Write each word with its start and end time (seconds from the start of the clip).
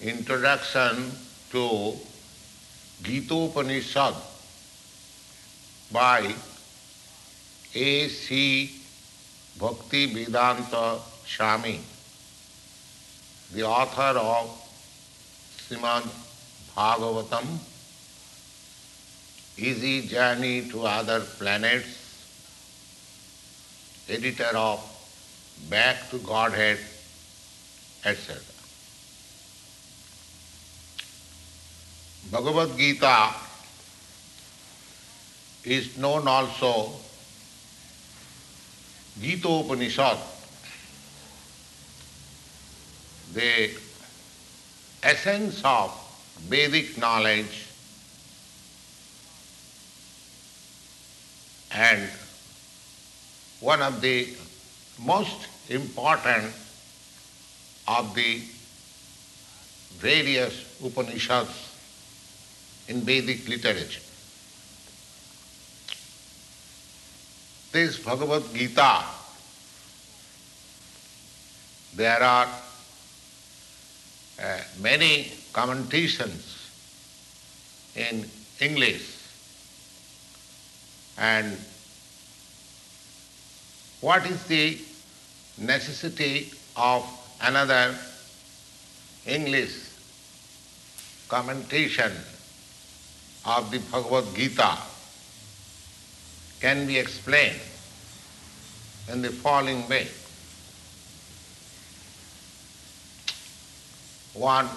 introduction 0.00 1.10
to 1.50 1.94
Gita 3.02 3.34
Upanishad 3.34 4.14
by 5.90 6.34
A.C. 7.74 8.70
Bhaktivedanta 9.58 11.00
Swami, 11.26 11.80
the 13.52 13.64
author 13.64 14.18
of 14.18 14.50
Srimad 15.56 16.08
Bhagavatam, 16.76 17.58
Easy 19.56 20.06
Journey 20.06 20.68
to 20.70 20.82
Other 20.86 21.20
Planets, 21.20 21.98
editor 24.08 24.56
of 24.56 24.80
Back 25.68 26.08
to 26.10 26.18
Godhead, 26.18 26.78
etc. 28.04 28.57
Bhagavad 32.30 32.76
Gita 32.76 33.32
is 35.64 35.96
known 35.96 36.28
also 36.28 36.92
Gita 39.18 39.48
Upanishad, 39.48 40.18
the 43.32 43.70
essence 45.02 45.62
of 45.64 45.90
Vedic 46.48 46.98
knowledge 46.98 47.66
and 51.72 52.08
one 53.60 53.80
of 53.80 54.00
the 54.02 54.28
most 54.98 55.48
important 55.70 56.52
of 57.88 58.14
the 58.14 58.42
various 59.96 60.64
Upanishads 60.84 61.67
in 62.88 63.02
Vedic 63.02 63.46
literature. 63.48 64.00
This 67.70 67.98
Bhagavad 67.98 68.42
Gita, 68.54 69.04
there 71.94 72.22
are 72.22 72.48
uh, 74.42 74.58
many 74.80 75.32
commentations 75.52 76.70
in 77.94 78.24
English 78.60 79.16
and 81.18 81.56
what 84.00 84.24
is 84.26 84.42
the 84.44 84.78
necessity 85.58 86.52
of 86.76 87.04
another 87.42 87.94
English 89.26 89.90
commentation 91.28 92.12
of 93.48 93.70
the 93.70 93.78
Bhagavad 93.78 94.34
Gita 94.34 94.76
can 96.60 96.86
be 96.86 96.98
explained 96.98 97.58
in 99.10 99.22
the 99.22 99.30
following 99.30 99.88
way. 99.88 100.06
One, 104.34 104.68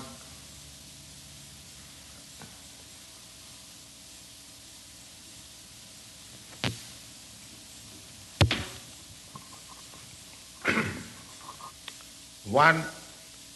one 12.46 12.84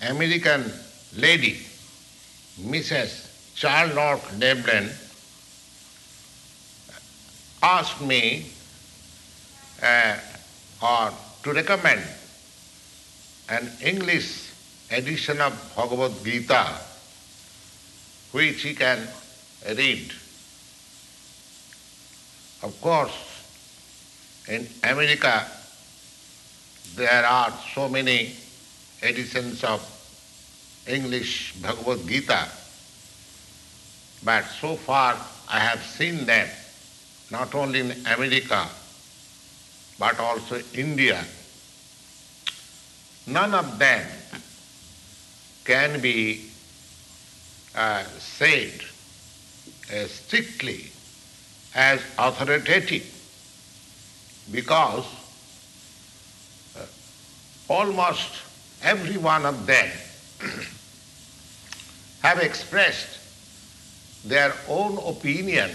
American 0.01 0.65
lady, 1.15 1.59
Mrs. 2.59 3.31
Charlotte 3.55 4.21
Devlin, 4.37 4.89
asked 7.65 7.99
me 7.99 8.45
uh, 9.81 10.15
or 10.83 11.11
to 11.41 11.51
recommend 11.51 12.01
an 13.49 13.71
English 13.81 14.51
edition 14.91 15.41
of 15.41 15.51
Bhagavad 15.75 16.13
Gita 16.23 16.77
which 18.31 18.61
he 18.61 18.75
can 18.75 18.99
read. 19.75 20.11
Of 22.61 22.77
course, 22.81 23.17
in 24.47 24.67
America 24.83 25.47
there 26.95 27.25
are 27.25 27.51
so 27.73 27.89
many 27.89 28.35
editions 29.01 29.63
of 29.63 29.81
English 30.85 31.55
Bhagavad 31.63 32.07
Gita, 32.07 32.47
but 34.23 34.45
so 34.61 34.75
far 34.75 35.17
I 35.49 35.59
have 35.59 35.83
seen 35.83 36.27
them 36.27 36.47
not 37.31 37.53
only 37.55 37.79
in 37.79 37.91
America 38.05 38.67
but 39.97 40.19
also 40.19 40.61
India. 40.73 41.23
None 43.27 43.53
of 43.53 43.79
them 43.79 44.05
can 45.63 45.99
be 46.01 46.49
uh, 47.75 48.03
said 48.03 48.71
uh, 49.93 50.05
strictly 50.07 50.91
as 51.73 52.01
authoritative 52.17 53.03
because 54.51 55.05
uh, 56.77 56.85
almost 57.67 58.41
every 58.83 59.17
one 59.17 59.45
of 59.45 59.65
them 59.65 59.89
have 62.21 62.39
expressed 62.39 63.19
their 64.23 64.53
own 64.67 64.97
opinion 65.05 65.71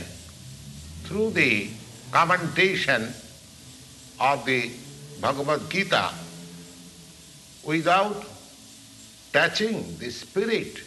through 1.10 1.30
the 1.30 1.68
commentation 2.12 3.12
of 4.20 4.44
the 4.46 4.70
Bhagavad 5.20 5.68
Gita 5.68 6.12
without 7.64 8.24
touching 9.32 9.98
the 9.98 10.08
spirit 10.08 10.78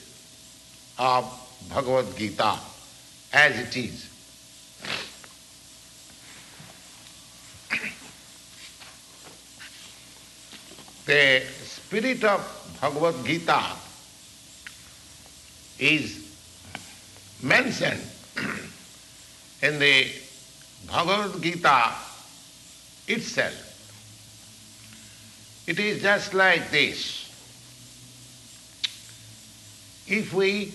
of 0.98 1.26
Bhagavad 1.68 2.16
Gita 2.16 2.58
as 3.34 3.60
it 3.60 3.76
is. 3.76 4.10
The 11.06 11.44
spirit 11.66 12.24
of 12.24 12.78
Bhagavad 12.80 13.26
Gita 13.26 13.62
is 15.80 16.34
mentioned 17.42 18.02
in 19.64 19.80
the 19.80 20.12
Bhagavad 20.88 21.42
Gita 21.42 21.94
itself. 23.08 23.70
It 25.66 25.80
is 25.80 26.02
just 26.02 26.34
like 26.34 26.70
this. 26.70 27.22
If 30.06 30.34
we 30.34 30.74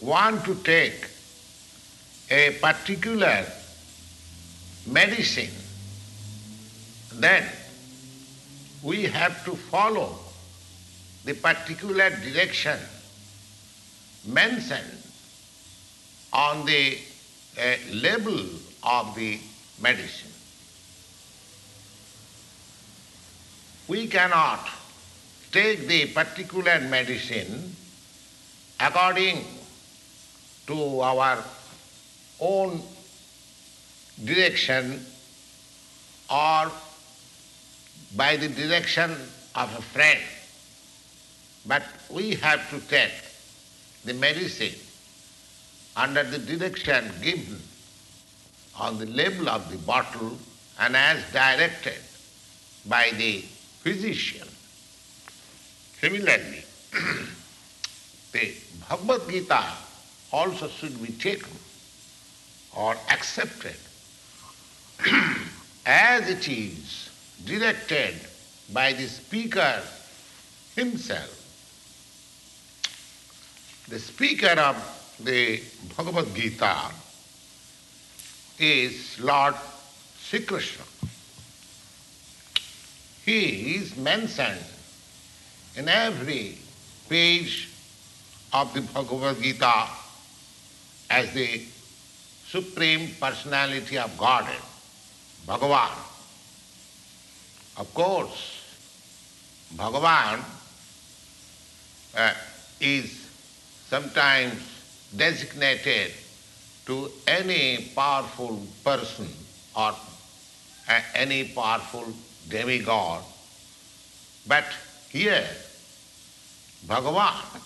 want 0.00 0.44
to 0.44 0.54
take 0.62 1.08
a 2.30 2.56
particular 2.60 3.44
medicine, 4.86 5.50
then 7.14 7.44
we 8.84 9.02
have 9.02 9.44
to 9.46 9.56
follow 9.56 10.16
the 11.24 11.34
particular 11.34 12.10
direction 12.10 12.78
mentioned 14.24 15.02
on 16.32 16.64
the 16.66 16.98
a 17.58 17.78
label 17.92 18.40
of 18.82 19.14
the 19.14 19.38
medicine. 19.80 20.30
We 23.88 24.06
cannot 24.08 24.68
take 25.52 25.86
the 25.86 26.06
particular 26.06 26.80
medicine 26.80 27.74
according 28.80 29.44
to 30.66 31.00
our 31.00 31.42
own 32.40 32.82
direction 34.24 35.04
or 36.28 36.70
by 38.16 38.36
the 38.36 38.48
direction 38.48 39.10
of 39.54 39.74
a 39.78 39.82
friend. 39.82 40.20
But 41.64 41.82
we 42.10 42.34
have 42.36 42.68
to 42.70 42.80
take 42.88 43.12
the 44.04 44.14
medicine 44.14 44.74
under 45.96 46.22
the 46.22 46.38
direction 46.38 47.10
given 47.22 47.58
on 48.78 48.98
the 48.98 49.06
label 49.06 49.48
of 49.48 49.70
the 49.70 49.78
bottle 49.78 50.36
and 50.78 50.94
as 50.94 51.32
directed 51.32 51.98
by 52.86 53.10
the 53.16 53.40
physician. 53.80 54.46
Similarly, 56.00 56.64
the 58.32 58.54
Bhagavad 58.88 59.28
Gita 59.30 59.64
also 60.30 60.68
should 60.68 61.02
be 61.02 61.12
taken 61.12 61.56
or 62.76 62.94
accepted 63.10 63.76
as 65.86 66.28
it 66.28 66.46
is 66.48 67.10
directed 67.46 68.14
by 68.72 68.92
the 68.92 69.06
speaker 69.06 69.80
himself. 70.74 71.32
The 73.88 73.98
speaker 73.98 74.60
of 74.60 74.95
the 75.20 75.62
Bhagavad 75.96 76.34
Gita 76.34 76.90
is 78.58 79.18
Lord 79.20 79.54
Sri 80.18 80.40
Krishna. 80.40 80.84
He 83.24 83.76
is 83.76 83.96
mentioned 83.96 84.64
in 85.74 85.88
every 85.88 86.58
page 87.08 87.68
of 88.52 88.72
the 88.74 88.82
Bhagavad 88.82 89.42
Gita 89.42 89.86
as 91.10 91.32
the 91.32 91.62
Supreme 92.48 93.10
Personality 93.20 93.98
of 93.98 94.16
Godhead, 94.16 94.62
Bhagavan. 95.46 95.96
Of 97.78 97.92
course, 97.92 98.62
Bhagavan 99.74 100.42
uh, 102.16 102.34
is 102.80 103.28
sometimes 103.88 104.75
designated 105.16 106.12
to 106.86 107.10
any 107.26 107.90
powerful 107.94 108.60
person 108.84 109.28
or 109.74 109.94
uh, 110.88 111.00
any 111.14 111.44
powerful 111.44 112.06
demigod. 112.48 113.22
But 114.46 114.64
here, 115.10 115.46
Bhagavan 116.86 117.60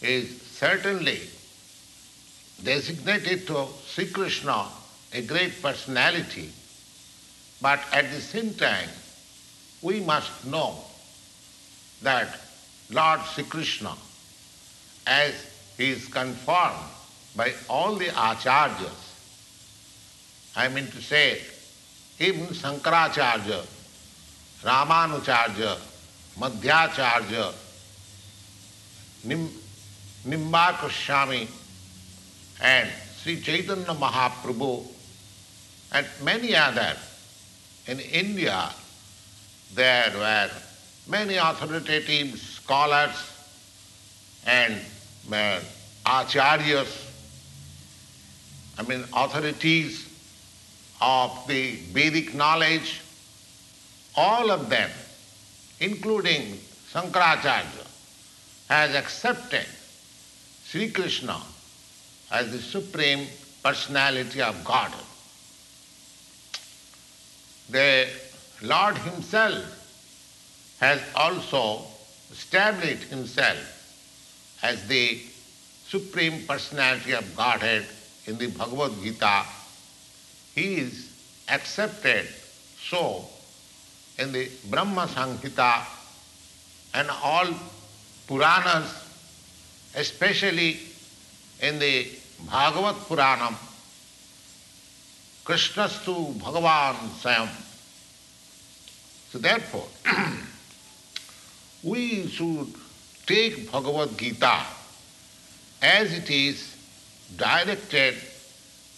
is 0.00 0.40
certainly 0.42 1.20
designated 2.62 3.46
to 3.46 3.66
Sri 3.86 4.06
Krishna, 4.06 4.66
a 5.12 5.22
great 5.22 5.60
personality, 5.60 6.50
but 7.60 7.80
at 7.92 8.10
the 8.10 8.20
same 8.20 8.54
time, 8.54 8.88
we 9.82 10.00
must 10.00 10.46
know 10.46 10.76
that 12.02 12.40
Lord 12.90 13.20
Sri 13.34 13.44
Krishna, 13.44 13.94
as 15.06 15.49
he 15.80 15.92
is 15.92 16.08
confirmed 16.08 16.76
by 17.34 17.54
all 17.66 17.96
the 17.96 18.08
acharyas, 18.08 19.00
I 20.54 20.68
mean 20.68 20.86
to 20.88 21.00
say, 21.00 21.40
even 22.18 22.48
Sankaracharya, 22.48 23.64
Ramanujacharya, 24.62 25.78
Madhvacharya, 26.38 27.54
Nim, 29.24 29.48
Nimba 30.26 30.78
Goswami, 30.82 31.48
and 32.60 32.90
Sri 33.16 33.40
Chaitanya 33.40 33.94
Mahaprabhu, 33.94 34.86
and 35.92 36.06
many 36.22 36.54
others. 36.54 36.98
In 37.86 38.00
India, 38.00 38.68
there 39.74 40.12
were 40.14 40.50
many 41.08 41.36
authoritative 41.36 42.38
scholars 42.38 43.16
and 44.44 44.78
acharyas, 45.28 47.06
I 48.78 48.82
mean 48.82 49.04
authorities 49.12 50.08
of 51.00 51.46
the 51.46 51.76
Vedic 51.92 52.34
knowledge, 52.34 53.00
all 54.16 54.50
of 54.50 54.68
them, 54.68 54.90
including 55.80 56.58
Sankaracharya, 56.92 57.86
has 58.68 58.94
accepted 58.94 59.66
Sri 60.64 60.90
Krishna 60.90 61.40
as 62.30 62.52
the 62.52 62.58
supreme 62.58 63.26
personality 63.62 64.40
of 64.40 64.64
God. 64.64 64.92
The 67.70 68.08
Lord 68.62 68.96
Himself 68.98 69.64
has 70.80 71.00
also 71.14 71.84
established 72.32 73.04
Himself 73.04 73.69
as 74.62 74.86
the 74.88 75.20
supreme 75.86 76.46
personality 76.46 77.12
of 77.12 77.36
Godhead 77.36 77.86
in 78.26 78.38
the 78.38 78.46
Bhagavad 78.48 78.92
Gita. 79.02 79.44
He 80.54 80.76
is 80.76 81.10
accepted 81.48 82.26
so 82.88 83.24
in 84.18 84.32
the 84.32 84.48
Brahma 84.68 85.06
Samhita 85.06 85.84
and 86.94 87.08
all 87.22 87.48
Puranas, 88.26 88.88
especially 89.96 90.78
in 91.60 91.78
the 91.78 92.06
Bhagavat 92.48 92.96
Puranam, 93.08 93.54
Krishnastu 95.44 96.34
Bhagavan 96.34 96.94
Sayam. 97.20 97.48
So 99.32 99.38
therefore, 99.38 99.86
we 101.82 102.28
should 102.28 102.72
take 103.30 103.70
Bhagavad 103.70 104.18
Gita 104.18 104.58
as 105.80 106.12
it 106.12 106.28
is 106.30 106.76
directed 107.36 108.16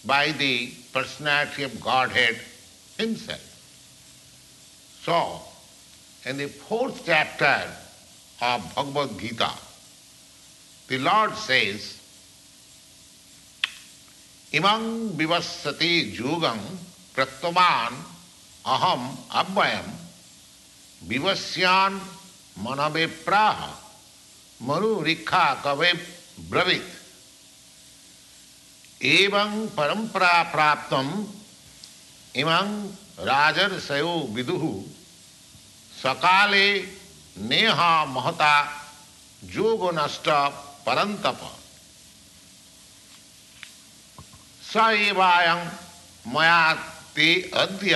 by 0.03 0.31
the 0.31 0.71
personality 0.91 1.61
of 1.61 1.79
Godhead 1.79 2.39
himself. 2.97 3.45
So, 5.03 5.39
in 6.27 6.37
the 6.37 6.47
fourth 6.47 7.03
chapter 7.05 7.61
of 8.41 8.73
Bhagavad 8.73 9.19
Gita, 9.19 9.51
the 10.87 10.97
Lord 10.97 11.35
says, 11.35 12.01
Imam 14.51 15.09
vivassati 15.09 16.11
jugam 16.11 16.59
praktaman 17.13 17.93
aham 18.65 19.13
abhayam 19.29 19.85
vivasyan 21.05 21.99
manave 22.57 23.07
praha 23.25 23.82
manu 24.63 24.91
rikha 25.03 25.45
kave 25.63 25.93
ब्रवीत 26.49 26.85
एवं 29.05 29.51
परंपरा 29.67 30.31
प्राप्तम 30.51 31.09
इमं 32.35 32.69
राजर्षयो 33.19 34.13
विदु। 34.33 34.57
सकाले 35.93 36.67
नेहा 37.39 37.93
महता 38.05 38.55
जोग 39.53 39.83
नष्ट 39.95 40.29
परंतप 40.85 41.39
स 44.63 44.73
एवायं 44.99 45.61
मया 46.33 46.73
ते 47.15 47.29
अद्य 47.55 47.95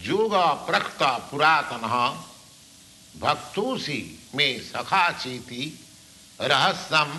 जोग 0.00 0.34
प्रक्त 0.66 1.02
पुरातन 1.30 1.84
भक्तोसी 3.14 4.00
मे 4.36 4.48
सखा 4.66 5.10
चीति 5.22 5.62
रहस्यम 6.40 7.12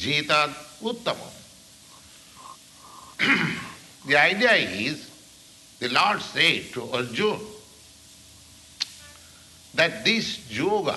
जीता 0.00 0.44
उत्तम 0.90 1.20
the 4.08 4.14
idea 4.14 4.52
is 4.86 5.02
the 5.80 5.90
Lord 5.92 6.20
say 6.22 6.48
to 6.74 6.86
Arjuna 6.98 7.38
that 9.74 10.02
this 10.04 10.26
yoga 10.50 10.90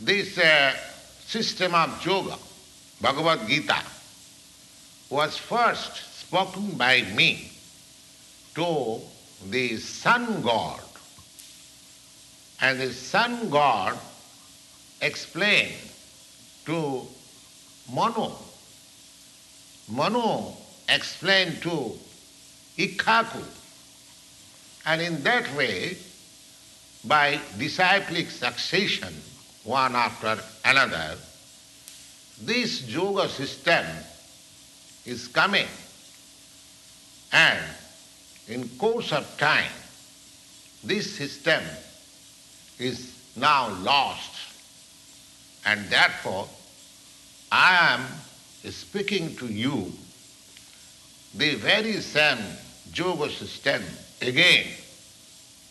this 0.00 0.34
system 1.32 1.74
of 1.76 2.06
yoga 2.08 2.30
Bhagavad 3.00 3.46
Gita 3.46 3.82
was 5.10 5.40
first 5.48 6.02
spoken 6.20 6.76
by 6.78 7.02
me 7.16 7.30
to 8.56 8.70
the 9.44 9.68
sun 9.82 10.26
god 10.42 10.91
And 12.62 12.80
the 12.80 12.92
sun 12.92 13.50
god 13.50 13.98
explained 15.00 15.74
to 16.64 17.02
Manu. 17.92 18.30
Manu 19.88 20.52
explained 20.88 21.60
to 21.62 21.98
Ikshvaku. 22.78 23.44
And 24.86 25.02
in 25.02 25.22
that 25.24 25.52
way, 25.56 25.96
by 27.04 27.40
disciplic 27.58 28.30
succession, 28.30 29.12
one 29.64 29.96
after 29.96 30.38
another, 30.64 31.16
this 32.40 32.82
yoga 32.88 33.28
system 33.28 33.84
is 35.04 35.26
coming. 35.26 35.66
And 37.32 37.58
in 38.46 38.68
course 38.78 39.12
of 39.12 39.26
time, 39.36 39.72
this 40.84 41.16
system 41.16 41.62
is 42.82 43.12
now 43.36 43.68
lost. 43.82 44.30
And 45.64 45.84
therefore, 45.88 46.48
I 47.50 47.94
am 47.94 48.06
speaking 48.70 49.36
to 49.36 49.46
you 49.46 49.92
the 51.34 51.54
very 51.56 52.00
same 52.00 52.38
yoga 52.94 53.30
system 53.30 53.82
again, 54.20 54.66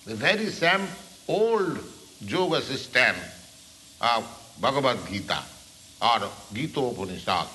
the 0.05 0.15
very 0.15 0.47
same 0.47 0.87
old 1.27 1.79
yoga 2.21 2.61
system 2.61 3.15
of 4.01 4.55
Bhagavad 4.59 4.97
Gita 5.07 5.39
or 6.01 6.29
Gita 6.53 6.79
Upanishad. 6.79 7.47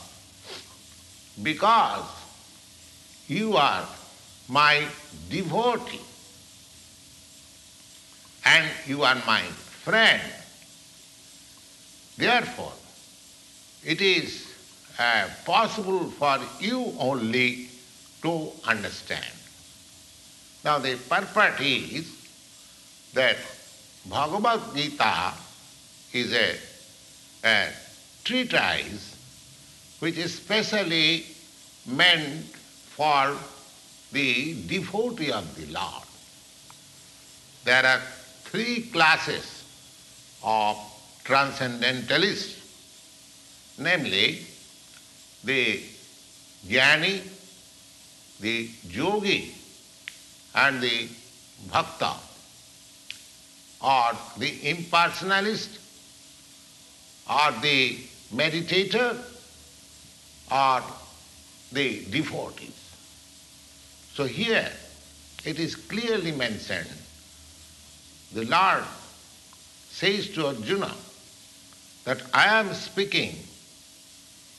Because 1.43 2.05
you 3.29 3.57
are 3.57 3.87
my 4.49 4.87
devotee 5.29 6.01
and 8.47 8.67
you 8.87 9.03
are 9.03 9.17
my 9.27 9.43
friend 9.43 10.23
Therefore, 12.17 12.73
it 13.85 14.01
is 14.01 14.47
uh, 14.99 15.29
possible 15.45 16.11
for 16.11 16.39
you 16.61 16.95
only 16.99 17.69
to 18.23 18.51
understand. 18.65 19.25
Now 20.65 20.79
the 20.79 20.97
purport 20.97 21.61
is 21.61 22.11
that 23.13 23.37
Bhagavad 24.09 24.75
Gita 24.75 25.35
is 26.13 26.33
a, 26.33 26.57
a 27.45 27.69
treatise 28.25 29.15
which 29.99 30.17
is 30.17 30.35
specially 30.35 31.27
meant 31.87 32.47
for 32.97 33.37
the 34.13 34.55
devotee 34.67 35.33
of 35.33 35.55
the 35.55 35.67
Lord. 35.73 36.03
There 37.65 37.85
are 37.85 38.01
three 38.51 38.83
classes 38.93 39.65
of 40.43 40.77
transcendentalists, 41.25 42.55
namely 43.79 44.47
the 45.45 45.83
jnani, 46.67 47.21
the 48.41 48.69
yogi, 48.89 49.55
and 50.55 50.81
the 50.83 51.09
bhakta, 51.71 52.15
or 53.83 54.13
the 54.39 54.51
impersonalist, 54.61 55.79
or 57.29 57.53
the 57.61 57.99
meditator, 58.35 59.17
or 60.51 60.83
the 61.73 62.05
devotees. 62.11 62.73
So 64.15 64.25
here 64.25 64.71
it 65.45 65.59
is 65.59 65.75
clearly 65.75 66.33
mentioned. 66.33 66.89
The 68.33 68.45
Lord 68.45 68.85
says 69.91 70.29
to 70.31 70.49
Arjuna 70.49 70.93
that 72.05 72.23
I 72.35 72.59
am 72.59 72.75
speaking 72.75 73.37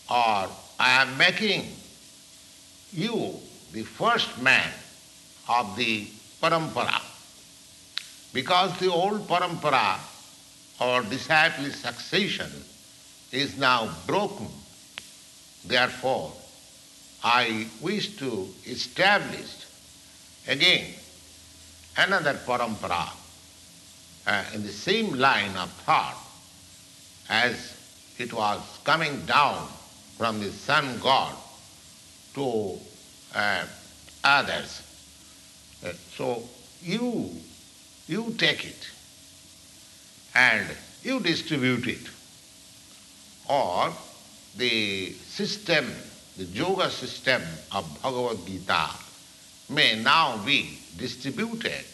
or 0.09 0.47
I 0.79 1.01
am 1.01 1.17
making 1.17 1.65
you 2.93 3.35
the 3.73 3.83
first 3.83 4.41
man 4.41 4.71
of 5.49 5.75
the 5.75 6.07
parampara. 6.41 7.01
Because 8.33 8.77
the 8.79 8.91
old 8.91 9.27
parampara 9.27 9.99
or 10.79 11.01
disciple 11.03 11.65
succession 11.71 12.51
is 13.31 13.57
now 13.57 13.89
broken. 14.05 14.47
Therefore, 15.65 16.31
I 17.23 17.67
wish 17.81 18.15
to 18.17 18.47
establish 18.65 19.65
again 20.47 20.93
another 21.97 22.33
parampara 22.33 23.09
uh, 24.27 24.43
in 24.53 24.61
the 24.61 24.71
same 24.71 25.13
line 25.13 25.55
of 25.55 25.71
thought 25.85 26.17
as 27.29 27.73
it 28.19 28.33
was 28.33 28.59
coming 28.83 29.25
down 29.25 29.67
from 30.17 30.39
the 30.39 30.51
sun 30.51 30.99
god 30.99 31.33
to 32.33 32.77
uh, 33.33 33.65
others. 34.23 34.81
Uh, 35.85 35.91
so 36.15 36.43
you, 36.83 37.31
you 38.07 38.35
take 38.37 38.65
it 38.65 38.87
and 40.35 40.67
you 41.03 41.19
distribute 41.21 41.87
it. 41.87 42.09
Or 43.49 43.93
the 44.57 45.13
system, 45.13 45.89
the 46.35 46.43
yoga 46.43 46.89
system 46.89 47.41
of 47.71 48.01
Bhagavad 48.01 48.45
Gita 48.45 48.89
may 49.69 50.01
now 50.01 50.37
be 50.43 50.77
distributed 50.97 51.85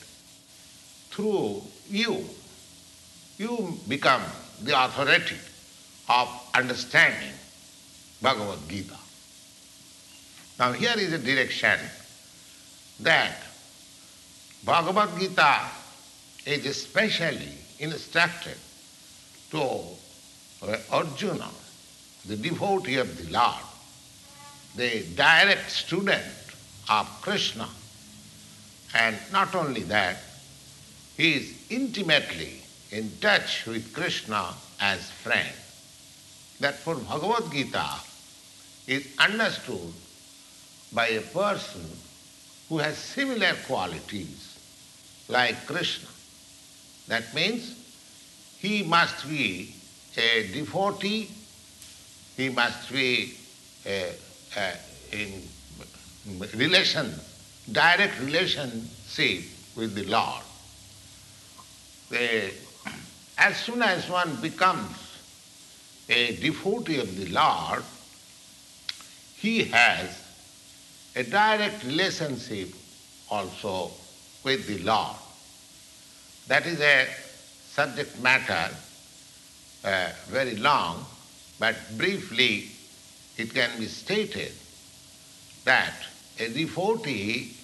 through 1.13 1.62
you. 1.89 2.25
You 3.38 3.77
become 3.88 4.24
the 4.62 4.84
authority 4.86 5.38
of 6.10 6.27
understanding 6.55 7.34
Bhagavad 8.22 8.60
Gita. 8.67 8.98
Now 10.60 10.72
here 10.72 10.96
is 10.98 11.13
a 11.13 11.20
direction 11.20 11.79
that 13.01 13.38
Bhagavad 14.65 15.20
Gita 15.20 15.60
is 16.46 16.65
especially 16.65 17.58
instructed 17.79 18.58
to 19.51 19.82
Arjuna, 20.91 21.50
the 22.25 22.38
devotee 22.38 22.98
of 22.98 23.17
the 23.17 23.32
Lord, 23.32 23.63
the 24.75 25.03
direct 25.15 25.70
student 25.70 26.24
of 26.89 27.08
Krishna. 27.22 27.67
And 28.96 29.17
not 29.32 29.53
only 29.55 29.84
that, 29.84 30.17
he 31.17 31.34
is 31.34 31.53
intimately 31.70 32.62
in 32.91 33.12
touch 33.20 33.65
with 33.65 33.93
Krishna 33.93 34.53
as 34.79 35.10
friend. 35.10 35.53
That 36.60 36.75
for 36.75 36.96
Bhagavad 36.96 37.51
Gita 37.51 37.89
is 38.88 39.08
understood 39.20 39.93
by 40.91 41.08
a 41.08 41.22
person 41.22 41.86
who 42.70 42.77
has 42.77 42.98
similar 42.98 43.53
qualities 43.67 44.58
like 45.27 45.65
Krishna. 45.65 46.10
That 47.08 47.34
means 47.34 47.75
he 48.60 48.84
must 48.84 49.27
be 49.27 49.74
a 50.17 50.48
devotee, 50.53 51.29
he 52.38 52.50
must 52.50 52.91
be 52.91 53.36
a, 53.86 54.13
a, 54.55 54.74
in 55.12 55.41
relation, 56.55 57.13
direct 57.72 58.20
relationship 58.22 59.43
with 59.75 59.96
the 59.96 60.05
Lord. 60.05 60.43
The, 62.13 62.51
as 63.39 63.58
soon 63.58 63.82
as 63.82 64.08
one 64.08 64.36
becomes 64.36 64.96
a 66.08 66.36
devotee 66.36 67.00
of 67.00 67.17
the 67.17 67.25
Lord, 67.25 67.84
he 69.38 69.63
has 69.63 70.22
a 71.15 71.24
direct 71.24 71.84
relationship 71.84 72.70
also 73.32 73.89
with 74.43 74.67
the 74.67 74.77
Lord. 74.84 75.15
That 76.50 76.67
is 76.67 76.79
a 76.82 77.08
subject 77.72 78.22
matter, 78.22 78.75
uh, 79.84 80.10
very 80.27 80.58
long, 80.58 81.08
but 81.60 81.75
briefly 81.98 82.70
it 83.38 83.55
can 83.55 83.79
be 83.79 83.88
stated 83.88 84.51
that 85.65 85.96
a 86.39 86.48
devotee 86.50 87.58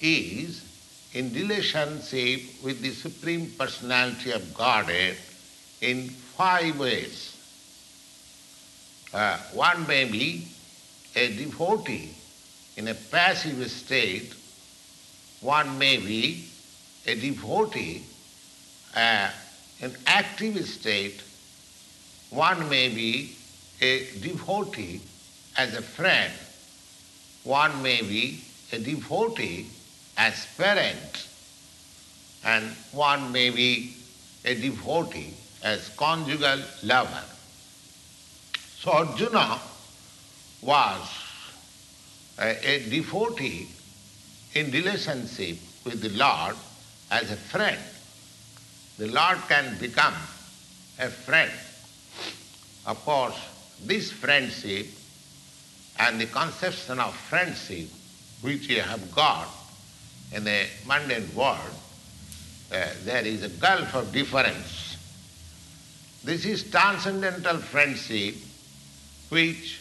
is 0.00 0.63
in 1.14 1.32
relationship 1.32 2.42
with 2.62 2.82
the 2.82 2.90
Supreme 2.90 3.50
Personality 3.56 4.32
of 4.32 4.52
Godhead 4.52 5.16
in 5.80 6.08
five 6.08 6.78
ways. 6.78 7.30
Uh, 9.12 9.38
one 9.52 9.86
may 9.86 10.06
be 10.06 10.48
a 11.14 11.28
devotee 11.36 12.10
in 12.76 12.88
a 12.88 12.94
passive 12.94 13.70
state, 13.70 14.34
one 15.40 15.78
may 15.78 15.98
be 15.98 16.48
a 17.06 17.14
devotee 17.14 18.02
uh, 18.96 19.30
in 19.80 19.94
active 20.06 20.66
state, 20.66 21.22
one 22.30 22.68
may 22.68 22.88
be 22.88 23.36
a 23.80 24.06
devotee 24.20 25.00
as 25.56 25.74
a 25.74 25.82
friend, 25.82 26.32
one 27.44 27.82
may 27.84 28.02
be 28.02 28.42
a 28.72 28.78
devotee 28.80 29.68
as 30.16 30.46
parent, 30.56 31.28
and 32.44 32.64
one 32.92 33.32
may 33.32 33.50
be 33.50 33.94
a 34.44 34.54
devotee 34.54 35.34
as 35.62 35.88
conjugal 35.90 36.60
lover. 36.82 37.24
So 38.78 38.92
Arjuna 38.92 39.58
was 40.62 41.08
a, 42.38 42.68
a 42.68 42.90
devotee 42.90 43.68
in 44.54 44.70
relationship 44.70 45.58
with 45.84 46.00
the 46.00 46.10
Lord 46.10 46.56
as 47.10 47.30
a 47.30 47.36
friend. 47.36 47.78
The 48.98 49.08
Lord 49.08 49.38
can 49.48 49.76
become 49.78 50.14
a 50.98 51.08
friend. 51.08 51.50
Of 52.86 53.02
course, 53.04 53.36
this 53.82 54.12
friendship 54.12 54.86
and 55.98 56.20
the 56.20 56.26
conception 56.26 57.00
of 57.00 57.14
friendship 57.14 57.88
which 58.42 58.68
you 58.68 58.80
have 58.80 59.14
got 59.14 59.48
in 60.34 60.42
the 60.44 60.66
mundane 60.86 61.32
world, 61.34 61.58
uh, 62.72 62.86
there 63.04 63.24
is 63.24 63.44
a 63.44 63.48
gulf 63.48 63.94
of 63.94 64.12
difference. 64.12 64.96
This 66.24 66.44
is 66.44 66.68
transcendental 66.70 67.58
friendship 67.58 68.34
which 69.28 69.80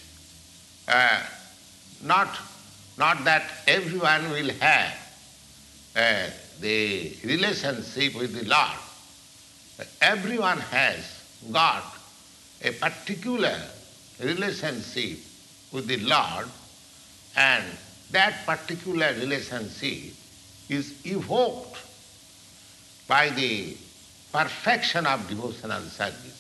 uh, 0.87 1.23
not, 2.03 2.37
not 2.97 3.23
that 3.23 3.49
everyone 3.67 4.29
will 4.29 4.49
have 4.59 4.93
uh, 5.95 6.29
the 6.59 7.15
relationship 7.23 8.15
with 8.15 8.39
the 8.39 8.47
Lord. 8.47 8.77
Everyone 10.01 10.59
has 10.59 11.23
got 11.51 11.83
a 12.61 12.71
particular 12.73 13.59
relationship 14.19 15.17
with 15.71 15.87
the 15.87 15.97
Lord 15.97 16.47
and 17.35 17.63
that 18.11 18.45
particular 18.45 19.13
relationship 19.13 20.13
is 20.73 21.05
evoked 21.05 21.77
by 23.07 23.29
the 23.29 23.75
perfection 24.31 25.05
of 25.05 25.27
devotional 25.27 25.81
service. 25.81 26.33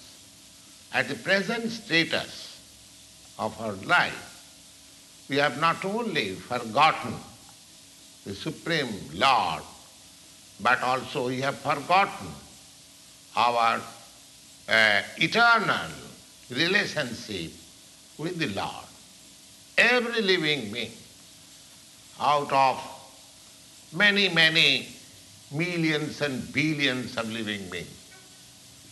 At 0.93 1.07
the 1.07 1.15
present 1.15 1.71
status 1.71 2.59
of 3.39 3.59
our 3.59 3.73
life, 3.73 5.25
we 5.29 5.37
have 5.37 5.59
not 5.59 5.83
only 5.85 6.33
forgotten 6.33 7.13
the 8.25 8.35
Supreme 8.35 8.93
Lord, 9.13 9.63
but 10.61 10.81
also 10.81 11.27
we 11.27 11.41
have 11.41 11.57
forgotten 11.57 12.27
our 13.35 13.81
uh, 14.69 15.01
eternal 15.17 15.89
relationship 16.49 17.51
with 18.17 18.37
the 18.37 18.47
Lord. 18.47 18.85
Every 19.77 20.21
living 20.21 20.71
being, 20.71 20.91
out 22.19 22.51
of 22.51 22.92
many, 23.93 24.29
many 24.29 24.87
millions 25.51 26.21
and 26.21 26.51
billions 26.53 27.17
of 27.17 27.31
living 27.31 27.69
beings, 27.69 27.87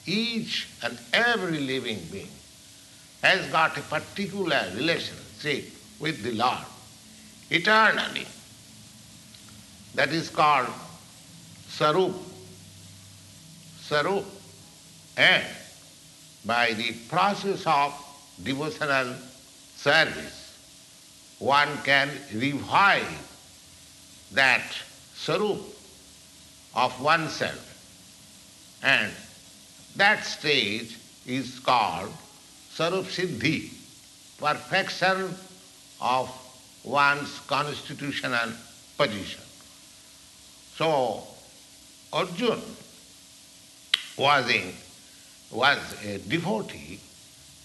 each 0.05 0.67
and 0.83 0.97
every 1.13 1.59
living 1.59 1.99
being 2.11 2.29
has 3.21 3.45
got 3.51 3.77
a 3.77 3.81
particular 3.81 4.61
relationship 4.75 5.65
with 5.99 6.23
the 6.23 6.31
Lord 6.31 6.65
eternally. 7.49 8.25
That 9.95 10.09
is 10.09 10.29
called 10.29 10.67
Sarup. 11.67 12.13
Sarup. 13.79 14.25
And 15.17 15.45
by 16.45 16.73
the 16.73 16.93
process 17.09 17.67
of 17.67 17.93
devotional 18.41 19.15
service, 19.75 20.57
one 21.39 21.69
can 21.83 22.09
revive 22.33 23.27
that 24.31 24.63
Sarup 25.25 25.61
of 26.73 27.01
oneself. 27.01 27.67
And 28.81 29.11
that 29.95 30.25
stage 30.25 30.97
is 31.27 31.59
called 31.59 32.11
Sarup 32.73 33.05
Siddhi, 33.05 33.69
perfection 34.39 35.35
of 36.01 36.29
one's 36.83 37.39
constitutional 37.47 38.49
position. 38.97 39.41
So 40.75 41.23
Arjun 42.11 42.61
was, 44.17 44.49
in, 44.49 44.73
was 45.51 46.03
a 46.03 46.17
devotee 46.17 46.99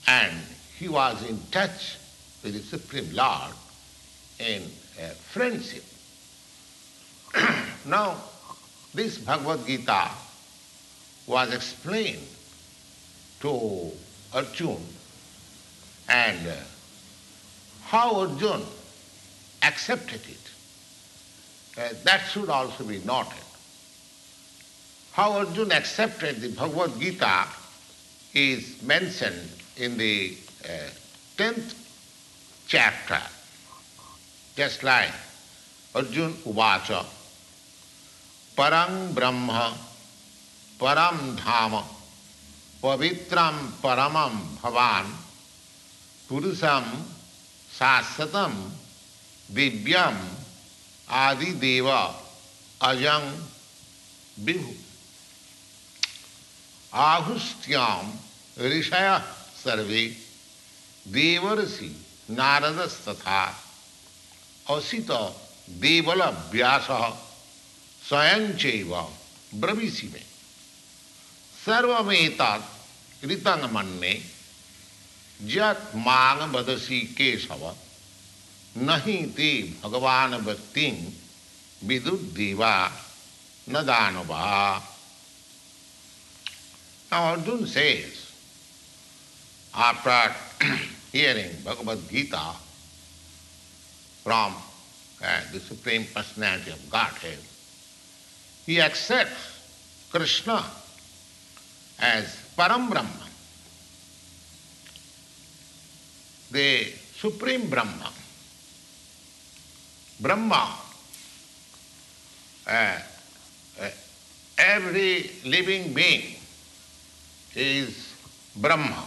and 0.06 0.32
he 0.78 0.88
was 0.88 1.26
in 1.28 1.40
touch 1.50 1.96
with 2.44 2.52
the 2.52 2.60
Supreme 2.60 3.14
Lord 3.14 3.52
in 4.38 4.62
friendship. 5.30 5.84
now, 7.86 8.16
this 8.94 9.18
Bhagavad 9.18 9.66
Gita 9.66 10.10
was 11.26 11.52
explained 11.52 12.26
to 13.40 13.92
Arjun 14.32 14.78
and 16.08 16.38
how 17.84 18.20
Arjun 18.20 18.62
accepted 19.62 20.20
it. 20.28 20.50
Uh, 21.78 21.88
that 22.04 22.20
should 22.30 22.48
also 22.48 22.84
be 22.84 23.00
noted. 23.00 23.32
How 25.12 25.32
Arjun 25.32 25.72
accepted 25.72 26.40
the 26.40 26.48
Bhagavad 26.48 26.98
Gita 27.00 27.46
is 28.34 28.82
mentioned 28.82 29.50
in 29.76 29.96
the 29.96 30.36
uh, 30.64 30.90
tenth 31.36 31.74
chapter, 32.66 33.20
just 34.56 34.82
like 34.82 35.10
Arjun 35.94 36.32
Uvacha, 36.44 37.04
परं 38.58 39.14
ब्रह्म 39.14 39.58
परम 40.80 41.18
धाम 41.36 41.80
पवित्रम 42.82 43.56
परमं 43.82 44.38
भवान 44.62 45.12
पुरुषम 46.28 47.04
शाश्वत 47.78 48.32
दिव्यम 49.50 50.18
आदिदेव, 51.08 51.90
अजं 52.82 53.30
विभु 54.38 54.72
आहुष्ट्याम 56.92 58.12
ऋषय 58.60 59.08
सर्वे, 59.64 60.06
देवर्षि 61.06 61.88
नारदस्तथा, 62.30 63.44
असित 64.70 65.12
देवल 65.70 66.22
व्यास 66.52 66.88
स्वयं 68.08 68.52
चैवा 68.56 69.00
ब्रवीसी 69.54 70.08
में 70.08 70.24
सर्वेता 71.54 72.50
ऋतंग 73.24 73.64
मन 73.72 73.86
में 74.00 74.22
जत 75.40 75.90
मांग 75.96 76.40
बदसी 76.52 77.00
केशव 77.18 77.64
नहीं 78.78 79.24
ते 79.34 79.50
भगवान 79.82 80.36
भक्ति 80.44 80.86
विदुत 81.82 82.20
देवा 82.36 82.74
न 83.66 83.82
दान 83.86 84.16
Arjuna 87.12 87.66
say 87.66 87.88
after 89.72 90.34
hearing 90.62 91.64
Bhagavad 91.64 92.08
Gita 92.12 92.44
from 94.22 94.54
the 95.22 95.60
supreme 95.68 96.04
personality 96.14 96.70
of 96.70 96.88
Godhead 97.24 97.55
he 98.66 98.80
accepts 98.80 100.08
Krishna 100.10 100.64
as 102.00 102.24
Param 102.58 102.90
Brahma, 102.90 103.26
the 106.50 106.92
Supreme 107.16 107.70
Brahma. 107.70 108.10
Brahma, 110.18 110.74
uh, 112.66 112.98
uh, 113.80 113.90
every 114.58 115.30
living 115.44 115.92
being 115.92 116.34
is 117.54 118.14
Brahma. 118.56 119.04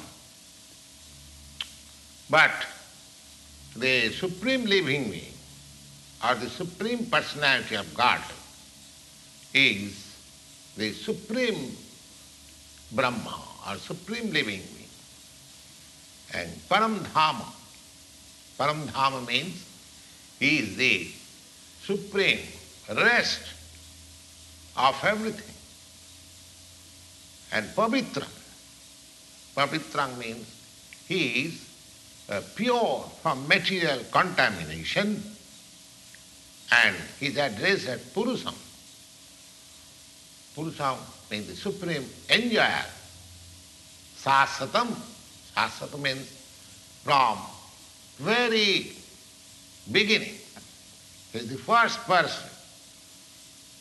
But 2.29 2.51
the 3.75 4.11
Supreme 4.11 4.65
Living 4.65 5.09
Being 5.09 5.33
or 6.23 6.35
the 6.35 6.49
Supreme 6.49 7.05
Personality 7.07 7.75
of 7.75 7.91
God 7.95 8.21
is 9.53 10.15
the 10.77 10.93
Supreme 10.93 11.75
Brahma 12.91 13.37
or 13.69 13.77
Supreme 13.77 14.31
Living 14.31 14.61
Being. 14.61 14.89
And 16.33 16.49
Paramdhama, 16.69 17.45
Paramdhama 18.57 19.27
means 19.27 19.65
he 20.39 20.59
is 20.59 20.75
the 20.77 21.07
supreme 21.83 22.39
rest 22.89 23.41
of 24.77 24.95
everything. 25.03 25.55
And 27.51 27.65
Pavitra, 27.75 28.27
Pavitra 29.55 30.17
means 30.17 30.45
he 31.07 31.45
is 31.45 31.69
uh, 32.29 32.41
pure 32.55 33.09
from 33.21 33.47
material 33.47 33.99
contamination 34.11 35.23
and 36.71 36.95
his 37.19 37.37
address 37.37 37.87
at 37.87 37.99
Purusam. 38.13 38.53
Purusam 40.55 40.97
means 41.29 41.47
the 41.47 41.55
supreme 41.55 42.05
enjoyer. 42.29 42.85
Sasatam, 44.17 44.87
Sasatam 45.55 46.01
means 46.01 46.29
from 47.03 47.37
very 48.19 48.91
beginning. 49.91 50.35
He 51.31 51.39
is 51.39 51.49
the 51.49 51.57
first 51.57 51.99
person. 52.05 52.49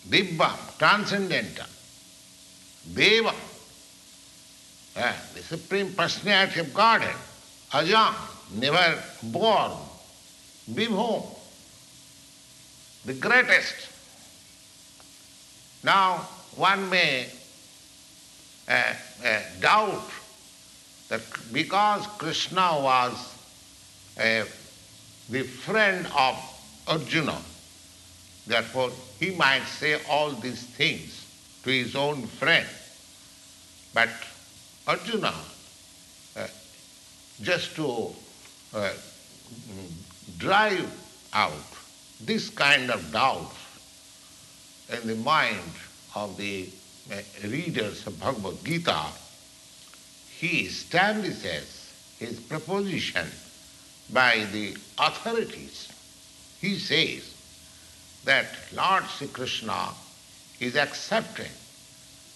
Dibbam, 0.08 0.78
transcendental. 0.78 1.66
Deva, 2.94 3.34
uh, 4.96 5.12
the 5.34 5.42
Supreme 5.42 5.92
Personality 5.92 6.60
of 6.60 6.72
Godhead. 6.72 7.14
Ajam, 7.72 8.14
never 8.54 9.02
born. 9.24 9.72
Vibhu, 10.70 11.26
the 13.04 13.14
greatest. 13.14 13.88
Now, 15.82 16.26
one 16.58 16.90
may 16.90 17.26
uh, 18.68 18.82
uh, 19.24 19.40
doubt 19.60 20.10
that 21.08 21.20
because 21.52 22.06
Krishna 22.18 22.80
was 22.82 23.14
uh, 24.18 24.44
the 25.30 25.42
friend 25.42 26.06
of 26.18 26.36
Arjuna, 26.88 27.38
therefore 28.46 28.90
he 29.20 29.30
might 29.30 29.64
say 29.64 30.00
all 30.10 30.32
these 30.32 30.64
things 30.64 31.24
to 31.62 31.70
his 31.70 31.94
own 31.94 32.26
friend. 32.26 32.66
But 33.94 34.10
Arjuna, 34.86 35.32
just 37.40 37.76
to 37.76 38.12
drive 40.38 40.90
out 41.32 41.52
this 42.20 42.50
kind 42.50 42.90
of 42.90 43.12
doubt 43.12 43.52
in 44.90 45.06
the 45.06 45.14
mind 45.16 45.72
of 46.14 46.36
the 46.36 46.68
uh, 47.12 47.16
readers 47.44 48.06
of 48.06 48.18
Bhagavad 48.20 48.64
Gita, 48.64 49.06
he 50.38 50.66
establishes 50.66 51.92
his 52.18 52.38
proposition 52.40 53.26
by 54.12 54.46
the 54.52 54.76
authorities. 54.98 55.88
He 56.60 56.78
says 56.78 57.34
that 58.24 58.46
Lord 58.74 59.04
Sri 59.04 59.28
Krishna 59.28 59.90
is 60.60 60.76
accepted 60.76 61.50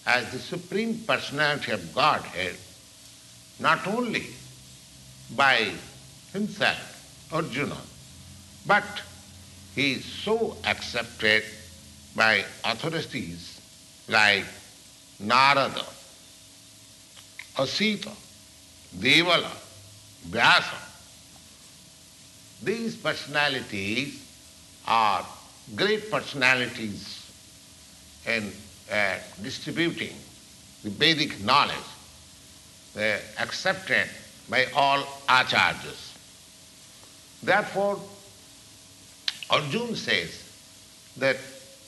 as 0.06 0.30
the 0.32 0.38
Supreme 0.38 0.98
Personality 1.06 1.72
of 1.72 1.94
Godhead 1.94 2.56
not 3.58 3.86
only 3.86 4.26
by 5.36 5.72
himself, 6.32 7.28
Arjuna, 7.32 7.76
but 8.66 9.02
he 9.74 9.92
is 9.92 10.04
so 10.04 10.56
accepted 10.64 11.44
by 12.14 12.44
authorities 12.64 13.51
like 14.08 14.44
Narada, 15.20 15.84
Asita, 17.56 18.12
Devala, 18.96 19.50
Vyasa. 20.28 20.76
These 22.62 22.96
personalities 22.96 24.24
are 24.86 25.26
great 25.76 26.10
personalities 26.10 27.30
in 28.26 28.52
uh, 28.90 29.18
distributing 29.42 30.14
the 30.82 30.90
Vedic 30.90 31.40
knowledge. 31.44 31.76
They 32.94 33.12
are 33.12 33.20
accepted 33.38 34.08
by 34.48 34.66
all 34.74 35.02
acharyas. 35.28 36.12
Therefore, 37.42 37.98
Arjuna 39.50 39.96
says 39.96 40.42
that 41.16 41.36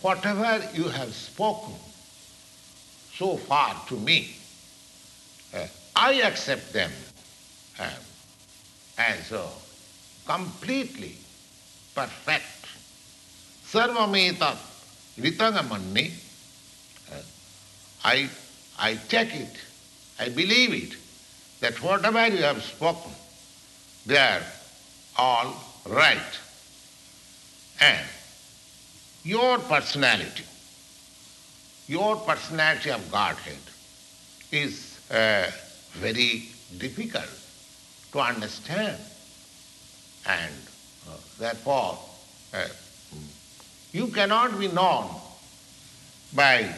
whatever 0.02 0.66
you 0.74 0.88
have 0.88 1.14
spoken 1.14 1.74
so 3.18 3.36
far 3.36 3.76
to 3.88 3.94
me, 3.96 4.34
uh, 5.54 5.66
I 5.94 6.14
accept 6.22 6.72
them 6.72 6.90
uh, 7.78 7.90
as 8.98 9.32
completely 10.26 11.14
perfect. 11.94 12.44
Sarvameta 13.66 14.56
ritagamani. 15.18 16.10
Uh, 17.12 17.16
I, 18.04 18.28
I 18.78 18.94
take 19.08 19.34
it, 19.34 19.56
I 20.18 20.28
believe 20.28 20.72
it, 20.74 20.96
that 21.60 21.80
whatever 21.82 22.26
you 22.28 22.42
have 22.42 22.62
spoken, 22.62 23.12
they 24.06 24.18
are 24.18 24.42
all 25.16 25.54
right. 25.86 26.38
And 27.80 28.06
your 29.24 29.58
personality, 29.58 30.44
your 31.86 32.16
personality 32.16 32.90
of 32.90 33.10
Godhead 33.10 33.58
is 34.50 34.98
uh, 35.10 35.50
very 35.92 36.48
difficult 36.78 37.28
to 38.12 38.20
understand. 38.20 38.96
And 40.26 40.54
uh, 41.08 41.16
therefore, 41.38 41.98
uh, 42.54 42.66
you 43.92 44.06
cannot 44.08 44.58
be 44.58 44.68
known 44.68 45.10
by 46.34 46.68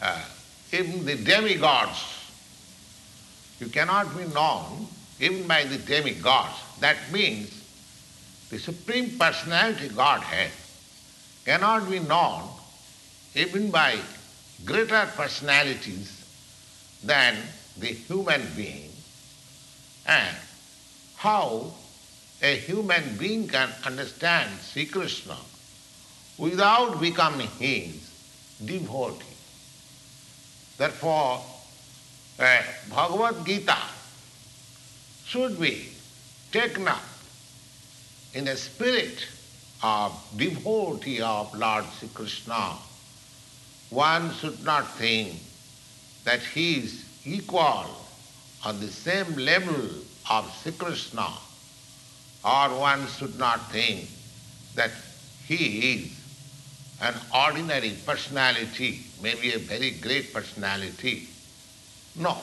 uh, 0.00 0.24
even 0.72 1.04
the 1.04 1.16
demigods. 1.16 2.04
You 3.60 3.68
cannot 3.68 4.16
be 4.16 4.24
known 4.26 4.86
even 5.20 5.46
by 5.46 5.64
the 5.64 5.78
demigods. 5.78 6.54
That 6.80 6.96
means 7.12 7.50
the 8.50 8.58
Supreme 8.58 9.18
Personality 9.18 9.88
Godhead 9.88 10.50
cannot 11.44 11.90
be 11.90 11.98
known 11.98 12.48
even 13.34 13.70
by 13.70 13.98
greater 14.64 15.06
personalities 15.16 16.24
than 17.02 17.36
the 17.78 17.88
human 17.88 18.42
being. 18.56 18.90
And 20.06 20.36
how 21.16 21.72
a 22.42 22.56
human 22.56 23.16
being 23.16 23.48
can 23.48 23.70
understand 23.84 24.50
Sri 24.60 24.86
Krishna 24.86 25.36
without 26.36 27.00
becoming 27.00 27.48
his 27.58 28.10
devotee. 28.64 29.24
Therefore, 30.76 31.42
uh, 32.38 32.62
Bhagavad 32.90 33.46
Gita 33.46 33.78
should 35.24 35.60
be 35.60 35.88
taken 36.52 36.88
up 36.88 37.02
in 38.34 38.44
the 38.44 38.56
spirit 38.56 39.26
of 39.82 40.12
devotee 40.36 41.20
of 41.22 41.54
Lord 41.56 41.84
Sri 41.98 42.08
Krishna. 42.08 42.72
One 43.94 44.34
should 44.34 44.64
not 44.64 44.90
think 44.96 45.38
that 46.24 46.40
he 46.40 46.78
is 46.78 47.04
equal 47.24 47.86
on 48.64 48.80
the 48.80 48.88
same 48.88 49.36
level 49.36 49.88
of 50.28 50.52
Sri 50.60 50.72
Krishna, 50.72 51.28
or 52.44 52.68
one 52.80 53.06
should 53.06 53.38
not 53.38 53.70
think 53.70 54.08
that 54.74 54.90
he 55.46 55.92
is 55.94 56.10
an 57.02 57.14
ordinary 57.32 57.94
personality, 58.04 59.02
maybe 59.22 59.52
a 59.52 59.58
very 59.58 59.92
great 59.92 60.34
personality. 60.34 61.28
No. 62.16 62.36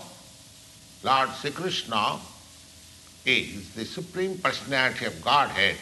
Lord 1.03 1.31
Sri 1.41 1.51
Krishna 1.51 2.17
is 3.25 3.73
the 3.73 3.83
Supreme 3.83 4.37
Personality 4.37 5.03
of 5.03 5.21
Godhead. 5.21 5.75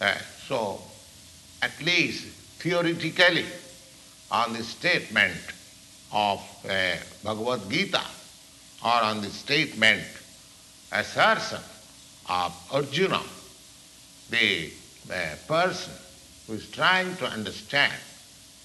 Uh, 0.00 0.14
so, 0.48 0.80
at 1.60 1.78
least 1.82 2.24
theoretically, 2.60 3.44
on 4.30 4.52
the 4.52 4.62
statement 4.62 5.34
of 6.12 6.40
uh, 6.68 6.96
Bhagavad 7.22 7.68
Gita 7.70 8.02
or 8.84 9.02
on 9.02 9.20
the 9.22 9.30
statement, 9.30 10.02
assertion 10.92 11.60
of 12.28 12.54
Arjuna, 12.72 13.20
the 14.30 14.70
uh, 15.10 15.34
person 15.48 15.92
who 16.46 16.54
is 16.54 16.70
trying 16.70 17.16
to 17.16 17.26
understand 17.26 17.92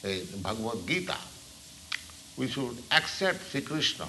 the 0.02 0.26
Bhagavad 0.44 0.86
Gita, 0.88 1.18
we 2.38 2.48
should 2.48 2.78
accept 2.92 3.44
Sri 3.52 3.62
Krishna 3.62 4.08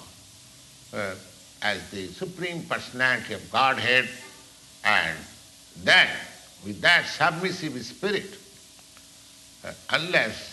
uh, 0.93 1.15
as 1.63 1.91
the 1.91 2.07
Supreme 2.09 2.63
Personality 2.65 3.35
of 3.35 3.51
Godhead 3.51 4.09
and 4.85 5.19
then 5.83 6.09
with 6.65 6.81
that 6.81 7.07
submissive 7.07 7.81
spirit, 7.85 8.37
uh, 9.65 9.73
unless 9.91 10.50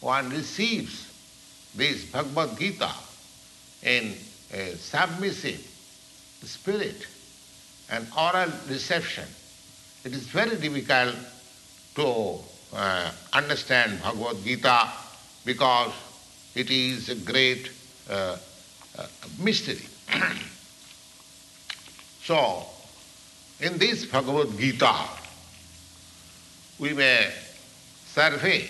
one 0.00 0.30
receives 0.30 1.06
this 1.74 2.04
Bhagavad 2.04 2.58
Gita 2.58 2.90
in 3.82 4.14
a 4.52 4.74
submissive 4.76 5.66
spirit 6.42 7.06
and 7.90 8.06
oral 8.16 8.50
reception, 8.68 9.24
it 10.04 10.12
is 10.12 10.26
very 10.26 10.56
difficult 10.56 11.14
to 11.94 12.38
uh, 12.74 13.10
understand 13.32 14.00
Bhagavad 14.02 14.42
Gita 14.44 14.88
because 15.44 15.92
it 16.54 16.70
is 16.70 17.08
a 17.08 17.14
great 17.14 17.70
uh, 18.08 18.36
uh, 18.98 19.06
mystery. 19.38 19.86
so, 22.22 22.64
in 23.60 23.78
this 23.78 24.06
Bhagavad 24.06 24.58
Gita, 24.58 24.94
we 26.78 26.94
may 26.94 27.30
survey 28.06 28.68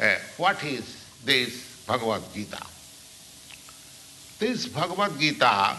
uh, 0.00 0.14
what 0.36 0.62
is 0.64 1.02
this 1.24 1.84
Bhagavad 1.86 2.22
Gita. 2.32 2.60
This 4.38 4.66
Bhagavad 4.66 5.18
Gita 5.18 5.76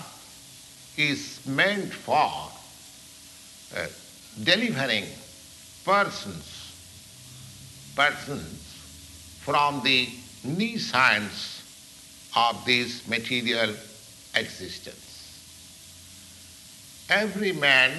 is 0.97 1.45
meant 1.45 1.93
for 1.93 2.31
uh, 3.75 3.87
delivering 4.43 5.05
persons, 5.83 6.73
persons 7.95 8.59
from 9.41 9.81
the 9.83 10.07
nescience 10.43 11.61
of 12.35 12.63
this 12.65 13.07
material 13.07 13.73
existence. 14.35 15.09
Every 17.09 17.51
man 17.51 17.91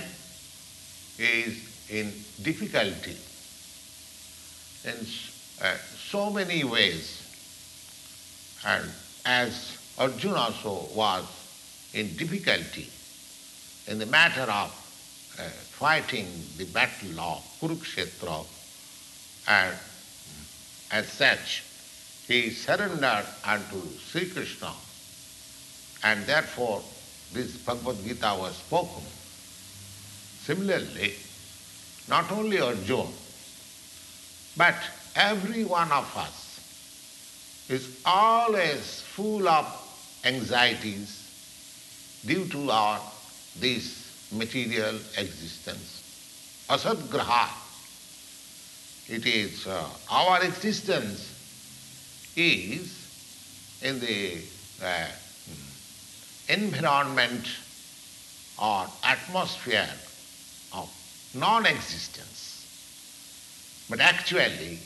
is 1.18 1.88
in 1.90 2.12
difficulty 2.42 3.16
in 4.85 5.07
uh, 5.62 5.74
so 6.14 6.31
many 6.31 6.62
ways. 6.62 7.27
And 8.64 8.88
as 9.27 9.77
Arjuna 9.98 10.37
also 10.37 10.87
was 10.94 11.24
in 11.92 12.14
difficulty 12.16 12.88
in 13.88 13.98
the 13.98 14.07
matter 14.07 14.42
of 14.42 14.70
uh, 15.40 15.42
fighting 15.42 16.29
the 16.57 16.66
battle 16.66 17.18
of 17.18 17.42
Kurukshetra, 17.61 18.46
and 19.48 19.74
as 20.92 21.09
such, 21.09 21.64
he 22.29 22.50
surrendered 22.50 23.27
unto 23.44 23.83
Sri 23.98 24.27
Krishna, 24.27 24.70
and 26.05 26.24
therefore 26.27 26.81
this 27.33 27.57
Bhagavad 27.57 28.05
Gita 28.05 28.37
was 28.38 28.55
spoken. 28.55 29.03
Similarly, 30.44 31.14
not 32.09 32.31
only 32.31 32.61
Arjuna, 32.61 33.11
but 34.57 34.77
every 35.16 35.64
one 35.64 35.90
of 35.92 36.16
us 36.16 36.61
is 37.68 37.88
always 38.05 39.00
full 39.00 39.48
of 39.48 39.66
anxieties 40.24 41.20
due 42.27 42.46
to 42.48 42.70
our 42.70 43.00
this 43.61 44.31
material 44.33 44.96
existence. 45.16 46.03
Asadgraha. 46.68 47.48
It 49.09 49.27
is 49.27 49.66
uh, 49.66 49.87
our 50.11 50.42
existence 50.42 51.31
is 52.37 52.90
in 53.83 54.00
the 54.00 54.38
uh, 54.83 55.07
environment 56.48 57.46
or 58.61 58.87
atmosphere 59.03 59.88
of 60.72 60.88
non-existence. 61.35 62.66
But 63.90 64.00
actually, 64.00 64.79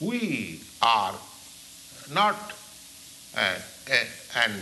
we 0.00 0.60
are 0.82 1.14
not 2.12 2.52
uh, 3.36 3.54
an 4.36 4.52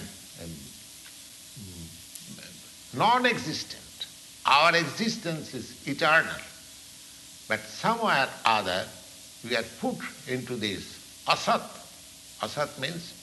non-existent. 2.94 4.06
Our 4.44 4.76
existence 4.76 5.54
is 5.54 5.86
eternal. 5.86 6.34
But 7.48 7.60
somewhere 7.60 8.24
or 8.24 8.28
other, 8.44 8.84
we 9.44 9.56
are 9.56 9.64
put 9.80 9.96
into 10.28 10.56
this 10.56 10.98
asat. 11.26 11.62
Asat 12.40 12.78
means 12.78 13.14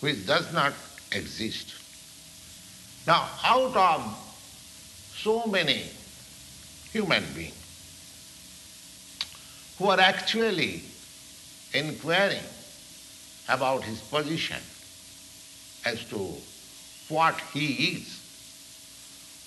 which 0.00 0.26
does 0.26 0.52
not 0.52 0.72
exist. 1.12 1.74
Now, 3.06 3.28
out 3.44 3.76
of 3.76 4.18
so 5.16 5.46
many 5.46 5.84
human 6.92 7.24
beings 7.34 7.54
who 9.78 9.86
are 9.88 10.00
actually 10.00 10.82
inquiring 11.74 12.44
about 13.48 13.84
his 13.84 14.00
position 14.00 14.58
as 15.84 16.04
to 16.04 16.36
what 17.08 17.38
he 17.52 17.96
is, 17.96 18.20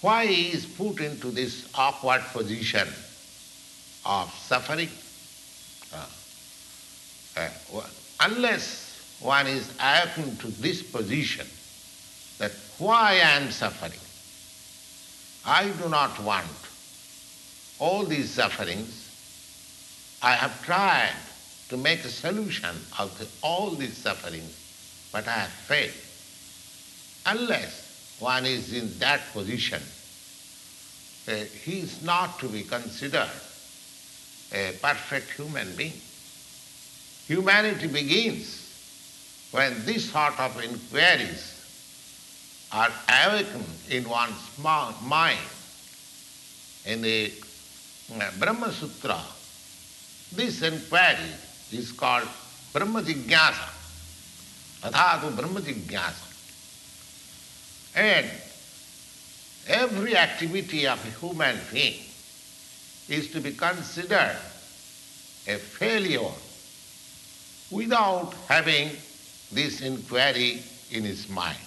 why 0.02 0.26
he 0.26 0.50
is 0.50 0.66
put 0.66 1.00
into 1.00 1.32
this 1.32 1.70
awkward 1.76 2.22
position 2.34 2.88
of 4.06 4.32
suffering. 4.34 4.90
Uh, 5.94 6.06
uh, 7.38 7.82
unless 8.22 9.18
one 9.20 9.48
is 9.48 9.72
awakened 9.80 10.40
to 10.40 10.48
this 10.62 10.84
position, 10.84 11.48
that 12.38 12.52
why 12.78 13.14
I 13.14 13.38
am 13.38 13.50
suffering, 13.52 14.00
I 15.46 15.70
do 15.82 15.90
not 15.90 16.20
want 16.22 16.48
all 17.80 18.04
these 18.04 18.30
sufferings. 18.30 19.02
I 20.22 20.34
have 20.34 20.64
tried 20.64 21.14
to 21.70 21.78
make 21.78 22.04
a 22.06 22.10
solution 22.10 22.76
of 23.00 23.18
the, 23.18 23.28
all 23.42 23.72
these 23.72 23.98
sufferings, 23.98 24.54
but 25.12 25.28
I 25.28 25.32
have 25.32 25.50
failed. 25.50 25.94
Unless 27.26 28.18
one 28.20 28.46
is 28.46 28.74
in 28.74 28.98
that 29.00 29.22
position, 29.34 29.82
uh, 31.28 31.32
he 31.64 31.80
is 31.80 32.04
not 32.04 32.38
to 32.40 32.48
be 32.48 32.62
considered 32.64 33.30
a 34.54 34.78
perfect 34.82 35.32
human 35.32 35.76
being. 35.76 36.00
Humanity 37.28 37.88
begins 37.88 38.62
when 39.52 39.74
this 39.86 40.12
sort 40.12 40.40
of 40.40 40.64
inquiries 40.64 41.52
are 42.72 42.90
awakened 43.26 43.66
in 43.90 44.08
one's 44.08 44.58
mind. 44.60 45.40
In 46.86 47.02
the 47.02 47.34
uh, 48.14 48.30
Brahma 48.38 48.72
Sutra, 48.72 49.20
this 50.34 50.62
inquiry 50.62 51.32
is 51.78 51.92
called 51.92 52.28
Brahma 52.74 53.02
Jigyasa, 53.02 53.70
Adhatu 54.84 55.36
Brahma 55.36 55.62
Jigyasa. 55.62 56.26
And 57.96 58.30
every 59.68 60.18
activity 60.18 60.88
of 60.88 61.04
a 61.06 61.12
human 61.20 61.58
being 61.72 62.02
is 63.08 63.32
to 63.32 63.40
be 63.40 63.52
considered 63.54 64.38
a 65.48 65.56
failure 65.56 66.32
without 67.72 68.34
having 68.48 68.90
this 69.52 69.82
inquiry 69.82 70.62
in 70.92 71.04
his 71.04 71.30
mind. 71.30 71.58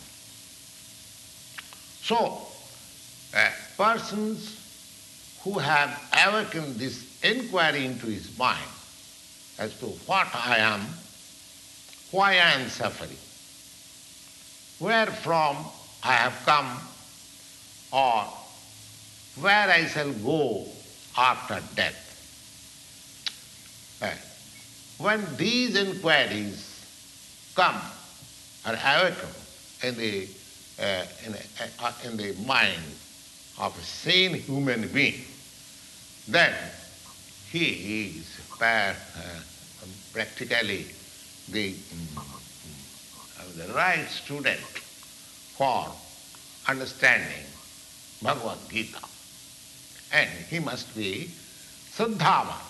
So, 2.03 2.43
uh, 3.35 3.51
persons 3.77 4.57
who 5.43 5.59
have 5.59 6.01
awakened 6.27 6.77
this 6.77 7.05
inquiry 7.23 7.87
into 7.87 8.07
his 8.07 8.37
mind 8.39 8.69
as 9.59 9.75
to 9.81 9.87
what 10.07 10.29
I 10.35 10.59
am, 10.59 10.87
why 12.11 12.33
I 12.33 12.53
am 12.61 12.69
suffering, 12.69 13.17
where 14.79 15.07
from 15.07 15.57
I 16.03 16.13
have 16.13 16.43
come, 16.47 16.79
or 17.93 18.25
where 19.41 19.69
I 19.71 19.87
shall 19.87 20.13
go 20.13 20.67
after 21.17 21.61
death. 21.75 22.05
When 24.99 25.25
these 25.37 25.77
inquiries 25.77 26.85
come 27.55 27.81
or 28.67 28.73
awaken 28.73 29.29
in 29.83 29.97
the, 29.97 30.29
uh, 30.81 31.05
in, 31.25 31.35
uh, 31.35 31.93
in 32.05 32.17
the 32.17 32.35
mind 32.47 32.83
of 33.59 33.79
a 33.79 33.83
sane 33.83 34.35
human 34.35 34.89
being, 34.89 35.25
then 36.27 36.53
he 37.51 38.17
is 38.19 38.39
uh, 38.61 38.95
practically 40.13 40.87
the, 41.51 41.75
um, 42.17 43.57
the 43.57 43.73
right 43.73 44.07
student 44.09 44.61
for 45.57 45.87
understanding 46.69 47.45
Bhagavad 48.23 48.59
Gita. 48.71 49.01
And 50.13 50.29
he 50.49 50.59
must 50.59 50.95
be 50.97 51.31
Saddhavan. 51.95 52.63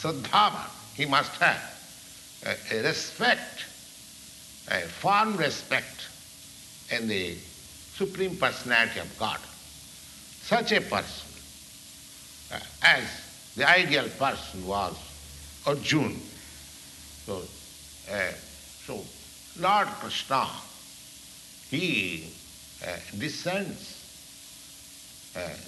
Saddhavan. 0.00 0.70
He 0.94 1.06
must 1.06 1.32
have 1.40 1.76
a, 2.44 2.76
a 2.76 2.82
respect, 2.82 3.64
a 4.68 4.80
firm 4.80 5.36
respect 5.36 6.08
in 6.90 7.08
the 7.08 7.34
Supreme 7.94 8.36
Personality 8.36 9.00
of 9.00 9.18
God. 9.18 9.40
Such 10.42 10.72
a 10.72 10.80
person, 10.80 11.28
uh, 12.52 12.60
as 12.82 13.04
the 13.56 13.68
ideal 13.68 14.08
person 14.18 14.66
was 14.66 14.96
Arjuna. 15.66 16.14
So, 17.26 17.42
uh, 18.10 18.32
so 18.86 19.04
Lord 19.58 19.88
Krishna, 20.00 20.46
he 21.70 22.30
uh, 22.86 22.96
descends 23.18 23.96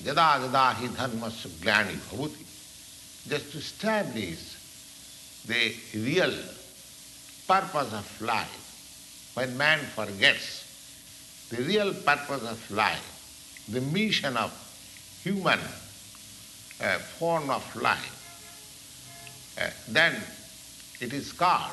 dharmasya 0.05 1.49
glani 1.61 1.97
bhavati, 2.11 2.45
just 3.29 3.53
to 3.53 3.59
establish 3.59 4.57
the 5.47 5.75
real 5.95 6.33
purpose 7.47 7.93
of 7.93 8.21
life. 8.23 9.31
When 9.35 9.57
man 9.57 9.79
forgets 9.79 11.49
the 11.51 11.63
real 11.63 11.95
purpose 11.95 12.43
of 12.43 12.71
life, 12.71 13.65
the 13.69 13.81
mission 13.81 14.37
of 14.37 14.53
human 15.23 15.59
uh, 16.81 16.99
form 17.19 17.51
of 17.51 17.65
life, 17.77 18.18
then 19.89 20.15
it 21.01 21.13
is 21.13 21.33
called 21.33 21.73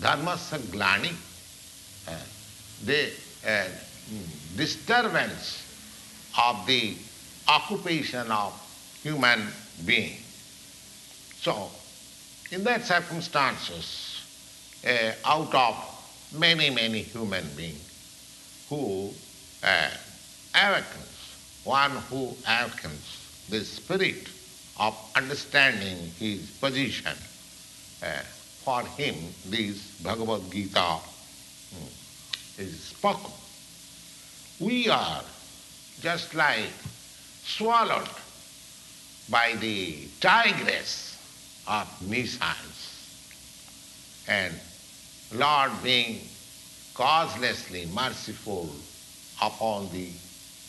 dharmasya 0.00 0.58
glani, 0.72 1.12
uh, 2.08 2.16
the 2.84 3.10
uh, 3.46 3.64
disturbance 4.56 5.62
of 6.38 6.66
the 6.66 6.94
occupation 7.48 8.30
of 8.30 8.52
human 9.02 9.46
being. 9.84 10.16
So, 11.42 11.70
in 12.50 12.64
that 12.64 12.84
circumstances, 12.84 14.22
uh, 14.86 15.12
out 15.24 15.54
of 15.54 16.30
many, 16.36 16.70
many 16.70 17.02
human 17.02 17.46
beings 17.56 17.80
who 18.68 19.10
uh, 19.62 19.90
awakens, 20.54 21.36
one 21.64 21.90
who 22.08 22.34
awakens 22.46 23.28
the 23.48 23.64
spirit 23.64 24.28
of 24.80 24.96
understanding 25.14 26.10
his 26.18 26.50
position, 26.52 27.12
uh, 28.02 28.06
for 28.64 28.82
him 28.82 29.14
this 29.46 30.00
Bhagavad 30.02 30.50
Gita 30.50 30.80
um, 30.80 31.00
is 32.58 32.80
spoken. 32.80 33.30
We 34.58 34.88
are 34.88 35.22
just 36.00 36.34
like 36.34 36.72
swallowed 37.44 38.08
by 39.28 39.54
the 39.60 40.08
tigress 40.20 41.18
of 41.68 41.86
missiles. 42.08 42.80
And 44.26 44.54
Lord 45.34 45.70
being 45.82 46.20
causelessly 46.94 47.86
merciful 47.94 48.70
upon 49.42 49.90
the 49.92 50.08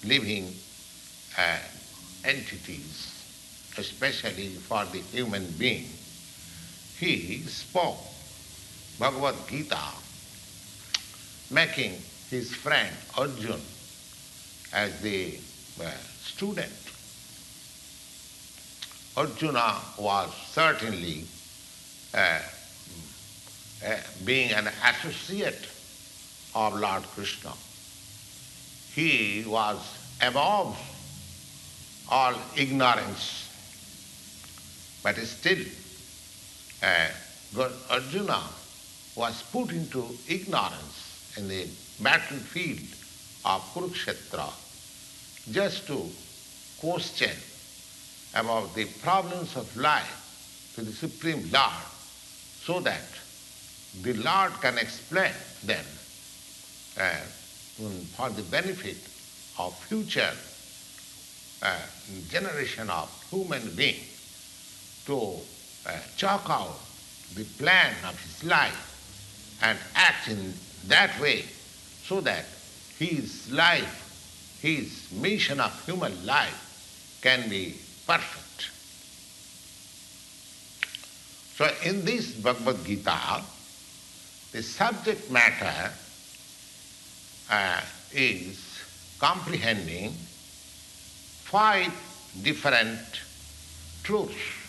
living 0.06 0.54
uh, 1.38 1.58
entities, 2.24 3.11
especially 3.82 4.50
for 4.70 4.86
the 4.86 5.00
human 5.00 5.46
being, 5.58 5.90
he 7.00 7.40
spoke 7.40 7.98
Bhagavad 9.00 9.36
Gita, 9.50 9.80
making 11.50 11.94
his 12.30 12.54
friend 12.54 12.96
Arjun 13.18 13.60
as 14.72 15.02
the 15.02 15.38
uh, 15.84 15.90
student. 16.24 16.72
Arjuna 19.18 19.76
was 19.98 20.30
certainly 20.52 21.26
uh, 22.14 22.40
uh, 23.86 23.98
being 24.24 24.52
an 24.52 24.70
associate 24.86 25.68
of 26.54 26.80
Lord 26.80 27.04
Krishna. 27.16 27.54
He 28.94 29.44
was 29.48 29.80
above 30.22 30.78
all 32.10 32.36
ignorance, 32.58 33.50
but 35.04 35.18
still 35.18 35.60
uh, 36.84 37.08
Arjuna 37.90 38.42
was 39.16 39.44
put 39.52 39.72
into 39.72 40.06
ignorance 40.28 41.36
in 41.38 41.48
the 41.48 41.68
battlefield 42.02 42.80
of 43.46 43.62
Kurukshetra 43.74 44.50
just 45.52 45.88
to 45.88 46.08
question 46.80 47.36
about 48.36 48.74
the 48.76 48.86
problems 49.02 49.56
of 49.56 49.76
life 49.76 50.72
to 50.76 50.82
the 50.82 50.92
Supreme 50.92 51.50
Lord 51.52 51.86
so 52.64 52.80
that 52.80 53.04
the 54.02 54.14
Lord 54.14 54.54
can 54.62 54.78
explain 54.78 55.34
them 55.66 55.86
uh, 56.98 57.16
for 58.16 58.30
the 58.30 58.44
benefit 58.44 58.98
of 59.58 59.76
future 59.90 60.32
uh, 61.62 61.78
generation 62.30 62.90
of 62.90 63.10
human 63.30 63.76
being 63.76 64.00
to 65.06 65.38
uh, 65.88 65.98
chalk 66.18 66.50
out 66.50 66.80
the 67.36 67.44
plan 67.58 67.94
of 68.08 68.20
his 68.22 68.44
life 68.44 69.60
and 69.62 69.78
act 69.96 70.28
in 70.28 70.54
that 70.88 71.20
way 71.20 71.46
so 72.04 72.22
that 72.22 72.46
his 72.98 73.52
life, 73.52 74.60
his 74.62 75.12
mission 75.12 75.60
of 75.60 75.86
human 75.86 76.26
life 76.26 77.20
can 77.22 77.50
be 77.50 77.76
perfect. 78.06 78.70
So 81.56 81.70
in 81.88 82.04
this 82.06 82.32
Bhagavad 82.34 82.84
Gita, 82.86 83.42
the 84.52 84.64
subject 84.64 85.32
matter 85.32 85.92
uh, 87.50 87.82
is 88.14 88.80
comprehending 89.20 90.12
five 91.46 91.92
different 92.42 93.00
truths. 94.04 94.61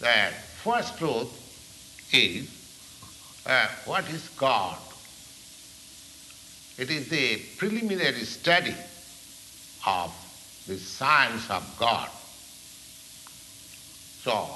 The 0.00 0.30
first 0.62 0.98
truth 0.98 1.28
is 2.12 2.48
uh, 3.46 3.66
what 3.86 4.08
is 4.10 4.28
God? 4.38 4.78
It 6.78 6.90
is 6.90 7.08
the 7.08 7.38
preliminary 7.56 8.24
study 8.24 8.74
of 9.86 10.12
the 10.66 10.76
science 10.76 11.50
of 11.50 11.64
God. 11.78 12.08
So, 14.22 14.48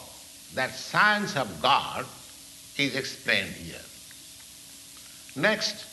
that 0.55 0.75
science 0.75 1.37
of 1.37 1.63
God 1.63 2.05
is 2.77 2.95
explained 2.95 3.55
here. 3.55 3.81
Next, 5.35 5.87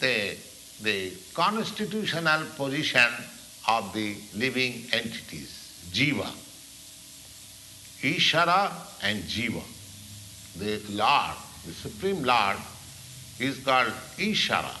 the, 0.00 0.36
the 0.82 1.12
constitutional 1.34 2.46
position 2.56 3.08
of 3.68 3.92
the 3.92 4.16
living 4.34 4.84
entities, 4.92 5.90
jiva. 5.92 6.41
Ishvara 8.02 8.72
and 9.02 9.22
jiva. 9.24 9.62
The 10.58 10.80
Lord, 10.92 11.36
the 11.66 11.72
Supreme 11.72 12.22
Lord, 12.24 12.56
is 13.38 13.58
called 13.58 13.92
Ishvara. 14.18 14.74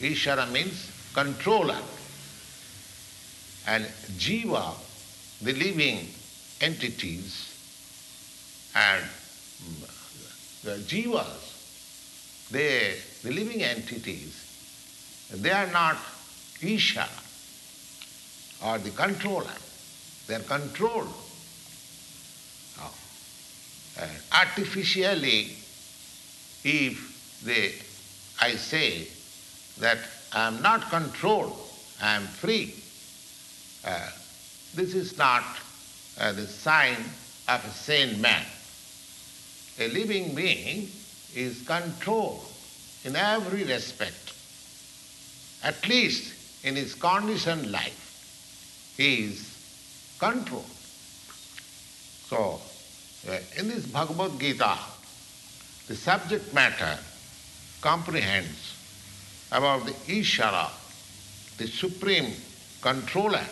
Ishvara 0.00 0.50
means 0.50 0.90
controller. 1.14 1.80
And 3.66 3.84
jiva, 4.18 4.74
the 5.42 5.52
living 5.52 6.08
entities, 6.60 7.54
and 8.74 9.04
mm, 9.04 10.62
the 10.64 10.76
jivas, 10.84 12.48
they, 12.50 12.96
the 13.22 13.30
living 13.30 13.62
entities, 13.62 14.44
they 15.32 15.50
are 15.50 15.66
not 15.66 15.96
Ishara 16.60 17.08
or 18.64 18.78
the 18.78 18.90
controller. 18.90 19.54
They 20.26 20.34
are 20.34 20.40
controlled. 20.40 21.12
Artificially, 24.32 25.56
if 26.64 27.40
they, 27.44 27.74
I 28.40 28.54
say 28.56 29.08
that 29.80 29.98
I 30.32 30.46
am 30.46 30.62
not 30.62 30.90
controlled, 30.90 31.58
I 32.00 32.14
am 32.14 32.22
free, 32.22 32.74
uh, 33.84 34.10
this 34.74 34.94
is 34.94 35.16
not 35.18 35.44
uh, 36.20 36.32
the 36.32 36.46
sign 36.46 36.96
of 37.48 37.64
a 37.64 37.70
sane 37.70 38.20
man. 38.20 38.44
A 39.80 39.88
living 39.88 40.34
being 40.34 40.90
is 41.34 41.62
controlled 41.66 42.44
in 43.04 43.16
every 43.16 43.64
respect, 43.64 44.34
at 45.62 45.88
least 45.88 46.64
in 46.64 46.76
his 46.76 46.94
conditioned 46.94 47.70
life. 47.70 48.94
He 48.96 49.24
is 49.24 50.16
controlled. 50.18 50.64
So, 52.28 52.60
in 53.56 53.68
this 53.68 53.86
Bhagavad 53.86 54.38
Gita, 54.38 54.78
the 55.86 55.94
subject 55.94 56.52
matter 56.54 56.98
comprehends 57.80 58.74
about 59.50 59.86
the 59.86 59.92
Ishvara, 59.92 60.70
the 61.56 61.66
supreme 61.66 62.32
controller, 62.80 63.44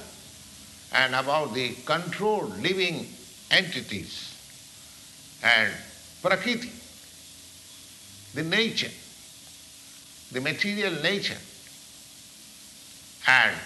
and 0.93 1.15
about 1.15 1.55
the 1.55 1.75
controlled 1.85 2.57
living 2.59 3.07
entities 3.51 4.35
and 5.43 5.73
Prakriti, 6.23 6.71
the 8.35 8.43
nature, 8.43 8.91
the 10.33 10.41
material 10.41 11.03
nature. 11.03 11.39
And 13.29 13.57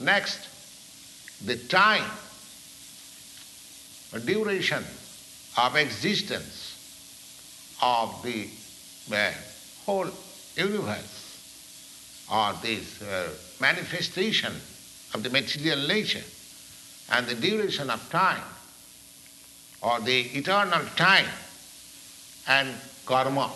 next, 0.00 0.48
the 1.44 1.56
time, 1.56 2.10
duration 4.24 4.82
of 5.56 5.76
existence 5.76 6.76
of 7.82 8.22
the 8.22 8.48
uh, 9.12 9.32
whole 9.84 10.10
universe 10.56 11.38
or 12.32 12.52
this 12.62 13.00
uh, 13.02 13.28
manifestation 13.60 14.52
of 15.14 15.22
the 15.22 15.30
material 15.30 15.86
nature 15.86 16.24
and 17.12 17.26
the 17.26 17.34
duration 17.34 17.90
of 17.90 18.10
time 18.10 18.42
or 19.82 20.00
the 20.00 20.20
eternal 20.36 20.84
time 20.96 21.28
and 22.48 22.68
karma. 23.04 23.50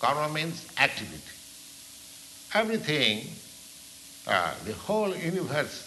Karma 0.00 0.32
means 0.32 0.66
activity. 0.78 1.20
Everything, 2.54 3.28
uh, 4.26 4.54
the 4.64 4.72
whole 4.72 5.14
universe, 5.14 5.86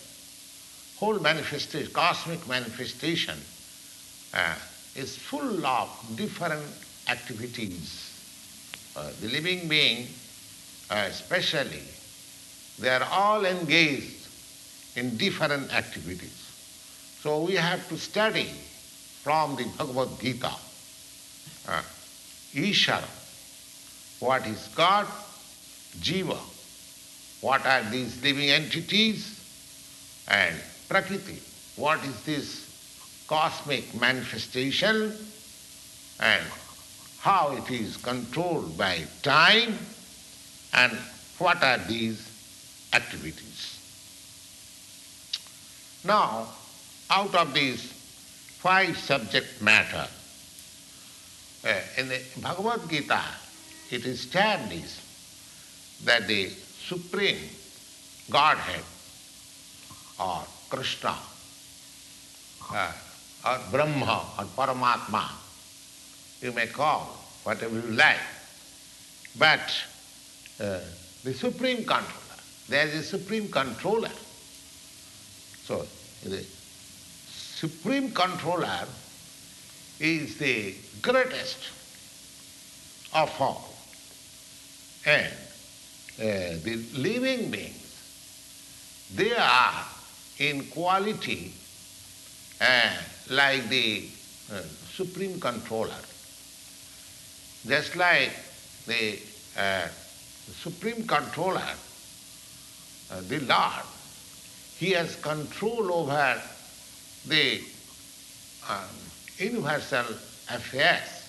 whole 0.97 1.19
manifestation, 1.19 1.91
cosmic 1.91 2.47
manifestation, 2.47 3.37
uh, 4.33 4.55
is 4.95 5.17
full 5.17 5.65
of 5.65 5.89
different 6.15 6.65
activities. 7.07 8.09
Uh, 8.95 9.09
the 9.21 9.27
living 9.29 9.67
being, 9.67 10.07
uh, 10.89 11.05
especially, 11.07 11.81
they 12.79 12.89
are 12.89 13.07
all 13.11 13.45
engaged 13.45 14.27
in 14.95 15.17
different 15.17 15.73
activities. 15.73 16.39
So 17.21 17.43
we 17.43 17.55
have 17.55 17.87
to 17.89 17.97
study 17.97 18.49
from 19.23 19.55
the 19.55 19.65
Bhagavad 19.77 20.19
Gita 20.19 20.51
uh, 21.67 21.81
Ishvara, 22.53 23.09
what 24.19 24.45
is 24.45 24.67
God, 24.75 25.07
Jiva, 25.99 26.37
what 27.41 27.65
are 27.65 27.83
these 27.89 28.21
living 28.23 28.49
entities, 28.49 29.39
and 30.27 30.55
Prakriti, 30.87 31.39
what 31.75 32.03
is 32.05 32.23
this 32.23 32.62
cosmic 33.27 33.93
manifestation, 33.99 35.13
and 36.19 36.43
how 37.19 37.55
it 37.55 37.71
is 37.71 37.97
controlled 37.97 38.77
by 38.77 39.03
time, 39.21 39.77
and 40.73 40.91
what 41.37 41.61
are 41.63 41.77
these 41.87 42.29
activities. 42.93 43.79
Now, 46.05 46.47
out 47.09 47.33
of 47.35 47.53
these 47.53 47.91
five 48.59 48.97
subject 48.97 49.61
matter, 49.61 50.07
uh, 51.65 51.73
in 51.97 52.09
the 52.09 52.21
Bhagavad 52.41 52.89
Gita, 52.89 53.21
it 53.89 54.05
is 54.05 54.25
established 54.25 54.99
that 56.03 56.27
the 56.27 56.49
Supreme 56.49 57.37
Godhead 58.29 58.83
or 60.19 60.43
Krishna 60.69 61.15
uh, 62.71 62.91
or 63.45 63.59
Brahma 63.71 64.25
or 64.39 64.45
Paramatma, 64.45 65.29
you 66.41 66.51
may 66.51 66.67
call 66.67 67.17
whatever 67.43 67.75
you 67.75 67.95
like, 67.95 68.19
but 69.37 69.73
uh, 70.59 70.79
the 71.23 71.33
Supreme 71.33 71.83
Controller, 71.85 72.23
there 72.69 72.87
is 72.87 72.95
a 72.95 73.03
supreme 73.03 73.49
controller. 73.49 74.11
So 75.65 75.85
the 76.23 76.45
supreme 77.27 78.11
controller 78.11 78.87
is 79.99 80.37
the 80.37 80.75
greatest 81.01 81.57
of 83.13 83.29
all. 83.39 83.73
And 85.05 85.33
uh, 86.19 86.57
the 86.63 86.83
living 86.95 87.51
beings, 87.51 89.09
they 89.13 89.35
are 89.35 89.85
in 90.39 90.65
quality 90.67 91.53
uh, 92.61 92.91
like 93.29 93.69
the 93.69 94.03
uh, 94.51 94.61
supreme 94.95 95.39
controller. 95.39 96.01
Just 97.67 97.95
like 97.95 98.31
the 98.87 99.19
uh, 99.57 99.87
supreme 100.61 101.07
controller, 101.07 101.61
uh, 103.11 103.21
the 103.27 103.39
Lord, 103.39 103.85
he 104.77 104.91
has 104.91 105.15
control 105.15 105.93
over 105.93 106.41
the 107.27 107.61
um, 108.69 108.77
universal 109.37 110.05
affairs, 110.49 111.23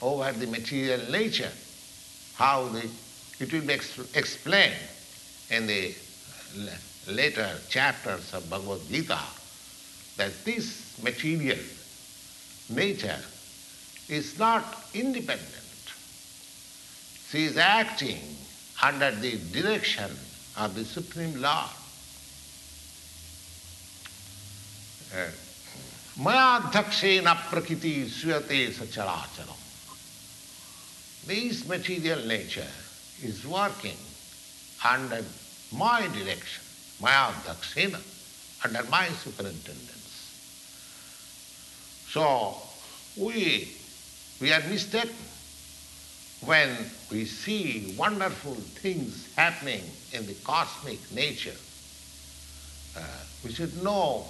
over 0.00 0.32
the 0.32 0.46
material 0.46 1.10
nature, 1.10 1.52
how 2.36 2.68
the, 2.68 2.88
it 3.40 3.52
will 3.52 3.60
be 3.60 3.74
ex- 3.74 3.98
explained 4.14 4.74
in 5.50 5.66
the 5.66 5.94
later 7.06 7.48
chapters 7.68 8.32
of 8.32 8.48
Bhagavad 8.48 8.80
Gita 8.88 9.18
that 10.18 10.44
this 10.44 11.00
material 11.02 11.58
nature 12.68 13.18
is 14.08 14.38
not 14.38 14.64
independent. 14.92 15.54
She 17.30 17.44
is 17.44 17.56
acting 17.56 18.18
under 18.82 19.10
the 19.12 19.38
direction 19.52 20.10
of 20.56 20.74
the 20.74 20.84
Supreme 20.84 21.40
Lord. 21.40 21.70
Uh, 25.14 25.30
Mayadhyakshena 26.18 27.36
prakriti 27.48 28.04
suyate 28.06 28.70
sacharacharam. 28.70 29.56
This 31.26 31.66
material 31.68 32.26
nature 32.26 32.66
is 33.22 33.46
working 33.46 33.96
under 34.84 35.24
my 35.72 36.00
direction, 36.08 36.64
Mayadhyakshena, 37.00 38.00
under 38.64 38.82
my 38.90 39.06
superintendence. 39.08 39.97
So 42.10 42.56
we, 43.16 43.68
we 44.40 44.52
are 44.52 44.60
mistaken 44.68 45.14
when 46.44 46.70
we 47.10 47.24
see 47.24 47.94
wonderful 47.98 48.54
things 48.54 49.28
happening 49.34 49.82
in 50.12 50.26
the 50.26 50.34
cosmic 50.44 50.98
nature. 51.12 51.56
Uh, 52.96 53.02
we 53.44 53.52
should 53.52 53.82
know 53.82 54.24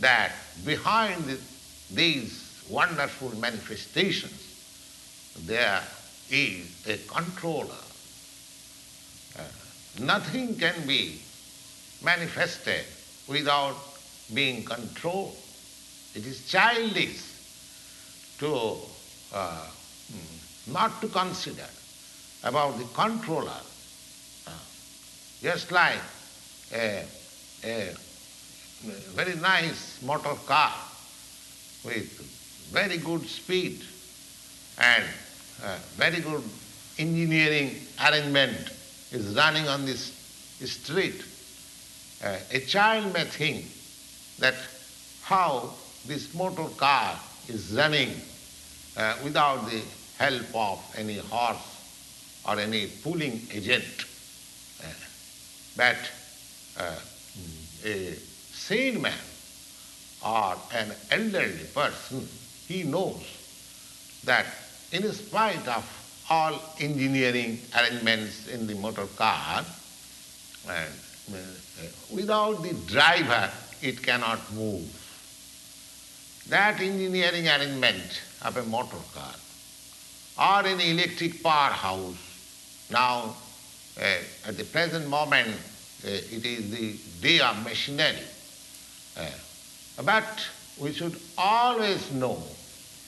that 0.00 0.32
behind 0.64 1.24
the, 1.24 1.38
these 1.92 2.64
wonderful 2.70 3.36
manifestations 3.38 4.40
there 5.46 5.82
is 6.30 6.86
a 6.86 6.96
controller. 7.08 7.74
Uh, 9.38 9.42
nothing 10.00 10.56
can 10.56 10.86
be 10.86 11.20
manifested 12.02 12.84
without 13.28 13.76
being 14.32 14.64
controlled. 14.64 15.36
It 16.14 16.26
is 16.26 16.46
childish 16.46 17.22
to 18.38 18.76
uh, 19.32 19.66
not 20.68 21.00
to 21.00 21.08
consider 21.08 21.66
about 22.44 22.78
the 22.78 22.84
controller. 22.94 23.60
Uh, 24.46 24.50
just 25.42 25.72
like 25.72 26.00
a, 26.72 27.04
a 27.64 27.94
very 29.14 29.34
nice 29.36 30.00
motor 30.02 30.34
car 30.46 30.72
with 31.84 32.70
very 32.72 32.98
good 32.98 33.26
speed 33.26 33.82
and 34.78 35.04
uh, 35.62 35.76
very 35.96 36.20
good 36.20 36.42
engineering 36.98 37.74
arrangement 38.08 38.70
is 39.10 39.34
running 39.34 39.68
on 39.68 39.84
this 39.84 40.12
street. 40.64 41.22
Uh, 42.22 42.38
a 42.52 42.60
child 42.60 43.12
may 43.12 43.24
think 43.24 43.64
that 44.38 44.54
how 45.22 45.74
this 46.06 46.34
motor 46.34 46.68
car 46.76 47.18
is 47.48 47.72
running 47.72 48.10
uh, 48.96 49.16
without 49.22 49.64
the 49.70 49.82
help 50.18 50.54
of 50.54 50.94
any 50.96 51.18
horse 51.18 51.56
or 52.46 52.58
any 52.58 52.86
pulling 53.02 53.40
agent. 53.52 53.84
Uh, 54.80 54.86
but 55.76 55.96
uh, 56.78 56.98
a 57.84 58.14
sane 58.14 59.00
man 59.00 59.12
or 60.24 60.56
an 60.74 60.92
elderly 61.10 61.64
person, 61.74 62.26
he 62.66 62.82
knows 62.82 63.22
that 64.24 64.46
in 64.92 65.10
spite 65.12 65.66
of 65.68 65.84
all 66.30 66.58
engineering 66.80 67.58
arrangements 67.76 68.48
in 68.48 68.66
the 68.66 68.74
motor 68.74 69.06
car, 69.16 69.64
uh, 70.68 70.86
without 72.12 72.62
the 72.62 72.72
driver 72.86 73.50
it 73.82 74.02
cannot 74.02 74.40
move. 74.54 75.03
That 76.48 76.80
engineering 76.80 77.48
arrangement 77.48 78.20
of 78.42 78.56
a 78.56 78.64
motor 78.64 78.96
car 79.14 79.34
or 80.36 80.66
an 80.66 80.80
electric 80.80 81.42
powerhouse, 81.42 82.16
now 82.90 83.34
uh, 83.98 84.48
at 84.48 84.56
the 84.56 84.64
present 84.64 85.08
moment 85.08 85.48
uh, 85.48 86.08
it 86.08 86.44
is 86.44 86.70
the 86.70 86.96
day 87.22 87.40
of 87.40 87.62
machinery, 87.64 88.18
uh, 89.16 89.24
but 90.04 90.46
we 90.78 90.92
should 90.92 91.18
always 91.38 92.12
know 92.12 92.42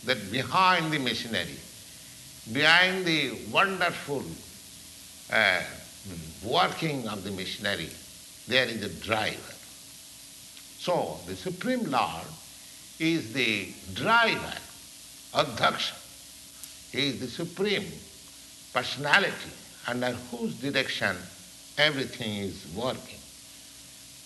that 0.05 0.31
behind 0.31 0.93
the 0.93 0.99
machinery, 0.99 1.59
behind 2.53 3.05
the 3.05 3.33
wonderful 3.51 4.23
uh, 5.31 5.61
working 6.43 7.07
of 7.09 7.25
the 7.25 7.31
machinery, 7.33 7.91
there 8.47 8.67
is 8.67 8.83
a 8.83 8.89
driver. 9.05 9.55
So 10.79 11.19
the 11.27 11.35
Supreme 11.35 11.91
Lord 11.91 12.27
is 12.99 13.33
the 13.33 13.69
driver, 13.95 14.55
Adhyaksha. 15.35 15.95
He 16.93 17.09
is 17.09 17.21
the 17.21 17.29
Supreme 17.29 17.87
Personality 18.73 19.51
under 19.87 20.13
whose 20.31 20.55
direction 20.57 21.17
everything 21.79 22.37
is 22.37 22.67
working. 22.75 23.19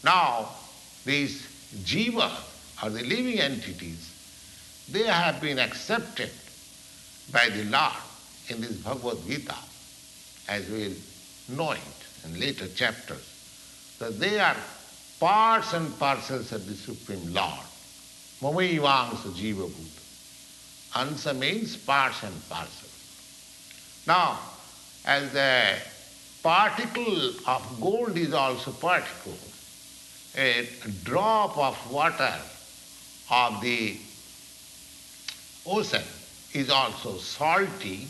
Now, 0.03 0.51
these 1.05 1.47
jiva, 1.85 2.31
or 2.83 2.91
the 2.91 3.03
living 3.03 3.39
entities, 3.39 4.13
they 4.91 5.05
have 5.05 5.41
been 5.41 5.59
accepted 5.59 6.31
by 7.33 7.49
the 7.49 7.65
Lord 7.65 7.93
in 8.49 8.61
this 8.61 8.73
Bhagavad 8.79 9.19
Gita, 9.27 9.55
as 10.49 10.69
we 10.69 10.89
will 10.89 11.57
know 11.57 11.73
it 11.73 11.81
in 12.25 12.41
later 12.41 12.67
chapters, 12.69 13.97
that 13.99 14.19
they 14.19 14.39
are 14.41 14.57
parts 15.21 15.75
and 15.75 15.97
parcels 15.99 16.53
of 16.53 16.67
the 16.67 16.75
Supreme 16.75 17.33
Lord. 17.33 17.67
Mamaivangsa 18.41 19.33
jiva 19.35 19.69
bhuta. 19.69 20.01
Ansa 20.95 21.37
means 21.37 21.77
parts 21.77 22.23
and 22.23 22.49
parcel. 22.49 22.89
Now, 24.07 24.39
as 25.05 25.31
the 25.33 25.77
particle 26.43 27.33
of 27.47 27.81
gold 27.81 28.17
is 28.17 28.33
also 28.33 28.73
particle, 28.73 29.37
a 30.37 30.69
drop 31.05 31.59
of 31.59 31.93
water 31.93 32.35
of 33.31 33.61
the 33.61 33.97
ocean 35.67 36.03
is 36.55 36.71
also 36.71 37.19
salty. 37.19 38.09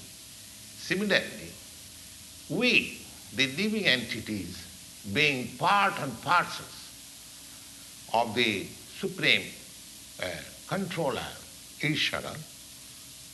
Similarly, 0.78 1.52
we, 2.48 2.98
the 3.34 3.46
living 3.48 3.86
entities, 3.86 4.66
being 5.12 5.48
part 5.58 5.98
and 6.00 6.20
parcels 6.22 6.90
of 8.12 8.34
the 8.34 8.66
Supreme 8.98 9.44
Controller, 10.66 11.26
Ishvara, 11.80 12.36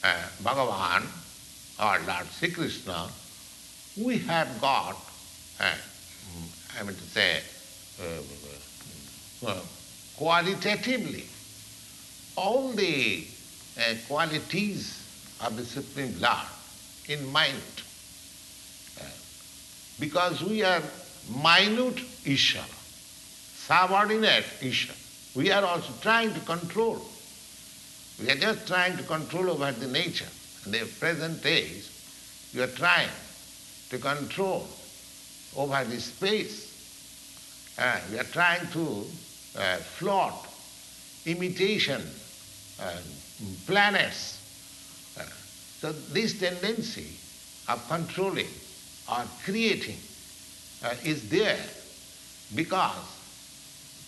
uh, 0.05 0.22
Bhagavan, 0.43 1.07
or 1.78 1.99
Lord 2.07 2.26
Sri 2.32 2.51
Krishna, 2.51 3.09
we 3.97 4.18
have 4.18 4.61
got, 4.61 4.97
I 5.61 6.82
mean 6.82 6.95
to 6.95 7.03
say, 7.03 7.41
uh, 8.01 9.49
uh, 9.49 9.61
qualitatively 10.16 11.24
all 12.37 12.72
the 12.72 13.26
uh, 13.78 13.95
qualities 14.09 15.03
of 15.45 15.57
the 15.57 15.64
Supreme 15.64 16.14
Lord 16.20 16.47
in 17.09 17.26
mind. 17.32 17.57
Uh, 19.01 19.05
because 19.99 20.43
we 20.43 20.62
are 20.62 20.82
minute 21.43 22.01
Isha, 22.24 22.64
subordinate 23.55 24.45
Isha. 24.62 24.93
We 25.37 25.53
are 25.53 25.64
also 25.64 25.93
trying 26.01 26.32
to 26.34 26.41
control. 26.41 27.01
We 28.20 28.30
are 28.30 28.37
just 28.37 28.66
trying 28.66 28.97
to 28.97 29.03
control 29.03 29.51
over 29.51 29.70
the 29.72 29.87
nature. 29.87 30.28
In 30.64 30.72
the 30.72 30.89
present 30.99 31.43
days, 31.43 31.91
you 32.53 32.62
are 32.62 32.68
trying 32.68 33.11
to 33.91 33.99
control 33.99 34.66
over 35.57 35.84
the 35.84 36.01
space 36.01 36.66
uh, 37.78 38.01
we 38.11 38.18
are 38.18 38.24
trying 38.24 38.66
to 38.68 39.05
uh, 39.59 39.76
float 39.76 40.32
imitation 41.26 42.03
uh, 42.80 42.97
planets. 43.66 44.41
Uh, 45.18 45.22
so 45.80 45.93
this 45.93 46.39
tendency 46.39 47.09
of 47.68 47.87
controlling 47.89 48.49
or 49.11 49.24
creating 49.45 49.99
uh, 50.84 50.95
is 51.05 51.28
there 51.28 51.59
because 52.55 52.97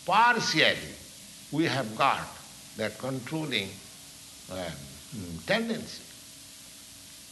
partially 0.06 0.94
we 1.52 1.64
have 1.64 1.96
got 1.96 2.26
that 2.76 2.98
controlling 2.98 3.68
um, 4.52 4.58
tendency. 5.46 6.02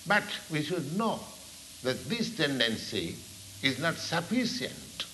But 0.06 0.24
we 0.50 0.62
should 0.62 0.96
know 0.96 1.20
that 1.82 2.08
this 2.08 2.36
tendency 2.36 3.16
is 3.62 3.78
not 3.78 3.94
sufficient. 3.94 5.06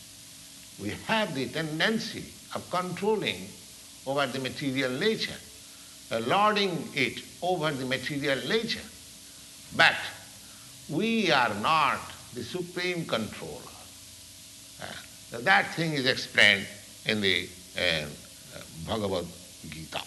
We 0.81 0.91
have 1.07 1.35
the 1.35 1.49
tendency 1.49 2.25
of 2.55 2.69
controlling 2.71 3.49
over 4.07 4.27
the 4.27 4.39
material 4.41 4.91
nature, 4.91 5.35
uh, 6.11 6.21
lording 6.21 6.89
it 6.95 7.23
over 7.43 7.71
the 7.71 7.87
material 7.87 8.39
nature. 8.49 8.81
But 9.77 9.97
we 10.89 11.31
are 11.31 11.55
not 11.61 12.01
the 12.35 12.43
supreme 12.43 13.05
controller. 13.07 13.61
Uh, 14.83 15.39
that 15.41 15.75
thing 15.75 15.93
is 15.93 16.07
explained 16.07 16.67
in 17.07 17.21
the 17.21 17.49
uh, 17.79 18.07
Bhagavad 18.87 19.27
Gita. 19.69 20.03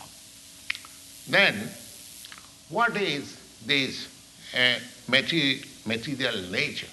Then, 1.28 1.70
what 2.70 2.96
is 2.98 3.38
this 3.66 4.08
uh, 4.56 4.80
material 5.08 6.42
nature? 6.52 6.88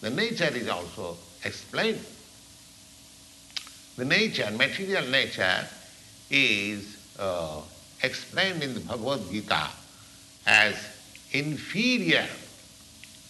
The 0.00 0.10
nature 0.10 0.54
is 0.54 0.68
also 0.68 1.16
explained. 1.44 2.04
The 3.96 4.04
nature, 4.04 4.50
material 4.50 5.06
nature, 5.06 5.66
is 6.30 6.96
uh, 7.18 7.62
explained 8.02 8.62
in 8.62 8.74
the 8.74 8.80
Bhagavad 8.80 9.30
Gita 9.30 9.68
as 10.46 10.74
inferior, 11.32 12.26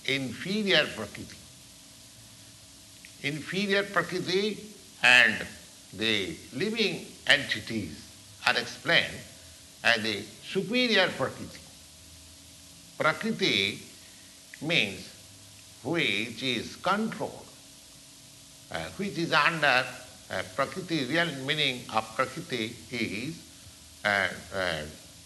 inferior 0.07 0.87
Prakriti. 0.95 1.37
Inferior 3.23 3.85
Prakriti 3.85 4.59
and 5.03 5.47
the 5.95 6.37
living 6.55 7.07
entities 7.27 8.03
are 8.47 8.57
explained 8.57 9.15
as 9.83 10.03
the 10.03 10.23
superior 10.45 11.09
Prakriti. 11.09 11.61
Prakriti 12.99 13.79
means 14.63 15.13
which 15.83 16.43
is 16.43 16.77
controlled, 16.77 17.47
uh, 18.73 18.85
which 18.97 19.19
is 19.19 19.33
under 19.33 19.85
uh, 20.31 20.43
Prakriti, 20.55 21.05
real 21.05 21.27
meaning 21.45 21.83
of 21.95 22.05
Prakriti 22.17 22.75
is 22.91 23.43
uh, 24.05 24.29
uh, 24.55 24.83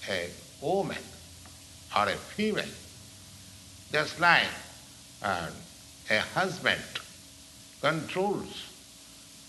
a 0.09 0.31
woman 0.61 0.99
or 1.97 2.09
a 2.09 2.17
female. 2.17 2.65
Just 3.93 4.21
like 4.21 4.47
uh, 5.23 5.49
a 6.11 6.19
husband 6.19 6.81
controls 7.81 8.65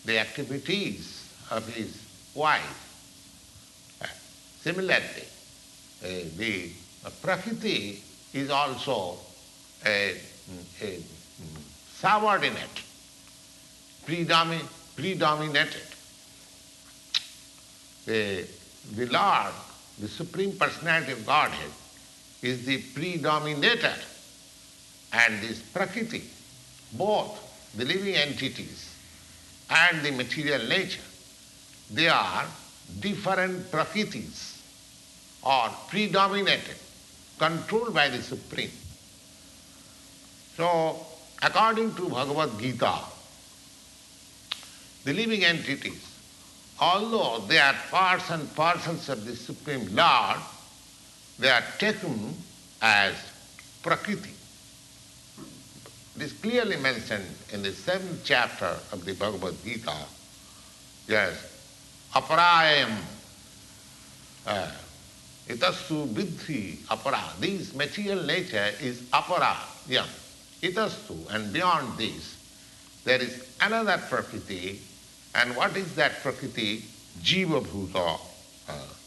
the 0.06 0.20
activities 0.20 1.28
of 1.52 1.68
his 1.74 2.01
wife. 2.36 4.00
Uh, 4.02 4.08
similarly, 4.62 5.26
uh, 6.04 6.08
the 6.38 6.72
Prakriti 7.22 8.02
is 8.34 8.50
also 8.50 9.18
a, 9.86 10.16
a 10.82 11.00
subordinate, 11.96 12.84
predomin, 14.06 14.66
predominated. 14.96 15.82
The, 18.06 18.48
the 18.96 19.06
Lord, 19.08 19.54
the 20.00 20.08
Supreme 20.08 20.54
Personality 20.58 21.12
of 21.12 21.26
Godhead, 21.26 21.72
is 22.42 22.66
the 22.66 22.82
predominator 22.94 23.94
and 25.14 25.42
this 25.42 25.60
Prakriti, 25.60 26.24
both 26.94 27.72
the 27.76 27.86
living 27.86 28.16
entities 28.16 28.96
and 29.70 30.02
the 30.02 30.12
material 30.12 30.68
nature, 30.68 31.02
they 31.94 32.08
are 32.08 32.46
different 33.00 33.72
Prakritis 33.72 34.60
or 35.44 35.70
predominated, 35.90 36.76
controlled 37.38 37.94
by 37.94 38.10
the 38.10 38.22
Supreme. 38.22 38.72
So, 40.56 41.06
according 41.42 41.96
to 41.96 42.10
Bhagavad 42.10 42.60
Gita, 42.60 43.00
the 45.04 45.14
living 45.14 45.44
entities, 45.44 46.06
although 46.80 47.40
they 47.48 47.58
are 47.58 47.76
parts 47.90 48.30
and 48.30 48.54
parcels 48.56 49.10
of 49.10 49.26
the 49.26 49.36
Supreme 49.36 49.96
Lord, 49.96 50.38
they 51.40 51.50
are 51.50 51.64
taken 51.80 52.36
as 52.82 53.16
Prakriti. 53.82 54.34
It 56.16 56.22
is 56.22 56.34
clearly 56.34 56.78
mentioned 56.78 57.26
in 57.52 57.64
the 57.64 57.72
seventh 57.72 58.22
chapter 58.24 58.78
of 58.92 59.06
the 59.06 59.14
Bhagavad 59.14 59.56
Gita. 59.64 59.96
Yes, 61.08 61.51
aparayam, 62.14 62.98
uh, 64.48 64.72
vidhi 65.48 66.78
apara. 66.88 67.40
This 67.40 67.74
material 67.74 68.24
nature 68.24 68.72
is 68.82 69.02
apara, 69.14 69.56
yeah, 69.88 70.06
itastu, 70.62 71.34
and 71.34 71.52
beyond 71.54 71.98
this, 71.98 72.38
there 73.04 73.22
is 73.22 73.48
another 73.62 73.98
Prakriti, 74.10 74.80
and 75.36 75.56
what 75.56 75.76
is 75.76 75.96
that 75.96 76.22
Prakriti? 76.22 76.84
Jiva 77.22 77.62
Bhuta, 77.62 78.20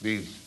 these. 0.03 0.39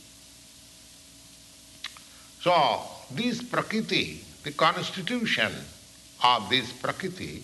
So, 2.42 2.82
this 3.12 3.42
Prakriti, 3.42 4.22
the 4.44 4.52
constitution 4.52 5.52
of 6.24 6.50
this 6.50 6.72
Prakriti 6.72 7.44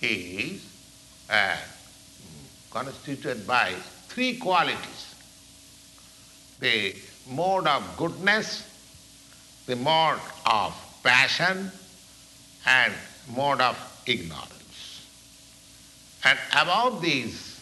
is 0.00 0.64
uh, 1.30 1.56
constituted 2.70 3.46
by 3.46 3.74
three 4.12 4.36
qualities. 4.36 5.14
The 6.60 6.94
mode 7.30 7.66
of 7.66 7.96
goodness, 7.96 8.68
the 9.66 9.76
mode 9.76 10.20
of 10.44 10.74
passion, 11.02 11.70
and 12.66 12.92
mode 13.34 13.60
of 13.62 13.76
ignorance. 14.06 15.06
And 16.24 16.38
about 16.52 17.00
these 17.00 17.58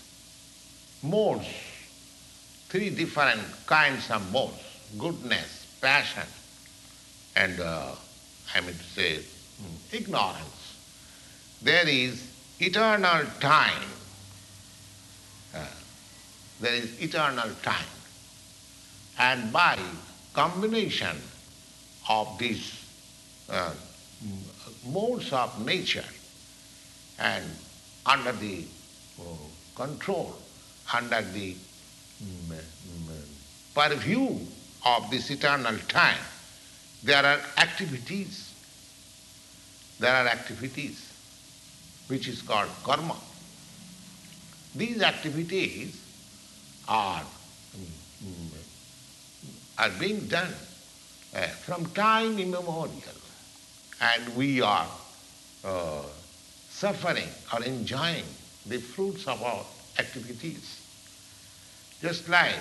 modes, 1.04 1.46
three 2.68 2.90
different 2.90 3.40
kinds 3.66 4.10
of 4.10 4.32
modes, 4.32 4.60
goodness, 4.98 5.66
passion, 5.80 6.26
and 7.36 7.60
uh, 7.60 7.92
I 8.54 8.60
mean 8.60 8.74
to 8.74 8.84
say 8.84 9.20
ignorance. 9.92 10.76
There 11.62 11.88
is 11.88 12.28
eternal 12.58 13.24
time. 13.38 13.99
There 16.60 16.74
is 16.74 17.00
eternal 17.00 17.50
time. 17.62 17.86
And 19.18 19.52
by 19.52 19.78
combination 20.32 21.16
of 22.08 22.38
these 22.38 22.84
uh, 23.50 23.72
modes 24.86 25.32
of 25.32 25.64
nature 25.64 26.04
and 27.18 27.44
under 28.06 28.32
the 28.32 28.64
uh, 29.20 29.24
control, 29.74 30.34
under 30.92 31.22
the 31.22 31.56
um, 32.22 32.56
purview 33.74 34.38
of 34.86 35.10
this 35.10 35.30
eternal 35.30 35.76
time, 35.88 36.18
there 37.02 37.24
are 37.24 37.40
activities 37.56 38.50
there 40.00 40.14
are 40.14 40.28
activities 40.28 41.12
which 42.08 42.26
is 42.26 42.40
called 42.40 42.70
karma. 42.82 43.16
These 44.74 45.02
activities 45.02 45.99
are, 46.90 47.22
are 49.78 49.90
being 50.00 50.26
done 50.26 50.52
uh, 51.34 51.46
from 51.46 51.86
time 51.86 52.38
immemorial 52.38 52.90
and 54.00 54.36
we 54.36 54.60
are 54.60 54.88
uh, 55.64 56.02
suffering 56.68 57.28
or 57.54 57.62
enjoying 57.62 58.24
the 58.66 58.78
fruits 58.78 59.28
of 59.28 59.40
our 59.42 59.64
activities. 59.98 60.80
Just 62.00 62.28
like 62.28 62.58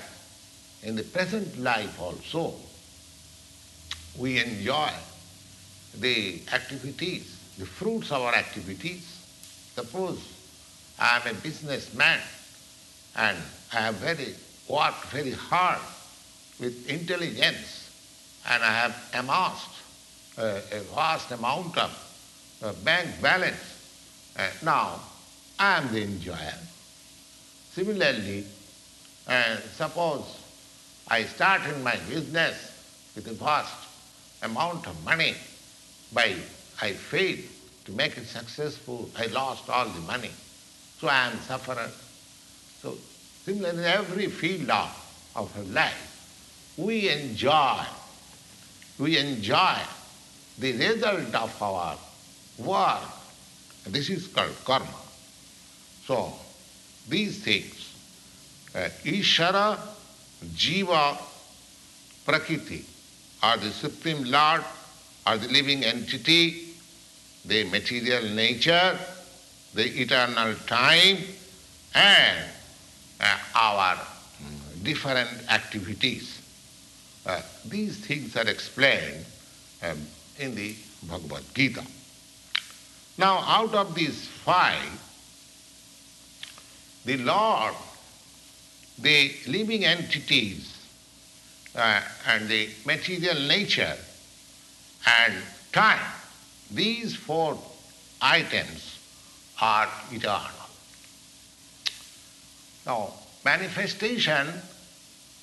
in 0.84 0.96
the 0.96 1.04
present 1.04 1.58
life 1.60 2.00
also, 2.00 2.54
we 4.18 4.40
enjoy 4.40 4.92
the 5.98 6.42
activities, 6.54 7.40
the 7.58 7.66
fruits 7.66 8.12
of 8.12 8.22
our 8.22 8.36
activities. 8.36 9.06
Suppose 9.76 10.20
I 11.00 11.18
am 11.18 11.36
a 11.36 11.40
businessman 11.40 12.20
and 13.16 13.38
I 13.72 13.78
have 13.78 13.96
very 13.96 14.36
worked 14.68 15.06
very 15.06 15.32
hard 15.32 15.80
with 16.60 16.90
intelligence 16.90 17.90
and 18.48 18.64
I 18.64 18.72
have 18.72 19.10
amassed 19.14 19.70
a, 20.38 20.62
vast 20.94 21.32
amount 21.32 21.78
of 21.78 22.86
bank 22.86 23.10
balance. 23.22 23.58
Uh, 24.38 24.48
now 24.64 25.00
I 25.60 25.78
am 25.78 25.92
the 25.94 26.04
enjoyer 26.04 26.54
Similarly, 27.74 28.46
uh, 29.28 29.58
suppose 29.76 30.26
I 31.08 31.24
start 31.24 31.62
in 31.74 31.84
my 31.84 31.96
business 32.10 33.12
with 33.16 33.28
a 33.28 33.34
vast 33.34 33.74
amount 34.42 34.88
of 34.88 35.04
money, 35.06 35.36
but 36.12 36.30
I 36.82 36.94
failed 36.94 37.40
to 37.86 37.92
make 37.92 38.18
it 38.18 38.26
successful, 38.26 39.10
I 39.18 39.28
lost 39.28 39.70
all 39.70 39.86
the 39.86 40.02
money. 40.02 40.32
So 41.00 41.08
I 41.08 41.28
am 41.28 41.40
sufferer. 41.40 41.90
Similarly, 43.46 43.80
in 43.80 43.84
every 43.86 44.28
field 44.28 44.70
of, 44.70 45.32
of 45.36 45.58
our 45.58 45.64
life, 45.64 46.74
we 46.78 47.10
enjoy, 47.10 47.80
we 49.00 49.18
enjoy 49.18 49.78
the 50.58 50.74
result 50.74 51.36
of 51.36 51.62
our 51.62 51.98
work. 52.58 53.02
This 53.88 54.10
is 54.10 54.28
called 54.28 54.56
karma. 54.64 54.88
So 56.06 56.34
these 57.08 57.44
things, 57.44 57.96
uh, 58.76 58.90
Ishvara, 59.04 59.80
Jiva, 60.46 61.18
Prakriti, 62.26 62.86
are 63.42 63.58
the 63.58 63.72
Supreme 63.72 64.26
Lord, 64.26 64.64
are 65.26 65.38
the 65.38 65.48
living 65.48 65.84
entity, 65.84 66.70
the 67.46 67.64
material 67.66 68.24
nature, 68.36 68.98
the 69.74 70.02
eternal 70.02 70.56
time, 70.68 71.18
and 71.96 72.40
our 73.56 73.96
mm, 73.96 74.84
different 74.84 75.30
activities. 75.50 76.42
Uh, 77.26 77.42
these 77.66 77.98
things 77.98 78.36
are 78.36 78.48
explained 78.48 79.26
um, 79.84 79.98
in 80.40 80.56
the 80.56 80.76
Bhagavad 81.04 81.44
Gita. 81.54 81.84
Now, 83.18 83.40
out 83.40 83.74
of 83.74 83.96
these 83.96 84.28
five, 84.28 84.90
the 87.06 87.18
Lord, 87.18 87.74
the 88.98 89.32
living 89.48 89.86
entities, 89.86 90.80
uh, 91.76 92.02
and 92.28 92.48
the 92.48 92.70
material 92.86 93.36
nature 93.48 93.96
and 95.06 95.34
time, 95.72 96.00
these 96.72 97.16
four 97.16 97.58
items 98.22 99.00
are 99.62 99.88
eternal. 100.12 100.59
Now, 102.90 103.14
manifestation, 103.46 104.48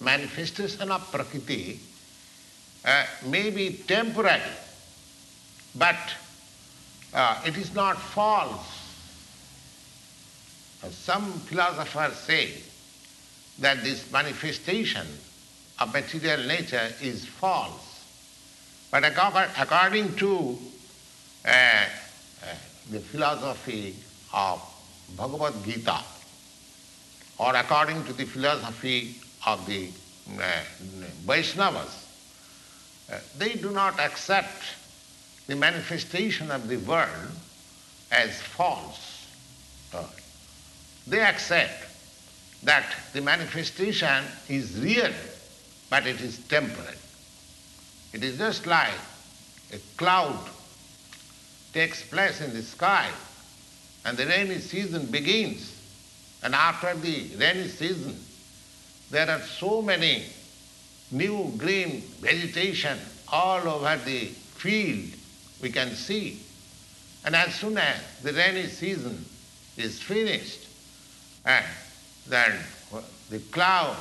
manifestation 0.01 0.91
of 0.91 1.13
Prakriti 1.13 1.79
uh, 2.85 3.05
may 3.27 3.51
be 3.51 3.71
temporary, 3.87 4.43
but 5.77 5.97
uh, 7.15 7.41
it 7.47 7.57
is 7.57 7.73
not 7.73 7.99
false. 7.99 8.67
Some 10.91 11.35
philosophers 11.47 12.17
say 12.17 12.51
that 13.61 13.85
this 13.85 14.11
manifestation 14.11 15.07
of 15.79 15.93
material 15.93 16.49
nature 16.49 16.91
is 17.01 17.27
false. 17.27 18.03
But 18.91 19.05
according 19.05 20.17
to 20.17 20.59
uh, 21.47 21.49
uh, 21.49 21.87
the 22.91 22.99
philosophy 22.99 23.95
of 24.35 24.61
Bhagavad 25.17 25.55
Gita, 25.65 26.03
or 27.39 27.55
according 27.55 28.05
to 28.05 28.13
the 28.13 28.25
philosophy 28.25 29.17
of 29.47 29.65
the 29.67 29.89
uh, 30.39 30.63
Vaishnavas, 31.25 32.05
uh, 33.11 33.19
they 33.39 33.55
do 33.55 33.71
not 33.71 33.99
accept 34.01 34.63
the 35.47 35.55
manifestation 35.55 36.51
of 36.51 36.69
the 36.69 36.79
world 36.79 37.31
as 38.11 38.41
false. 38.41 39.27
Uh, 39.95 40.03
they 41.07 41.21
accept 41.21 41.87
that 42.63 42.85
the 43.13 43.21
manifestation 43.21 44.25
is 44.49 44.81
real 44.81 45.13
but 45.91 46.07
it 46.07 46.21
is 46.21 46.39
temporary. 46.49 46.97
It 48.13 48.25
is 48.25 48.39
just 48.39 48.67
like 48.67 48.95
a 49.73 49.79
cloud 49.97 50.39
takes 51.73 52.03
place 52.03 52.41
in 52.41 52.53
the 52.53 52.63
sky 52.63 53.09
and 54.05 54.17
the 54.17 54.27
rainy 54.27 54.59
season 54.59 55.07
begins. 55.07 55.76
And 56.47 56.55
after 56.55 56.95
the 56.95 57.27
rainy 57.41 57.67
season, 57.67 58.17
there 59.11 59.29
are 59.29 59.41
so 59.41 59.83
many 59.83 60.27
new 61.11 61.53
green 61.57 62.03
vegetation 62.21 62.97
all 63.27 63.69
over 63.69 64.01
the 64.05 64.27
field 64.27 65.11
we 65.61 65.71
can 65.71 65.91
see. 65.97 66.39
And 67.25 67.35
as 67.35 67.53
soon 67.57 67.77
as 67.79 67.97
the 68.23 68.33
rainy 68.33 68.69
season 68.69 69.25
is 69.77 70.01
finished, 70.01 70.69
and 71.45 71.65
then 72.29 72.53
the 73.29 73.41
cloud 73.51 73.97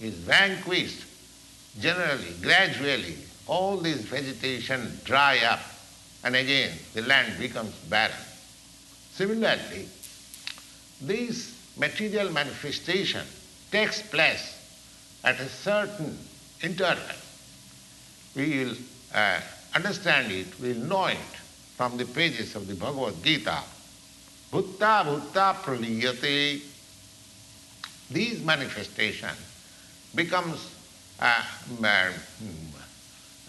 is 0.00 0.14
vanquished 0.14 1.04
generally, 1.78 2.34
gradually, 2.42 3.18
all 3.46 3.76
this 3.76 4.00
vegetation 4.00 4.98
dry 5.04 5.38
up 5.44 5.60
and 6.24 6.34
again 6.34 6.76
the 6.92 7.02
land 7.02 7.38
becomes 7.38 7.72
barren. 7.88 8.16
Similarly, 9.12 9.88
this 11.00 11.53
material 11.76 12.30
manifestation 12.30 13.26
takes 13.70 14.02
place 14.02 14.58
at 15.24 15.40
a 15.40 15.48
certain 15.48 16.16
interval. 16.62 17.16
We 18.36 18.64
will 18.64 18.74
uh, 19.14 19.40
understand 19.74 20.32
it, 20.32 20.58
we 20.60 20.72
will 20.72 20.86
know 20.86 21.06
it 21.06 21.16
from 21.76 21.96
the 21.96 22.04
pages 22.04 22.54
of 22.54 22.66
the 22.66 22.74
Bhagavad 22.74 23.22
Gita. 23.22 23.58
Bhutva 24.52 25.04
bhutva 25.04 25.54
praliyate. 25.56 26.62
These 28.10 28.42
manifestations 28.44 29.38
becomes 30.14 30.70
uh, 31.18 31.42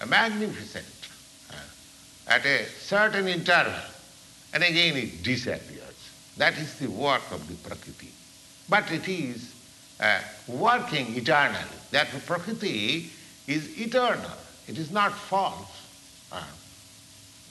magnificent 0.07 0.85
uh, 1.51 1.55
at 2.27 2.45
a 2.45 2.65
certain 2.65 3.27
interval, 3.27 3.73
and 4.53 4.63
again 4.63 4.97
it 4.97 5.21
disappears. 5.21 5.81
That 6.37 6.57
is 6.57 6.79
the 6.79 6.89
work 6.89 7.21
of 7.31 7.47
the 7.47 7.55
Prakriti. 7.67 8.14
But 8.69 8.91
it 8.91 9.07
is 9.07 9.53
uh, 9.99 10.19
working 10.47 11.15
eternally. 11.15 11.59
That 11.91 12.07
Prakriti 12.25 13.09
is 13.47 13.79
eternal. 13.79 14.31
It 14.67 14.77
is 14.77 14.91
not 14.91 15.13
false. 15.13 15.83
Uh, 16.31 16.41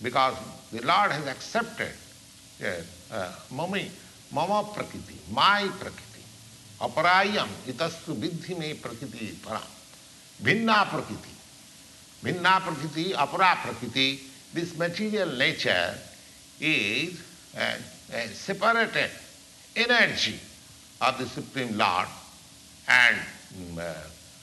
because 0.03 0.37
the 0.73 0.83
Lord 0.85 1.13
has 1.13 1.27
accepted 1.27 1.93
uh, 2.63 3.15
uh, 3.15 3.33
mami, 3.53 3.89
mama 4.33 4.69
prakriti, 4.75 5.17
my 5.31 5.69
prakriti, 5.79 6.23
aparayam 6.81 7.49
itastu 7.67 8.15
vidhi 8.15 8.59
me 8.59 8.75
prakriti 8.75 9.39
Prakriti. 10.43 11.31
Bhinna 12.23 12.61
Prakriti, 12.61 13.13
Apara 13.13 13.55
Prakriti, 13.57 14.21
this 14.53 14.77
material 14.77 15.29
nature 15.37 15.95
is 16.61 17.23
a, 17.57 17.75
a 18.13 18.29
separated 18.29 19.11
energy 19.77 20.39
of 21.07 21.19
the 21.19 21.27
Supreme 21.27 21.77
Lord 21.77 22.07
and 22.89 23.17
mm, 23.57 23.79
uh, 23.79 23.95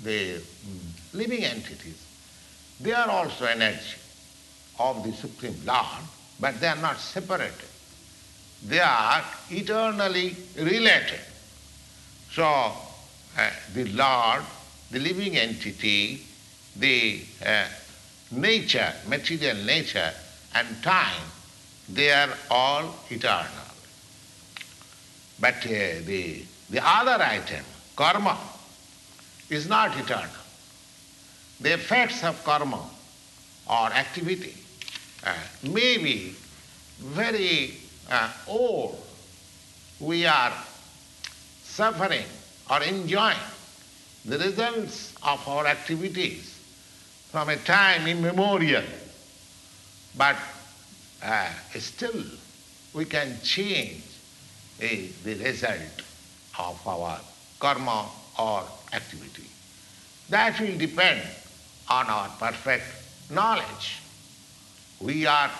the 0.03 0.35
mm, 0.35 1.13
living 1.13 1.43
entities. 1.43 2.01
They 2.79 2.93
are 2.93 3.09
also 3.09 3.45
energy 3.45 3.97
of 4.79 5.03
the 5.03 5.13
Supreme 5.13 5.55
Lord, 5.65 6.03
but 6.39 6.59
they 6.59 6.67
are 6.67 6.77
not 6.77 6.97
separated. 6.97 7.69
They 8.65 8.79
are 8.79 9.23
eternally 9.49 10.35
related. 10.57 11.19
So, 12.31 12.43
uh, 12.45 13.49
the 13.73 13.85
Lord 13.85 14.43
the 14.91 14.99
living 14.99 15.37
entity, 15.37 16.21
the 16.75 17.21
uh, 17.45 17.65
nature, 18.31 18.93
material 19.07 19.55
nature, 19.63 20.11
and 20.53 20.83
time, 20.83 21.23
they 21.89 22.11
are 22.11 22.29
all 22.49 22.93
eternal. 23.09 23.47
But 25.39 25.55
uh, 25.65 26.03
the, 26.05 26.43
the 26.71 26.81
other 26.87 27.21
item, 27.21 27.65
karma, 27.97 28.37
is 29.49 29.67
not 29.67 29.97
eternal. 29.99 30.29
The 31.59 31.73
effects 31.73 32.23
of 32.23 32.41
karma 32.45 32.81
or 33.69 33.87
activity 33.87 34.55
uh, 35.25 35.33
may 35.63 35.97
be 35.97 36.33
very 36.99 37.75
uh, 38.09 38.31
old. 38.47 38.97
We 39.99 40.25
are 40.25 40.53
suffering 41.63 42.25
or 42.69 42.81
enjoying 42.81 43.37
the 44.23 44.37
results 44.37 45.13
of 45.23 45.45
our 45.47 45.67
activities 45.67 46.57
from 47.31 47.49
a 47.49 47.57
time 47.57 48.07
immemorial. 48.07 48.83
But 50.17 50.37
uh, 51.21 51.49
still 51.77 52.23
we 52.93 53.05
can 53.05 53.37
change 53.43 54.03
uh, 54.81 54.87
the 55.23 55.35
result 55.35 56.00
of 56.69 56.87
our 56.87 57.19
karma 57.59 58.05
or 58.39 58.63
activity. 58.93 59.47
That 60.29 60.59
will 60.59 60.77
depend 60.77 61.21
on 61.89 62.07
our 62.07 62.29
perfect 62.39 62.85
knowledge. 63.29 63.99
We 64.99 65.25
are 65.25 65.51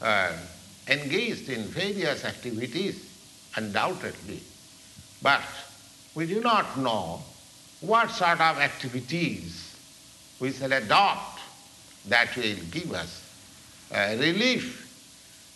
uh, 0.00 0.32
engaged 0.88 1.48
in 1.48 1.62
various 1.64 2.24
activities, 2.24 2.96
undoubtedly, 3.56 4.40
but 5.22 5.42
we 6.14 6.26
do 6.26 6.40
not 6.40 6.78
know 6.78 7.22
what 7.80 8.10
sort 8.10 8.40
of 8.40 8.58
activities 8.58 9.76
we 10.40 10.52
shall 10.52 10.72
adopt 10.72 11.40
that 12.06 12.34
will 12.36 12.56
give 12.70 12.92
us 12.92 13.24
uh, 13.94 14.16
relief 14.18 14.86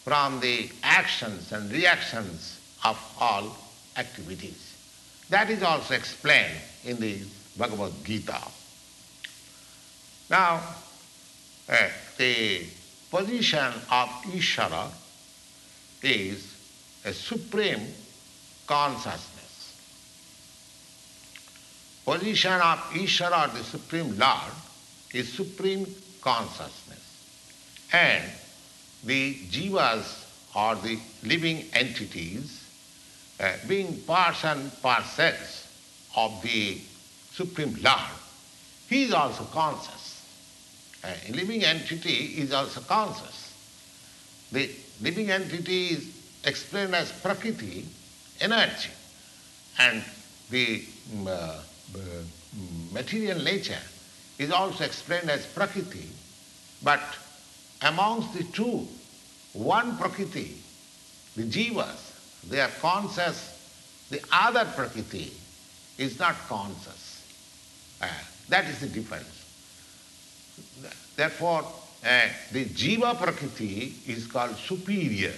from 0.05 0.41
the 0.41 0.69
actions 0.83 1.53
and 1.53 1.71
reactions 1.73 2.59
of 2.85 2.99
all 3.21 3.57
activities. 3.97 4.72
That 5.33 5.49
is 5.49 5.63
also 5.63 5.95
explained 5.95 6.59
in 6.85 7.01
the 7.01 7.17
Bhagavad 7.57 8.05
Gita. 8.05 8.39
Now, 10.29 10.61
uh, 11.71 11.89
the 12.19 12.67
position 13.11 13.73
of 13.91 14.09
Ishvara 14.29 14.91
is 16.03 16.55
a 17.07 17.15
supreme 17.15 17.81
consciousness. 18.67 19.73
Position 22.05 22.53
of 22.53 22.79
Ishvara, 22.93 23.55
the 23.55 23.65
Supreme 23.65 24.19
Lord, 24.19 24.53
is 25.15 25.33
supreme 25.33 25.87
consciousness. 26.21 27.89
And 27.91 28.23
the 29.03 29.35
jivas 29.51 30.27
or 30.55 30.75
the 30.75 30.99
living 31.23 31.65
entities 31.73 32.62
being 33.67 34.01
parts 34.03 34.45
and 34.45 34.71
parcels 34.83 35.67
of 36.17 36.41
the 36.43 36.79
Supreme 37.33 37.77
Lord, 37.83 38.01
he 38.89 39.05
is 39.05 39.13
also 39.13 39.45
conscious. 39.45 40.23
Uh, 41.03 41.09
a 41.29 41.33
living 41.33 41.65
entity 41.65 42.35
is 42.39 42.53
also 42.53 42.81
conscious. 42.83 43.53
The 44.53 44.71
living 45.01 45.31
entity 45.31 45.89
is 45.89 46.17
explained 46.45 46.95
as 46.95 47.11
Prakriti, 47.11 47.87
energy, 48.41 48.91
and 49.79 50.05
the 50.51 50.85
um, 51.13 51.27
uh, 51.27 51.61
material 52.93 53.43
nature 53.43 53.81
is 54.39 54.51
also 54.51 54.85
explained 54.85 55.31
as 55.31 55.47
Prakriti, 55.47 56.09
but 56.83 57.03
amongst 57.81 58.35
the 58.35 58.45
two, 58.45 58.87
one 59.55 59.97
Prakriti, 59.97 60.57
the 61.37 61.45
Jivas, 61.45 62.12
they 62.49 62.61
are 62.61 62.71
conscious, 62.81 64.07
the 64.11 64.21
other 64.33 64.65
Prakriti 64.75 65.33
is 65.99 66.19
not 66.19 66.37
conscious. 66.49 67.25
Uh, 68.01 68.09
that 68.49 68.67
is 68.67 68.81
the 68.81 68.89
difference. 68.89 69.39
Therefore, 71.17 71.65
uh, 72.05 72.21
the 72.51 72.65
Jiva 72.67 73.17
Prakriti 73.17 73.95
is 74.07 74.27
called 74.27 74.57
superior 74.57 75.35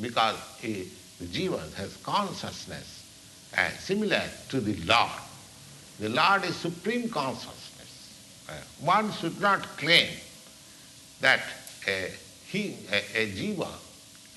because 0.00 0.36
uh, 0.36 0.38
the 0.62 1.26
Jiva 1.26 1.74
has 1.74 1.96
consciousness 1.98 3.04
uh, 3.56 3.68
similar 3.78 4.22
to 4.48 4.60
the 4.60 4.76
Lord. 4.84 5.10
The 5.98 6.10
Lord 6.10 6.44
is 6.44 6.54
supreme 6.56 7.08
consciousness. 7.08 7.66
One 8.80 9.10
should 9.12 9.40
not 9.40 9.62
claim 9.78 10.08
that 11.20 11.40
a, 11.88 12.12
he, 12.46 12.76
a, 12.92 13.22
a 13.22 13.32
jiva, 13.32 13.68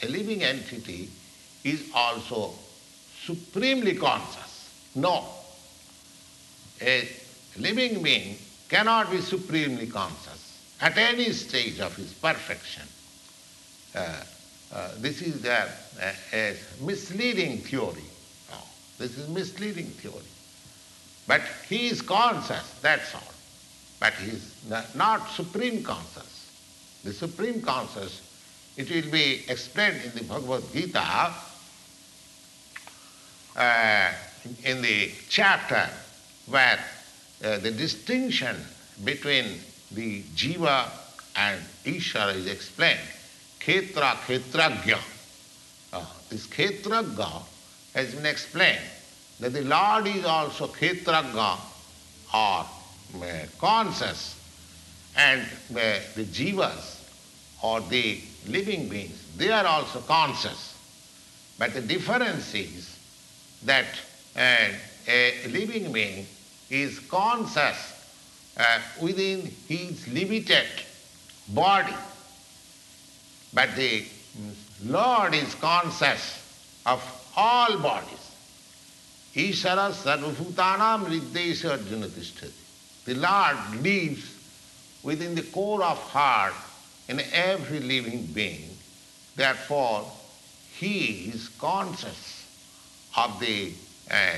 a 0.02 0.08
living 0.08 0.44
entity, 0.44 1.10
is 1.64 1.90
also 1.94 2.54
supremely 3.24 3.96
conscious. 3.96 4.72
No. 4.96 5.26
A 6.82 7.08
living 7.58 8.02
being 8.02 8.38
cannot 8.70 9.12
be 9.12 9.20
supremely 9.22 9.88
conscious 9.88 10.60
at 10.82 10.98
any 10.98 11.32
stage 11.32 11.80
of 11.80 11.96
his 11.96 12.14
perfection. 12.14 12.84
Uh, 13.96 14.24
uh, 14.72 14.92
this 14.98 15.22
is 15.22 15.44
a, 15.46 15.70
a, 16.02 16.14
a 16.34 16.56
misleading 16.82 17.58
theory. 17.58 18.10
No, 18.52 18.58
this 18.98 19.18
is 19.18 19.28
misleading 19.28 19.88
theory. 19.88 20.30
But 21.28 21.42
he 21.68 21.88
is 21.88 22.02
conscious, 22.02 22.80
that's 22.82 23.14
all. 23.14 23.34
But 24.00 24.14
he 24.14 24.32
is 24.32 24.54
not 24.96 25.30
supreme 25.32 25.84
conscious 25.84 26.40
the 27.04 27.14
supreme 27.14 27.62
conscious, 27.62 28.22
it 28.76 28.90
will 28.90 29.12
be 29.12 29.44
explained 29.48 30.02
in 30.04 30.12
the 30.12 30.24
Bhagavad 30.24 30.64
Gita 30.74 31.34
uh, 33.60 34.12
in 34.64 34.82
the 34.82 35.12
chapter 35.28 35.88
where 36.48 36.80
uh, 37.44 37.58
the 37.60 37.72
distinction 37.72 38.56
between 39.04 39.60
the 39.92 40.22
jiva 40.36 40.90
and 41.36 41.62
Ishvara 41.86 42.36
is 42.36 42.48
explained. 42.48 43.00
Khetra, 43.60 44.16
Khetragya. 44.26 45.00
Uh, 45.94 46.06
this 46.30 46.48
Khetragya 46.48 47.44
has 47.94 48.16
been 48.16 48.26
explained 48.26 48.80
that 49.40 49.54
the 49.54 49.62
Lord 49.62 50.08
is 50.08 50.26
also 50.26 50.68
Khetragya 50.68 51.60
or 52.34 52.66
uh, 53.22 53.46
conscious 53.60 54.40
and 55.18 55.42
the, 55.70 56.00
the 56.16 56.24
jivas 56.24 57.00
or 57.62 57.82
the 57.82 58.20
living 58.48 58.88
beings, 58.88 59.22
they 59.38 59.52
are 59.52 59.66
also 59.66 60.00
conscious. 60.02 60.76
But 61.58 61.74
the 61.74 61.82
difference 61.82 62.54
is 62.54 62.89
that 63.64 63.86
uh, 64.36 64.68
a 65.08 65.48
living 65.48 65.92
being 65.92 66.26
is 66.70 67.00
conscious 67.00 67.94
uh, 68.58 68.80
within 69.02 69.42
his 69.68 70.08
limited 70.08 70.68
body. 71.50 71.94
But 73.54 73.76
the 73.76 74.06
Lord 74.86 75.34
is 75.34 75.56
conscious 75.56 76.42
of 76.86 77.02
all 77.36 77.78
bodies. 77.80 78.32
Ishvara 79.36 79.92
sarvabhutanam 79.92 81.06
riddesha 81.06 82.52
The 83.06 83.14
Lord 83.16 83.84
lives 83.84 84.36
within 85.04 85.36
the 85.36 85.44
core 85.44 85.84
of 85.84 85.98
heart 85.98 86.54
in 87.08 87.22
every 87.34 87.80
living 87.80 88.26
being. 88.28 88.78
Therefore, 89.36 90.06
he 90.78 91.32
is 91.34 91.50
conscious 91.60 92.39
of 93.18 93.40
the 93.40 93.74
uh, 94.12 94.38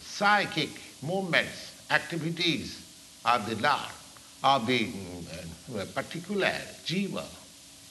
psychic 0.00 0.70
movements, 1.02 1.72
activities 1.90 2.84
of 3.24 3.48
the 3.48 3.56
Lord, 3.56 3.90
of 4.44 4.66
the 4.66 4.86
mm, 4.86 5.78
uh, 5.78 5.84
particular 5.94 6.52
jiva. 6.84 7.24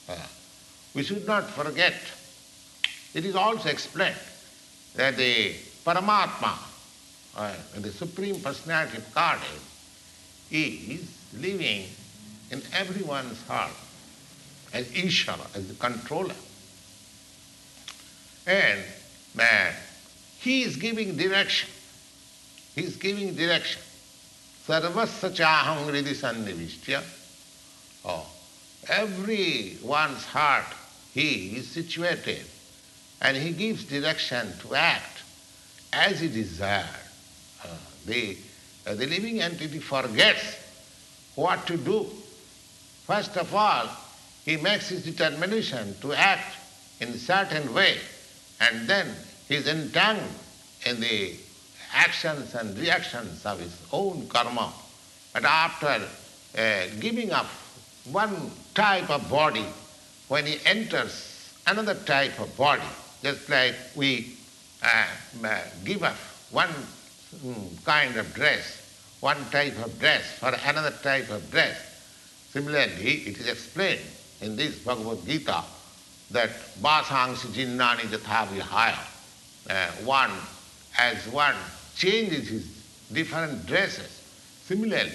Uh, 0.08 0.16
we 0.94 1.02
should 1.02 1.26
not 1.26 1.48
forget, 1.50 1.94
it 3.14 3.24
is 3.24 3.34
also 3.34 3.68
explained 3.68 4.16
that 4.94 5.16
the 5.16 5.54
Paramatma, 5.84 6.56
uh, 7.36 7.54
the 7.78 7.90
Supreme 7.90 8.40
Personality 8.40 8.98
of 8.98 9.14
Godhead, 9.14 9.60
is 10.50 11.08
living 11.38 11.86
in 12.50 12.62
everyone's 12.74 13.42
heart 13.46 13.72
as 14.72 14.86
Ishvara, 14.88 15.56
as 15.56 15.68
the 15.68 15.74
controller. 15.74 16.34
And 18.46 18.80
man, 19.34 19.74
he 20.38 20.62
is 20.62 20.76
giving 20.76 21.16
direction. 21.16 21.68
He 22.74 22.82
is 22.82 22.96
giving 22.96 23.34
direction. 23.34 23.82
Sarvasya 24.66 25.34
chaham 25.34 25.86
hridi 25.86 26.14
sannivistya. 26.14 27.02
Oh, 28.04 28.26
everyone's 28.88 30.24
heart 30.24 30.66
he 31.12 31.56
is 31.56 31.68
situated 31.68 32.44
and 33.20 33.36
he 33.36 33.52
gives 33.52 33.84
direction 33.84 34.52
to 34.60 34.74
act 34.74 35.22
as 35.92 36.20
he 36.20 36.28
desires. 36.28 36.86
Uh, 37.62 37.68
the 38.06 38.36
uh, 38.86 38.94
the 38.94 39.06
living 39.06 39.40
entity 39.40 39.78
forgets 39.78 40.56
what 41.36 41.66
to 41.66 41.76
do. 41.76 42.06
First 43.06 43.36
of 43.36 43.54
all, 43.54 43.88
he 44.44 44.56
makes 44.56 44.88
his 44.88 45.04
determination 45.04 45.94
to 46.00 46.12
act 46.12 46.56
in 47.00 47.08
a 47.08 47.18
certain 47.18 47.72
way, 47.72 47.98
and 48.62 48.88
then 48.88 49.06
he 49.48 49.56
is 49.56 49.68
entangled 49.68 50.30
in 50.86 51.00
the 51.00 51.34
actions 51.92 52.54
and 52.54 52.76
reactions 52.78 53.44
of 53.44 53.60
his 53.60 53.76
own 53.92 54.26
karma. 54.28 54.72
But 55.34 55.44
after 55.44 56.00
uh, 56.58 56.84
giving 56.98 57.30
up 57.32 57.46
one 58.10 58.50
type 58.74 59.10
of 59.10 59.28
body, 59.28 59.66
when 60.28 60.46
he 60.46 60.58
enters 60.64 61.52
another 61.66 61.94
type 61.94 62.40
of 62.40 62.56
body, 62.56 62.90
just 63.22 63.48
like 63.50 63.74
we 63.94 64.36
uh, 64.82 65.06
uh 65.44 65.60
give 65.84 66.02
up 66.02 66.16
one 66.50 66.70
Mm, 67.32 67.82
kind 67.82 68.14
of 68.18 68.34
dress, 68.34 69.16
one 69.20 69.42
type 69.50 69.72
of 69.82 69.98
dress 69.98 70.32
for 70.38 70.52
another 70.68 70.90
type 71.02 71.30
of 71.30 71.50
dress. 71.50 71.80
Similarly, 72.50 73.24
it 73.24 73.38
is 73.38 73.48
explained 73.48 74.04
in 74.42 74.54
this 74.54 74.78
Bhagavad 74.84 75.24
Gita 75.24 75.64
that 76.32 76.50
Vasangsi 76.80 77.48
Jirnani 77.48 78.00
Yatha 78.10 78.46
Vihaya, 78.48 78.98
uh, 79.70 79.86
one 80.04 80.30
as 80.98 81.26
one 81.28 81.54
changes 81.94 82.48
his 82.48 82.84
different 83.12 83.66
dresses. 83.66 84.22
Similarly, 84.64 85.12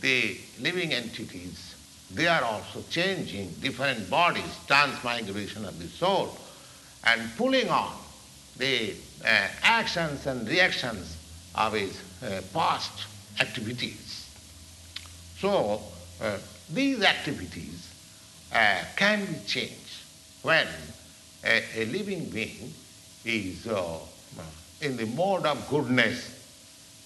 the 0.00 0.36
living 0.60 0.92
entities, 0.92 1.74
they 2.12 2.26
are 2.26 2.42
also 2.42 2.82
changing 2.90 3.50
different 3.60 4.08
bodies, 4.10 4.58
transmigration 4.66 5.64
of 5.64 5.78
the 5.78 5.88
soul, 5.88 6.36
and 7.04 7.22
pulling 7.36 7.68
on 7.68 7.94
the 8.56 8.94
uh, 9.24 9.48
actions 9.62 10.26
and 10.26 10.46
reactions 10.48 11.16
of 11.54 11.72
his 11.72 11.98
uh, 12.22 12.40
past 12.52 13.06
activities. 13.40 14.28
So, 15.38 15.80
uh, 16.20 16.36
these 16.70 17.02
activities 17.02 17.90
uh, 18.52 18.84
can 18.96 19.24
be 19.24 19.38
changed 19.46 19.79
when 20.42 20.66
a, 21.44 21.62
a 21.76 21.84
living 21.86 22.28
being 22.30 22.72
is 23.24 23.66
uh, 23.66 23.98
in 24.80 24.96
the 24.96 25.06
mode 25.06 25.46
of 25.46 25.68
goodness, 25.68 26.36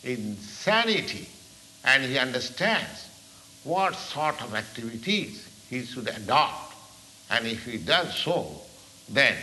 in 0.05 0.37
sanity, 0.37 1.29
and 1.85 2.05
he 2.05 2.19
understands 2.19 3.09
what 3.65 3.95
sort 3.95 4.41
of 4.43 4.55
activities 4.55 5.49
he 5.69 5.83
should 5.83 6.09
adopt. 6.09 6.75
And 7.31 7.47
if 7.47 7.65
he 7.65 7.79
does 7.79 8.17
so, 8.17 8.47
then 9.09 9.37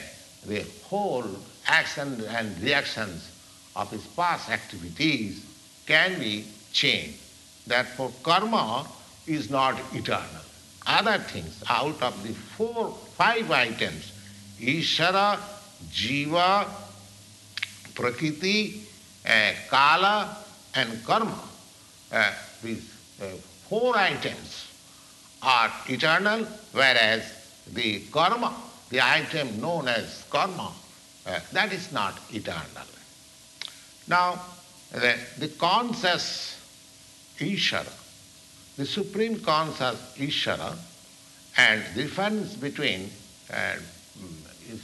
the 0.46 0.66
whole 0.86 1.26
action 1.68 2.24
and 2.30 2.62
reactions 2.62 3.30
of 3.76 3.90
his 3.92 4.06
past 4.08 4.50
activities 4.50 5.46
can 5.86 6.20
be 6.20 6.46
changed. 6.72 7.18
Therefore, 7.68 8.12
karma 8.24 8.88
is 9.28 9.50
not 9.50 9.80
eternal. 9.94 10.42
Other 10.88 11.20
things 11.20 11.64
out 11.70 12.02
of 12.02 12.24
the 12.24 12.34
four, 12.34 12.98
five 13.22 13.52
items, 13.52 14.12
Ishvara, 14.60 15.38
Jiva, 15.92 16.68
Prakriti, 17.94 18.82
uh, 19.24 19.52
Kala, 19.70 20.38
and 20.74 21.06
Karma, 21.06 21.40
uh, 22.12 22.32
these 22.64 22.84
uh, 23.22 23.26
four 23.70 23.96
items 23.96 24.66
are 25.44 25.72
eternal, 25.88 26.46
whereas 26.72 27.22
the 27.72 28.00
karma, 28.12 28.56
the 28.90 29.00
item 29.00 29.62
known 29.62 29.88
as 29.88 30.26
karma, 30.32 30.72
uh, 31.28 31.40
that 31.52 31.72
is 31.72 31.92
not 31.92 32.18
eternal. 32.34 32.88
Now, 34.08 34.42
the, 34.92 35.16
the 35.38 35.50
conscious 35.60 36.58
Ishvara, 37.38 37.94
the 38.78 38.86
supreme 38.88 39.40
conscious 39.42 40.00
Ishvara, 40.18 40.76
and 41.58 41.84
the 41.94 42.04
difference 42.04 42.56
between 42.56 43.10
uh, 43.52 43.76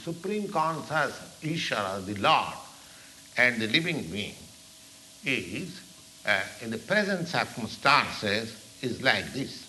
supreme 0.02 0.48
conscious 0.48 1.18
Ishvara, 1.42 2.04
the 2.04 2.14
Lord, 2.14 2.54
and 3.36 3.60
the 3.60 3.68
living 3.68 4.02
being 4.10 4.34
is, 5.24 5.80
uh, 6.26 6.40
in 6.62 6.70
the 6.70 6.78
present 6.78 7.28
circumstances, 7.28 8.54
is 8.82 9.02
like 9.02 9.32
this. 9.32 9.64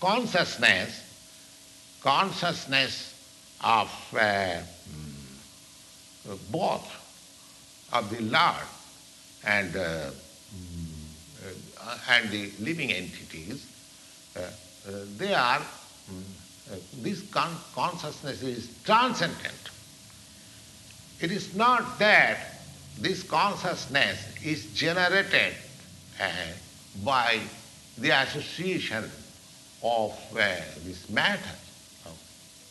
Consciousness, 0.00 1.04
consciousness 2.02 3.14
of 3.62 3.90
uh, 4.18 4.58
both 6.50 6.96
of 7.92 8.10
the 8.10 8.22
Lord 8.22 8.66
and, 9.44 9.76
uh, 9.76 10.10
uh, 11.80 11.98
and 12.08 12.30
the 12.30 12.50
living 12.60 12.92
entities, 12.92 13.66
uh, 14.36 14.40
they 14.86 15.34
are, 15.34 15.60
um, 16.08 16.24
this 17.02 17.22
con- 17.30 17.56
consciousness 17.74 18.42
is 18.42 18.70
transcendent. 18.84 19.54
It 21.20 21.30
is 21.30 21.54
not 21.54 21.98
that 21.98 22.38
this 22.98 23.22
consciousness 23.22 24.18
is 24.42 24.72
generated 24.74 25.54
uh, 26.20 26.26
by 27.04 27.40
the 27.98 28.10
association 28.10 29.04
of 29.82 30.12
uh, 30.34 30.56
this 30.84 31.08
matter. 31.10 31.56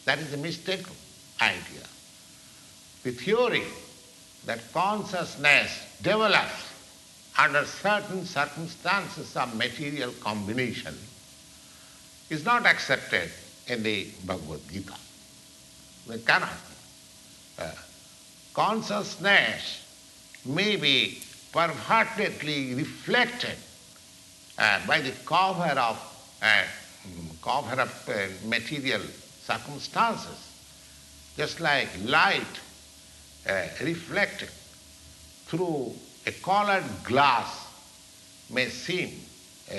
That 0.06 0.20
is 0.20 0.34
a 0.34 0.38
mistaken 0.38 0.96
idea. 1.42 1.86
The 3.04 3.12
theory 3.12 3.64
that 4.46 4.60
consciousness 4.74 5.86
develops 6.02 6.68
under 7.38 7.66
certain 7.66 8.26
circumstances 8.26 9.36
of 9.36 9.56
material 9.56 10.12
combination 10.20 10.98
is 12.30 12.46
not 12.46 12.66
accepted 12.66 13.30
in 13.68 13.84
the 13.84 14.08
Bhagavad 14.26 14.62
Gita. 14.72 14.94
We 16.08 16.18
cannot. 16.20 16.50
Uh, 17.58 17.72
consciousness 18.54 19.86
may 20.46 20.76
be 20.76 21.22
perfectly 21.52 22.74
reflected 22.76 23.56
uh, 24.58 24.80
by 24.88 25.02
the 25.02 25.12
cover 25.26 25.80
of 25.80 25.98
uh, 26.42 26.64
cover 27.42 27.82
of 27.82 28.10
uh, 28.10 28.48
material 28.48 29.02
circumstances, 29.42 30.52
just 31.36 31.60
like 31.60 31.90
light 32.06 32.60
uh, 33.48 33.64
reflected 33.82 34.50
through 35.48 35.94
a 36.28 36.32
colored 36.44 36.84
glass 37.04 37.68
may 38.50 38.68
seem 38.68 39.20
uh, 39.72 39.76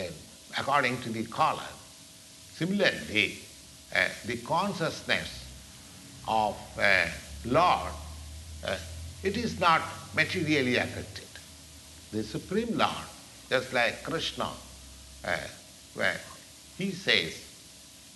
according 0.59 1.01
to 1.03 1.11
the 1.11 1.25
color. 1.27 1.63
Similarly, 2.61 3.39
uh, 3.97 4.09
the 4.27 4.37
consciousness 4.37 5.47
of 6.29 6.55
uh, 6.79 7.07
Lord, 7.47 7.91
uh, 8.63 8.77
it 9.23 9.39
is 9.39 9.59
not 9.59 9.81
materially 10.15 10.77
affected. 10.77 11.25
The 12.13 12.23
Supreme 12.23 12.77
Lord, 12.77 13.07
just 13.49 13.73
like 13.73 14.03
Krishna, 14.03 14.51
uh, 15.25 15.37
where 15.95 16.21
he 16.77 16.91
says 16.91 17.43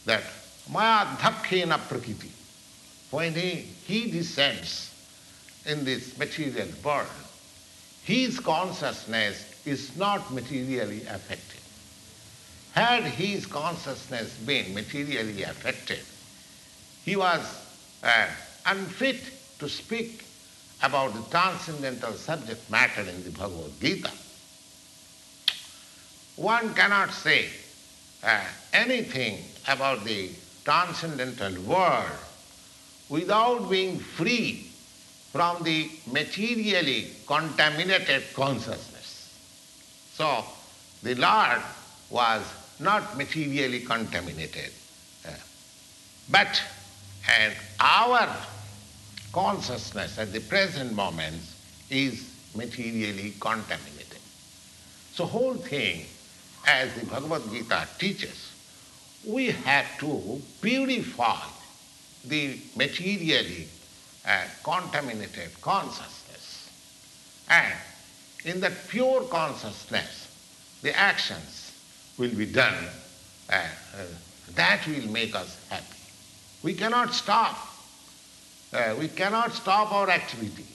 that 0.05 0.23
Maya 0.71 1.07
Dhakhena 1.17 1.79
Prakriti, 1.89 2.31
when 3.13 3.33
he, 3.33 3.67
he 3.87 4.11
descends 4.11 4.93
in 5.65 5.87
this 5.87 6.19
material 6.19 6.69
world, 6.85 7.09
his 8.03 8.41
consciousness 8.41 9.63
is 9.65 9.97
not 9.97 10.31
materially 10.35 11.01
affected. 11.07 11.54
Had 12.75 13.05
his 13.05 13.47
consciousness 13.47 14.37
been 14.39 14.75
materially 14.75 15.45
affected, 15.45 16.01
he 17.05 17.15
was 17.15 17.41
uh, 18.03 18.27
unfit 18.67 19.21
to 19.61 19.69
speak 19.69 20.25
about 20.83 21.15
the 21.15 21.23
transcendental 21.31 22.15
subject 22.15 22.69
matter 22.69 23.03
in 23.03 23.23
the 23.23 23.31
Bhagavad 23.31 23.81
Gita. 23.81 24.11
One 26.35 26.75
cannot 26.75 27.13
say 27.13 27.47
uh, 28.25 28.41
anything 28.73 29.39
about 29.69 30.03
the 30.03 30.31
transcendental 30.65 31.55
world 31.63 32.11
without 33.09 33.71
being 33.71 34.01
free 34.01 34.67
from 35.31 35.63
the 35.63 35.89
materially 36.11 37.13
contaminated 37.25 38.25
consciousness. 38.35 39.33
So, 40.15 40.45
the 41.05 41.15
Lord 41.15 41.63
was 42.11 42.43
not 42.81 43.17
materially 43.17 43.81
contaminated. 43.81 44.71
But, 46.31 46.63
and 47.39 47.55
our 47.81 48.35
consciousness 49.33 50.19
at 50.19 50.33
the 50.33 50.41
present 50.41 50.93
moment 50.95 51.41
is 51.91 52.33
materially 52.55 53.35
contaminated. 53.41 54.19
So 55.13 55.27
whole 55.27 55.55
thing, 55.55 56.07
as 56.67 56.95
the 56.95 57.07
Bhagavad 57.07 57.43
Gita 57.51 57.87
teaches, 57.99 58.53
we 59.27 59.47
have 59.51 59.99
to 59.99 60.41
purify 60.61 61.41
the 62.25 62.59
materially 62.77 63.69
uh, 64.27 64.45
contaminated 64.63 65.51
consciousness. 65.61 66.71
And 67.49 67.75
in 68.45 68.61
that 68.61 68.89
pure 68.89 69.23
consciousness, 69.25 70.29
the 70.83 70.97
actions 70.97 71.64
will 72.19 72.35
be 72.35 72.47
done. 72.47 72.75
Uh, 73.51 73.55
uh, 73.55 74.03
that 74.55 74.87
will 74.87 75.11
make 75.11 75.35
us 75.35 75.57
happy. 75.69 75.85
We 76.63 76.75
cannot 76.75 77.13
stop. 77.13 77.57
Uh, 78.73 78.95
we 78.99 79.09
cannot 79.09 79.53
stop 79.53 79.93
our 79.93 80.09
activity. 80.11 80.67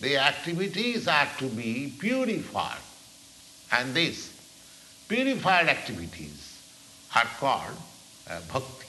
The 0.00 0.16
activities 0.18 1.08
are 1.08 1.28
to 1.38 1.46
be 1.46 1.92
purified. 1.98 2.80
And 3.70 3.94
these 3.94 4.32
purified 5.08 5.68
activities 5.68 6.60
are 7.14 7.28
called 7.38 7.76
bhakti. 8.52 8.86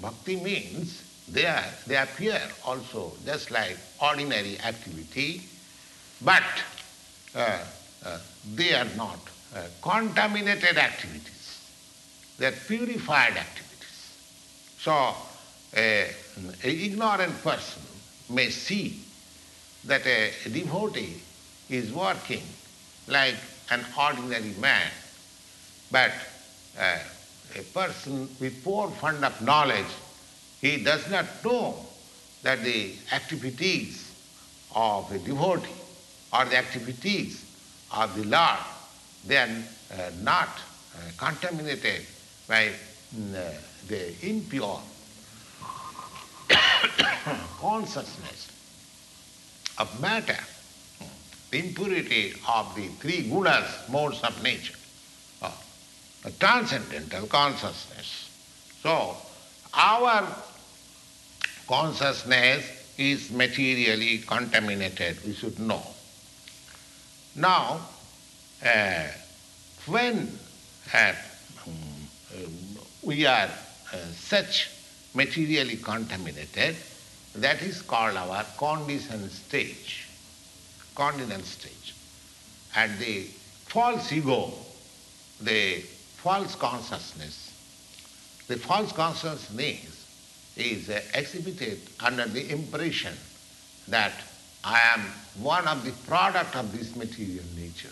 Bhakti 0.00 0.36
means 0.36 1.02
they, 1.28 1.44
are, 1.44 1.64
they 1.86 1.96
appear 1.96 2.40
also 2.64 3.12
just 3.24 3.50
like 3.50 3.76
ordinary 4.00 4.58
activity, 4.60 5.42
but 6.22 6.42
uh, 7.34 7.58
uh, 8.04 8.18
they 8.54 8.74
are 8.74 8.86
not 8.96 9.18
contaminated 9.82 10.76
activities. 10.76 11.60
They 12.38 12.46
are 12.46 12.52
purified 12.52 13.36
activities. 13.36 14.16
So, 14.78 15.14
an 15.74 16.54
ignorant 16.62 17.42
person 17.42 17.82
may 18.30 18.50
see 18.50 19.00
that 19.84 20.06
a 20.06 20.32
devotee 20.48 21.20
is 21.68 21.92
working 21.92 22.42
like 23.06 23.36
an 23.70 23.84
ordinary 23.98 24.54
man, 24.60 24.90
but 25.90 26.12
uh, 26.78 26.98
a 27.56 27.62
person 27.62 28.28
with 28.40 28.62
poor 28.62 28.90
fund 28.90 29.24
of 29.24 29.40
knowledge, 29.42 29.86
he 30.60 30.82
does 30.82 31.08
not 31.10 31.26
know 31.44 31.74
that 32.42 32.62
the 32.62 32.94
activities 33.12 34.14
of 34.74 35.10
a 35.12 35.18
devotee 35.18 35.72
or 36.32 36.44
the 36.44 36.56
activities 36.56 37.44
of 37.94 38.14
the 38.16 38.24
Lord, 38.24 38.58
are 39.30 39.48
uh, 39.48 40.10
not 40.22 40.48
uh, 40.48 40.98
contaminated 41.16 42.06
by 42.46 42.70
mm, 43.14 43.34
uh, 43.34 43.50
the 43.88 44.28
impure 44.28 44.80
consciousness 47.60 48.48
of 49.78 50.00
matter, 50.00 50.38
the 51.50 51.58
impurity 51.58 52.34
of 52.48 52.74
the 52.74 52.88
three 53.00 53.28
gunas, 53.30 53.88
modes 53.88 54.20
of 54.22 54.42
nature, 54.42 54.74
a 56.24 56.30
transcendental 56.32 57.26
consciousness. 57.26 58.28
So, 58.82 59.16
our 59.74 60.26
consciousness 61.68 62.64
is 62.98 63.30
materially 63.30 64.18
contaminated, 64.18 65.24
we 65.24 65.34
should 65.34 65.58
know. 65.60 65.82
Now, 67.36 67.80
when 69.86 70.28
uh, 70.92 71.12
we 73.02 73.24
are 73.26 73.48
uh, 73.92 73.96
such 74.14 74.70
materially 75.14 75.76
contaminated, 75.76 76.76
that 77.36 77.62
is 77.62 77.82
called 77.82 78.16
our 78.16 78.44
conditioned 78.56 79.30
stage, 79.30 80.06
conditioned 80.94 81.44
stage. 81.44 81.94
And 82.74 82.98
the 82.98 83.22
false 83.66 84.12
ego, 84.12 84.52
the 85.40 85.80
false 86.16 86.54
consciousness, 86.54 87.54
the 88.48 88.56
false 88.56 88.92
consciousness 88.92 90.06
is 90.56 90.90
uh, 90.90 91.00
exhibited 91.14 91.78
under 92.00 92.26
the 92.26 92.50
impression 92.50 93.14
that 93.86 94.12
I 94.64 94.80
am 94.94 95.00
one 95.40 95.66
of 95.68 95.84
the 95.84 95.92
product 96.08 96.56
of 96.56 96.76
this 96.76 96.96
material 96.96 97.44
nature. 97.56 97.90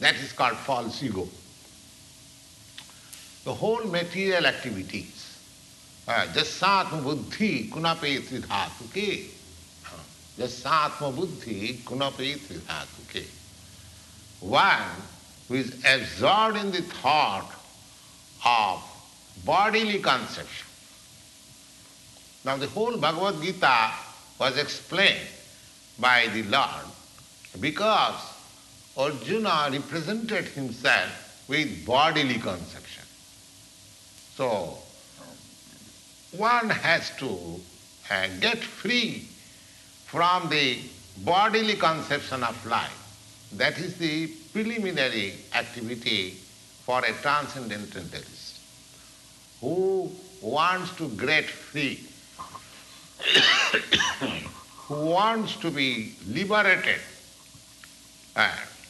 That 0.00 0.16
is 0.16 0.32
called 0.32 0.56
false 0.56 1.02
ego. 1.02 1.28
The 3.44 3.54
whole 3.54 3.84
material 3.84 4.46
activities, 4.46 5.28
जस्सात्म 6.08 7.00
बुद्धि 7.02 7.70
कुनपे 7.72 8.18
त्रिधातु 8.28 8.84
के 8.94 9.06
जस्सात्म 10.38 11.10
बुद्धि 11.16 11.84
कुनपे 11.86 12.34
त्रिधातु 12.46 13.02
के 13.12 13.24
one 14.40 14.90
who 15.48 15.54
is 15.54 15.72
absorbed 15.84 16.56
in 16.56 16.72
the 16.72 16.82
thought 16.82 17.48
of 18.44 18.82
bodily 19.44 20.00
conception. 20.00 20.66
Now 22.44 22.56
the 22.56 22.66
whole 22.66 22.96
Bhagavad 22.96 23.40
Gita 23.40 23.92
was 24.40 24.58
explained 24.58 25.28
by 26.00 26.26
the 26.34 26.42
Lord 26.44 26.86
because 27.60 28.25
Arjuna 28.97 29.69
represented 29.71 30.45
himself 30.45 31.45
with 31.47 31.85
bodily 31.85 32.39
conception. 32.39 33.03
So 34.35 34.77
one 36.31 36.69
has 36.69 37.15
to 37.17 37.59
uh, 38.09 38.27
get 38.39 38.57
free 38.57 39.27
from 40.05 40.49
the 40.49 40.79
bodily 41.23 41.75
conception 41.75 42.43
of 42.43 42.65
life. 42.65 43.49
That 43.53 43.77
is 43.77 43.97
the 43.97 44.27
preliminary 44.51 45.35
activity 45.53 46.31
for 46.83 46.99
a 46.99 47.13
transcendentalist 47.21 48.59
who 49.61 50.11
wants 50.41 50.95
to 50.97 51.09
get 51.09 51.45
free, 51.45 52.03
who 54.87 55.05
wants 55.05 55.55
to 55.57 55.71
be 55.71 56.13
liberated. 56.27 56.99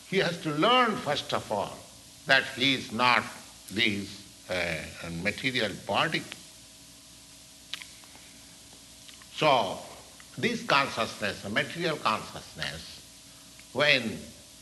He 0.10 0.18
has 0.18 0.38
to 0.42 0.52
learn 0.52 0.96
first 0.96 1.34
of 1.34 1.52
all 1.52 1.78
that 2.26 2.44
he 2.56 2.76
is 2.76 2.92
not 2.92 3.24
this 3.72 4.24
uh, 4.50 4.76
material 5.22 5.72
body. 5.86 6.24
So, 9.36 9.78
this 10.38 10.64
consciousness, 10.64 11.48
material 11.50 11.98
consciousness, 11.98 13.02
when 13.74 14.18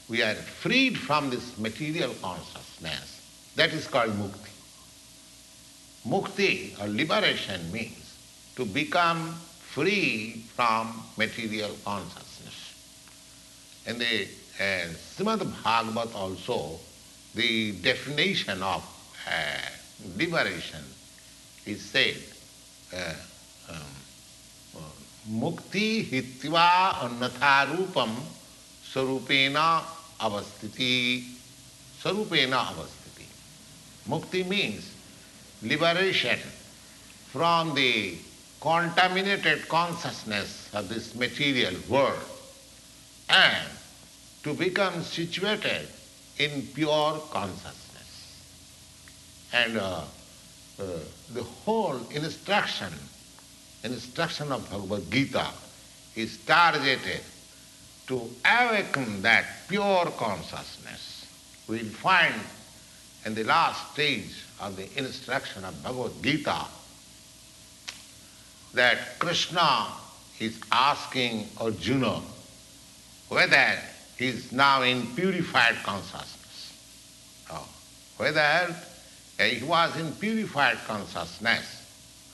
we 0.10 0.22
are 0.22 0.34
freed 0.34 0.98
from 0.98 1.30
this 1.30 1.58
material 1.58 2.14
consciousness, 2.22 3.22
that 3.56 3.72
is 3.74 3.88
called 3.88 4.12
mukti. 4.12 4.52
Mukti 6.08 6.82
or 6.82 6.88
liberation 6.88 7.72
means 7.72 8.16
to 8.56 8.66
become 8.66 9.34
free 9.60 10.44
from 10.56 11.04
material 11.18 11.72
consciousness. 11.84 12.74
In 13.86 14.00
the 14.00 14.28
uh, 14.60 14.88
Srimad 15.16 15.40
Bhagavat 15.64 16.16
also, 16.16 16.80
the 17.34 17.74
definition 17.74 18.62
of 18.64 18.84
uh, 19.28 19.58
liberation 20.16 20.84
is 21.66 21.82
said, 21.84 22.18
uh, 22.96 23.14
um, 23.70 23.78
uh, 24.78 24.80
mukti 25.30 26.06
hitva 26.06 26.94
anatharupam 27.02 28.12
sarupena 28.94 29.84
avastiti. 30.20 31.24
Sarupena 32.02 32.66
avastiti. 32.72 33.26
Mukti 34.08 34.48
means 34.48 34.92
liberation 35.64 36.40
from 37.32 37.74
the 37.76 38.16
contaminated 38.62 39.68
consciousness 39.68 40.70
of 40.74 40.88
this 40.88 41.14
material 41.16 41.74
world 41.90 42.24
and 43.30 43.68
to 44.46 44.54
become 44.54 45.02
situated 45.02 45.88
in 46.38 46.62
pure 46.76 47.20
consciousness. 47.32 48.46
And 49.52 49.76
uh, 49.76 50.04
uh, 50.80 50.84
the 51.34 51.42
whole 51.42 52.00
instruction 52.12 52.94
instruction 53.84 54.52
of 54.52 54.70
Bhagavad 54.70 55.10
Gita 55.10 55.48
is 56.16 56.38
targeted 56.46 57.22
to 58.06 58.30
awaken 58.46 59.24
that 59.24 59.46
pure 59.68 60.06
consciousness. 60.18 61.26
We'll 61.68 61.84
find 61.86 62.36
in 63.26 63.34
the 63.34 63.46
last 63.46 63.94
stage 63.94 64.44
of 64.62 64.76
the 64.76 64.88
instruction 64.96 65.66
of 65.66 65.82
Bhagavad 65.82 66.22
Gita 66.22 66.66
that 68.76 69.18
Krishna 69.18 69.88
is 70.40 70.60
asking 70.72 71.48
Arjuna 71.58 72.22
whether 73.30 73.80
he 73.80 73.95
is 74.20 74.52
now 74.52 74.82
in 74.82 75.06
purified 75.16 75.76
consciousness. 75.84 76.74
Oh, 77.52 77.68
whether 78.18 78.76
he 79.40 79.64
was 79.64 79.96
in 79.98 80.12
purified 80.14 80.78
consciousness. 80.86 81.82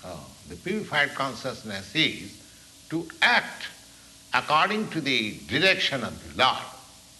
Oh, 0.05 0.25
the 0.49 0.55
purified 0.55 1.13
consciousness 1.15 1.95
is 1.95 2.41
to 2.89 3.07
act 3.21 3.67
according 4.33 4.89
to 4.89 5.01
the 5.01 5.37
direction 5.47 6.03
of 6.03 6.35
the 6.35 6.43
Lord. 6.43 6.63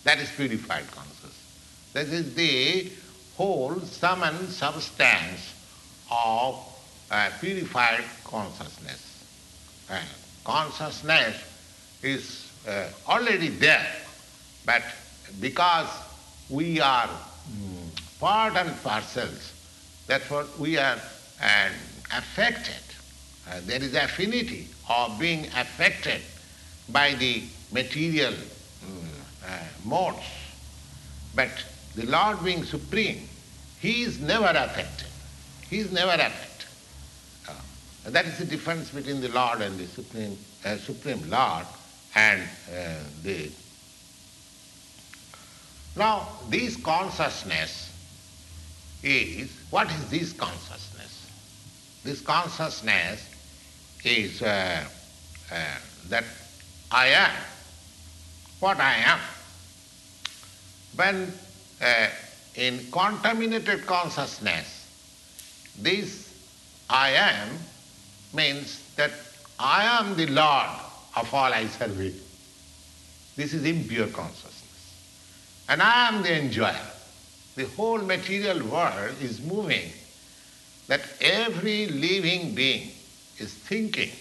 That 0.03 0.19
is 0.19 0.29
purified 0.31 0.89
consciousness. 0.91 1.91
That 1.93 2.07
is 2.07 2.33
the 2.35 2.91
whole 3.35 3.79
sum 3.81 4.23
and 4.23 4.49
substance 4.49 5.53
of 6.09 6.55
uh, 7.09 7.29
purified 7.39 8.03
consciousness. 8.23 9.25
Uh, 9.89 9.99
consciousness 10.43 11.35
is 12.01 12.51
uh, 12.67 12.87
already 13.07 13.49
there, 13.49 13.85
but 14.65 14.83
because 15.39 15.89
we 16.49 16.79
are 16.79 17.09
part 18.19 18.55
and 18.55 18.83
parcels, 18.83 19.53
therefore 20.07 20.45
we 20.59 20.77
are 20.77 20.99
affected 22.13 22.75
uh, 23.51 23.59
there 23.65 23.81
is 23.81 23.93
affinity 23.95 24.67
of 24.89 25.19
being 25.19 25.45
affected 25.57 26.21
by 26.89 27.13
the 27.15 27.43
material 27.71 28.33
uh, 29.45 29.57
modes. 29.83 30.17
But 31.35 31.49
the 31.95 32.05
Lord 32.05 32.43
being 32.43 32.63
supreme, 32.63 33.27
He 33.79 34.03
is 34.03 34.19
never 34.19 34.47
affected. 34.47 35.07
He 35.69 35.79
is 35.79 35.91
never 35.91 36.13
affected. 36.13 36.67
Uh, 37.49 38.09
that 38.11 38.25
is 38.25 38.37
the 38.37 38.45
difference 38.45 38.89
between 38.89 39.21
the 39.21 39.29
Lord 39.29 39.61
and 39.61 39.77
the 39.77 39.87
Supreme, 39.87 40.37
uh, 40.63 40.77
Supreme 40.77 41.29
Lord 41.29 41.65
and 42.15 42.41
uh, 42.41 42.95
the. 43.23 43.51
Now, 45.95 46.27
this 46.49 46.77
consciousness 46.77 47.91
is, 49.03 49.51
what 49.69 49.91
is 49.91 50.09
this 50.09 50.33
consciousness? 50.33 51.27
This 52.03 52.21
consciousness 52.21 53.29
is 54.03 54.41
uh, 54.41 54.83
uh, 55.51 55.55
that 56.09 56.23
I 56.91 57.07
am 57.07 57.31
what 58.61 58.79
I 58.79 58.93
am. 58.95 59.19
When 60.95 61.33
uh, 61.81 62.07
in 62.55 62.79
contaminated 62.91 63.85
consciousness, 63.85 64.87
this 65.77 66.33
I 66.89 67.09
am 67.11 67.49
means 68.33 68.81
that 68.95 69.11
I 69.59 69.99
am 69.99 70.15
the 70.15 70.27
Lord 70.27 70.69
of 71.15 71.33
all 71.33 71.51
I 71.51 71.65
serve. 71.67 72.13
This 73.35 73.53
is 73.53 73.65
impure 73.65 74.07
consciousness. 74.07 74.60
And 75.71 75.81
I 75.81 76.09
am 76.09 76.21
the 76.21 76.37
enjoyer. 76.37 76.87
The 77.55 77.65
whole 77.77 77.99
material 77.99 78.61
world 78.67 79.15
is 79.21 79.39
moving 79.39 79.89
that 80.87 80.99
every 81.21 81.87
living 81.87 82.53
being 82.53 82.91
is 83.37 83.53
thinking 83.53 84.11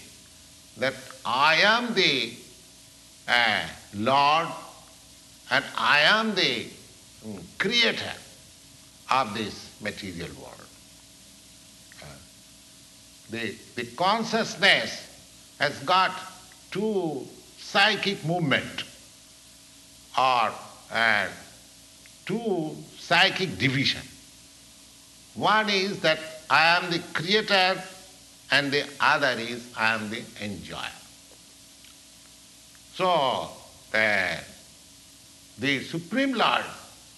that 0.77 0.93
I 1.25 1.55
am 1.55 1.93
the 1.93 2.31
uh, 3.27 3.63
Lord 3.95 4.47
and 5.49 5.65
I 5.77 5.99
am 5.99 6.33
the 6.35 6.67
mm, 7.27 7.41
creator 7.57 8.13
of 9.11 9.33
this 9.33 9.75
material 9.81 10.29
world. 10.41 10.67
Uh, 12.01 12.05
the, 13.29 13.55
the 13.75 13.87
consciousness 13.97 15.05
has 15.59 15.77
got 15.79 16.17
two 16.71 17.27
psychic 17.57 18.23
movement 18.23 18.85
or 20.17 20.53
uh, 20.91 21.27
two 22.25 22.75
psychic 22.97 23.57
division. 23.57 24.01
One 25.35 25.69
is 25.69 26.01
that 26.01 26.19
I 26.49 26.77
am 26.77 26.91
the 26.91 26.99
creator 27.13 27.81
and 28.51 28.71
the 28.71 28.85
other 28.99 29.35
is 29.39 29.71
I 29.77 29.93
am 29.93 30.09
the 30.09 30.21
enjoyer. 30.41 30.97
So 32.93 33.49
uh, 33.93 34.37
the 35.57 35.83
Supreme 35.83 36.33
Lord 36.33 36.65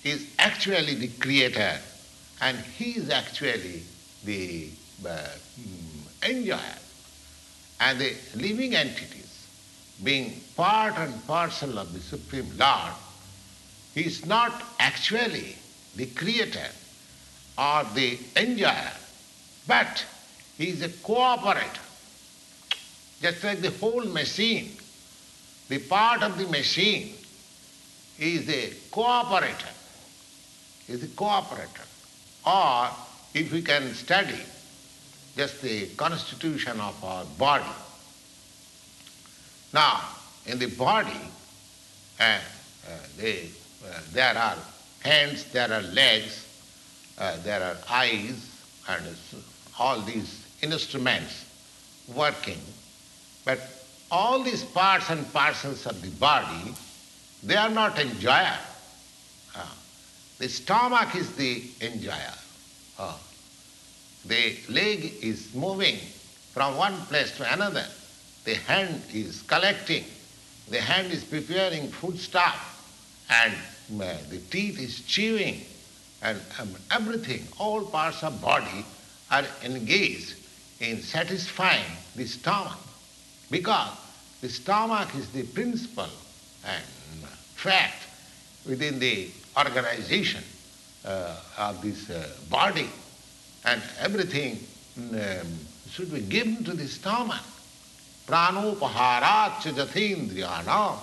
is 0.04 0.28
actually 0.38 0.96
the 0.96 1.08
creator 1.20 1.80
and 2.42 2.58
he 2.58 2.92
is 2.92 3.10
actually 3.10 3.84
the 4.24 4.70
uh, 5.08 5.28
enjoyer. 6.22 6.60
And 7.80 8.00
the 8.00 8.14
living 8.36 8.76
entities, 8.76 9.48
being 10.04 10.40
part 10.56 10.98
and 10.98 11.26
parcel 11.26 11.80
of 11.80 11.92
the 11.92 12.00
Supreme 12.00 12.50
Lord, 12.58 12.94
he 13.94 14.02
is 14.02 14.26
not 14.26 14.52
actually 14.80 15.56
the 15.96 16.06
creator 16.08 16.68
or 17.58 17.84
the 17.94 18.18
enjoyer, 18.36 18.92
but 19.68 20.06
he 20.58 20.70
is 20.70 20.82
a 20.82 20.90
cooperator. 20.90 21.80
Just 23.22 23.44
like 23.44 23.62
the 23.62 23.72
whole 23.72 24.04
machine, 24.06 24.72
the 25.70 25.80
part 25.80 26.24
of 26.24 26.38
the 26.38 26.48
machine 26.48 27.16
is 28.20 28.50
a 28.50 28.70
cooperator, 28.92 29.72
is 30.88 31.04
a 31.04 31.08
cooperator. 31.08 31.86
Or 32.46 32.90
if 33.34 33.52
we 33.52 33.62
can 33.62 33.94
study 33.94 34.40
just 35.36 35.62
the 35.62 35.88
constitution 35.96 36.80
of 36.80 37.04
our 37.04 37.26
body. 37.38 37.64
Now, 39.74 40.02
in 40.46 40.60
the 40.60 40.68
body, 40.68 41.20
uh, 42.20 42.24
uh, 42.24 42.40
they, 43.18 43.40
uh, 43.40 43.63
there 44.12 44.38
are 44.38 44.58
hands, 45.02 45.46
there 45.52 45.72
are 45.72 45.82
legs, 45.82 46.48
uh, 47.18 47.38
there 47.44 47.62
are 47.62 47.78
eyes, 47.90 48.50
and 48.88 49.16
all 49.80 50.02
these 50.02 50.46
instruments 50.62 51.46
working. 52.14 52.60
But 53.46 53.60
all 54.10 54.44
these 54.44 54.64
parts 54.64 55.10
and 55.10 55.32
parcels 55.34 55.86
of 55.86 56.02
the 56.02 56.10
body, 56.12 56.74
they 57.44 57.56
are 57.56 57.70
not 57.70 58.00
enjoyer. 58.00 58.58
Uh, 59.56 59.66
the 60.40 60.48
stomach 60.48 61.16
is 61.16 61.36
the 61.36 61.64
enjoyer. 61.82 62.38
Uh, 62.98 63.18
the 64.26 64.58
leg 64.70 65.14
is 65.22 65.54
moving 65.54 65.98
from 66.54 66.78
one 66.78 66.96
place 67.08 67.36
to 67.38 67.54
another. 67.54 67.86
The 68.46 68.56
hand 68.56 69.02
is 69.14 69.42
collecting. 69.42 70.06
The 70.70 70.80
hand 70.80 71.12
is 71.12 71.24
preparing 71.24 71.90
food 71.90 72.18
stuff. 72.18 72.70
And 73.30 73.54
uh, 73.54 73.73
the 73.90 74.42
teeth 74.50 74.80
is 74.80 75.02
chewing. 75.02 75.62
And 76.22 76.40
um, 76.60 76.70
everything, 76.92 77.46
all 77.60 77.86
parts 77.86 78.24
of 78.24 78.42
body 78.42 78.86
are 79.30 79.44
engaged 79.64 80.36
in 80.80 81.02
satisfying 81.02 81.86
the 82.16 82.26
stomach. 82.26 82.78
Because 83.52 83.90
the 84.42 84.50
stomach 84.50 85.14
is 85.16 85.30
the 85.32 85.44
principal 85.44 86.08
and 86.66 86.84
fact 87.56 88.08
within 88.66 89.00
the 89.00 89.30
organization 89.58 90.44
uh, 91.06 91.36
of 91.58 91.82
this 91.82 92.10
uh, 92.10 92.28
body 92.50 92.90
and 93.66 93.82
everything 94.00 94.60
um, 94.98 95.48
should 95.90 96.12
be 96.12 96.22
given 96.22 96.64
to 96.64 96.74
the 96.74 96.88
stomach. 96.88 97.42
Pranopaharat 98.28 99.62
jathendriyana. 99.62 100.98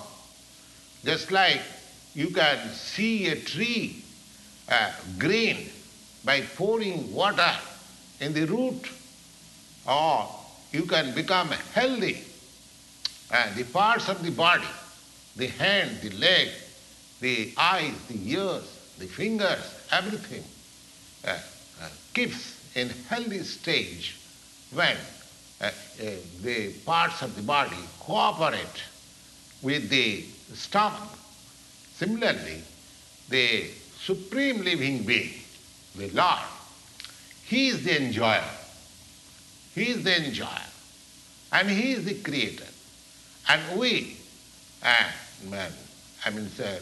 Just 1.03 1.31
like 1.31 1.61
you 2.13 2.29
can 2.29 2.69
see 2.69 3.27
a 3.27 3.35
tree 3.35 4.03
uh, 4.69 4.91
green 5.17 5.69
by 6.23 6.41
pouring 6.41 7.11
water 7.13 7.51
in 8.19 8.33
the 8.33 8.45
root, 8.45 8.89
or 9.87 10.27
you 10.71 10.83
can 10.83 11.13
become 11.15 11.49
healthy. 11.73 12.23
Uh, 13.31 13.53
the 13.55 13.63
parts 13.63 14.09
of 14.09 14.21
the 14.23 14.31
body, 14.31 14.67
the 15.35 15.47
hand, 15.47 15.89
the 16.01 16.09
leg, 16.11 16.49
the 17.21 17.53
eyes, 17.57 17.93
the 18.07 18.19
ears, 18.31 18.63
the 18.99 19.07
fingers, 19.07 19.87
everything 19.91 20.43
uh, 21.25 21.37
uh, 21.81 21.87
keeps 22.13 22.75
in 22.75 22.89
healthy 23.09 23.39
stage 23.43 24.15
when 24.73 24.95
uh, 25.61 25.65
uh, 25.65 26.09
the 26.41 26.71
parts 26.85 27.21
of 27.21 27.35
the 27.35 27.41
body 27.41 27.77
cooperate 27.99 28.83
with 29.61 29.89
the 29.89 30.23
stomach. 30.53 31.09
Similarly, 32.01 32.63
the 33.29 33.65
supreme 33.99 34.63
living 34.63 35.03
being, 35.03 35.33
the 35.95 36.09
Lord, 36.09 36.39
he 37.45 37.67
is 37.67 37.83
the 37.83 37.95
enjoyer. 37.95 38.43
He 39.75 39.89
is 39.89 40.03
the 40.03 40.25
enjoyer. 40.25 40.67
And 41.51 41.69
he 41.69 41.91
is 41.91 42.05
the 42.05 42.15
creator. 42.15 42.65
And 43.49 43.79
we, 43.79 44.17
uh, 44.81 45.11
I 46.25 46.29
mean, 46.31 46.49
uh, 46.59 46.79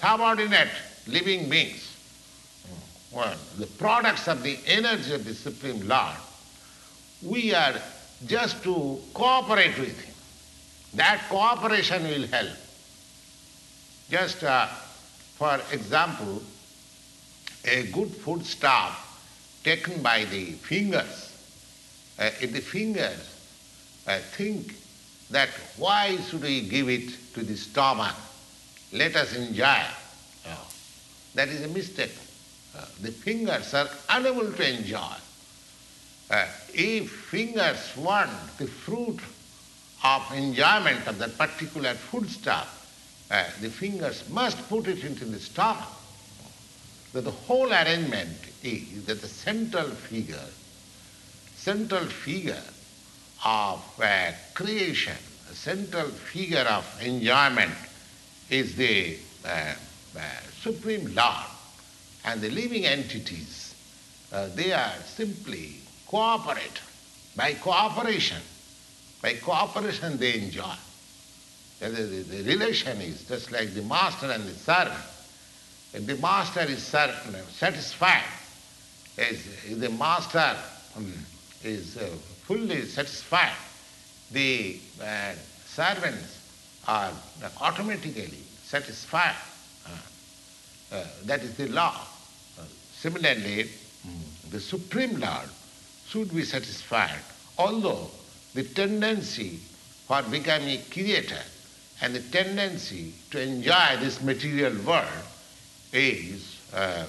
subordinate 0.00 0.70
living 1.06 1.50
beings, 1.50 1.94
well, 3.12 3.36
the 3.58 3.66
products 3.66 4.28
of 4.28 4.42
the 4.42 4.58
energy 4.66 5.12
of 5.12 5.26
the 5.26 5.34
Supreme 5.34 5.86
Lord, 5.86 6.16
we 7.20 7.52
are 7.52 7.74
just 8.26 8.62
to 8.62 8.98
cooperate 9.12 9.78
with 9.78 10.00
Him. 10.00 10.14
That 10.94 11.20
cooperation 11.28 12.02
will 12.04 12.26
help. 12.28 12.56
Just 14.10 14.42
uh, 14.44 14.66
for 15.38 15.60
example, 15.70 16.42
a 17.64 17.84
good 17.92 18.10
food 18.10 18.44
stuff 18.44 19.04
taken 19.62 20.02
by 20.02 20.24
the 20.24 20.46
fingers, 20.52 21.32
uh, 22.18 22.30
if 22.40 22.52
the 22.52 22.60
fingers 22.60 23.34
uh, 24.06 24.18
think 24.18 24.74
that 25.30 25.48
why 25.76 26.16
should 26.16 26.42
we 26.42 26.62
give 26.62 26.88
it 26.88 27.12
to 27.34 27.44
the 27.44 27.56
stomach, 27.56 28.14
let 28.92 29.14
us 29.14 29.36
enjoy, 29.36 29.82
oh, 30.48 30.66
that 31.34 31.48
is 31.48 31.62
a 31.62 31.68
mistake. 31.68 32.16
Uh, 32.76 32.84
the 33.02 33.12
fingers 33.12 33.74
are 33.74 33.88
unable 34.10 34.50
to 34.50 34.68
enjoy. 34.76 35.14
Uh, 36.30 36.46
if 36.74 37.10
fingers 37.10 37.96
want 37.96 38.30
the 38.58 38.66
fruit 38.66 39.20
of 40.02 40.32
enjoyment 40.34 41.06
of 41.06 41.18
that 41.18 41.36
particular 41.38 41.94
foodstuff, 41.94 42.77
uh, 43.30 43.44
the 43.60 43.68
fingers 43.68 44.28
must 44.30 44.68
put 44.68 44.88
it 44.88 45.04
into 45.04 45.24
the 45.24 45.38
stomach. 45.38 45.88
But 47.12 47.24
the 47.24 47.30
whole 47.30 47.72
arrangement 47.72 48.38
is 48.62 49.04
that 49.06 49.20
the 49.20 49.28
central 49.28 49.88
figure, 49.88 50.48
central 51.56 52.04
figure 52.04 52.62
of 53.44 53.84
uh, 54.02 54.32
creation, 54.54 55.16
central 55.52 56.08
figure 56.08 56.66
of 56.68 56.84
enjoyment 57.02 57.74
is 58.50 58.76
the 58.76 59.16
uh, 59.44 59.74
uh 60.16 60.20
Supreme 60.62 61.14
Lord. 61.14 61.46
And 62.24 62.40
the 62.40 62.50
living 62.50 62.84
entities, 62.84 63.74
uh, 64.32 64.48
they 64.54 64.72
are 64.72 64.92
simply 65.06 65.76
cooperate. 66.06 66.80
By 67.36 67.54
cooperation, 67.54 68.42
by 69.22 69.34
cooperation 69.34 70.18
they 70.18 70.34
enjoy. 70.34 70.74
The, 71.80 71.88
the, 71.88 72.22
the, 72.22 72.42
relation 72.42 73.00
is 73.00 73.22
just 73.28 73.52
like 73.52 73.72
the 73.72 73.82
master 73.82 74.30
and 74.30 74.42
the 74.44 74.54
servant. 74.54 74.98
If 75.94 76.06
the 76.06 76.16
master 76.16 76.62
is 76.62 76.82
satisfied, 76.82 78.24
if 79.16 79.78
the 79.78 79.88
master 79.90 80.56
um, 80.96 81.12
is 81.62 81.96
uh, 81.96 82.06
fully 82.44 82.82
satisfied, 82.82 83.52
the 84.32 84.78
uh, 85.00 85.32
servants 85.66 86.40
are 86.88 87.12
automatically 87.60 88.42
satisfied. 88.64 89.36
Uh, 89.86 90.96
uh 90.96 91.04
that 91.26 91.42
is 91.42 91.56
the 91.56 91.68
law. 91.68 91.94
Similarly, 92.92 93.68
the 94.50 94.60
Supreme 94.60 95.20
Lord 95.20 95.48
should 96.08 96.34
be 96.34 96.42
satisfied, 96.42 97.20
although 97.56 98.10
the 98.54 98.64
tendency 98.64 99.60
for 100.08 100.22
becoming 100.22 100.80
creator 100.90 101.42
and 102.00 102.14
the 102.14 102.20
tendency 102.20 103.12
to 103.30 103.40
enjoy 103.40 103.96
this 104.00 104.22
material 104.22 104.72
world 104.86 105.06
is 105.92 106.60
uh, 106.72 107.04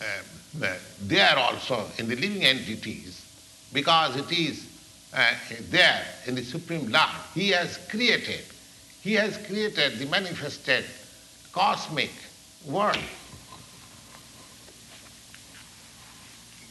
uh, 0.00 0.74
there 1.02 1.36
also 1.36 1.86
in 1.98 2.08
the 2.08 2.16
living 2.16 2.42
entities 2.44 3.24
because 3.72 4.16
it 4.16 4.32
is 4.32 4.66
uh, 5.14 5.32
there 5.70 6.04
in 6.26 6.34
the 6.34 6.42
Supreme 6.42 6.90
Lord. 6.90 7.08
He 7.34 7.50
has 7.50 7.78
created, 7.88 8.44
He 9.02 9.14
has 9.14 9.36
created 9.46 9.98
the 9.98 10.06
manifested 10.06 10.84
cosmic 11.52 12.10
world. 12.66 12.98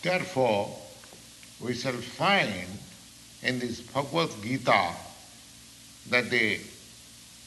Therefore, 0.02 0.76
we 1.60 1.74
shall 1.74 1.94
find 1.94 2.68
in 3.44 3.60
this 3.60 3.82
Bhagavad 3.82 4.30
Gita 4.42 4.94
that 6.10 6.30
the 6.30 6.60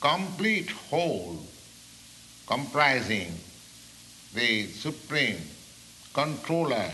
complete 0.01 0.70
whole 0.70 1.39
comprising 2.47 3.32
the 4.35 4.66
supreme 4.66 5.41
controller, 6.12 6.91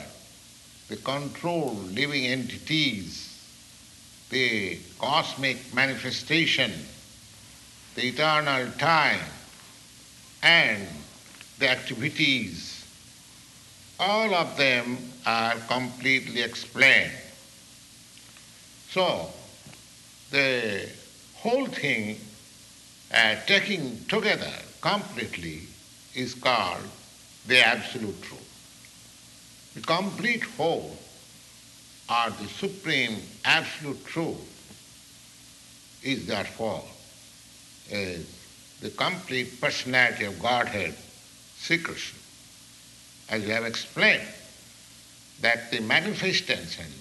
the 0.88 0.97
controlled 0.97 1.93
living 1.93 2.26
entities, 2.26 3.32
the 4.30 4.78
cosmic 4.98 5.56
manifestation, 5.74 6.72
the 7.94 8.09
eternal 8.09 8.70
time, 8.72 9.20
and 10.43 10.86
the 11.59 11.68
activities, 11.68 12.84
all 13.98 14.34
of 14.34 14.56
them 14.56 14.98
are 15.24 15.55
completely 15.68 16.43
explained. 16.43 17.12
So, 18.90 19.30
the 20.30 20.88
whole 21.47 21.66
thing 21.66 22.18
uh, 23.14 23.36
taken 23.47 24.05
together 24.09 24.52
completely 24.81 25.60
is 26.12 26.35
called 26.35 26.82
the 27.47 27.64
absolute 27.64 28.20
truth. 28.20 29.73
The 29.74 29.82
complete 29.82 30.43
whole 30.43 30.98
or 32.10 32.31
the 32.31 32.48
supreme 32.48 33.18
absolute 33.44 34.05
truth 34.06 34.43
is 36.02 36.27
therefore 36.27 36.82
is 37.90 38.27
the 38.81 38.90
complete 38.90 39.60
personality 39.60 40.24
of 40.24 40.40
Godhead, 40.43 40.94
Sri 41.59 41.78
Krishna. 41.78 42.18
As 43.28 43.44
we 43.44 43.51
have 43.51 43.64
explained, 43.64 44.27
that 45.43 45.70
the 45.70 45.81
manifestations 45.81 46.97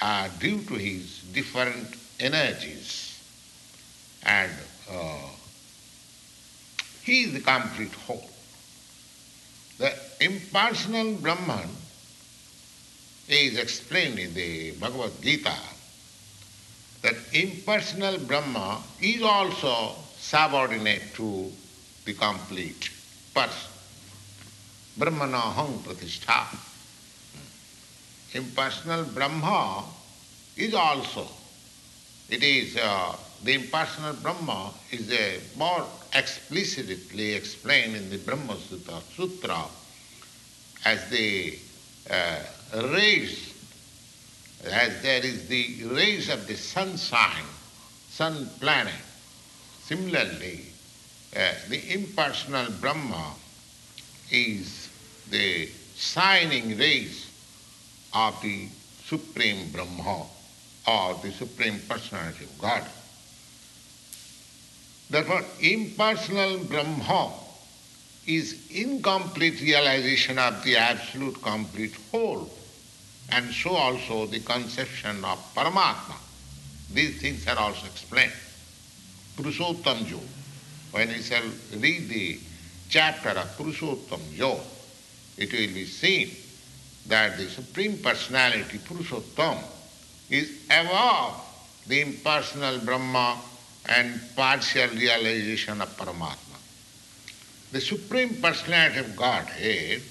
are 0.00 0.28
due 0.38 0.62
to 0.62 0.74
his 0.74 1.22
different 1.32 1.96
energies 2.20 3.09
and 4.24 4.52
uh, 4.90 5.28
he 7.02 7.24
is 7.24 7.32
the 7.32 7.40
complete 7.40 7.92
whole. 7.92 8.30
The 9.78 9.94
impersonal 10.20 11.14
Brahman 11.14 11.70
is 13.28 13.58
explained 13.58 14.18
in 14.18 14.34
the 14.34 14.72
Bhagavad 14.72 15.22
Gita 15.22 15.54
that 17.02 17.14
impersonal 17.32 18.18
Brahma 18.18 18.82
is 19.00 19.22
also 19.22 19.94
subordinate 20.18 21.14
to 21.14 21.50
the 22.04 22.12
complete 22.14 22.90
person. 23.34 23.70
Brahmanaham 24.98 25.78
pratishtha. 25.78 26.58
Impersonal 28.34 29.04
Brahma 29.04 29.84
is 30.56 30.74
also, 30.74 31.26
it 32.28 32.42
is, 32.42 32.76
uh, 32.76 33.16
the 33.42 33.54
impersonal 33.54 34.14
Brahma 34.14 34.72
is 34.90 35.10
a 35.10 35.40
more 35.56 35.86
explicitly 36.14 37.32
explained 37.32 37.96
in 37.96 38.10
the 38.10 38.18
Brahma 38.18 38.56
Sutra, 39.16 39.64
as 40.84 41.08
the 41.10 41.58
uh, 42.10 42.38
rays, 42.92 43.54
as 44.64 45.02
there 45.02 45.24
is 45.24 45.48
the 45.48 45.84
rays 45.84 46.28
of 46.28 46.46
the 46.46 46.56
sunshine, 46.56 47.44
sun 48.10 48.48
planet. 48.60 48.92
Similarly, 49.84 50.66
uh, 51.34 51.52
the 51.68 51.94
impersonal 51.94 52.70
Brahma 52.80 53.34
is 54.30 54.88
the 55.30 55.68
shining 55.96 56.76
rays 56.76 57.30
of 58.12 58.40
the 58.42 58.68
Supreme 59.04 59.70
Brahma 59.70 60.26
or 60.86 61.14
the 61.22 61.32
Supreme 61.32 61.80
Personality 61.88 62.44
of 62.44 62.58
God. 62.58 62.84
Therefore, 65.10 65.44
impersonal 65.60 66.58
Brahma 66.58 67.32
is 68.26 68.70
incomplete 68.70 69.60
realization 69.60 70.38
of 70.38 70.62
the 70.62 70.76
absolute 70.76 71.42
complete 71.42 71.94
whole 72.12 72.48
and 73.32 73.52
so 73.52 73.70
also 73.70 74.26
the 74.26 74.40
conception 74.40 75.24
of 75.24 75.38
Paramatma. 75.54 76.14
These 76.92 77.20
things 77.20 77.46
are 77.48 77.58
also 77.58 77.86
explained. 77.86 78.32
Purushottam 79.36 80.06
Jo. 80.06 80.20
When 80.92 81.08
we 81.08 81.22
shall 81.22 81.42
read 81.76 82.08
the 82.08 82.38
chapter 82.88 83.30
of 83.30 83.56
Purushottam 83.56 84.34
Jo, 84.36 84.60
it 85.36 85.52
will 85.52 85.74
be 85.74 85.86
seen 85.86 86.30
that 87.06 87.36
the 87.36 87.48
Supreme 87.48 87.98
Personality, 87.98 88.78
Purushottam, 88.78 89.58
is 90.28 90.50
above 90.70 91.40
the 91.86 92.00
impersonal 92.00 92.78
Brahma 92.78 93.38
and 93.86 94.20
partial 94.36 94.88
realization 94.90 95.80
of 95.80 95.96
Paramatma. 95.96 96.58
The 97.72 97.80
Supreme 97.80 98.34
Personality 98.40 98.98
of 98.98 99.16
Godhead 99.16 100.02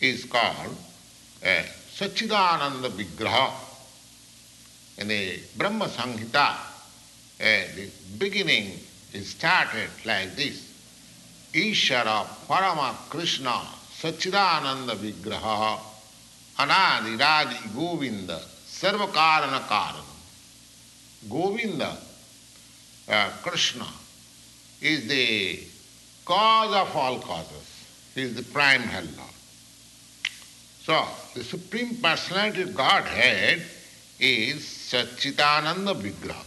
is 0.00 0.24
called 0.24 0.76
uh, 1.44 1.62
Sachidananda 1.94 2.90
Vigraha. 2.90 3.52
In 4.98 5.08
the 5.08 5.38
Brahma 5.56 5.86
Samhita, 5.86 6.50
uh, 6.50 6.56
the 7.38 7.88
beginning 8.18 8.78
is 9.12 9.30
started 9.30 9.90
like 10.04 10.36
this. 10.36 10.68
Ishara 11.52 12.24
Parama 12.46 12.94
Krishna 13.08 13.60
Sachidananda 13.98 14.94
Vigraha 14.94 15.78
Anadi 16.58 17.18
Radi 17.18 17.74
Govinda 17.74 18.38
Sarvakarana 18.38 19.60
Karana. 19.60 20.04
Govinda, 21.28 21.98
uh, 23.10 23.30
Krishna, 23.42 23.86
is 24.80 25.06
the 25.08 25.60
cause 26.24 26.74
of 26.74 26.96
all 26.96 27.18
causes. 27.18 27.86
He 28.14 28.22
is 28.22 28.34
the 28.34 28.42
prime 28.42 28.82
hell 28.82 29.04
Lord. 29.16 29.30
So, 30.82 31.06
the 31.34 31.44
Supreme 31.44 31.96
Personality 31.96 32.64
Godhead 32.64 33.62
is 34.18 34.60
Satchitananda 34.62 35.94
Vigraha. 35.94 36.46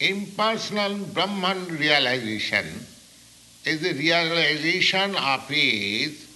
Impersonal 0.00 0.98
Brahman 1.06 1.68
realization 1.68 2.66
is 3.64 3.80
the 3.80 3.92
realization 3.94 5.16
of 5.16 5.48
his 5.48 6.26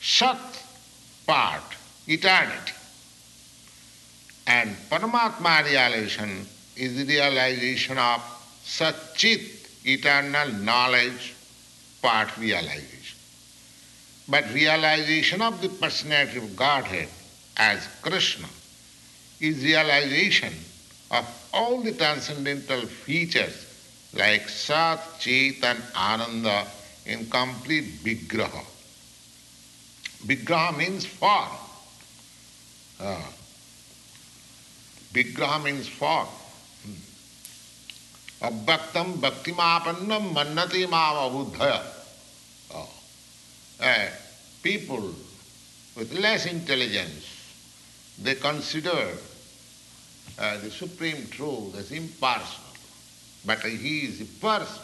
Sat 0.00 0.38
part, 1.26 1.62
eternity. 2.06 2.72
And 4.46 4.76
Paramatma 4.90 5.64
realization 5.64 6.46
is 6.76 6.96
the 6.96 7.04
realization 7.04 7.98
of 7.98 8.22
Satchit, 8.66 9.86
eternal 9.86 10.52
knowledge, 10.52 11.34
part 12.02 12.36
realization. 12.36 13.18
But 14.28 14.52
realization 14.52 15.40
of 15.40 15.62
the 15.62 15.68
personality 15.68 16.38
of 16.38 16.56
Godhead 16.56 17.08
as 17.56 17.86
Krishna 18.02 18.48
is 19.40 19.62
realization 19.62 20.52
of 21.12 21.48
all 21.54 21.80
the 21.80 21.92
transcendental 21.92 22.80
features 22.86 23.64
like 24.12 24.48
Sat, 24.48 25.00
Chit 25.20 25.62
and 25.62 25.80
Ananda 25.94 26.66
in 27.06 27.30
complete 27.30 27.84
Vigraha. 28.02 28.64
Vigraha 30.26 30.76
means 30.76 31.06
form. 31.06 31.48
Uh, 32.98 33.22
Vigraha 35.12 35.62
means 35.62 35.86
form. 35.86 36.26
Bhaktimapannam 38.40 40.34
mannati 40.34 40.86
mavabuddhaya. 40.86 41.82
Oh. 42.74 42.88
Uh, 43.80 44.08
people 44.62 45.14
with 45.96 46.12
less 46.12 46.46
intelligence, 46.46 47.24
they 48.20 48.34
consider 48.34 49.08
uh, 50.38 50.58
the 50.58 50.70
supreme 50.70 51.26
truth 51.30 51.76
as 51.78 51.92
impersonal. 51.92 52.66
But 53.46 53.60
he 53.60 54.00
is 54.00 54.20
a 54.20 54.24
person, 54.24 54.82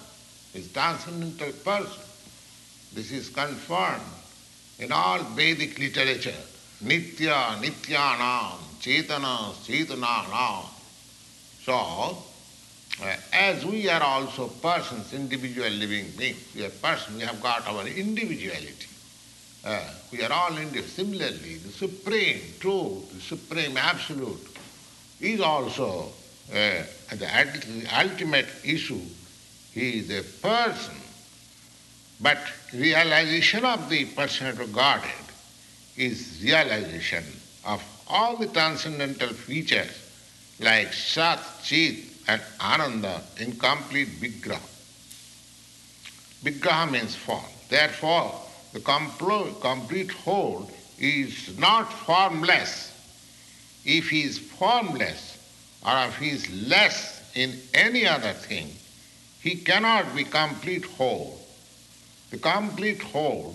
is 0.55 0.73
transcendental 0.73 1.53
person. 1.65 2.03
This 2.95 3.11
is 3.11 3.29
confirmed 3.29 4.03
in 4.79 4.93
all 4.93 5.19
Vedic 5.19 5.79
literature. 5.79 6.35
Nitya, 6.83 7.61
Nityanam, 7.61 8.59
chetana, 8.81 9.53
chetana 9.65 10.29
now. 10.31 10.71
So, 11.65 12.23
as 13.33 13.65
we 13.65 13.89
are 13.89 14.03
also 14.03 14.49
persons, 14.49 15.13
individual 15.13 15.71
living 15.71 16.11
beings, 16.17 16.39
we 16.55 16.65
are 16.65 16.71
persons, 16.71 17.17
we 17.17 17.25
have 17.25 17.43
got 17.43 17.67
our 17.67 17.87
individuality. 17.87 18.87
Uh, 19.65 19.81
we 20.11 20.23
are 20.23 20.33
all 20.33 20.57
individual. 20.57 20.89
Similarly, 20.89 21.57
the 21.57 21.71
supreme 21.71 22.41
truth, 22.61 23.13
the 23.13 23.21
supreme 23.21 23.77
absolute 23.77 24.57
is 25.21 25.41
also 25.41 26.09
uh, 26.53 26.83
the 27.17 27.89
ultimate 27.97 28.49
issue. 28.65 29.01
He 29.73 29.99
is 30.01 30.11
a 30.11 30.23
person. 30.47 30.95
But 32.21 32.39
realization 32.75 33.65
of 33.65 33.89
the 33.89 34.07
personhood 34.07 34.61
of 34.61 34.73
Godhead 34.73 35.27
is 35.97 36.41
realization 36.43 37.25
of 37.65 37.83
all 38.09 38.37
the 38.37 38.49
transcendental 38.49 39.29
features 39.29 39.99
like 40.61 40.93
Sat, 40.93 41.41
Chit, 41.63 42.12
and 42.29 42.41
Ananda 42.61 43.23
in 43.39 43.53
complete 43.53 44.09
Vigraha. 44.21 44.61
Vigraha 46.45 46.91
means 46.91 47.15
form. 47.15 47.45
Therefore, 47.69 48.41
the 48.73 48.81
complete 48.81 50.11
whole 50.11 50.71
is 50.99 51.59
not 51.59 51.93
formless. 51.93 52.91
If 53.85 54.11
he 54.11 54.23
is 54.23 54.39
formless 54.39 55.39
or 55.85 56.07
if 56.07 56.17
he 56.19 56.31
is 56.31 56.69
less 56.69 57.31
in 57.35 57.59
any 57.75 58.07
other 58.07 58.33
thing, 58.33 58.71
he 59.41 59.57
cannot 59.57 60.15
be 60.15 60.25
complete 60.25 60.85
whole. 60.85 61.41
The 62.31 62.39
complete 62.39 63.03
whole 63.03 63.55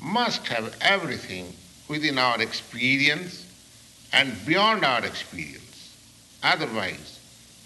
must 0.00 0.46
have 0.48 0.76
everything 0.80 1.52
within 1.88 2.18
our 2.18 2.40
experience 2.40 3.44
and 4.12 4.34
beyond 4.46 4.84
our 4.84 5.04
experience. 5.04 5.96
Otherwise, 6.42 7.15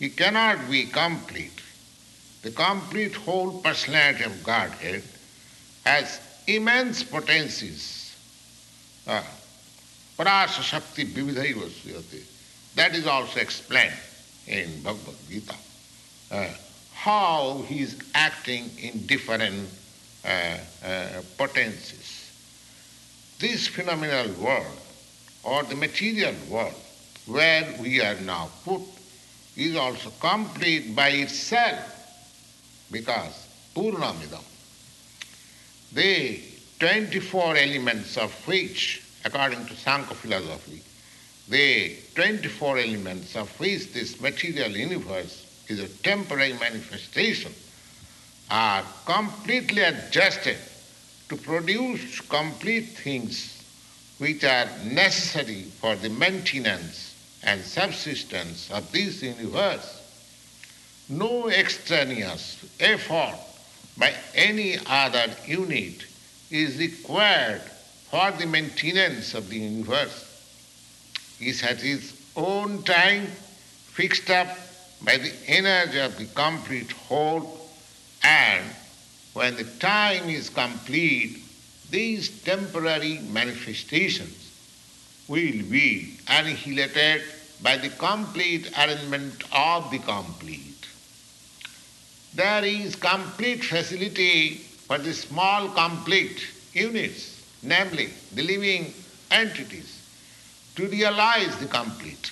he 0.01 0.09
cannot 0.09 0.69
be 0.71 0.87
complete. 0.87 1.61
The 2.43 2.51
complete 2.51 3.15
whole 3.15 3.61
personality 3.61 4.25
of 4.25 4.43
Godhead 4.43 5.05
has 5.85 6.21
immense 6.47 7.03
potencies. 7.03 8.17
Uh, 9.07 9.23
Parasa 10.19 10.63
Shakti 10.63 11.05
Vividhaiva 11.05 11.69
Suyate. 11.69 12.25
That 12.77 12.95
is 12.95 13.07
also 13.07 13.41
explained 13.41 13.93
in 14.47 14.83
Bhagavad 14.83 15.17
Gita. 15.29 15.55
Uh, 16.31 16.49
how 16.95 17.63
he 17.67 17.81
is 17.81 17.99
acting 18.15 18.71
in 18.79 19.07
different 19.07 19.69
uh, 20.25 20.57
potencies. 21.37 22.31
This 23.39 23.67
phenomenal 23.67 24.33
world, 24.43 24.79
or 25.43 25.63
the 25.65 25.77
material 25.77 26.35
world, 26.49 26.75
where 27.27 27.75
we 27.81 28.01
are 28.01 28.17
now 28.21 28.51
put, 28.65 28.83
is 29.61 29.77
also 29.77 30.11
complete 30.21 30.97
by 30.97 31.11
itself 31.11 31.85
because 32.91 33.47
Purnamidam. 33.77 34.43
The 35.93 36.41
24 36.79 37.57
elements 37.57 38.17
of 38.17 38.33
which, 38.49 39.03
according 39.25 39.67
to 39.67 39.77
Sankhya 39.77 40.17
philosophy, 40.17 40.83
the 41.49 41.95
24 42.15 42.79
elements 42.79 43.37
of 43.37 43.51
which 43.61 43.93
this 43.93 44.19
material 44.19 44.71
universe 44.71 45.47
is 45.69 45.79
a 45.79 45.89
temporary 46.03 46.55
manifestation 46.55 47.53
are 48.51 48.83
completely 49.05 49.83
adjusted 49.83 50.57
to 51.29 51.37
produce 51.37 52.21
complete 52.23 52.97
things 52.97 53.63
which 54.19 54.43
are 54.43 54.69
necessary 54.85 55.65
for 55.81 55.97
the 55.97 56.09
maintenance 56.09 57.10
and 57.43 57.63
subsistence 57.63 58.71
of 58.71 58.91
this 58.93 59.23
universe. 59.23 59.97
No 61.09 61.49
extraneous 61.49 62.65
effort 62.79 63.35
by 63.97 64.15
any 64.35 64.77
other 64.87 65.27
unit 65.47 66.05
is 66.51 66.79
required 66.79 67.63
for 68.11 68.31
the 68.33 68.47
maintenance 68.47 69.35
of 69.35 69.49
the 69.49 69.59
universe. 69.59 70.27
It 71.41 71.61
has 71.61 71.83
its 71.83 72.13
own 72.37 72.83
time 72.83 73.27
fixed 73.27 74.31
up 74.31 74.57
by 75.03 75.17
the 75.17 75.33
energy 75.47 75.99
of 75.99 76.19
the 76.19 76.27
complete 76.27 76.93
whole, 76.93 77.69
and 78.23 78.65
when 79.33 79.57
the 79.57 79.65
time 79.65 80.29
is 80.29 80.51
complete, 80.51 81.43
these 81.91 82.43
temporary 82.43 83.19
manifestations 83.33 84.40
will 85.33 85.63
be 85.79 86.19
annihilated 86.29 87.23
by 87.63 87.77
the 87.77 87.93
complete 88.07 88.71
arrangement 88.79 89.45
of 89.53 89.91
the 89.91 89.99
complete 90.15 90.71
there 92.35 92.65
is 92.65 92.95
complete 92.95 93.65
facility 93.65 94.59
for 94.87 94.99
the 94.99 95.13
small 95.13 95.69
complete 95.71 96.47
units, 96.73 97.45
namely 97.63 98.11
the 98.35 98.43
living 98.43 98.95
entities, 99.31 99.97
to 100.77 100.87
realize 100.87 101.57
the 101.57 101.67
complete. 101.67 102.31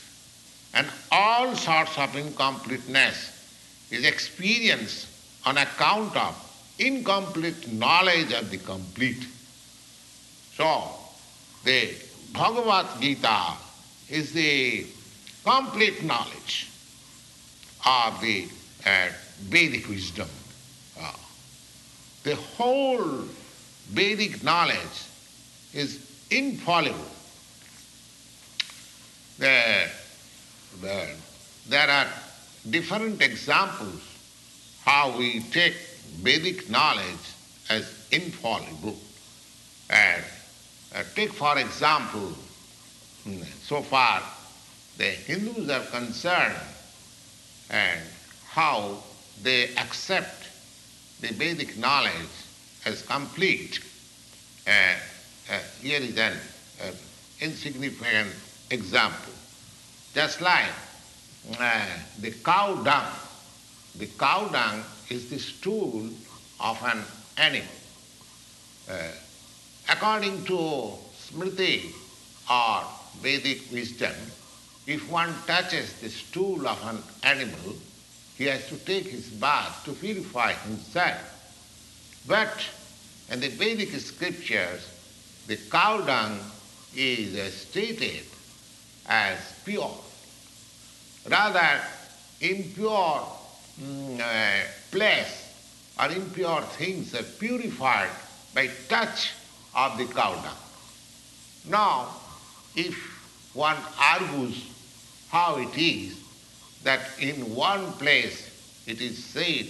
And 0.75 0.87
all 1.11 1.57
sorts 1.57 1.99
of 1.99 2.15
incompleteness 2.15 3.33
is 3.91 4.05
experienced 4.05 5.09
on 5.45 5.59
account 5.59 6.17
of 6.17 6.37
incomplete 6.79 7.73
knowledge 7.73 8.33
of 8.33 8.51
the 8.51 8.59
complete. 8.59 9.27
So, 10.55 10.93
the 11.65 11.95
Bhagavad 12.33 12.87
Gita 13.01 13.55
is 14.09 14.33
the 14.33 14.87
complete 15.45 16.03
knowledge 16.03 16.69
of 17.87 18.21
the 18.21 18.49
uh, 18.87 19.09
Vedic 19.41 19.89
wisdom. 19.89 20.29
Uh, 21.01 21.13
the 22.25 22.35
whole 22.35 23.25
Vedic 23.91 24.43
knowledge 24.43 25.07
is 25.73 26.27
infallible. 26.31 26.99
There, 29.39 29.91
there, 30.81 31.15
there 31.69 31.91
are 31.91 32.07
different 32.69 33.23
examples 33.23 34.03
how 34.85 35.17
we 35.17 35.41
take 35.41 35.75
Vedic 36.23 36.69
knowledge 36.71 37.35
as 37.71 38.09
infallible. 38.11 38.97
And 39.91 40.25
take 41.15 41.33
for 41.33 41.59
example, 41.59 42.33
hmm, 43.25 43.43
so 43.63 43.83
far 43.83 44.23
the 44.97 45.05
Hindus 45.05 45.71
are 45.71 45.85
concerned 45.87 46.57
and 47.71 48.01
how 48.47 48.99
they 49.43 49.75
accept 49.77 50.49
the 51.21 51.29
Vedic 51.29 51.77
knowledge 51.77 52.13
as 52.85 53.03
complete. 53.03 53.81
Uh, 54.67 54.71
uh, 55.51 55.59
here 55.81 56.01
is 56.01 56.17
an 56.19 56.33
uh, 56.83 56.91
insignificant 57.41 58.35
example. 58.71 59.33
Just 60.15 60.41
like 60.41 60.73
uh, 61.59 61.87
the 62.21 62.33
cow 62.45 62.75
dung. 62.83 63.13
The 63.97 64.07
cow 64.07 64.49
dung 64.49 64.83
is 65.09 65.31
the 65.31 65.39
stool 65.39 66.09
of 66.61 66.83
an 66.83 67.03
animal. 67.37 67.69
According 69.89 70.45
to 70.45 70.93
Smriti 71.17 71.93
or 72.51 72.85
Vedic 73.23 73.73
wisdom, 73.73 74.15
if 74.87 75.11
one 75.11 75.35
touches 75.47 75.95
the 76.01 76.11
stool 76.11 76.69
of 76.69 76.79
an 76.87 77.03
animal, 77.23 77.75
he 78.37 78.45
has 78.45 78.67
to 78.69 78.77
take 78.77 79.07
his 79.07 79.29
bath 79.29 79.83
to 79.85 79.93
purify 79.93 80.53
himself. 80.53 81.19
But 82.27 82.69
in 83.31 83.41
the 83.41 83.49
Vedic 83.49 83.91
scriptures, 84.01 84.87
the 85.47 85.57
cow 85.57 86.03
dung 86.03 86.39
is 86.95 87.53
stated 87.55 88.25
as 89.07 89.39
pure. 89.65 89.97
Rather, 91.29 91.81
impure 92.41 93.27
mm, 93.81 94.21
uh, 94.21 94.67
place 94.91 95.53
or 95.99 96.11
impure 96.13 96.61
things 96.63 97.15
are 97.15 97.23
purified 97.23 98.11
by 98.55 98.69
touch 98.89 99.33
of 99.75 99.99
the 99.99 100.07
cow 100.07 100.35
dung. 100.35 100.57
Now, 101.69 102.09
if 102.75 102.95
one 103.55 103.77
argues 104.01 104.65
how 105.31 105.57
it 105.57 105.77
is, 105.77 106.17
that 106.85 107.01
in 107.21 107.55
one 107.55 107.93
place 107.95 108.49
it 108.87 109.01
is 109.01 109.23
said 109.23 109.67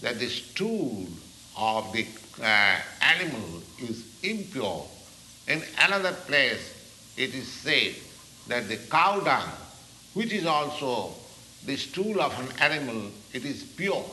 that 0.00 0.18
the 0.18 0.28
stool 0.28 1.06
of 1.56 1.92
the 1.92 2.06
uh, 2.42 2.76
animal 3.00 3.62
is 3.80 4.04
impure. 4.22 4.86
In 5.46 5.62
another 5.78 6.12
place 6.12 6.74
it 7.16 7.34
is 7.34 7.46
said 7.48 7.94
that 8.48 8.68
the 8.68 8.76
cow 8.88 9.20
dung, 9.20 9.48
which 10.14 10.32
is 10.32 10.46
also 10.46 11.12
the 11.66 11.76
stool 11.76 12.20
of 12.20 12.38
an 12.40 12.60
animal, 12.60 13.10
it 13.32 13.44
is 13.44 13.62
pure. 13.62 14.04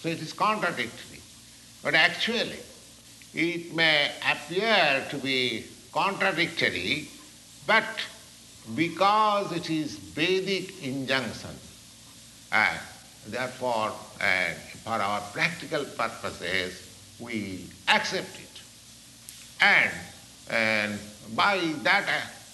So 0.00 0.08
it 0.08 0.20
is 0.20 0.32
contradictory. 0.32 1.20
But 1.82 1.94
actually, 1.94 2.58
it 3.34 3.74
may 3.74 4.10
appear 4.30 5.06
to 5.10 5.18
be 5.18 5.64
contradictory, 5.92 7.08
but 7.66 7.84
because 8.74 9.52
it 9.52 9.70
is 9.70 9.96
Vedic 9.96 10.82
injunction, 10.82 11.50
and 12.52 12.78
therefore, 13.26 13.92
and 14.20 14.56
for 14.84 14.92
our 14.92 15.20
practical 15.32 15.84
purposes, 15.84 16.88
we 17.18 17.66
accept 17.88 18.38
it. 18.38 18.60
And, 19.60 19.90
and 20.50 20.98
by 21.34 21.58
that 21.82 22.06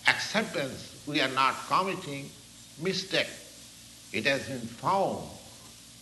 acceptance, 0.07 1.03
we 1.07 1.21
are 1.21 1.29
not 1.29 1.55
committing 1.69 2.31
mistake. 2.81 3.29
It 4.13 4.25
has 4.27 4.47
been 4.47 4.61
found 4.61 5.27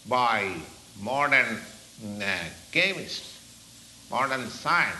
by 0.08 0.52
modern 1.00 1.58
uh, 2.20 2.36
chemists, 2.72 3.35
modern 4.10 4.48
science. 4.48 4.96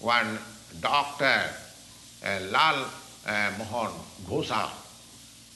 One 0.00 0.38
doctor, 0.80 1.42
uh, 2.24 2.38
Lal 2.50 2.86
uh, 3.26 3.52
Mohan 3.58 3.92
Ghosa, 4.26 4.70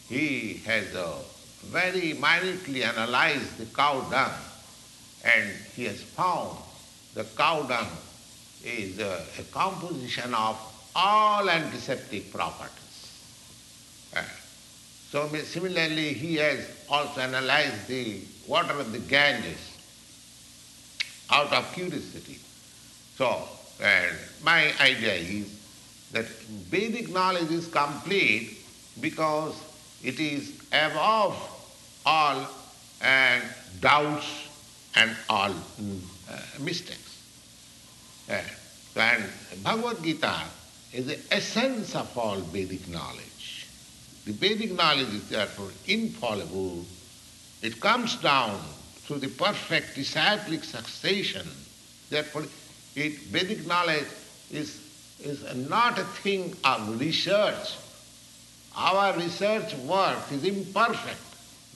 he 0.09 0.61
has 0.65 0.95
uh, 0.95 1.19
very 1.67 2.15
minutely 2.15 2.83
analyzed 2.83 3.59
the 3.59 3.67
cow 3.67 4.01
dung 4.11 4.33
and 5.25 5.51
he 5.77 5.85
has 5.85 6.03
found 6.03 6.59
the 7.15 7.25
cow 7.37 7.63
dung 7.63 7.89
is 8.65 8.99
a 8.99 9.25
composition 9.53 10.35
of 10.35 10.59
all 10.95 11.49
antiseptic 11.49 12.33
properties. 12.33 12.79
So 15.13 15.29
similarly, 15.29 16.15
he 16.15 16.37
has 16.37 16.67
also 16.89 17.21
analyzed 17.21 17.87
the 17.87 18.21
water 18.47 18.81
of 18.81 18.93
the 18.93 18.99
Ganges 18.99 19.77
out 21.31 21.53
of 21.53 21.71
curiosity. 21.75 22.39
So, 23.23 23.41
and 23.81 24.17
my 24.43 24.73
idea 24.81 25.15
is 25.15 25.47
that 26.11 26.27
Vedic 26.73 27.09
knowledge 27.09 27.53
is 27.53 27.69
complete 27.69 28.59
because 29.01 29.55
it 30.03 30.19
is 30.19 30.61
above 30.73 31.39
all 32.05 32.49
and 33.01 33.45
doubts 33.81 34.27
and 34.97 35.15
all 35.31 35.53
uh, 35.53 36.39
mistakes. 36.59 37.23
Uh, 38.29 38.41
and 38.97 39.23
Bhagavad 39.63 40.03
Gita 40.03 40.43
is 40.93 41.07
the 41.07 41.21
essence 41.31 41.95
of 41.95 42.19
all 42.19 42.41
Vedic 42.41 42.89
knowledge. 42.89 43.69
The 44.25 44.33
Vedic 44.33 44.73
knowledge 44.73 45.15
is 45.15 45.29
therefore 45.29 45.71
infallible. 45.87 46.85
It 47.63 47.79
comes 47.79 48.17
down 48.17 48.59
through 49.05 49.21
the 49.21 49.29
perfect 49.29 49.95
disciplic 49.95 50.65
succession. 50.65 51.47
Therefore, 52.11 52.47
it, 52.95 53.19
Vedic 53.31 53.67
knowledge 53.67 54.07
is, 54.51 54.81
is 55.23 55.43
not 55.69 55.99
a 55.99 56.05
thing 56.05 56.55
of 56.65 57.01
research. 57.01 57.77
Our 58.77 59.17
research 59.17 59.75
work 59.77 60.31
is 60.33 60.45
imperfect 60.45 61.21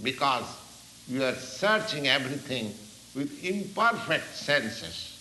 because 0.03 0.45
we 1.11 1.23
are 1.23 1.35
searching 1.35 2.09
everything 2.09 2.75
with 3.15 3.45
imperfect 3.45 4.35
senses. 4.35 5.13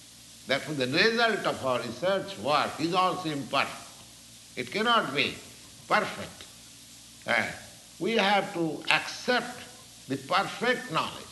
Therefore, 0.48 0.76
the 0.76 0.88
result 0.88 1.46
of 1.46 1.66
our 1.66 1.80
research 1.80 2.38
work 2.40 2.72
is 2.80 2.94
also 2.94 3.30
imperfect. 3.30 3.86
It 4.56 4.72
cannot 4.72 5.16
be 5.16 5.36
perfect. 5.88 6.46
Uh, 7.28 7.46
we 8.00 8.14
have 8.14 8.54
to 8.54 8.84
accept 8.92 9.60
the 10.08 10.18
perfect 10.18 10.92
knowledge. 10.92 11.24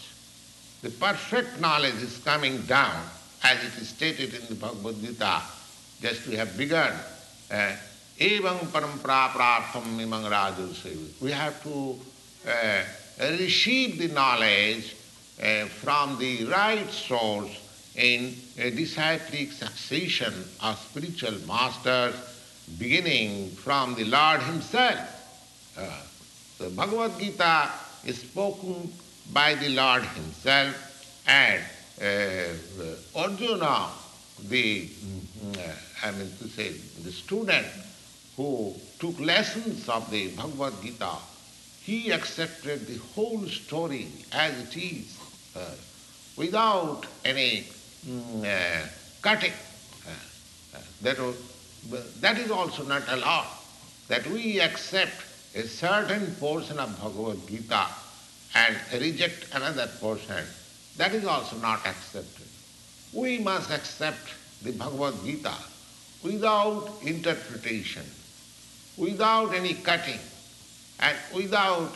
The 0.82 0.90
perfect 0.90 1.60
knowledge 1.62 2.02
is 2.02 2.18
coming 2.20 2.62
down, 2.64 3.04
as 3.44 3.64
it 3.64 3.82
is 3.82 3.90
stated 3.90 4.34
in 4.34 4.48
the 4.48 4.56
Bhagavad 4.56 5.02
Gita. 5.02 5.42
Just 6.02 6.28
we 6.28 6.36
have 6.36 6.58
begun. 6.58 6.94
Uh, 7.52 7.72
Evam 8.20 8.60
parampara 8.68 9.30
prartham 9.30 9.98
imang 10.00 11.22
We 11.22 11.32
have 11.32 11.62
to 11.64 12.00
uh, 12.48 12.84
receive 13.40 13.98
the 14.00 14.08
knowledge 14.10 14.96
uh, 15.42 15.66
from 15.66 16.18
the 16.20 16.46
right 16.46 16.90
source 16.90 17.60
in 17.96 18.36
a 18.58 18.72
disciplic 18.72 19.52
succession 19.52 20.34
of 20.62 20.78
spiritual 20.80 21.38
masters 21.48 22.16
beginning 22.80 23.50
from 23.52 23.96
the 23.96 24.06
Lord 24.06 24.42
Himself. 24.42 25.76
Uh, 25.78 26.02
the 26.60 26.70
Bhagavad 26.70 27.20
Gita 27.20 27.70
is 28.06 28.20
spoken 28.20 28.92
by 29.32 29.56
the 29.56 29.70
Lord 29.70 30.04
Himself 30.04 31.24
and 31.28 31.62
Arjuna, 33.16 33.90
the, 34.50 34.90
uh, 35.58 35.60
I 36.04 36.12
mean 36.12 36.32
to 36.40 36.48
say, 36.48 36.72
the 37.04 37.12
student 37.12 37.68
who 38.36 38.74
took 39.00 39.20
lessons 39.20 39.88
of 39.88 40.10
the 40.10 40.30
Bhagavad 40.30 40.74
Gita, 40.82 41.12
he 41.84 42.12
accepted 42.12 42.88
the 42.88 42.98
whole 43.14 43.46
story 43.48 44.08
as 44.32 44.58
it 44.60 44.78
is, 44.78 45.18
uh, 45.56 45.60
without 46.38 47.06
any 47.24 47.68
mm, 48.08 48.44
uh, 48.44 48.88
cutting. 49.22 49.54
Uh, 50.08 50.78
uh, 50.78 50.80
that, 51.02 51.36
that 52.22 52.38
is 52.40 52.50
also 52.50 52.84
not 52.84 53.04
allowed, 53.10 53.48
that 54.08 54.26
we 54.28 54.60
accept 54.60 55.24
a 55.56 55.64
certain 55.64 56.34
portion 56.36 56.80
of 56.80 57.00
Bhagavad 57.00 57.48
Gita 57.48 57.86
and 58.56 58.76
reject 58.94 59.46
another 59.54 59.88
portion. 60.00 60.44
That 60.98 61.14
is 61.14 61.26
also 61.26 61.58
not 61.58 61.86
accepted. 61.86 62.48
We 63.12 63.40
must 63.40 63.72
accept 63.72 64.30
the 64.62 64.72
Bhagavad 64.72 65.16
Gita 65.24 65.54
without 66.24 66.90
interpretation, 67.02 68.04
without 68.98 69.54
any 69.54 69.74
cutting, 69.74 70.20
and 71.00 71.18
without 71.34 71.92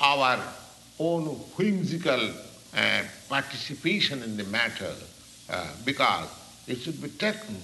our 0.00 0.40
own 0.98 1.26
whimsical 1.56 2.30
uh, 2.76 3.02
participation 3.28 4.22
in 4.22 4.36
the 4.36 4.44
matter, 4.44 4.92
uh, 5.50 5.66
because 5.84 6.28
it 6.66 6.78
should 6.78 7.00
be 7.02 7.08
taken 7.08 7.56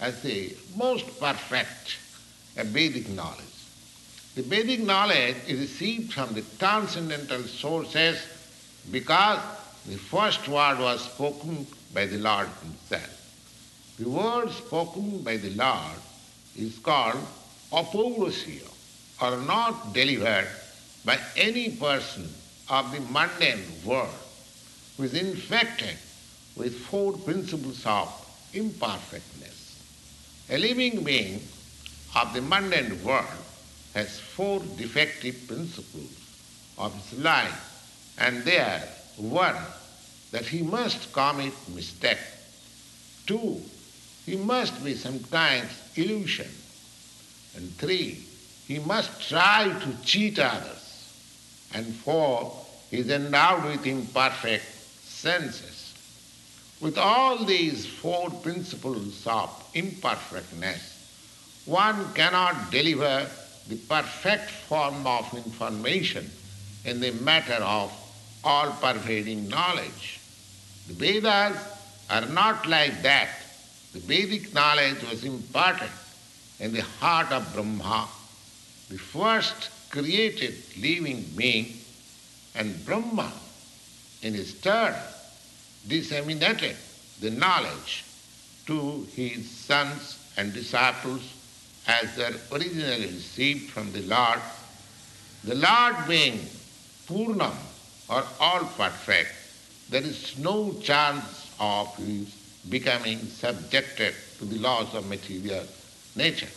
as 0.00 0.22
the 0.22 0.54
most 0.76 1.06
perfect 1.20 1.98
uh, 2.56 2.64
Vedic 2.64 3.08
knowledge. 3.10 3.44
The 4.34 4.42
Vedic 4.42 4.80
knowledge 4.80 5.36
is 5.46 5.60
received 5.60 6.12
from 6.12 6.34
the 6.34 6.42
transcendental 6.58 7.42
sources 7.42 8.24
because 8.90 9.40
the 9.86 9.96
first 9.96 10.46
word 10.48 10.78
was 10.78 11.04
spoken 11.04 11.66
by 11.94 12.06
the 12.06 12.18
Lord 12.18 12.48
Himself. 12.62 13.16
The 13.98 14.08
word 14.08 14.50
spoken 14.50 15.22
by 15.22 15.36
the 15.36 15.50
Lord 15.50 15.98
is 16.56 16.78
called 16.78 17.26
apaurusheya, 17.72 18.68
or 19.20 19.36
not 19.38 19.92
delivered 19.92 20.48
by 21.04 21.18
any 21.36 21.70
person 21.70 22.28
of 22.68 22.92
the 22.92 23.00
mundane 23.00 23.64
world 23.84 24.14
who 24.96 25.04
is 25.04 25.14
infected 25.14 25.96
with 26.56 26.78
four 26.78 27.12
principles 27.12 27.84
of 27.86 28.08
imperfectness. 28.52 29.82
A 30.50 30.58
living 30.58 31.04
being 31.04 31.40
of 32.16 32.34
the 32.34 32.42
mundane 32.42 33.02
world 33.04 33.26
has 33.94 34.18
four 34.18 34.60
defective 34.76 35.46
principles 35.48 36.12
of 36.76 36.94
his 36.94 37.18
life, 37.20 38.14
and 38.18 38.44
they 38.44 38.58
are 38.58 38.82
one, 39.16 39.56
that 40.32 40.46
he 40.46 40.62
must 40.62 41.12
commit 41.12 41.52
mistake. 41.74 42.18
Two, 43.26 43.60
he 44.26 44.36
must 44.36 44.84
be 44.84 44.94
sometimes 44.94 45.70
illusion. 45.96 46.48
And 47.56 47.72
three, 47.76 48.24
he 48.66 48.78
must 48.78 49.28
try 49.28 49.76
to 49.82 50.04
cheat 50.04 50.38
others. 50.38 51.12
And 51.74 51.86
four, 51.86 52.56
he 52.90 52.98
is 52.98 53.10
endowed 53.10 53.64
with 53.64 53.86
imperfect 53.86 54.64
senses. 55.02 55.94
With 56.80 56.96
all 56.96 57.44
these 57.44 57.86
four 57.86 58.30
principles 58.30 59.26
of 59.26 59.50
imperfectness, 59.74 60.96
one 61.66 62.12
cannot 62.14 62.70
deliver 62.70 63.28
the 63.68 63.76
perfect 63.76 64.50
form 64.50 65.06
of 65.06 65.32
information 65.34 66.30
in 66.84 67.00
the 67.00 67.12
matter 67.12 67.62
of 67.62 67.92
all 68.44 68.70
pervading 68.80 69.48
knowledge. 69.48 70.20
The 70.88 70.94
Vedas 70.94 71.56
are 72.08 72.26
not 72.26 72.66
like 72.66 73.02
that. 73.02 73.28
The 73.92 74.00
Vedic 74.00 74.54
knowledge 74.54 75.02
was 75.10 75.24
imparted 75.24 75.90
in 76.58 76.72
the 76.72 76.82
heart 76.82 77.32
of 77.32 77.52
Brahma, 77.54 78.08
the 78.88 78.98
first 78.98 79.70
created 79.90 80.54
living 80.80 81.24
being, 81.36 81.76
and 82.54 82.84
Brahma, 82.84 83.32
in 84.22 84.34
his 84.34 84.54
turn, 84.60 84.94
disseminated 85.88 86.76
the 87.20 87.30
knowledge 87.30 88.04
to 88.66 89.06
his 89.14 89.50
sons 89.50 90.18
and 90.36 90.52
disciples 90.52 91.22
as 91.86 92.14
they 92.16 92.30
originally 92.52 93.06
received 93.06 93.70
from 93.70 93.92
the 93.92 94.02
Lord. 94.02 94.40
The 95.44 95.54
Lord 95.54 95.96
being 96.06 96.40
Purnam 97.08 97.56
or 98.10 98.24
all 98.40 98.64
perfect, 98.76 99.30
there 99.88 100.02
is 100.02 100.36
no 100.38 100.74
chance 100.82 101.54
of 101.60 101.94
his 101.96 102.28
becoming 102.68 103.18
subjected 103.18 104.14
to 104.38 104.44
the 104.44 104.58
laws 104.58 104.94
of 104.94 105.08
material 105.08 105.64
nature. 106.16 106.48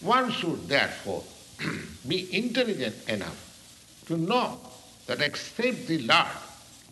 One 0.00 0.32
should 0.32 0.68
therefore 0.68 1.22
be 2.08 2.34
intelligent 2.34 2.96
enough 3.08 3.38
to 4.06 4.16
know 4.16 4.58
that 5.06 5.20
except 5.20 5.86
the 5.86 5.98
Lord, 5.98 6.26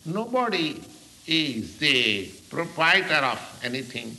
nobody 0.05 0.81
is 1.27 1.77
the 1.77 2.27
proprietor 2.49 3.25
of 3.25 3.59
anything 3.63 4.15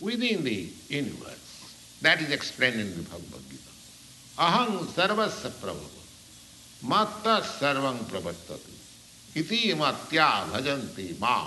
within 0.00 0.44
the 0.44 0.68
universe. 0.88 1.98
That 2.02 2.22
is 2.22 2.30
explained 2.30 2.80
in 2.80 2.96
the 2.96 3.02
Bhagavad 3.02 3.50
Gita. 3.50 3.62
Aham 4.38 4.86
sarvasya 4.86 5.50
prabhu, 5.50 5.97
मर्व 6.84 7.92
प्रवर्तती। 8.10 8.74
मत्या 9.74 10.28
भजंती 10.52 11.16
माँ 11.20 11.42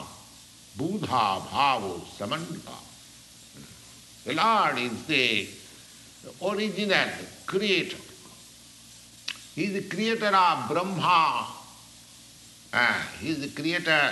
बूधा 0.77 1.23
भाव 1.51 1.81
समन्विता। 2.19 2.77
Lord 4.27 4.77
is 4.79 5.11
the 5.11 6.33
original 6.41 7.11
creator 7.49 8.03
he 9.55 9.63
is 9.63 9.89
creator 9.89 10.35
of 10.35 10.67
Brahma 10.71 11.17
he 13.21 13.29
is 13.31 13.39
the 13.45 13.53
creator 13.55 14.03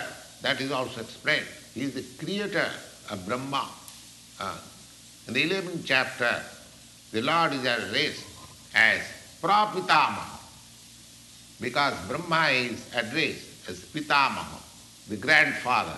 that 0.43 0.61
is 0.61 0.71
also 0.73 1.01
explain 1.01 1.43
he 1.75 1.81
is 1.85 1.99
creator 2.19 2.71
of 3.11 3.19
Brahma 3.27 3.61
eleven 5.37 5.81
chapter 5.83 6.35
the 7.13 7.23
Lord 7.23 7.53
is 7.53 7.67
or 7.67 7.81
race 7.91 8.23
as 8.77 9.01
प्रापिता 9.41 10.01
because 11.59 11.93
Brahma 12.07 12.49
is 12.49 12.85
addressed 12.95 13.69
as 13.69 13.79
Pitamaha, 13.85 14.59
the 15.09 15.17
grandfather. 15.17 15.97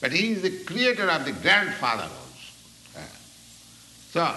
But 0.00 0.12
he 0.12 0.32
is 0.32 0.42
the 0.42 0.64
creator 0.64 1.10
of 1.10 1.24
the 1.24 1.32
grandfather 1.32 2.04
also. 2.04 2.96
Ah. 2.96 3.16
So, 4.12 4.36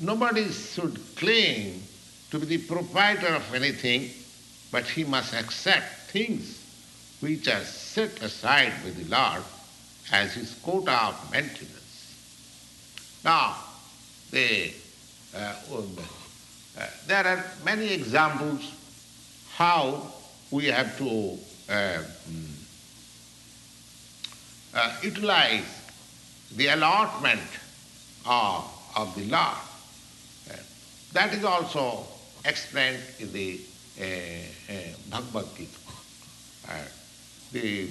nobody 0.00 0.50
should 0.50 0.98
claim 1.14 1.82
to 2.30 2.38
be 2.40 2.46
the 2.46 2.58
proprietor 2.58 3.34
of 3.34 3.54
anything, 3.54 4.10
but 4.72 4.84
he 4.84 5.04
must 5.04 5.32
accept 5.34 6.10
things 6.10 6.62
which 7.20 7.48
are 7.48 7.62
set 7.62 8.20
aside 8.22 8.72
by 8.82 8.90
the 8.90 9.08
Lord 9.08 9.42
as 10.12 10.34
his 10.34 10.54
quota 10.62 11.06
of 11.06 11.32
maintenance. 11.32 11.76
Now, 13.24 13.56
the, 14.30 14.72
uh, 15.34 15.54
uh, 15.72 16.86
there 17.06 17.26
are 17.26 17.44
many 17.64 17.92
examples 17.92 18.72
how 19.56 20.02
we 20.50 20.66
have 20.66 20.98
to 20.98 21.38
uh, 21.70 22.02
uh, 24.74 24.96
utilize 25.02 25.64
the 26.54 26.66
allotment 26.68 27.40
of, 28.26 28.70
of 28.94 29.14
the 29.16 29.24
Lord. 29.24 29.56
Uh, 30.50 30.56
that 31.14 31.32
is 31.32 31.42
also 31.42 32.04
explained 32.44 33.00
in 33.18 33.32
the 33.32 33.58
uh, 33.98 34.04
uh, 34.04 34.74
Bhagavad 35.10 35.46
Gita. 35.56 35.78
Uh, 36.68 36.74
the 37.52 37.88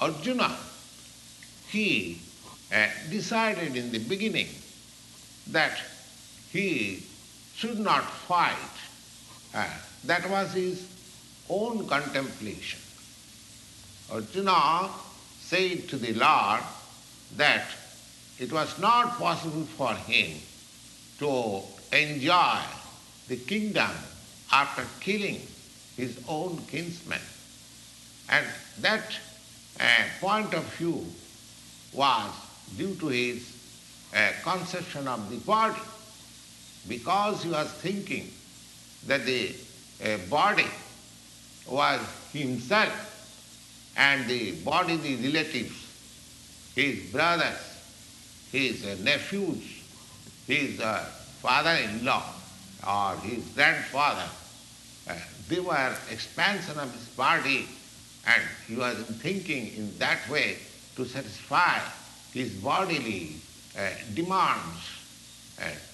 Arjuna, 0.00 0.56
he 1.68 2.18
decided 3.08 3.76
in 3.76 3.92
the 3.92 3.98
beginning 3.98 4.48
that 5.48 5.78
he 6.50 7.04
should 7.54 7.78
not 7.78 8.02
fight. 8.02 8.56
That 10.04 10.28
was 10.30 10.52
his 10.52 10.86
own 11.48 11.86
contemplation. 11.86 12.80
Arjuna 14.12 14.88
said 15.40 15.88
to 15.88 15.96
the 15.96 16.14
Lord 16.14 16.60
that 17.36 17.66
it 18.38 18.52
was 18.52 18.78
not 18.78 19.18
possible 19.18 19.64
for 19.64 19.94
him 19.94 20.38
to 21.18 21.60
enjoy 21.92 22.58
the 23.28 23.36
kingdom 23.36 23.90
after 24.50 24.84
killing 25.00 25.40
his 25.96 26.18
own 26.26 26.58
kinsmen. 26.68 27.20
And 28.28 28.46
that 28.80 29.04
uh, 29.78 29.84
point 30.20 30.54
of 30.54 30.64
view 30.74 31.04
was 31.92 32.32
due 32.76 32.94
to 32.96 33.08
his 33.08 33.56
uh, 34.14 34.30
conception 34.42 35.06
of 35.06 35.30
the 35.30 35.36
body, 35.38 35.80
because 36.88 37.42
he 37.42 37.50
was 37.50 37.70
thinking 37.72 38.32
that 39.06 39.26
the 39.26 39.54
body 40.28 40.66
was 41.68 42.00
himself 42.32 43.10
and 43.96 44.26
the 44.28 44.52
body, 44.62 44.96
the 44.96 45.16
relatives, 45.16 45.86
his 46.74 47.10
brothers, 47.12 47.78
his 48.50 48.84
uh, 48.84 48.96
nephews, 49.02 49.82
his 50.46 50.80
uh, 50.80 51.04
father-in-law, 51.42 52.24
or 52.88 53.16
his 53.18 53.44
grandfather, 53.48 54.28
uh, 55.08 55.14
they 55.48 55.60
were 55.60 55.94
expansion 56.10 56.78
of 56.78 56.92
his 56.94 57.08
body 57.08 57.68
and 58.26 58.42
he 58.66 58.76
was 58.76 58.96
thinking 59.22 59.74
in 59.76 59.98
that 59.98 60.28
way 60.28 60.56
to 60.96 61.04
satisfy 61.04 61.78
his 62.32 62.50
bodily 62.54 63.34
demands. 64.14 64.78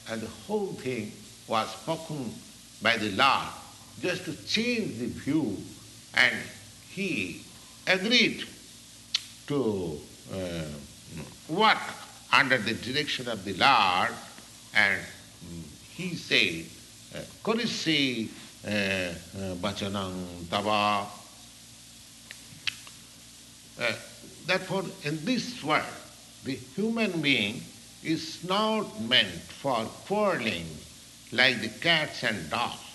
And 0.08 0.20
the 0.20 0.26
whole 0.46 0.72
thing 0.72 1.12
was 1.48 1.68
spoken 1.70 2.32
by 2.82 2.96
the 2.96 3.10
Lord 3.12 3.46
just 4.00 4.24
to 4.24 4.32
change 4.46 4.98
the 4.98 5.06
view 5.06 5.56
and 6.14 6.34
he 6.90 7.42
agreed 7.86 8.44
to 9.46 9.98
uh, 10.32 10.62
work 11.48 11.78
under 12.32 12.58
the 12.58 12.74
direction 12.74 13.28
of 13.28 13.44
the 13.44 13.52
Lord 13.54 14.10
and 14.74 15.00
mm, 15.00 15.62
he 15.94 16.14
said 16.14 16.64
uh, 17.14 17.24
Karisi 17.42 18.28
uh, 18.66 18.68
uh, 18.68 19.54
Bachanang 19.56 20.48
Tava. 20.50 21.06
Therefore, 24.46 24.84
in 25.04 25.24
this 25.24 25.62
world, 25.62 25.84
the 26.44 26.54
human 26.74 27.20
being 27.20 27.60
is 28.04 28.44
not 28.48 29.00
meant 29.00 29.26
for 29.28 29.84
quarreling 30.06 30.66
like 31.32 31.60
the 31.60 31.68
cats 31.68 32.22
and 32.22 32.48
dogs. 32.48 32.85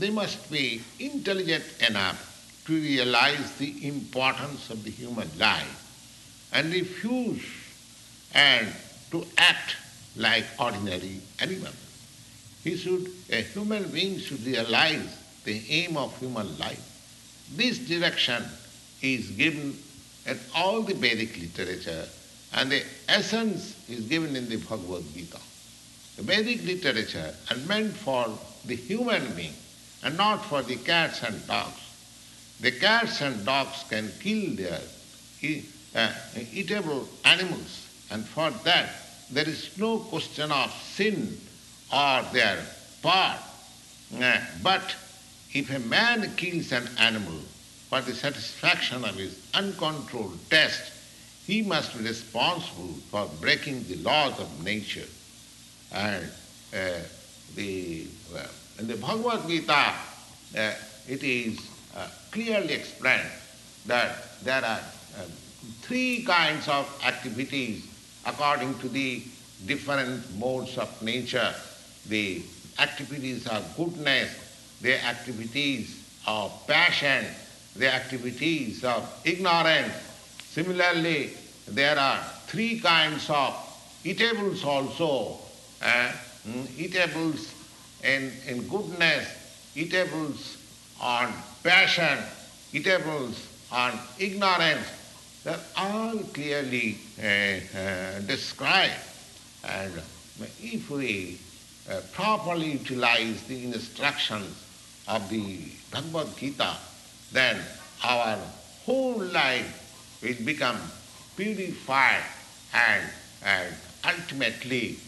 They 0.00 0.08
must 0.08 0.50
be 0.50 0.80
intelligent 0.98 1.62
enough 1.86 2.62
to 2.64 2.72
realize 2.72 3.52
the 3.56 3.86
importance 3.86 4.70
of 4.70 4.82
the 4.82 4.90
human 4.90 5.28
life 5.38 6.48
and 6.54 6.72
refuse 6.72 7.44
and 8.32 8.66
to 9.10 9.26
act 9.36 9.76
like 10.16 10.46
ordinary 10.58 11.20
animals. 11.38 11.74
He 12.64 12.78
should, 12.78 13.10
a 13.28 13.42
human 13.42 13.90
being 13.90 14.18
should 14.18 14.42
realize 14.46 15.18
the 15.44 15.60
aim 15.68 15.98
of 15.98 16.18
human 16.18 16.58
life. 16.58 16.80
This 17.54 17.76
direction 17.78 18.42
is 19.02 19.28
given 19.32 19.76
in 20.26 20.40
all 20.54 20.80
the 20.80 20.94
Vedic 20.94 21.36
literature 21.38 22.06
and 22.54 22.72
the 22.72 22.82
essence 23.06 23.76
is 23.86 24.06
given 24.06 24.34
in 24.34 24.48
the 24.48 24.56
Bhagavad 24.56 25.04
Gita. 25.12 25.40
The 26.16 26.22
Vedic 26.22 26.64
literature 26.64 27.34
is 27.50 27.68
meant 27.68 27.94
for 27.94 28.38
the 28.64 28.76
human 28.76 29.34
being 29.34 29.52
and 30.02 30.16
not 30.16 30.44
for 30.44 30.62
the 30.62 30.76
cats 30.76 31.22
and 31.22 31.46
dogs. 31.46 31.80
The 32.60 32.72
cats 32.72 33.20
and 33.20 33.44
dogs 33.44 33.84
can 33.88 34.10
kill 34.20 34.54
their 34.54 34.80
uh, 35.94 36.12
eatable 36.52 37.08
animals 37.24 37.86
and 38.10 38.24
for 38.26 38.50
that 38.64 38.90
there 39.30 39.48
is 39.48 39.70
no 39.78 39.98
question 39.98 40.50
of 40.50 40.72
sin 40.72 41.38
or 41.92 42.22
their 42.32 42.58
part. 43.02 43.38
Uh, 44.20 44.40
but 44.62 44.94
if 45.52 45.70
a 45.74 45.78
man 45.78 46.34
kills 46.36 46.72
an 46.72 46.88
animal 46.98 47.38
for 47.88 48.00
the 48.00 48.14
satisfaction 48.14 49.04
of 49.04 49.14
his 49.16 49.38
uncontrolled 49.54 50.38
taste, 50.50 50.92
he 51.46 51.62
must 51.62 51.96
be 51.96 52.04
responsible 52.04 52.94
for 53.10 53.28
breaking 53.40 53.84
the 53.84 53.96
laws 53.96 54.38
of 54.38 54.64
nature. 54.64 55.06
And 55.92 56.24
uh, 56.72 57.00
the, 57.56 58.06
uh, 58.36 58.46
in 58.80 58.86
the 58.86 58.96
Bhagavad 58.96 59.46
Gita, 59.46 59.92
uh, 60.56 60.72
it 61.06 61.22
is 61.22 61.60
uh, 61.94 62.08
clearly 62.30 62.72
explained 62.72 63.28
that 63.86 64.40
there 64.42 64.64
are 64.64 64.80
uh, 64.80 65.24
three 65.82 66.24
kinds 66.24 66.66
of 66.66 66.88
activities 67.04 67.86
according 68.26 68.78
to 68.78 68.88
the 68.88 69.22
different 69.66 70.38
modes 70.38 70.78
of 70.78 70.90
nature 71.02 71.54
the 72.08 72.42
activities 72.78 73.46
of 73.46 73.76
goodness, 73.76 74.34
the 74.80 75.04
activities 75.04 76.02
of 76.26 76.50
passion, 76.66 77.26
the 77.76 77.92
activities 77.92 78.82
of 78.82 79.06
ignorance. 79.24 79.92
Similarly, 80.48 81.30
there 81.68 81.98
are 81.98 82.18
three 82.46 82.80
kinds 82.80 83.28
of 83.28 83.54
eatables 84.02 84.64
also. 84.64 85.38
Eh? 85.82 86.12
Eatables 86.78 87.59
in, 88.04 88.32
in 88.46 88.66
goodness, 88.68 89.28
it 89.74 89.92
eatables 89.92 90.56
on 91.00 91.32
passion, 91.62 92.18
it 92.72 92.86
eatables 92.86 93.46
on 93.70 93.92
ignorance. 94.18 94.86
They're 95.44 95.58
all 95.76 96.18
clearly 96.18 96.98
uh, 97.18 97.22
uh, 97.78 98.20
described. 98.20 98.92
And 99.64 99.92
if 100.60 100.90
we 100.90 101.38
uh, 101.90 102.00
properly 102.12 102.72
utilize 102.72 103.42
the 103.44 103.64
instructions 103.64 104.64
of 105.08 105.28
the 105.30 105.58
Bhagavad 105.90 106.36
Gita, 106.36 106.76
then 107.32 107.60
our 108.04 108.38
whole 108.84 109.22
life 109.22 110.20
will 110.22 110.44
become 110.44 110.78
purified 111.36 112.22
and, 112.74 113.04
and 113.44 113.74
ultimately 114.04 114.98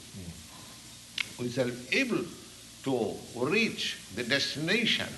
we 1.38 1.50
shall 1.50 1.68
be 1.68 1.98
able 1.98 2.24
to 2.84 3.14
reach 3.36 3.98
the 4.14 4.24
destination. 4.24 5.08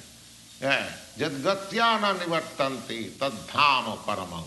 Jadgatyana 0.60 2.14
nivartanti 2.14 3.10
tadhama 3.10 3.96
paramam 3.98 4.44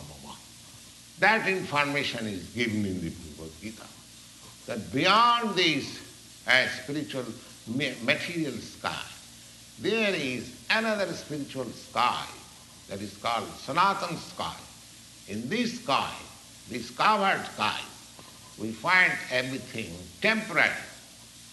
That 1.19 1.47
information 1.47 2.27
is 2.27 2.43
given 2.49 2.85
in 2.85 3.01
the 3.01 3.09
Bhagavad 3.09 3.61
Gita. 3.61 3.87
That 4.67 4.93
beyond 4.93 5.55
this 5.55 5.99
uh, 6.47 6.67
spiritual 6.83 7.25
material 8.03 8.53
sky, 8.53 9.01
there 9.79 10.15
is 10.15 10.55
another 10.69 11.11
spiritual 11.13 11.65
sky 11.65 12.25
that 12.89 13.01
is 13.01 13.15
called 13.17 13.47
Sanatan 13.57 14.17
sky. 14.17 14.55
In 15.27 15.49
this 15.49 15.81
sky, 15.81 16.11
this 16.69 16.89
covered 16.91 17.45
sky, 17.53 17.79
we 18.57 18.71
find 18.71 19.11
everything 19.31 19.91
temporary. 20.21 20.71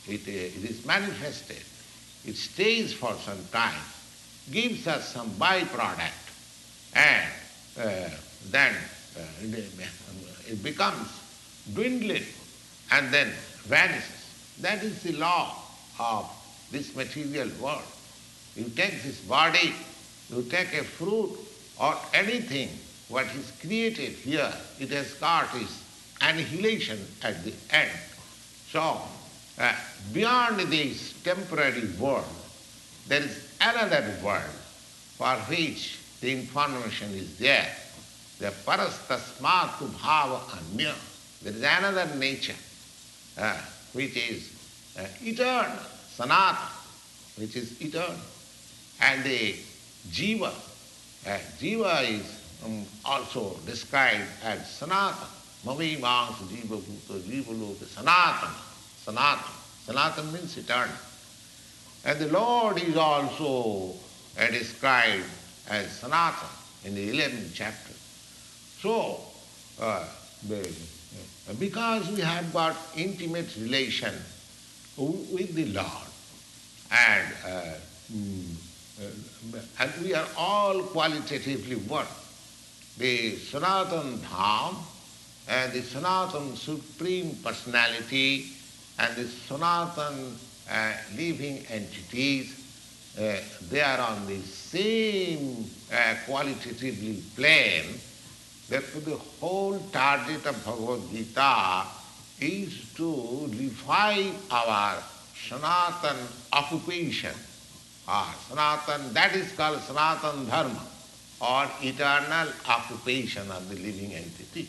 It, 0.08 0.20
uh, 0.26 0.30
it 0.30 0.70
is 0.70 0.84
manifested. 0.84 1.62
It 2.26 2.36
stays 2.36 2.92
for 2.92 3.14
some 3.14 3.44
time, 3.52 3.80
gives 4.50 4.86
us 4.86 5.12
some 5.12 5.30
byproduct, 5.30 6.12
and 6.94 7.28
uh, 7.78 8.10
then 8.50 8.74
uh, 9.16 9.20
it 10.46 10.62
becomes 10.62 11.08
dwindling 11.72 12.24
and 12.92 13.12
then 13.12 13.32
vanishes. 13.64 14.54
That 14.60 14.82
is 14.82 15.02
the 15.02 15.12
law 15.12 15.56
of 15.98 16.30
this 16.70 16.94
material 16.94 17.48
world. 17.60 17.82
You 18.56 18.64
take 18.64 19.02
this 19.02 19.20
body, 19.20 19.74
you 20.30 20.42
take 20.42 20.72
a 20.74 20.84
fruit 20.84 21.36
or 21.80 21.96
anything, 22.12 22.68
what 23.08 23.26
is 23.34 23.52
created 23.60 24.12
here, 24.12 24.52
it 24.78 24.90
has 24.90 25.12
got 25.14 25.54
its 25.54 25.82
annihilation 26.20 26.98
at 27.22 27.44
the 27.44 27.52
end. 27.70 27.90
So, 28.70 29.00
uh, 29.58 29.72
beyond 30.12 30.58
this 30.60 31.14
temporary 31.22 31.88
world, 31.98 32.24
there 33.06 33.22
is 33.22 33.48
another 33.60 34.04
world 34.22 34.42
for 35.16 35.34
which 35.48 35.98
the 36.20 36.32
information 36.32 37.10
is 37.12 37.38
there. 37.38 37.68
The 38.38 38.46
parastasmatu 38.66 39.88
bhava 39.98 40.40
anya. 40.56 40.94
There 41.42 41.52
is 41.52 41.62
another 41.62 42.14
nature 42.16 42.54
uh, 43.38 43.60
which 43.92 44.16
is 44.16 44.50
uh, 44.98 45.06
eternal, 45.22 45.78
sanatana, 46.16 46.70
which 47.38 47.54
is 47.56 47.80
eternal. 47.80 48.16
And 49.00 49.22
the 49.22 49.54
jiva, 50.10 50.52
uh, 51.26 51.38
jiva 51.60 52.08
is 52.08 52.40
um, 52.64 52.84
also 53.04 53.56
described 53.66 54.24
as 54.42 54.60
sanatana. 54.80 55.28
Mami 55.64 56.00
mangs 56.00 56.36
jiva 56.50 56.78
bhuta 56.78 57.20
jiva 57.20 57.52
loka 57.52 57.84
sanatana. 57.84 58.63
Sanatana. 59.04 59.52
Sanatana 59.86 60.32
means 60.32 60.56
eternal. 60.56 60.94
And 62.04 62.18
the 62.18 62.28
Lord 62.28 62.82
is 62.82 62.96
also 62.96 63.94
uh, 64.38 64.46
described 64.48 65.24
as 65.68 65.86
sanatana 66.00 66.48
in 66.84 66.94
the 66.94 67.10
11th 67.12 67.50
chapter. 67.54 67.92
So, 68.80 69.20
uh, 69.80 70.04
because 71.58 72.10
we 72.10 72.20
have 72.20 72.52
got 72.52 72.76
intimate 72.96 73.56
relation 73.56 74.14
with 74.96 75.54
the 75.54 75.66
Lord, 75.66 76.08
and, 76.90 77.28
uh, 77.44 77.74
mm, 78.12 78.54
uh, 79.00 79.58
and 79.80 79.92
we 80.02 80.14
are 80.14 80.26
all 80.36 80.82
qualitatively 80.82 81.76
one. 81.76 82.06
The 82.98 83.36
Sanatan 83.36 84.18
Dham 84.18 84.76
and 85.48 85.72
the 85.72 85.82
Sanatan 85.82 86.56
Supreme 86.56 87.36
Personality 87.42 88.53
and 88.98 89.16
the 89.16 89.24
Sanatan 89.24 90.36
uh, 90.70 90.92
living 91.16 91.64
entities, 91.68 92.60
uh, 93.18 93.36
they 93.70 93.80
are 93.80 94.00
on 94.00 94.26
the 94.26 94.40
same 94.40 95.64
uh, 95.92 96.14
qualitatively 96.26 97.22
plane 97.36 97.98
Therefore, 98.68 99.00
the 99.02 99.16
whole 99.40 99.78
target 99.92 100.46
of 100.46 100.64
Bhagavad 100.64 101.10
Gita 101.10 101.84
is 102.40 102.92
to 102.96 103.46
revive 103.52 104.34
our 104.50 105.02
Sanatan 105.36 106.16
occupation. 106.52 107.34
Ah, 108.08 108.34
Sanatan, 108.48 109.12
that 109.12 109.36
is 109.36 109.52
called 109.52 109.80
Sanatan 109.80 110.46
Dharma, 110.48 110.80
or 111.40 111.68
eternal 111.82 112.48
occupation 112.66 113.50
of 113.50 113.68
the 113.68 113.76
living 113.76 114.14
entity. 114.14 114.68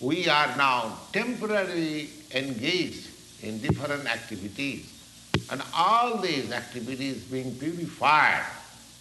We 0.00 0.26
are 0.28 0.56
now 0.56 0.96
temporarily 1.12 2.08
engaged 2.32 3.08
in 3.44 3.60
different 3.60 4.06
activities, 4.06 4.90
and 5.50 5.62
all 5.74 6.18
these 6.18 6.50
activities 6.50 7.22
being 7.24 7.54
purified 7.56 8.44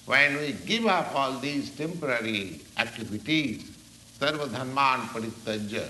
when 0.05 0.37
we 0.37 0.51
give 0.65 0.85
up 0.85 1.15
all 1.15 1.39
these 1.39 1.69
temporary 1.71 2.59
activities 2.77 3.73
sarvadharman 4.19 5.07
paritajya. 5.11 5.89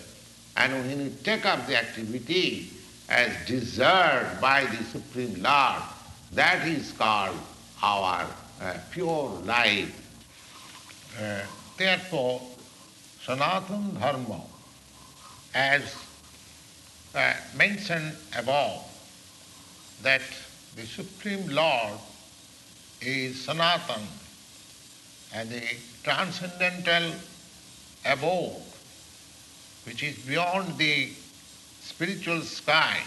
And 0.57 0.73
when 0.73 0.97
we 0.99 1.09
take 1.23 1.45
up 1.45 1.65
the 1.67 1.77
activity 1.77 2.69
as 3.09 3.33
deserved 3.47 4.39
by 4.41 4.65
the 4.65 4.83
Supreme 4.85 5.41
Lord, 5.41 5.81
that 6.33 6.67
is 6.67 6.91
called 6.93 7.37
our 7.81 8.25
uh, 8.61 8.77
pure 8.91 9.29
life. 9.45 9.99
Uh, 11.19 11.41
therefore, 11.77 12.41
Sanatana 13.25 13.99
Dharma, 13.99 14.41
as 15.53 15.95
uh, 17.15 17.33
mentioned 17.55 18.15
above, 18.37 18.83
that 20.01 20.21
the 20.75 20.85
Supreme 20.85 21.47
Lord 21.49 21.99
is 23.01 23.45
Sanatana 23.45 24.01
and 25.33 25.49
the 25.49 25.61
transcendental 26.03 27.13
abode, 28.05 28.61
which 29.85 30.03
is 30.03 30.17
beyond 30.19 30.77
the 30.77 31.09
spiritual 31.81 32.41
sky, 32.41 32.99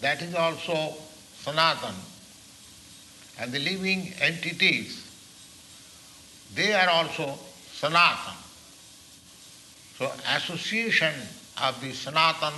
that 0.00 0.22
is 0.22 0.34
also 0.34 0.94
Sanatan. 1.38 1.94
And 3.38 3.52
the 3.52 3.58
living 3.58 4.12
entities, 4.20 5.06
they 6.54 6.72
are 6.74 6.88
also 6.88 7.38
Sanatan. 7.72 8.34
So 9.96 10.10
association 10.34 11.12
of 11.62 11.80
the 11.80 11.92
Sanatan 11.92 12.54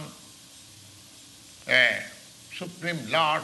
Supreme 2.57 3.11
Lord, 3.11 3.43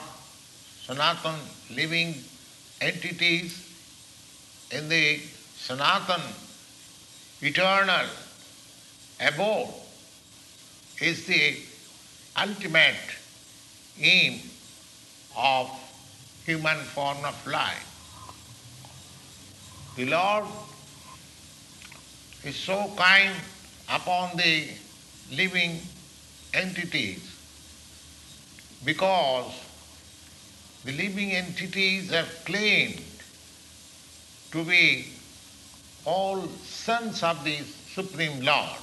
Sanatan 0.84 1.34
living 1.70 2.14
entities 2.80 3.68
in 4.70 4.88
the 4.88 5.18
Sanatan 5.56 6.22
eternal 7.40 8.06
abode 9.20 9.68
is 11.00 11.26
the 11.26 11.56
ultimate 12.40 12.96
aim 14.00 14.40
of 15.36 15.70
human 16.44 16.78
form 16.78 17.18
of 17.24 17.46
life. 17.46 17.84
The 19.96 20.06
Lord 20.06 20.44
is 22.44 22.56
so 22.56 22.90
kind 22.96 23.34
upon 23.88 24.36
the 24.36 24.68
living 25.32 25.80
entities 26.54 27.34
because 28.84 29.52
the 30.84 30.92
living 30.92 31.32
entities 31.32 32.10
have 32.10 32.28
claimed 32.44 33.02
to 34.50 34.64
be 34.64 35.06
all 36.04 36.40
sons 36.64 37.22
of 37.22 37.44
the 37.44 37.58
Supreme 37.94 38.40
Lord. 38.40 38.78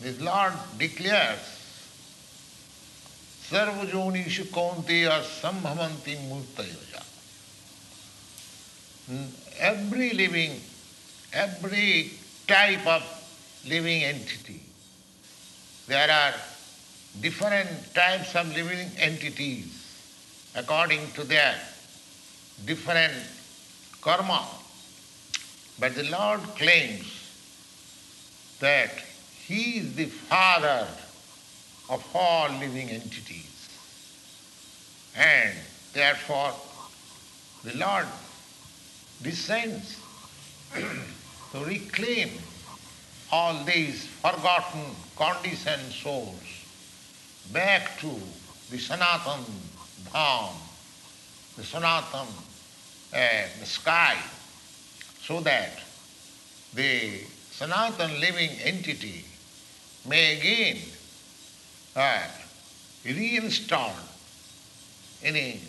This 0.00 0.20
Lord 0.20 0.52
declares, 0.78 1.38
Sarvajonishu 3.48 4.46
Kaunteya 4.46 5.22
Sambhavanti 5.22 6.16
Murtayoja. 6.28 7.02
Every 9.58 10.10
living, 10.10 10.60
every 11.32 12.12
type 12.46 12.86
of 12.86 13.19
living 13.66 14.04
entity, 14.04 14.60
there 15.86 16.10
are 16.10 16.34
different 17.20 17.68
types 17.94 18.34
of 18.36 18.48
living 18.54 18.90
entities 18.98 19.80
according 20.54 21.10
to 21.12 21.24
their 21.24 21.54
different 22.64 23.14
karma. 24.00 24.46
But 25.78 25.94
the 25.94 26.04
Lord 26.04 26.40
claims 26.56 27.06
that 28.60 28.90
He 29.46 29.78
is 29.78 29.94
the 29.94 30.06
Father 30.06 30.86
of 31.88 32.06
all 32.14 32.50
living 32.58 32.90
entities. 32.90 33.68
And 35.16 35.54
therefore, 35.92 36.52
the 37.64 37.76
Lord 37.76 38.06
descends 39.22 39.98
to 40.74 41.64
reclaim 41.64 42.30
all 43.32 43.64
these 43.64 44.06
forgotten, 44.06 44.84
conditioned 45.16 45.92
souls 45.92 46.34
back 47.52 47.98
to 48.00 48.10
the 48.70 48.78
Sanatan 48.78 49.44
Dham, 50.12 50.52
the 51.56 51.64
Sanatan 51.64 52.26
uh, 53.12 53.18
the 53.58 53.66
sky, 53.66 54.16
so 55.22 55.40
that 55.40 55.80
the 56.74 57.20
Sanatan 57.50 58.20
living 58.20 58.50
entity 58.62 59.24
may 60.08 60.38
again 60.38 60.78
uh, 61.96 62.22
reinstall 63.04 63.92
in 65.22 65.36
a 65.36 65.60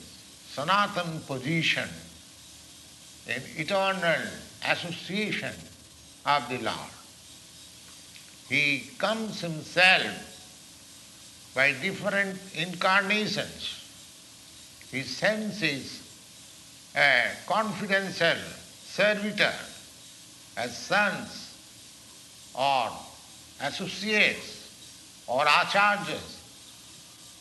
Sanatan 0.49 1.19
position, 1.21 1.89
in 3.27 3.41
eternal 3.57 4.21
association 4.67 5.53
of 6.25 6.47
the 6.49 6.57
Lord. 6.59 7.00
He 8.51 8.83
comes 8.97 9.39
himself 9.39 10.11
by 11.55 11.71
different 11.71 12.37
incarnations. 12.53 13.79
He 14.91 15.03
sends 15.03 15.61
his 15.61 16.01
uh, 16.93 17.29
confidential 17.47 18.35
servitor 18.83 19.53
as 20.57 20.77
sons 20.77 21.55
or 22.53 22.89
associates 23.61 24.69
or 25.27 25.45
acharyas 25.45 26.35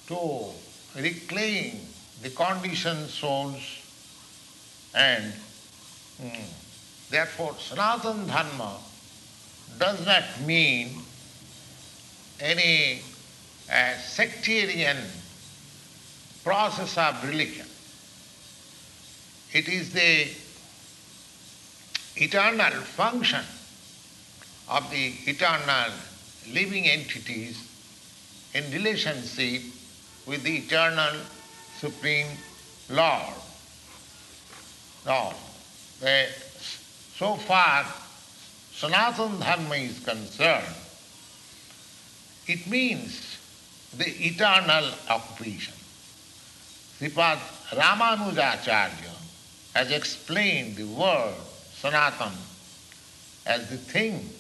to 0.06 1.00
reclaim 1.02 1.80
the 2.22 2.30
conditioned 2.30 3.08
souls 3.08 3.82
and 4.94 5.32
mm, 6.22 6.40
therefore 7.10 7.54
Sanatana 7.54 8.28
Dharma 8.28 8.76
does 9.78 10.04
not 10.06 10.24
mean 10.46 11.02
any 12.40 13.02
uh, 13.70 13.94
sectarian 13.98 14.96
process 16.42 16.96
of 16.98 17.28
religion. 17.28 17.66
It 19.52 19.68
is 19.68 19.92
the 19.92 20.28
eternal 22.16 22.72
function 22.82 23.44
of 24.68 24.90
the 24.90 25.14
eternal 25.26 25.92
living 26.52 26.86
entities 26.86 27.66
in 28.54 28.70
relationship 28.72 29.62
with 30.26 30.42
the 30.42 30.56
eternal 30.56 31.14
Supreme 31.78 32.26
Lord. 32.88 33.34
Now, 35.06 35.32
so 37.16 37.36
far 37.36 37.86
Sanatana 38.80 39.38
Dharma 39.40 39.74
is 39.74 39.98
concerned, 40.00 40.74
it 42.46 42.66
means 42.66 43.36
the 43.94 44.08
eternal 44.08 44.90
occupation. 45.10 45.74
Sripad 46.98 47.36
Ramanujacharya 47.72 49.14
has 49.74 49.90
explained 49.90 50.76
the 50.76 50.86
word 50.86 51.34
Sanatan 51.74 52.32
as 53.44 53.68
the 53.68 53.76
thing 53.76 54.30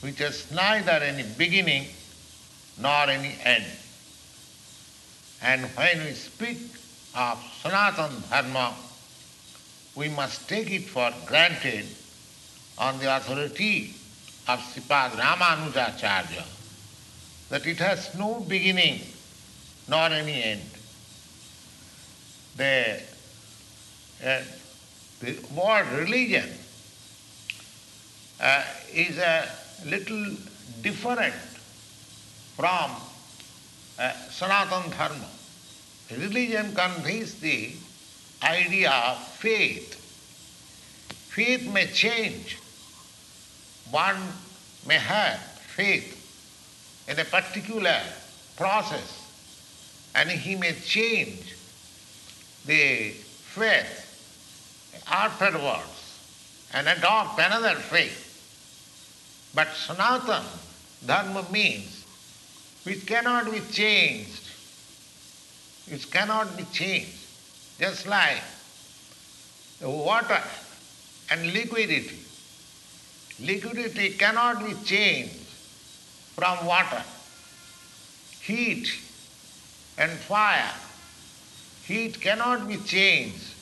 which 0.00 0.18
has 0.20 0.50
neither 0.50 0.92
any 0.92 1.24
beginning 1.36 1.88
nor 2.80 3.10
any 3.10 3.34
end. 3.44 3.66
And 5.42 5.66
when 5.76 6.06
we 6.06 6.12
speak 6.12 6.58
of 7.14 7.38
Sanatan 7.62 8.22
Dharma, 8.30 8.72
we 9.94 10.08
must 10.08 10.48
take 10.48 10.70
it 10.70 10.86
for 10.86 11.12
granted 11.26 11.84
on 12.78 12.98
the 12.98 13.16
authority 13.16 13.94
of 14.46 14.60
Sripad 14.60 15.10
Ramanujacharya 15.10 16.44
that 17.50 17.66
it 17.66 17.78
has 17.78 18.14
no 18.14 18.40
beginning 18.40 19.00
nor 19.88 20.06
any 20.08 20.42
end. 20.42 20.70
The, 22.56 23.00
uh, 24.24 24.40
the 25.20 25.38
word 25.54 25.86
religion 25.92 26.48
uh, 28.40 28.62
is 28.92 29.18
a 29.18 29.48
little 29.86 30.36
different 30.82 31.34
from 32.56 32.90
uh, 33.98 34.12
Sanatana 34.30 34.90
Dharma. 34.96 35.28
Religion 36.16 36.74
conveys 36.74 37.40
the 37.40 37.72
idea 38.42 38.90
of 38.90 39.18
faith. 39.18 39.94
Faith 41.30 41.70
may 41.72 41.86
change. 41.86 42.58
One 43.90 44.16
may 44.86 44.98
have 44.98 45.38
faith 45.38 46.14
in 47.08 47.18
a 47.18 47.24
particular 47.24 48.00
process 48.56 49.18
and 50.14 50.30
he 50.30 50.56
may 50.56 50.72
change 50.72 51.54
the 52.66 53.10
faith 53.10 54.04
afterwards 55.10 56.18
and 56.74 56.88
adopt 56.88 57.38
another 57.38 57.74
faith. 57.76 58.24
But 59.54 59.68
Sanatan 59.74 60.44
Dharma 61.06 61.46
means 61.50 62.04
which 62.84 63.06
cannot 63.06 63.50
be 63.50 63.60
changed. 63.72 64.42
Which 65.88 66.10
cannot 66.10 66.56
be 66.56 66.64
changed. 66.72 67.16
Just 67.78 68.06
like 68.06 68.42
water 69.80 70.42
and 71.30 71.52
liquidity. 71.52 72.18
Liquidity 73.40 74.10
cannot 74.10 74.66
be 74.66 74.74
changed 74.84 75.34
from 76.34 76.66
water. 76.66 77.02
Heat 78.40 78.88
and 79.96 80.10
fire. 80.10 80.74
Heat 81.84 82.20
cannot 82.20 82.66
be 82.66 82.76
changed 82.78 83.54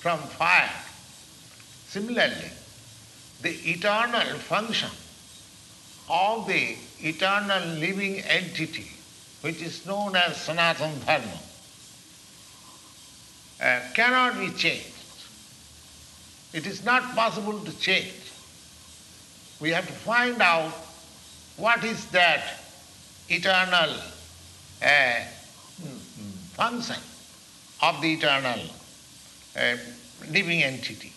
from 0.00 0.18
fire. 0.18 0.70
Similarly, 1.88 2.50
the 3.42 3.50
eternal 3.70 4.38
function 4.38 4.90
of 6.08 6.46
the 6.48 6.76
eternal 7.00 7.64
living 7.78 8.18
entity, 8.20 8.90
which 9.42 9.62
is 9.62 9.86
known 9.86 10.16
as 10.16 10.36
Sanatana 10.36 11.06
Dharma, 11.06 11.38
uh, 13.62 13.80
cannot 13.94 14.38
be 14.40 14.50
changed. 14.50 14.90
It 16.52 16.66
is 16.66 16.84
not 16.84 17.14
possible 17.14 17.60
to 17.60 17.78
change. 17.78 18.23
We 19.64 19.70
have 19.70 19.86
to 19.86 19.94
find 19.94 20.42
out 20.42 20.72
what 21.56 21.82
is 21.84 22.04
that 22.08 22.60
eternal 23.30 23.96
uh, 24.82 25.20
function 26.52 27.00
of 27.80 28.02
the 28.02 28.12
eternal 28.12 28.60
uh, 29.56 29.76
living 30.30 30.62
entity. 30.62 31.14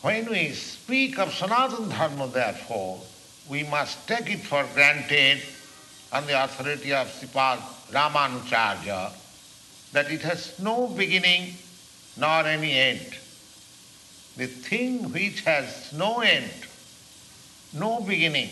When 0.00 0.30
we 0.30 0.52
speak 0.52 1.18
of 1.18 1.28
Sanatana 1.28 1.90
Dharma, 1.90 2.28
therefore, 2.28 3.02
we 3.46 3.64
must 3.64 4.08
take 4.08 4.30
it 4.30 4.40
for 4.40 4.64
granted 4.72 5.42
on 6.10 6.26
the 6.26 6.42
authority 6.42 6.94
of 6.94 7.08
Sripad 7.08 7.58
Ramanujacharya 7.92 9.12
that 9.92 10.10
it 10.10 10.22
has 10.22 10.58
no 10.58 10.86
beginning 10.86 11.52
nor 12.16 12.46
any 12.46 12.72
end. 12.72 13.14
The 14.38 14.46
thing 14.46 15.12
which 15.12 15.40
has 15.40 15.92
no 15.92 16.20
end, 16.20 16.52
no 17.72 18.00
beginning, 18.00 18.50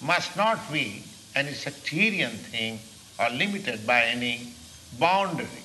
must 0.00 0.36
not 0.36 0.72
be 0.72 1.02
any 1.34 1.52
sectarian 1.52 2.30
thing 2.30 2.78
or 3.18 3.28
limited 3.30 3.84
by 3.84 4.04
any 4.04 4.52
boundary. 4.96 5.64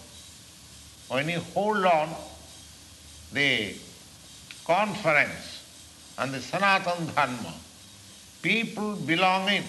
When 1.10 1.30
you 1.30 1.42
hold 1.54 1.86
on 1.86 2.10
the 3.32 3.76
conference 4.66 5.62
on 6.18 6.32
the 6.32 6.40
Sanatana 6.40 7.14
Dharma, 7.14 7.54
people 8.42 8.96
belonging 8.96 9.64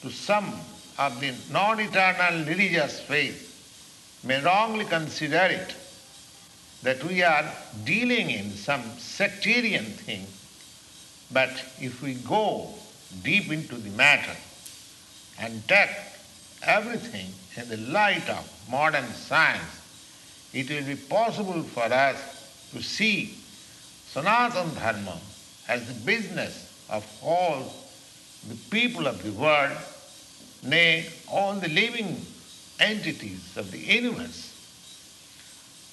to 0.00 0.10
some 0.10 0.50
of 0.98 1.20
the 1.20 1.34
non-eternal 1.50 2.46
religious 2.46 3.00
faith 3.00 4.22
may 4.24 4.40
wrongly 4.40 4.86
consider 4.86 5.44
it 5.44 5.74
that 6.86 7.02
we 7.02 7.20
are 7.20 7.44
dealing 7.84 8.30
in 8.30 8.48
some 8.52 8.80
sectarian 8.96 9.84
thing, 9.84 10.24
but 11.32 11.50
if 11.80 12.00
we 12.00 12.14
go 12.14 12.68
deep 13.24 13.50
into 13.50 13.74
the 13.74 13.90
matter 13.90 14.36
and 15.40 15.66
take 15.66 15.90
everything 16.62 17.26
in 17.56 17.68
the 17.68 17.90
light 17.90 18.30
of 18.30 18.48
modern 18.70 19.04
science, 19.06 19.82
it 20.54 20.70
will 20.70 20.84
be 20.84 20.94
possible 20.94 21.60
for 21.64 21.92
us 21.92 22.68
to 22.72 22.80
see 22.80 23.34
Sanatana 24.14 24.72
Dharma 24.76 25.18
as 25.66 25.88
the 25.88 26.06
business 26.06 26.72
of 26.88 27.04
all 27.20 27.74
the 28.48 28.54
people 28.70 29.08
of 29.08 29.20
the 29.24 29.32
world, 29.32 29.76
nay, 30.62 31.10
all 31.26 31.54
the 31.54 31.68
living 31.68 32.24
entities 32.78 33.56
of 33.56 33.72
the 33.72 33.78
universe. 33.78 34.45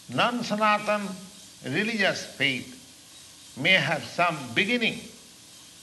Non-Sanatan 0.09 1.07
religious 1.65 2.25
faith 2.25 3.55
may 3.57 3.73
have 3.73 4.03
some 4.03 4.37
beginning 4.53 4.99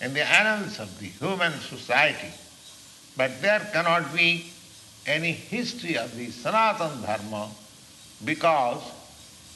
in 0.01 0.13
the 0.13 0.25
annals 0.25 0.79
of 0.79 0.99
the 0.99 1.07
human 1.07 1.53
society, 1.61 2.33
but 3.17 3.41
there 3.41 3.61
cannot 3.73 4.15
be 4.15 4.51
any 5.07 5.33
history 5.33 5.97
of 5.97 6.15
the 6.17 6.31
Sanatan 6.31 7.03
Dharma 7.03 7.49
because 8.25 8.83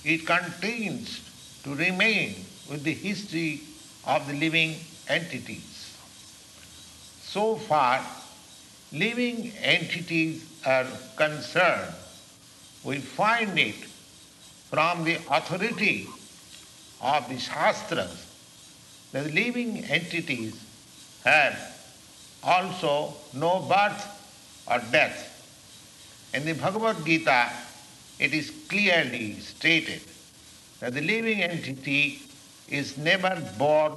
it 0.04 0.26
contains 0.26 1.20
to 1.62 1.74
remain 1.74 2.34
with 2.70 2.82
the 2.84 2.94
history 2.94 3.60
of 4.06 4.26
the 4.26 4.34
living 4.34 4.76
entities. 5.08 5.96
So 7.22 7.56
far, 7.56 8.02
living 8.92 9.52
entities 9.60 10.46
are 10.64 10.86
concerned, 11.16 11.94
we 12.84 12.98
find 12.98 13.58
it 13.58 13.76
from 14.74 15.04
the 15.04 15.14
authority 15.30 16.08
of 17.00 17.28
the 17.28 17.38
Shastras 17.38 18.26
the 19.12 19.22
living 19.22 19.84
entities 19.84 20.60
have 21.22 21.56
also 22.42 23.14
no 23.34 23.60
birth 23.60 24.02
or 24.66 24.80
death. 24.90 25.30
In 26.34 26.44
the 26.44 26.54
Bhagavad 26.54 27.06
Gita, 27.06 27.50
it 28.18 28.34
is 28.34 28.50
clearly 28.68 29.38
stated 29.38 30.00
that 30.80 30.92
the 30.92 31.02
living 31.02 31.40
entity 31.40 32.22
is 32.68 32.98
never 32.98 33.40
born 33.56 33.92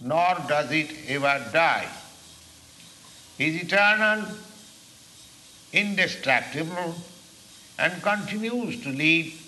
nor 0.00 0.34
does 0.48 0.72
it 0.72 0.90
ever 1.06 1.48
die. 1.52 1.86
He 3.38 3.54
is 3.54 3.62
eternal, 3.62 4.26
indestructible, 5.72 6.96
and 7.78 8.02
continues 8.02 8.82
to 8.82 8.88
live 8.88 9.41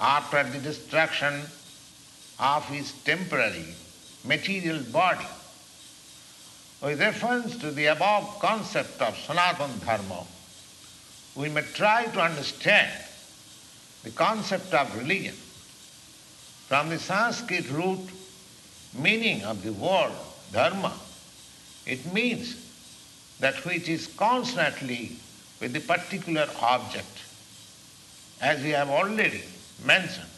after 0.00 0.42
the 0.44 0.58
destruction 0.58 1.42
of 2.38 2.64
his 2.66 2.92
temporary 3.04 3.74
material 4.24 4.82
body. 4.92 5.26
With 6.82 7.00
reference 7.00 7.56
to 7.58 7.70
the 7.70 7.86
above 7.86 8.40
concept 8.40 9.00
of 9.00 9.14
Sanatana 9.14 9.84
Dharma, 9.84 10.24
we 11.36 11.48
may 11.48 11.62
try 11.62 12.06
to 12.06 12.20
understand 12.20 12.90
the 14.02 14.10
concept 14.10 14.74
of 14.74 14.96
religion. 14.98 15.34
From 16.66 16.88
the 16.88 16.98
Sanskrit 16.98 17.70
root 17.70 18.00
meaning 18.98 19.42
of 19.44 19.62
the 19.62 19.72
word 19.72 20.12
dharma, 20.52 20.92
it 21.86 22.12
means 22.12 22.56
that 23.40 23.64
which 23.64 23.88
is 23.88 24.06
constantly 24.08 25.12
with 25.60 25.72
the 25.72 25.80
particular 25.80 26.48
object. 26.60 27.06
As 28.40 28.62
we 28.62 28.70
have 28.70 28.90
already 28.90 29.42
mentioned, 29.84 30.28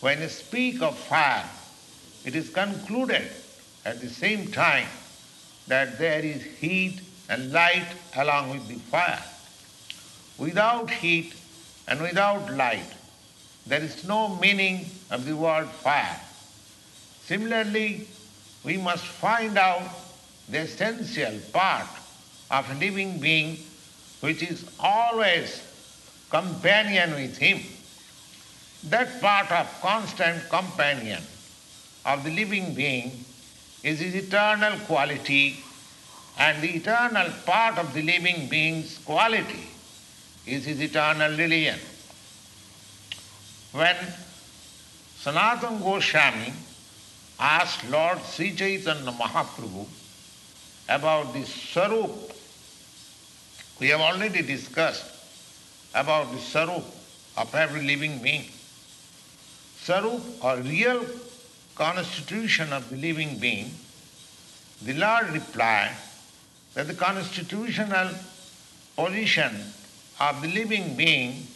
when 0.00 0.20
you 0.20 0.28
speak 0.28 0.82
of 0.82 0.98
fire, 0.98 1.48
it 2.24 2.34
is 2.34 2.50
concluded 2.50 3.30
at 3.84 4.00
the 4.00 4.08
same 4.08 4.50
time 4.50 4.88
that 5.66 5.98
there 5.98 6.20
is 6.20 6.42
heat 6.42 7.00
and 7.28 7.52
light 7.52 7.86
along 8.16 8.50
with 8.50 8.68
the 8.68 8.74
fire. 8.74 9.22
Without 10.38 10.90
heat 10.90 11.34
and 11.88 12.00
without 12.00 12.52
light, 12.52 12.92
there 13.66 13.80
is 13.80 14.06
no 14.06 14.36
meaning 14.36 14.86
of 15.10 15.24
the 15.24 15.36
word 15.36 15.68
fire. 15.68 16.20
Similarly, 17.24 18.06
we 18.64 18.76
must 18.76 19.04
find 19.04 19.56
out 19.56 19.88
the 20.48 20.60
essential 20.60 21.38
part 21.52 21.88
of 22.50 22.70
a 22.70 22.74
living 22.74 23.18
being 23.18 23.58
which 24.20 24.42
is 24.42 24.64
always 24.78 25.62
companion 26.30 27.14
with 27.14 27.36
him. 27.36 27.60
That 28.90 29.20
part 29.20 29.50
of 29.50 29.66
constant 29.80 30.48
companion 30.50 31.22
of 32.04 32.22
the 32.22 32.30
living 32.30 32.74
being 32.74 33.24
is 33.82 34.00
his 34.00 34.14
eternal 34.14 34.78
quality 34.80 35.56
and 36.38 36.62
the 36.62 36.68
eternal 36.76 37.30
part 37.46 37.78
of 37.78 37.94
the 37.94 38.02
living 38.02 38.48
being's 38.48 38.98
quality 38.98 39.68
is 40.46 40.64
his 40.64 40.80
eternal 40.80 41.30
religion. 41.30 41.78
When 43.72 43.96
Sanatana 45.18 45.82
Goswami 45.82 46.52
asked 47.40 47.88
Lord 47.88 48.20
Sri 48.22 48.54
Chaitanya 48.54 49.12
Mahaprabhu 49.12 49.86
about 50.88 51.32
the 51.32 51.40
Sarup, 51.40 52.10
we 53.80 53.88
have 53.88 54.00
already 54.00 54.42
discussed 54.42 55.06
about 55.94 56.30
the 56.30 56.38
Sarup 56.38 56.84
of 57.36 57.54
every 57.54 57.82
living 57.82 58.18
being. 58.18 58.44
Sarup 59.84 60.22
or 60.42 60.56
real 60.62 61.04
constitution 61.74 62.72
of 62.72 62.88
the 62.88 62.96
living 62.96 63.38
being, 63.38 63.70
the 64.80 64.94
Lord 64.94 65.30
replied 65.30 65.94
that 66.72 66.86
the 66.86 66.94
constitutional 66.94 68.10
position 68.96 69.52
of 70.20 70.40
the 70.40 70.48
living 70.48 70.96
being 70.96 71.46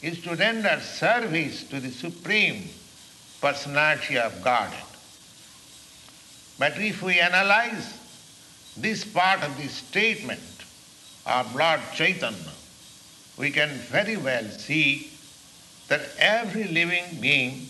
is 0.00 0.20
to 0.22 0.34
render 0.34 0.80
service 0.80 1.62
to 1.64 1.78
the 1.78 1.90
Supreme 1.90 2.68
Personality 3.40 4.18
of 4.18 4.42
Godhead. 4.42 4.82
But 6.58 6.78
if 6.78 7.00
we 7.02 7.20
analyze 7.20 7.98
this 8.76 9.04
part 9.04 9.42
of 9.44 9.56
the 9.56 9.68
statement 9.68 10.40
of 11.26 11.54
Lord 11.54 11.80
Chaitanya, 11.94 12.36
we 13.38 13.50
can 13.50 13.68
very 13.68 14.16
well 14.16 14.48
see 14.50 15.11
that 15.92 16.08
every 16.18 16.64
living 16.68 17.04
being 17.20 17.68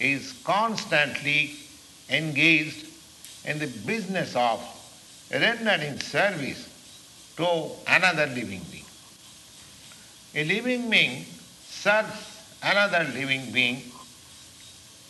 is 0.00 0.32
constantly 0.44 1.54
engaged 2.08 2.86
in 3.44 3.58
the 3.58 3.66
business 3.84 4.34
of 4.34 4.62
rendering 5.30 6.00
service 6.00 6.66
to 7.36 7.68
another 7.86 8.26
living 8.28 8.62
being. 8.72 8.88
A 10.34 10.44
living 10.44 10.88
being 10.88 11.26
serves 11.68 12.40
another 12.62 13.04
living 13.12 13.52
being 13.52 13.82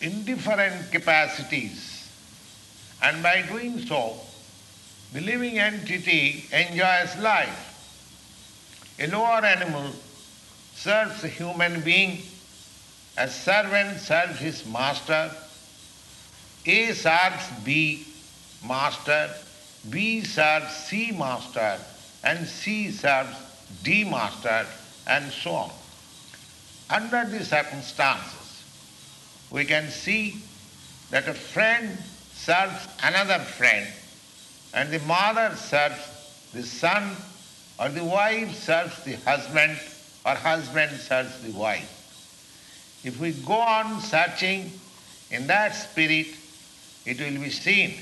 in 0.01 0.25
different 0.25 0.91
capacities, 0.91 2.11
and 3.01 3.23
by 3.23 3.43
doing 3.43 3.79
so, 3.79 4.19
the 5.13 5.21
living 5.21 5.57
entity 5.57 6.43
enjoys 6.51 7.15
life. 7.19 7.61
A 8.99 9.07
lower 9.07 9.45
animal 9.45 9.93
serves 10.75 11.23
a 11.23 11.27
human 11.27 11.81
being 11.81 12.19
a 13.17 13.29
servant 13.29 13.99
serves 13.99 14.39
his 14.39 14.65
master, 14.65 15.31
A 16.65 16.91
serves 16.91 17.49
B 17.63 18.05
master, 18.67 19.29
B 19.89 20.21
serves 20.21 20.75
C 20.75 21.11
master, 21.11 21.77
and 22.25 22.45
C 22.45 22.91
serves 22.91 23.37
D 23.83 24.03
master, 24.03 24.65
and 25.07 25.31
so 25.31 25.51
on. 25.51 25.71
Under 26.89 27.25
these 27.25 27.49
circumstances, 27.49 28.63
we 29.49 29.63
can 29.63 29.89
see 29.89 30.35
that 31.11 31.29
a 31.29 31.33
friend 31.33 31.97
serves 32.33 32.85
another 33.01 33.39
friend, 33.39 33.87
and 34.73 34.91
the 34.91 34.99
mother 34.99 35.55
serves 35.55 36.49
the 36.53 36.63
son, 36.63 37.15
or 37.79 37.87
the 37.87 38.03
wife 38.03 38.53
serves 38.55 39.03
the 39.05 39.13
husband, 39.23 39.79
or 40.25 40.33
husband 40.33 40.91
serves 40.99 41.39
the 41.41 41.51
wife. 41.51 41.91
If 43.03 43.19
we 43.19 43.31
go 43.31 43.53
on 43.53 44.01
searching 44.01 44.71
in 45.29 45.47
that 45.47 45.75
spirit, 45.75 46.27
it 47.05 47.19
will 47.19 47.41
be 47.41 47.51
seen 47.51 47.95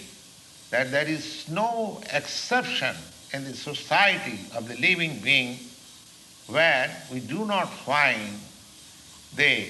that 0.72 0.91
there 0.91 1.08
is 1.08 1.50
no 1.50 2.02
exception 2.14 2.95
in 3.34 3.44
the 3.44 3.54
society 3.54 4.40
of 4.56 4.68
the 4.68 4.76
living 4.78 5.20
being 5.20 5.60
where 6.48 6.90
we 7.12 7.20
do 7.20 7.45
not 7.45 7.66
find 7.66 8.40
the 9.36 9.68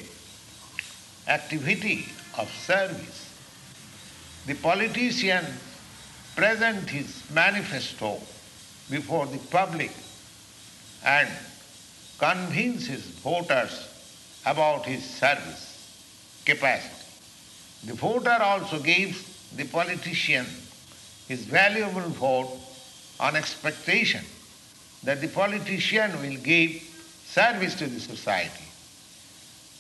activity 1.28 2.06
of 2.38 2.50
service. 2.52 3.30
The 4.46 4.56
politician 4.56 5.46
present 6.36 6.90
his 6.90 7.24
manifesto 7.32 8.20
before 8.90 9.26
the 9.26 9.38
public 9.38 9.92
and 11.06 11.30
convince 12.24 12.86
his 12.86 13.06
voters 13.20 13.90
about 14.46 14.86
his 14.86 15.04
service 15.04 16.42
capacity. 16.46 17.04
The 17.86 17.96
voter 17.96 18.38
also 18.42 18.80
gives 18.80 19.52
the 19.58 19.66
politician 19.66 20.46
his 21.28 21.44
valuable 21.44 22.08
vote 22.10 22.50
on 23.20 23.36
expectation 23.36 24.24
that 25.04 25.20
the 25.20 25.28
politician 25.28 26.12
will 26.22 26.38
give 26.38 26.72
service 27.26 27.76
to 27.76 27.88
the 27.88 28.00
society. 28.00 28.68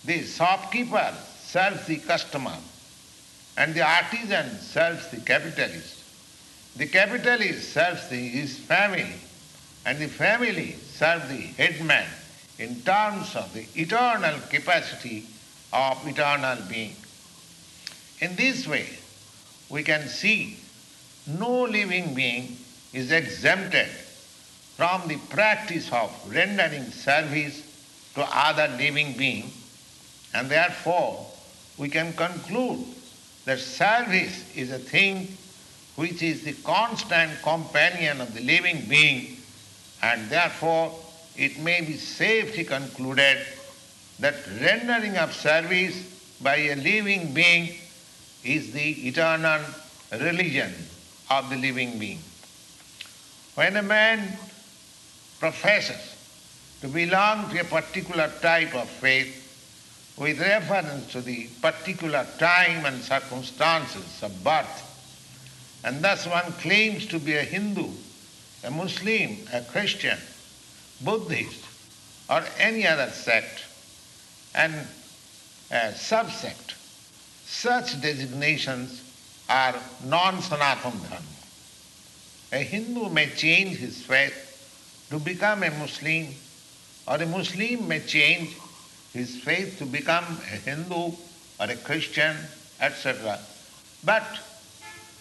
The 0.03 0.23
shopkeeper 0.23 1.13
serves 1.39 1.85
the 1.87 1.97
customer 1.99 2.57
and 3.55 3.73
the 3.73 3.83
artisan 3.83 4.49
serves 4.59 5.07
the 5.11 5.21
capitalist. 5.21 6.03
The 6.75 6.87
capitalist 6.87 7.71
serves 7.71 8.09
the, 8.09 8.17
his 8.17 8.59
family 8.59 9.15
and 9.85 9.97
the 9.97 10.09
family 10.09 10.73
serves 10.73 11.29
the 11.29 11.37
headman 11.37 12.07
in 12.59 12.81
terms 12.81 13.35
of 13.35 13.53
the 13.53 13.65
eternal 13.75 14.39
capacity 14.49 15.25
of 15.71 16.07
eternal 16.07 16.57
being. 16.69 16.95
In 18.19 18.35
this 18.35 18.67
way, 18.67 18.87
we 19.69 19.83
can 19.83 20.07
see 20.07 20.57
no 21.27 21.63
living 21.63 22.13
being 22.13 22.57
is 22.93 23.11
exempted 23.11 23.87
from 24.75 25.07
the 25.07 25.17
practice 25.29 25.91
of 25.91 26.11
rendering 26.33 26.85
service 26.91 27.61
to 28.15 28.21
other 28.21 28.67
living 28.77 29.13
being 29.17 29.49
and 30.33 30.49
therefore 30.49 31.25
we 31.77 31.89
can 31.89 32.13
conclude 32.13 32.85
that 33.45 33.59
service 33.59 34.55
is 34.55 34.71
a 34.71 34.79
thing 34.79 35.27
which 35.95 36.21
is 36.21 36.43
the 36.43 36.53
constant 36.63 37.31
companion 37.41 38.21
of 38.21 38.33
the 38.33 38.41
living 38.41 38.83
being 38.87 39.37
and 40.01 40.29
therefore 40.29 40.91
it 41.35 41.57
may 41.59 41.81
be 41.81 41.97
safely 41.97 42.63
concluded 42.63 43.39
that 44.19 44.35
rendering 44.61 45.17
of 45.17 45.33
service 45.33 45.97
by 46.41 46.57
a 46.57 46.75
living 46.75 47.33
being 47.33 47.75
is 48.43 48.71
the 48.73 49.07
eternal 49.07 49.61
religion 50.11 50.73
of 51.31 51.49
the 51.49 51.55
living 51.55 51.97
being. 51.97 52.19
When 53.55 53.77
a 53.77 53.83
man 53.83 54.37
professes 55.39 56.15
to 56.81 56.87
belong 56.87 57.49
to 57.49 57.61
a 57.61 57.63
particular 57.63 58.31
type 58.41 58.75
of 58.75 58.89
faith 58.89 59.39
with 60.17 60.39
reference 60.39 61.11
to 61.13 61.21
the 61.21 61.47
particular 61.61 62.25
time 62.37 62.85
and 62.85 63.01
circumstances 63.01 64.21
of 64.21 64.43
birth, 64.43 64.89
and 65.83 66.03
thus 66.03 66.27
one 66.27 66.51
claims 66.53 67.05
to 67.07 67.19
be 67.19 67.35
a 67.35 67.43
Hindu, 67.43 67.89
a 68.63 68.71
Muslim, 68.71 69.37
a 69.51 69.61
Christian, 69.61 70.17
Buddhist, 71.03 71.65
or 72.29 72.43
any 72.57 72.87
other 72.87 73.09
sect, 73.09 73.63
and 74.55 74.73
a 75.71 75.91
subsect, 75.91 76.75
such 77.45 78.01
designations 78.01 79.01
are 79.49 79.75
non-Sanatana 80.05 80.81
Dharma. 80.81 81.21
A 82.51 82.57
Hindu 82.57 83.09
may 83.09 83.29
change 83.29 83.77
his 83.77 84.01
faith 84.01 85.07
to 85.09 85.19
become 85.19 85.63
a 85.63 85.71
Muslim, 85.71 86.27
or 87.07 87.15
a 87.15 87.25
Muslim 87.25 87.87
may 87.87 87.99
change 88.01 88.55
his 89.13 89.41
faith 89.41 89.77
to 89.79 89.85
become 89.85 90.25
a 90.51 90.57
Hindu 90.57 91.11
or 91.59 91.67
a 91.69 91.75
Christian, 91.75 92.35
etc. 92.79 93.39
But 94.03 94.25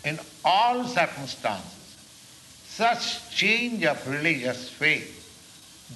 in 0.05 0.19
all 0.45 0.85
circumstances, 0.85 1.97
such 2.67 3.31
change 3.31 3.85
of 3.85 4.07
religious 4.09 4.69
faith 4.69 5.22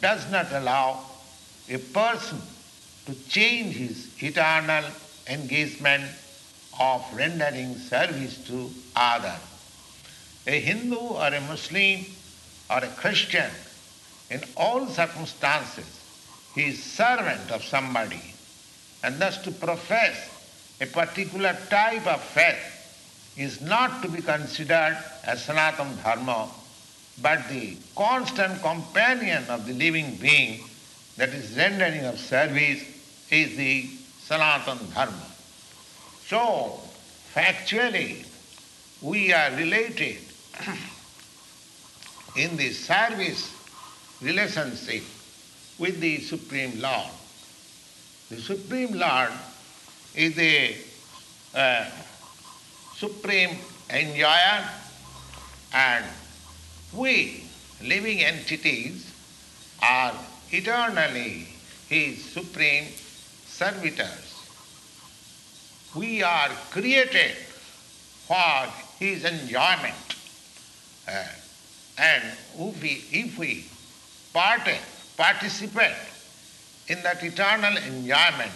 does 0.01 0.31
not 0.31 0.53
allow 0.53 1.01
a 1.69 1.79
person 1.79 2.41
to 3.07 3.15
change 3.29 3.75
his 3.75 4.23
eternal 4.23 4.85
engagement 5.29 6.05
of 6.79 7.05
rendering 7.15 7.75
service 7.77 8.37
to 8.47 8.71
others. 8.95 9.41
A 10.47 10.61
Hindu 10.61 10.97
or 10.97 11.29
a 11.29 11.41
Muslim 11.41 12.05
or 12.71 12.79
a 12.79 12.89
Christian, 12.89 13.51
in 14.31 14.41
all 14.57 14.87
circumstances, 14.87 16.01
he 16.55 16.67
is 16.67 16.83
servant 16.83 17.51
of 17.51 17.65
somebody. 17.65 18.35
And 19.03 19.19
thus 19.21 19.39
to 19.39 19.51
profess 19.51 20.17
a 20.81 20.87
particular 20.87 21.57
type 21.71 22.07
of 22.07 22.21
faith 22.23 23.35
is 23.37 23.61
not 23.61 24.03
to 24.03 24.09
be 24.09 24.23
considered 24.23 24.97
as 25.25 25.47
Sanatana 25.47 26.03
Dharma, 26.03 26.49
but 27.23 27.49
the 27.49 27.77
constant 27.95 28.61
companion 28.63 29.45
of 29.49 29.67
the 29.67 29.73
living 29.73 30.17
being 30.17 30.61
that 31.17 31.31
is 31.31 31.57
rendering 31.57 32.05
of 32.05 32.19
service 32.19 32.83
is 33.31 33.57
the 33.57 33.85
Sanatana 34.27 34.95
Dharma. 34.95 35.27
So, 36.27 36.81
factually, 37.35 38.27
we 39.01 39.33
are 39.33 39.51
related 39.53 40.19
in 42.37 42.57
the 42.57 42.71
service 42.71 43.53
relationship 44.21 45.03
with 45.79 46.01
the 46.01 46.19
Supreme 46.21 46.81
Lord. 46.81 47.11
The 48.31 48.41
Supreme 48.41 48.93
Lord 48.93 49.33
is 50.15 50.39
a 50.39 50.77
uh, 51.55 51.85
supreme 52.97 53.57
enjoyer 53.91 54.65
and 55.73 56.05
we, 56.97 57.45
living 57.83 58.23
entities, 58.23 59.13
are 59.83 60.15
eternally 60.51 61.49
His 61.89 62.25
supreme 62.25 62.87
servitors. 63.47 64.49
We 65.95 66.23
are 66.23 66.49
created 66.71 67.37
for 68.27 68.73
His 68.99 69.25
enjoyment. 69.25 70.17
Uh, 71.09 71.25
and 71.99 72.25
if 72.59 72.83
we, 72.83 73.05
if 73.13 73.39
we 73.39 73.65
participate 75.17 75.97
in 76.89 77.03
that 77.03 77.23
eternal 77.23 77.77
enjoyment 77.77 78.53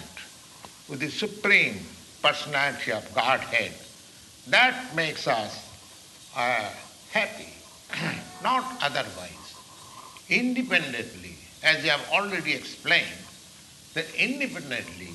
with 0.88 1.00
the 1.00 1.10
Supreme 1.10 1.78
Personality 2.22 2.92
of 2.92 3.14
Godhead. 3.14 3.72
That 4.48 4.94
makes 4.94 5.26
us 5.26 5.68
uh, 6.36 6.68
happy, 7.10 7.52
not 8.42 8.64
otherwise. 8.82 9.54
Independently, 10.28 11.36
as 11.62 11.84
I 11.84 11.88
have 11.88 12.10
already 12.12 12.54
explained, 12.54 13.06
that 13.94 14.06
independently, 14.14 15.10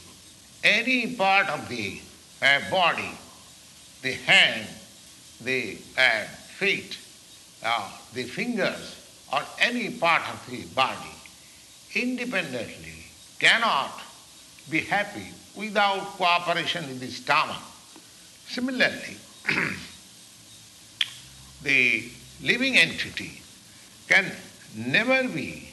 any 0.64 1.15
part 1.15 1.47
of 1.49 1.68
the 1.69 1.99
uh, 2.41 2.60
body, 2.69 3.11
the 4.02 4.11
hand, 4.11 4.68
the 5.41 5.77
uh, 5.97 6.23
feet, 6.57 6.97
uh, 7.64 7.89
the 8.14 8.23
fingers, 8.23 8.95
or 9.31 9.41
any 9.60 9.89
part 9.91 10.22
of 10.30 10.45
the 10.49 10.64
body 10.76 11.15
independently 11.95 13.06
cannot 13.39 14.02
be 14.69 14.81
happy 14.81 15.27
without 15.56 16.02
cooperation 16.18 16.88
with 16.88 16.99
the 16.99 17.07
stomach. 17.07 17.61
Similarly, 18.47 19.18
the 21.64 22.10
living 22.41 22.78
entity 22.78 23.41
can 24.07 24.32
never 24.76 25.28
be 25.28 25.70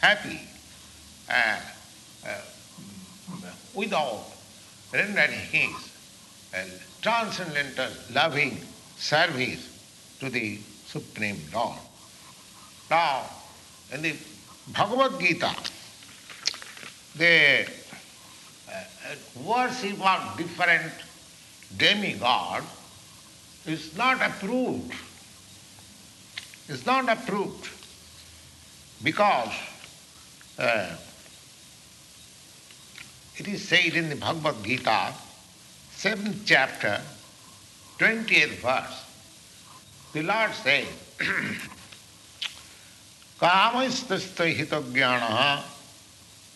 happy 0.00 0.40
uh, 1.30 1.58
uh, 2.26 2.40
without 3.74 4.24
rendering 4.92 5.30
his 5.50 5.72
uh, 6.54 6.64
transcendental 7.00 7.88
loving 8.12 8.58
service 8.96 9.68
to 10.20 10.28
the 10.28 10.58
Supreme 10.86 11.40
Lord. 11.54 11.78
Now, 12.90 13.24
in 13.92 14.02
the 14.02 14.14
Bhagavad 14.68 15.18
Gita, 15.18 15.54
the 17.16 17.66
uh, 18.68 19.14
worship 19.42 20.00
of 20.04 20.36
different 20.36 20.92
demigods 21.76 22.66
is 23.66 23.96
not 23.96 24.20
approved 24.20 24.92
Is 26.71 26.85
not 26.85 27.07
approved 27.09 27.69
because 29.03 29.53
uh, 30.59 30.95
it 33.37 33.47
is 33.47 33.67
said 33.67 33.93
in 33.93 34.09
the 34.09 34.15
Bhagavad 34.15 34.63
Gita, 34.63 35.13
seventh 35.91 36.41
chapter, 36.45 36.99
twentieth 37.97 38.61
verse, 38.61 39.05
the 40.13 40.23
Lord 40.23 40.53
says. 40.53 40.87
कामस्तस्त 43.41 44.39
हितज्ञान 44.57 45.23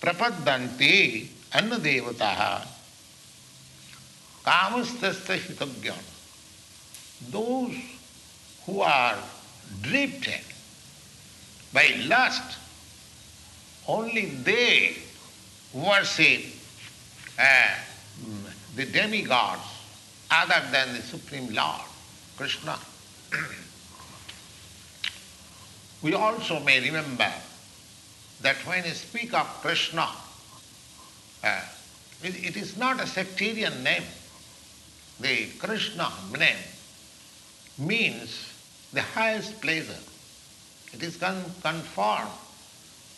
प्रपद्यन्ते 0.01 0.95
अन्न 1.59 1.77
देवता 1.81 2.31
कामस्तस्त 4.45 5.29
हितज्ञान 5.47 6.01
those 7.29 7.75
who 8.65 8.81
are 8.81 9.17
drifted 9.82 10.40
by 11.72 11.94
lust, 12.06 12.58
only 13.86 14.26
they 14.26 14.96
worship 15.72 16.42
uh, 17.38 17.74
the 18.74 18.86
demigods 18.86 19.62
other 20.30 20.62
than 20.70 20.94
the 20.94 21.02
Supreme 21.02 21.52
Lord, 21.54 21.82
Krishna. 22.36 22.78
We 26.02 26.14
also 26.14 26.60
may 26.60 26.80
remember 26.80 27.32
that 28.42 28.56
when 28.66 28.84
we 28.84 28.90
speak 28.90 29.34
of 29.34 29.46
Krishna, 29.62 30.08
uh, 31.42 31.60
it, 32.22 32.36
it 32.44 32.56
is 32.56 32.76
not 32.76 33.00
a 33.00 33.06
sectarian 33.06 33.82
name. 33.82 34.04
The 35.18 35.46
Krishna 35.58 36.12
name 36.38 36.56
means 37.78 38.52
the 38.92 39.02
highest 39.02 39.60
pleasure. 39.60 39.98
it 40.92 41.02
is 41.02 41.16
con- 41.16 41.44
confirmed 41.62 42.30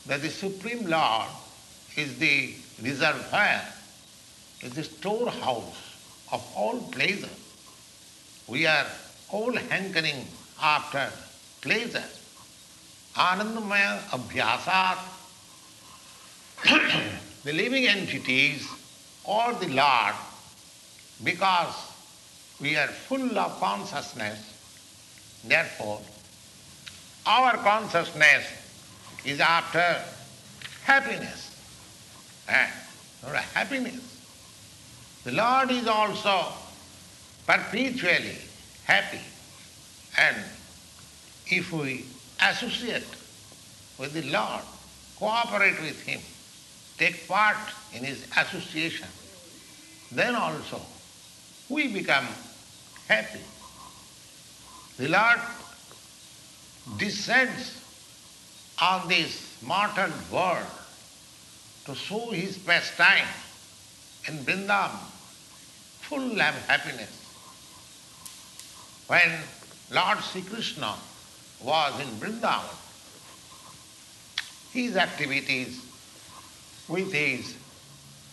that 0.06 0.22
the 0.22 0.30
Supreme 0.30 0.86
Lord 0.86 1.28
is 1.96 2.18
the 2.18 2.54
reservoir, 2.82 3.60
is 4.62 4.72
the 4.72 4.84
storehouse 4.84 5.76
of 6.32 6.44
all 6.56 6.80
pleasure. 6.90 7.28
We 8.46 8.66
are 8.66 8.86
all 9.30 9.52
hankering 9.52 10.26
after 10.60 11.10
pleasure. 11.60 12.04
Anandamaya 13.14 14.00
abhyasat. 14.10 14.98
the 17.44 17.52
living 17.52 17.86
entities 17.86 18.66
or 19.24 19.52
the 19.54 19.68
Lord, 19.68 20.14
because 21.22 21.74
we 22.60 22.76
are 22.76 22.88
full 22.88 23.38
of 23.38 23.60
consciousness, 23.60 24.57
therefore 25.44 26.00
our 27.26 27.56
consciousness 27.58 28.46
is 29.24 29.38
after 29.40 30.02
happiness. 30.84 31.54
Eh? 32.48 32.66
Happiness. 33.52 35.20
The 35.24 35.32
Lord 35.32 35.70
is 35.70 35.86
also 35.86 36.46
perpetually 37.46 38.38
happy. 38.84 39.20
And 40.16 40.36
if 41.48 41.70
we 41.70 42.06
associate 42.42 43.04
with 43.98 44.14
the 44.14 44.22
Lord, 44.30 44.62
cooperate 45.18 45.78
with 45.82 46.00
Him, 46.06 46.20
take 46.96 47.28
part 47.28 47.58
in 47.92 48.04
His 48.04 48.26
association, 48.38 49.08
then 50.10 50.34
also 50.34 50.80
we 51.68 51.88
become 51.88 52.26
happy. 53.06 53.40
The 54.98 55.08
Lord 55.08 55.40
descends 56.96 57.80
on 58.82 59.06
this 59.06 59.62
mortal 59.62 60.10
world 60.32 60.66
to 61.84 61.94
show 61.94 62.30
His 62.30 62.58
pastime 62.58 63.28
in 64.26 64.38
Vrindavan, 64.38 64.98
full 66.00 66.32
of 66.32 66.66
happiness. 66.66 67.14
When 69.06 69.38
Lord 69.92 70.18
Sri 70.18 70.42
Krishna 70.42 70.94
was 71.62 72.00
in 72.00 72.08
Vrindavan, 72.18 72.74
his 74.72 74.96
activities 74.96 75.80
with 76.88 77.12
his 77.12 77.54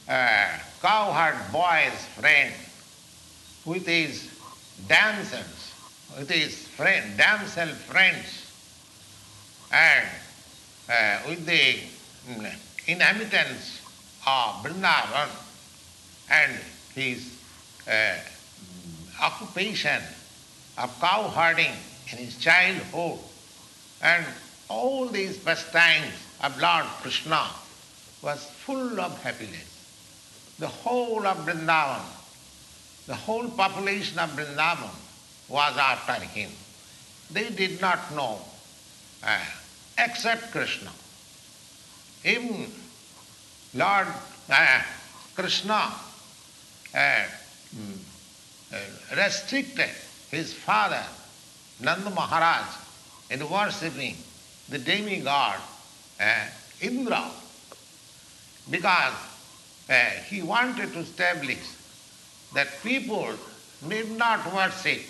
uh, 0.09 0.47
cowherd 0.81 1.51
boys 1.51 2.05
friend, 2.17 2.53
with 3.65 3.85
his 3.85 4.29
dancers, 4.87 5.55
with 6.17 6.29
his 6.29 6.67
friend, 6.69 7.17
damsel 7.17 7.67
friends, 7.67 8.51
and 9.71 10.07
uh, 10.89 11.19
with 11.27 11.45
the 11.45 11.79
mm, 12.29 12.55
inhabitants 12.87 13.81
of 14.25 14.63
Vrindavan 14.63 15.29
and 16.31 16.53
his 16.93 17.37
uh, 17.87 18.15
occupation 19.21 20.01
of 20.77 20.97
cow 20.99 21.27
herding 21.29 21.71
in 22.11 22.17
his 22.17 22.37
childhood 22.37 23.19
and 24.01 24.25
all 24.69 25.07
these 25.07 25.37
pastimes 25.37 26.13
of 26.43 26.59
Lord 26.61 26.85
Krishna 27.01 27.47
was 28.21 28.43
full 28.45 28.99
of 28.99 29.21
happiness. 29.21 29.71
The 30.59 30.67
whole 30.67 31.25
of 31.25 31.37
Vrindavan, 31.45 32.01
the 33.07 33.15
whole 33.15 33.47
population 33.49 34.17
of 34.19 34.29
Vrindavan 34.31 34.89
was 35.47 35.77
after 35.77 36.23
him. 36.26 36.49
They 37.31 37.49
did 37.49 37.81
not 37.81 38.13
know 38.15 38.39
uh, 39.23 39.39
except 39.97 40.51
Krishna. 40.51 40.91
Him, 42.23 42.72
Lord 43.73 44.07
uh, 44.49 44.81
Krishna 45.35 45.91
uh, 46.95 47.23
restricted 49.15 49.89
his 50.31 50.53
father 50.53 51.03
Nanda 51.80 52.09
Maharaj 52.09 52.65
in 53.30 53.47
worshipping 53.49 54.15
the 54.69 54.80
demigod 54.80 55.59
uh, 56.19 56.45
Indra 56.81 57.30
because 58.69 59.13
uh, 59.89 59.93
he 60.30 60.41
wanted 60.41 60.93
to 60.93 60.99
establish 60.99 61.59
that 62.53 62.67
people 62.81 63.34
need 63.88 64.17
not 64.17 64.53
worship 64.53 65.01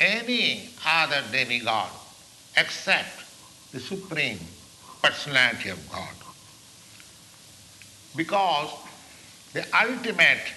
any 0.00 0.70
other 0.86 1.22
demigod 1.32 1.90
except 2.56 3.24
the 3.72 3.80
Supreme 3.80 4.40
Personality 5.02 5.68
of 5.68 5.90
God. 5.90 6.14
Because 8.14 8.70
the 9.52 9.64
ultimate 9.76 10.52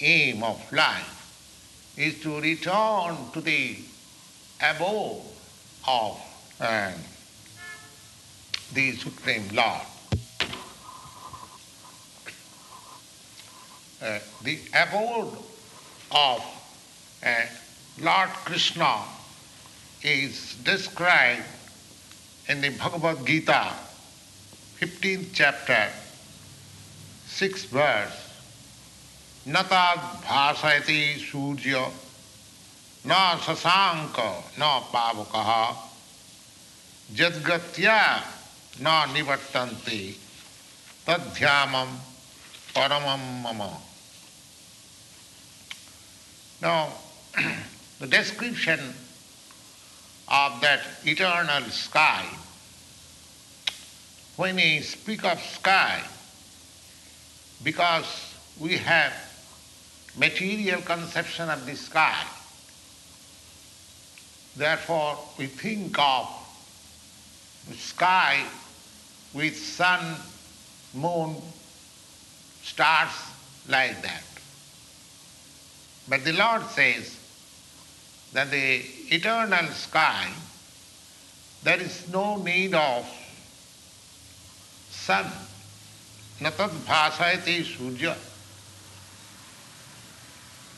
aim 0.00 0.42
of 0.42 0.72
life 0.72 1.94
is 1.96 2.20
to 2.22 2.40
return 2.40 3.16
to 3.32 3.40
the 3.40 3.76
abode 4.62 5.22
of 5.86 6.20
uh, 6.60 6.92
the 8.72 8.92
Supreme 8.96 9.48
Lord. 9.52 9.82
Uh, 14.02 14.18
the 14.42 14.58
abode 14.74 15.36
of 16.10 16.44
uh, 17.24 17.42
Lord 18.00 18.28
Krishna 18.44 18.98
is 20.02 20.56
described 20.64 21.44
in 22.48 22.60
the 22.60 22.70
Bhagavad 22.70 23.26
Gita, 23.26 23.72
15th 24.80 25.28
chapter, 25.32 25.88
6th 27.28 27.66
verse. 27.68 28.22
न 29.48 29.62
ताद 29.70 29.98
भाषयति 30.26 31.02
सूर्य 31.22 31.80
न 33.06 33.14
शशांक 33.46 34.16
न 34.58 34.70
पावक 34.92 35.34
जदगत्या 37.18 38.00
न 38.82 39.12
निवर्तन्ते 39.12 40.00
तद्ध्यामम 41.06 41.94
paramam 42.76 43.42
mama. 43.42 43.78
Now, 46.60 46.92
the 48.00 48.06
description 48.06 48.80
of 50.28 50.60
that 50.60 50.80
eternal 51.04 51.62
sky, 51.70 52.26
when 54.36 54.56
we 54.56 54.80
speak 54.80 55.24
of 55.24 55.40
sky, 55.40 56.02
because 57.62 58.34
we 58.58 58.76
have 58.76 59.12
material 60.16 60.80
conception 60.82 61.48
of 61.48 61.64
the 61.64 61.74
sky. 61.74 62.22
Therefore, 64.56 65.18
we 65.38 65.46
think 65.46 65.98
of 65.98 66.28
the 67.68 67.74
sky 67.74 68.42
with 69.34 69.56
sun, 69.56 70.16
moon, 70.94 71.36
stars 72.62 73.10
like 73.68 74.00
that. 74.02 74.22
But 76.08 76.24
the 76.24 76.32
Lord 76.32 76.62
says 76.70 77.15
that 78.36 78.50
the 78.50 78.82
eternal 79.08 79.66
sky, 79.68 80.28
there 81.62 81.80
is 81.80 82.06
no 82.12 82.36
need 82.36 82.74
of 82.74 83.08
sun. 84.90 85.24
Natad 86.38 86.68
bhasayati 86.84 87.64
surya 87.64 88.14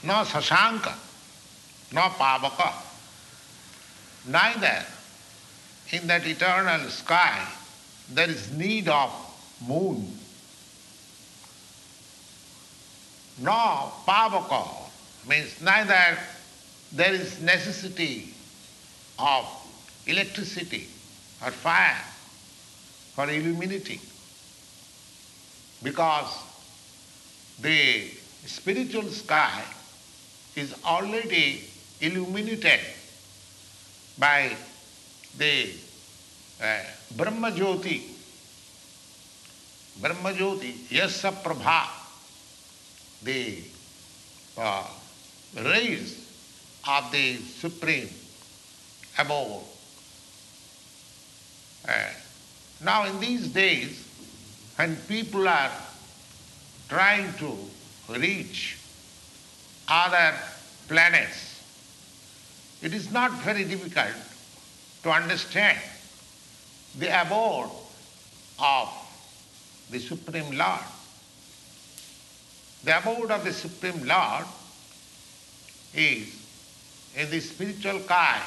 no 0.05 0.23
sasanka, 0.23 0.95
no 1.91 2.03
pavaka. 2.03 2.73
Neither 4.29 4.85
in 5.91 6.07
that 6.07 6.25
eternal 6.25 6.89
sky 6.91 7.45
there 8.09 8.31
is 8.31 8.53
need 8.53 8.87
of 8.87 9.11
moon, 9.67 10.17
no 13.41 13.91
pavaka 14.07 14.69
means 15.29 15.61
neither 15.61 16.17
there 16.93 17.13
is 17.13 17.41
necessity 17.43 18.33
of 19.19 19.45
electricity 20.07 20.87
or 21.45 21.51
fire 21.51 22.03
for 23.15 23.29
illuminating 23.31 24.01
because 25.83 26.39
the 27.61 28.11
spiritual 28.47 29.05
sky 29.11 29.63
is 30.57 30.75
already 30.85 31.65
illuminated 32.01 32.81
by 34.19 34.51
the 35.37 35.71
uh, 36.63 36.79
Brahma 37.17 37.51
Jyoti. 37.53 38.03
Brahma 40.01 40.33
Jyoti, 40.33 40.73
Yasa 40.89 41.33
Prabha, 41.33 41.87
the 43.23 43.59
uh, 44.57 44.87
rays 45.57 46.18
of 46.89 47.13
the 47.13 47.37
Supreme 47.37 48.09
above. 49.19 49.63
Uh, 51.87 51.93
now 52.83 53.05
in 53.05 53.21
these 53.21 53.49
days, 53.49 54.05
when 54.77 54.97
people 55.07 55.47
are 55.47 55.71
trying 56.89 57.33
to 57.35 57.57
reach 58.09 58.79
other 59.87 60.35
planets, 60.89 61.63
it 62.81 62.95
is 62.95 63.13
not 63.13 63.33
very 63.43 63.65
difficult 63.65 64.15
to 65.03 65.11
understand 65.11 65.79
the 66.99 67.09
abode 67.21 67.71
of 68.59 68.89
the 69.91 69.99
Supreme 69.99 70.57
Lord. 70.57 70.81
The 72.85 72.99
abode 72.99 73.31
of 73.31 73.45
the 73.45 73.53
Supreme 73.53 74.07
Lord 74.07 74.47
is 75.95 76.38
in 77.19 77.29
the 77.31 77.41
spiritual 77.41 77.99
kind 78.01 78.43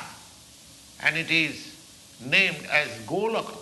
and 1.04 1.18
it 1.18 1.30
is 1.30 1.76
named 2.26 2.66
as 2.72 2.88
Goloka. 3.06 3.58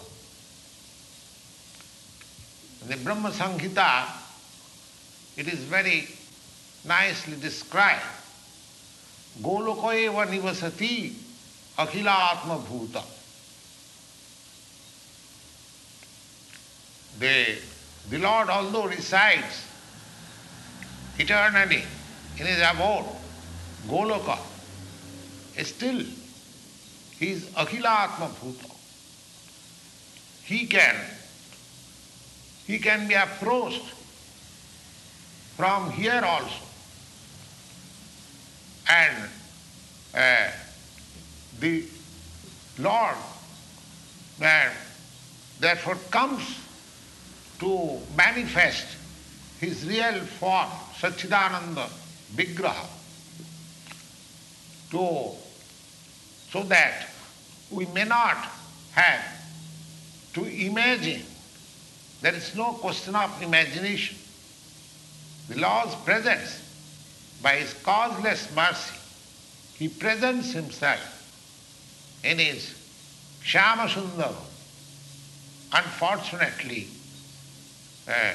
In 2.84 2.90
the 2.90 2.98
Brahma 2.98 3.31
Samhita, 3.31 4.06
it 5.36 5.48
is 5.48 5.60
very 5.64 6.07
nicely 6.86 7.38
described. 7.38 8.03
Goloka 9.41 9.95
eva 9.95 10.26
nivasati 10.27 11.14
akhilatma 11.77 12.61
bhuta. 12.61 13.03
The, 17.18 17.57
the 18.10 18.18
Lord, 18.19 18.49
although 18.49 18.86
resides 18.86 19.65
eternally 21.18 21.84
in 22.38 22.45
his 22.45 22.61
abode, 22.61 23.06
Goloka, 23.88 24.38
still 25.64 26.03
he 27.19 27.31
is 27.31 27.45
Akhilatma 27.48 28.30
Bhuta. 28.30 28.76
He 30.44 30.65
can, 30.65 30.95
he 32.65 32.80
can 32.80 33.07
be 33.07 33.14
approached 33.14 33.94
from 35.57 35.91
here 35.91 36.22
also. 36.23 36.65
And 38.90 39.30
uh, 40.15 40.52
the 41.60 41.84
Lord 42.80 43.15
therefore 45.60 45.98
comes 46.10 46.57
to 47.60 47.99
manifest 48.18 48.88
his 49.60 49.86
real 49.86 50.22
form, 50.40 50.69
Sachidananda 50.98 51.90
Vigraha, 52.34 52.88
to, 54.91 55.36
so 56.51 56.63
that 56.63 57.07
we 57.71 57.85
may 57.88 58.03
not 58.03 58.38
have 58.91 59.23
to 60.34 60.43
imagine. 60.45 61.23
There 62.21 62.34
is 62.34 62.55
no 62.55 62.73
question 62.73 63.15
of 63.15 63.41
imagination. 63.41 64.17
The 65.47 65.59
Lord's 65.59 65.95
presence, 65.95 66.61
by 67.41 67.55
His 67.55 67.73
causeless 67.73 68.53
mercy, 68.55 68.97
He 69.76 69.88
presents 69.88 70.51
Himself 70.51 70.99
in 72.23 72.39
His 72.39 72.76
Shama. 73.41 73.88
Unfortunately, 75.71 76.88
uh, 78.07 78.34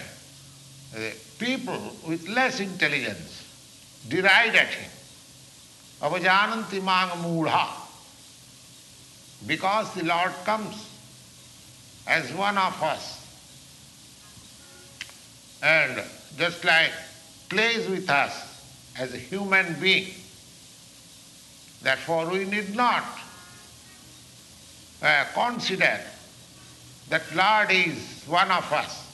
people 1.38 1.78
with 2.06 2.28
less 2.28 2.60
intelligence 2.60 3.44
deride 4.08 4.54
at 4.54 4.68
him. 4.68 4.90
Avajananti 6.00 6.82
manga 6.82 7.14
mudha. 7.16 7.83
Because 9.46 9.92
the 9.94 10.04
Lord 10.04 10.32
comes 10.44 10.88
as 12.06 12.32
one 12.32 12.56
of 12.56 12.82
us 12.82 13.20
and 15.62 16.02
just 16.36 16.64
like 16.64 16.92
plays 17.48 17.88
with 17.88 18.08
us 18.10 18.62
as 18.98 19.14
a 19.14 19.18
human 19.18 19.74
being. 19.80 20.12
Therefore, 21.82 22.28
we 22.30 22.44
need 22.44 22.74
not 22.74 23.04
uh, 25.02 25.24
consider 25.34 26.00
that 27.08 27.22
Lord 27.34 27.70
is 27.70 28.24
one 28.26 28.50
of 28.50 28.72
us. 28.72 29.06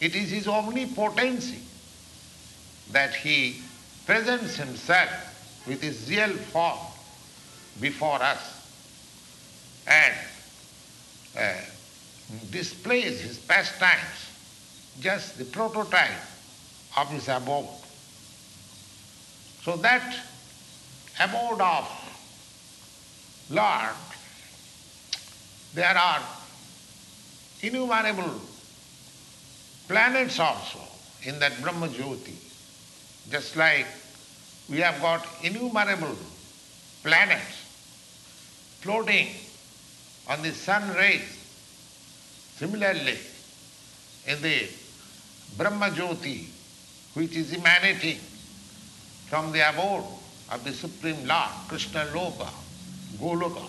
It 0.00 0.14
is 0.16 0.30
His 0.30 0.48
omnipotency 0.48 1.60
that 2.90 3.14
He 3.14 3.60
presents 4.06 4.56
Himself 4.56 5.64
with 5.66 5.82
His 5.82 6.08
real 6.08 6.30
form 6.30 6.78
before 7.80 8.22
us 8.22 8.53
and 9.86 10.14
uh, 11.38 11.54
displays 12.50 13.20
His 13.20 13.38
pastimes, 13.38 14.30
just 15.00 15.38
the 15.38 15.44
prototype 15.44 16.10
of 16.96 17.10
His 17.10 17.28
abode. 17.28 17.68
So 19.62 19.76
that 19.78 20.16
abode 21.20 21.60
of 21.60 21.88
Lord, 23.50 23.94
there 25.74 25.96
are 25.96 26.22
innumerable 27.60 28.40
planets 29.88 30.38
also 30.38 30.80
in 31.22 31.38
that 31.40 31.60
Brahma 31.60 31.88
Jyoti. 31.88 32.34
Just 33.30 33.56
like 33.56 33.86
we 34.68 34.78
have 34.78 35.00
got 35.00 35.26
innumerable 35.42 36.16
planets 37.02 37.62
floating 38.80 39.28
on 40.28 40.42
the 40.42 40.52
sun 40.52 40.94
rays. 40.94 41.22
Similarly, 42.56 43.18
in 44.26 44.40
the 44.40 44.68
Brahma 45.56 45.90
Jyoti, 45.90 46.46
which 47.14 47.36
is 47.36 47.52
emanating 47.52 48.18
from 49.28 49.52
the 49.52 49.68
abode 49.68 50.04
of 50.50 50.62
the 50.64 50.72
Supreme 50.72 51.26
Lord, 51.26 51.50
Krishna 51.68 52.06
Loka, 52.12 52.48
Goloka, 53.18 53.66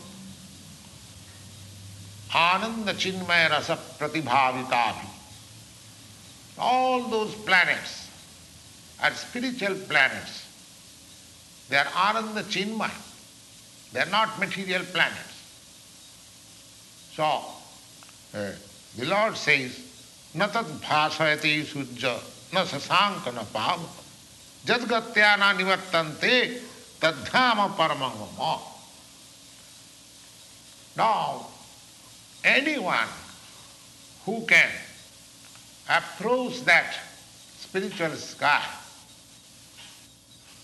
Ananda 2.33 2.93
Chinmaya 2.93 3.49
Rasa 3.49 3.77
Pratibhavitavi. 3.97 5.07
All 6.57 7.03
those 7.09 7.33
planets 7.35 8.09
are 9.01 9.11
spiritual 9.11 9.75
planets. 9.87 10.45
They 11.69 11.77
are 11.77 11.87
Ananda 11.95 12.43
Chinmaya. 12.43 12.91
They 13.93 14.01
are 14.01 14.09
not 14.09 14.39
material 14.39 14.83
planets. 14.83 15.34
So, 17.14 17.24
uh, 18.34 18.52
the 18.96 19.06
Lord 19.06 19.36
says, 19.36 19.78
न 20.36 20.46
तद 20.46 20.80
भाषयति 20.84 21.62
सूर्य 21.72 22.20
न 22.54 22.64
शशांक 22.66 23.28
न 23.34 23.44
पाव 23.54 23.88
जदगत्या 24.66 25.34
न 25.36 25.56
निवर्तन्ते 25.56 26.34
तद्धाम 27.02 27.66
परमम 27.78 28.58
Now, 30.96 31.46
anyone 32.44 33.08
who 34.24 34.44
can 34.46 34.68
approach 35.88 36.60
that 36.64 36.94
spiritual 37.58 38.14
sky 38.16 38.64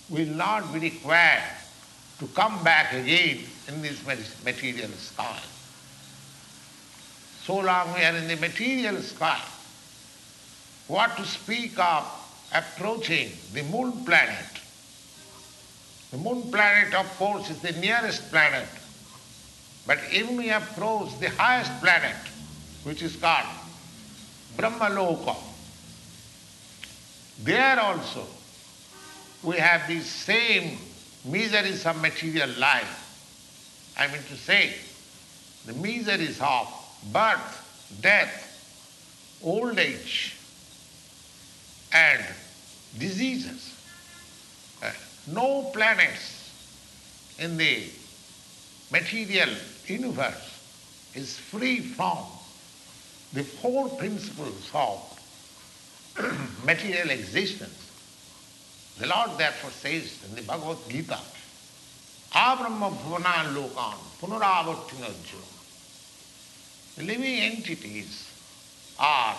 will 0.08 0.26
not 0.26 0.72
be 0.72 0.80
required 0.80 1.42
to 2.18 2.26
come 2.28 2.62
back 2.62 2.92
again 2.92 3.38
in 3.68 3.82
this 3.82 4.04
material 4.44 4.90
sky. 4.90 5.40
So 7.51 7.57
long 7.57 7.93
we 7.93 8.01
are 8.01 8.15
in 8.15 8.29
the 8.29 8.37
material 8.37 9.01
sky, 9.01 9.41
what 10.87 11.17
to 11.17 11.25
speak 11.25 11.77
of 11.77 12.07
approaching 12.55 13.29
the 13.51 13.61
moon 13.63 14.05
planet? 14.05 14.45
The 16.11 16.17
moon 16.17 16.49
planet, 16.49 16.93
of 16.93 17.05
course, 17.17 17.49
is 17.49 17.59
the 17.59 17.73
nearest 17.73 18.31
planet. 18.31 18.69
But 19.85 19.99
even 20.13 20.37
we 20.37 20.49
approach 20.49 21.19
the 21.19 21.29
highest 21.31 21.77
planet, 21.81 22.15
which 22.85 23.01
is 23.01 23.17
called 23.17 23.47
Brahmaloka, 24.55 25.35
there 27.43 27.81
also 27.81 28.27
we 29.43 29.57
have 29.57 29.89
these 29.89 30.05
same 30.05 30.77
miseries 31.25 31.85
of 31.85 32.01
material 32.01 32.49
life. 32.57 33.93
I 33.99 34.07
mean 34.07 34.23
to 34.29 34.37
say, 34.37 34.73
the 35.65 35.73
miseries 35.73 36.39
of 36.39 36.80
birth, 37.11 37.97
death, 38.01 39.39
old 39.43 39.79
age, 39.79 40.35
and 41.93 42.23
diseases. 42.97 43.75
Uh, 44.83 44.91
no 45.27 45.63
planets 45.73 46.51
in 47.39 47.57
the 47.57 47.83
material 48.91 49.49
universe 49.85 50.59
is 51.15 51.37
free 51.37 51.79
from 51.79 52.17
the 53.33 53.43
four 53.43 53.89
principles 53.89 54.69
of 54.73 54.99
material 56.65 57.09
existence. 57.09 57.77
The 58.99 59.07
Lord 59.07 59.37
therefore 59.37 59.71
says 59.71 60.19
in 60.29 60.35
the 60.35 60.41
Bhagavad 60.43 60.77
Gita, 60.89 61.17
Abrahma 62.33 62.91
bhuvanan 62.91 63.55
lokan 63.55 63.97
punaravartinajyo. 64.19 65.60
Living 66.97 67.39
entities 67.39 68.27
are 68.99 69.35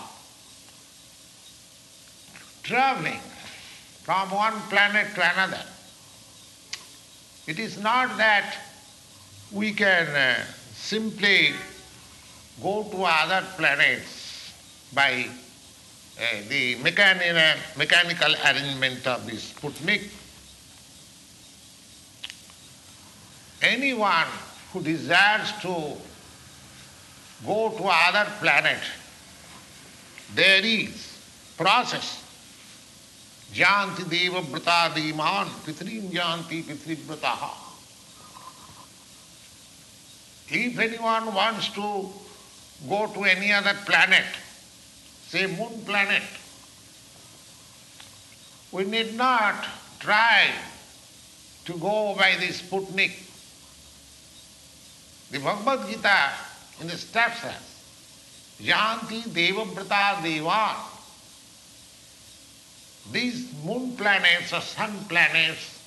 traveling 2.63 3.21
from 4.03 4.31
one 4.31 4.55
planet 4.71 5.15
to 5.15 5.33
another. 5.33 5.63
It 7.47 7.59
is 7.59 7.79
not 7.79 8.17
that 8.19 8.57
we 9.53 9.73
can 9.73 10.07
uh, 10.09 10.45
simply 10.75 11.53
go 12.63 12.85
to 12.85 13.05
other 13.05 13.47
planets 13.57 14.53
by 14.95 15.27
uh, 16.19 16.25
the 16.49 16.77
mechanical, 16.77 17.61
mechanical 17.77 18.35
arrangement 18.47 19.07
of 19.07 19.27
the 19.27 19.33
Sputnik. 19.33 20.09
Anyone 23.61 24.27
who 24.73 24.83
desires 24.83 25.53
to 25.63 25.97
go 27.45 27.71
to 27.71 27.85
other 27.85 28.31
planet, 28.41 28.79
there 30.35 30.65
is 30.65 31.19
process. 31.57 32.19
Janti 33.53 34.09
deva 34.09 34.41
brata 34.41 34.95
diman 34.95 35.47
pitrim 35.65 36.11
janti 36.11 36.63
pitribrataha. 36.63 37.51
If 40.49 40.79
anyone 40.79 41.35
wants 41.35 41.69
to 41.71 42.09
go 42.89 43.07
to 43.07 43.25
any 43.25 43.53
other 43.53 43.75
planet, 43.87 44.25
say 45.29 45.47
moon 45.47 45.83
planet, 45.85 46.23
we 48.71 48.85
need 48.85 49.15
not 49.17 49.67
try 50.01 50.51
to 51.65 51.73
go 51.79 52.15
by 52.17 52.37
the 52.41 52.47
Sputnik. 52.47 53.13
The 55.31 55.39
Bhagavad 55.39 55.89
Gita 55.89 56.31
in 56.81 56.89
the 56.89 56.97
steps 56.97 57.41
says, 57.41 57.73
Janti 58.61 59.23
Devabrata 59.23 60.23
Devan. 60.23 60.77
These 63.11 63.53
moon 63.65 63.97
planets 63.97 64.53
or 64.53 64.61
sun 64.61 65.05
planets 65.09 65.81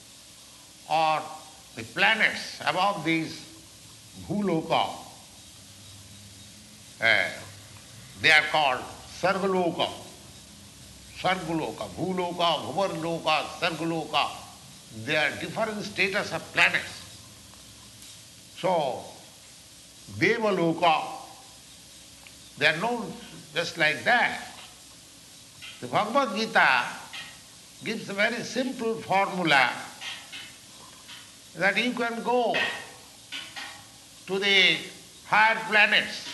or 0.90 1.22
the 1.76 1.84
planets 1.84 2.60
above 2.66 3.06
these 3.06 3.41
Bhuloka, 4.28 4.90
uh, 7.02 7.30
they 8.22 8.32
are 8.32 8.44
called 8.52 8.82
Sargaloka. 9.22 9.90
Sargaloka, 11.18 11.88
Bhuloka, 11.95 12.57
Bhuvarloka, 12.66 13.44
Sargaloka. 13.60 14.30
They 15.06 15.16
are 15.16 15.32
different 15.40 15.84
status 15.84 16.32
of 16.34 16.53
planets. 16.53 17.02
So, 18.57 19.03
Devaloka, 20.14 21.03
they 22.57 22.68
are 22.68 22.77
known 22.77 23.11
just 23.53 23.77
like 23.77 24.03
that. 24.03 24.41
The 25.82 25.88
Bhagavad 25.88 26.38
Gita 26.38 26.84
gives 27.84 28.10
a 28.10 28.14
very 28.14 28.44
simple 28.44 28.95
formula 28.95 29.72
that 31.57 31.77
you 31.77 31.91
can 31.91 32.23
go 32.23 32.56
to 34.27 34.40
the 34.40 34.77
higher 35.27 35.60
planets, 35.69 36.27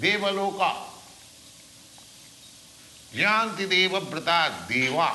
Devaloka, 0.00 0.74
Janti 3.14 3.68
Deva 3.68 4.00
Brata 4.00 4.52
Deva. 4.68 5.10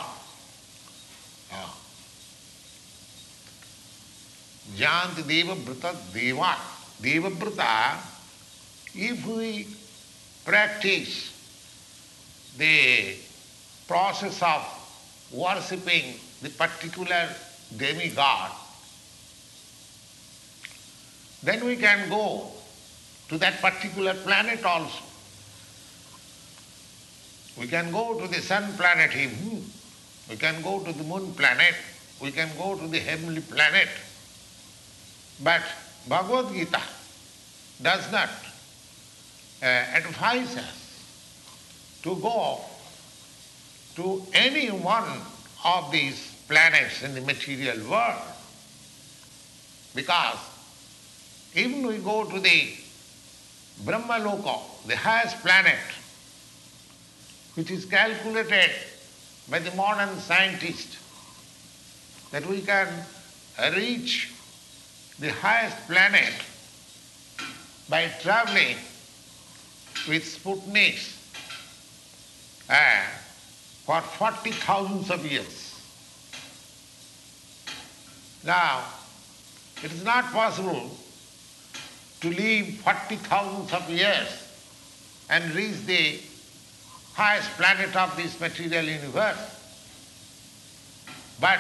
Janti 4.75 5.25
Deva 5.27 5.55
Brata 5.55 5.95
Deva. 6.13 6.55
Deva 7.01 7.29
Brata, 7.29 7.97
if 8.95 9.25
we 9.25 9.67
practice 10.43 11.33
the 12.57 13.15
process 13.87 14.41
of 14.41 14.65
worshipping 15.31 16.15
the 16.41 16.49
particular 16.49 17.29
demigod, 17.77 18.51
then 21.43 21.63
we 21.65 21.75
can 21.75 22.09
go 22.09 22.51
to 23.29 23.37
that 23.37 23.61
particular 23.61 24.13
planet 24.13 24.65
also. 24.65 25.03
We 27.59 27.67
can 27.67 27.91
go 27.91 28.19
to 28.19 28.27
the 28.27 28.41
sun 28.41 28.73
planet, 28.73 29.11
hmm. 29.13 29.59
we 30.29 30.35
can 30.35 30.61
go 30.61 30.79
to 30.79 30.93
the 30.93 31.03
moon 31.03 31.33
planet, 31.33 31.75
we 32.21 32.31
can 32.31 32.49
go 32.57 32.75
to 32.75 32.87
the 32.87 32.99
heavenly 32.99 33.41
planet. 33.41 33.87
But 35.43 35.61
Bhagavad 36.07 36.53
Gita 36.53 36.81
does 37.81 38.11
not 38.11 38.29
uh, 39.61 39.65
advise 39.65 40.57
us 40.57 40.87
to 42.03 42.15
go 42.15 42.61
to 43.95 44.23
any 44.33 44.69
one 44.69 45.21
of 45.65 45.91
these 45.91 46.35
planets 46.47 47.03
in 47.03 47.13
the 47.13 47.21
material 47.21 47.77
world. 47.89 48.21
Because 49.93 50.37
even 51.55 51.85
we 51.85 51.97
go 51.97 52.23
to 52.23 52.39
the 52.39 52.73
Brahmaloka, 53.83 54.59
the 54.87 54.95
highest 54.95 55.39
planet, 55.41 55.79
which 57.55 57.71
is 57.71 57.85
calculated 57.85 58.71
by 59.49 59.59
the 59.59 59.71
modern 59.75 60.17
scientist, 60.19 60.97
that 62.31 62.45
we 62.45 62.61
can 62.61 62.87
reach 63.75 64.31
the 65.19 65.31
highest 65.31 65.87
planet 65.87 66.33
by 67.89 68.07
traveling 68.21 68.75
with 70.07 70.23
Sputniks 70.23 71.15
uh, 72.69 73.03
for 73.85 74.01
40 74.01 74.51
thousands 74.51 75.09
of 75.09 75.25
years. 75.25 75.73
Now, 78.43 78.83
it 79.83 79.91
is 79.91 80.03
not 80.03 80.25
possible 80.25 80.89
to 82.21 82.29
live 82.29 82.67
40 82.75 83.15
thousands 83.15 83.73
of 83.73 83.89
years 83.89 84.27
and 85.29 85.43
reach 85.55 85.85
the 85.85 86.19
highest 87.13 87.49
planet 87.51 87.95
of 87.95 88.15
this 88.15 88.39
material 88.39 88.85
universe. 88.85 89.55
But 91.39 91.59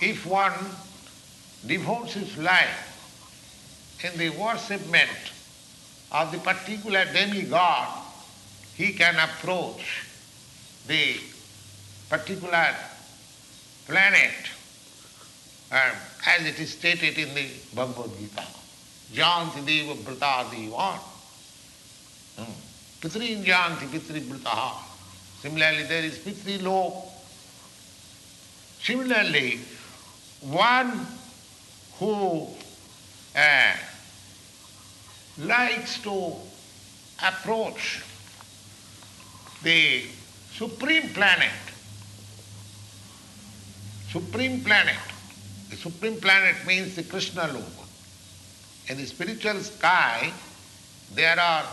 if 0.00 0.24
one 0.26 0.52
devotes 1.66 2.14
his 2.14 2.36
life 2.38 2.88
in 4.04 4.18
the 4.18 4.30
worshipment 4.30 5.10
of 6.10 6.32
the 6.32 6.38
particular 6.38 7.04
demigod, 7.12 7.88
he 8.74 8.92
can 8.92 9.14
approach 9.16 10.06
the 10.86 11.16
particular 12.08 12.74
planet 13.86 14.32
uh, 15.70 15.90
as 16.26 16.46
it 16.46 16.58
is 16.58 16.72
stated 16.72 17.16
in 17.18 17.34
the 17.34 17.46
Bhagavad 17.74 18.10
Gita. 18.18 18.44
Janti 19.12 19.64
deva 19.64 19.94
brata 19.94 20.50
devan. 20.50 20.98
Pitrin 23.00 23.44
janti 23.44 23.86
pitri 23.88 24.20
brataha. 24.20 24.80
Similarly, 25.40 25.84
there 25.84 26.04
is 26.04 26.18
pitri 26.18 26.62
lok. 26.62 26.92
Similarly, 28.82 29.60
one 30.40 31.06
who 32.02 32.48
uh, 33.36 33.72
likes 35.38 36.02
to 36.02 36.34
approach 37.24 38.02
the 39.62 40.02
supreme 40.52 41.08
planet, 41.10 41.62
supreme 44.10 44.64
planet, 44.64 44.98
the 45.70 45.76
supreme 45.76 46.16
planet 46.20 46.56
means 46.66 46.96
the 46.96 47.04
Krishna 47.04 47.42
Loka. 47.42 47.86
In 48.88 48.96
the 48.96 49.06
spiritual 49.06 49.60
sky, 49.60 50.32
there 51.14 51.38
are 51.38 51.64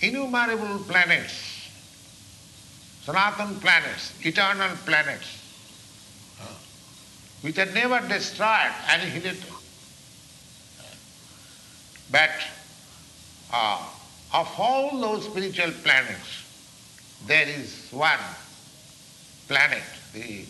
innumerable 0.00 0.78
planets, 0.84 1.68
Sanatan 3.02 3.58
planets, 3.58 4.12
eternal 4.24 4.76
planets, 4.86 5.37
which 7.42 7.58
are 7.58 7.66
never 7.66 8.06
destroyed, 8.08 8.72
annihilated. 8.88 9.42
But 12.10 12.30
uh, 13.52 13.86
of 14.34 14.54
all 14.58 15.00
those 15.00 15.24
spiritual 15.24 15.72
planets, 15.82 16.44
there 17.26 17.48
is 17.48 17.88
one 17.90 18.18
planet, 19.46 19.82
the 20.12 20.44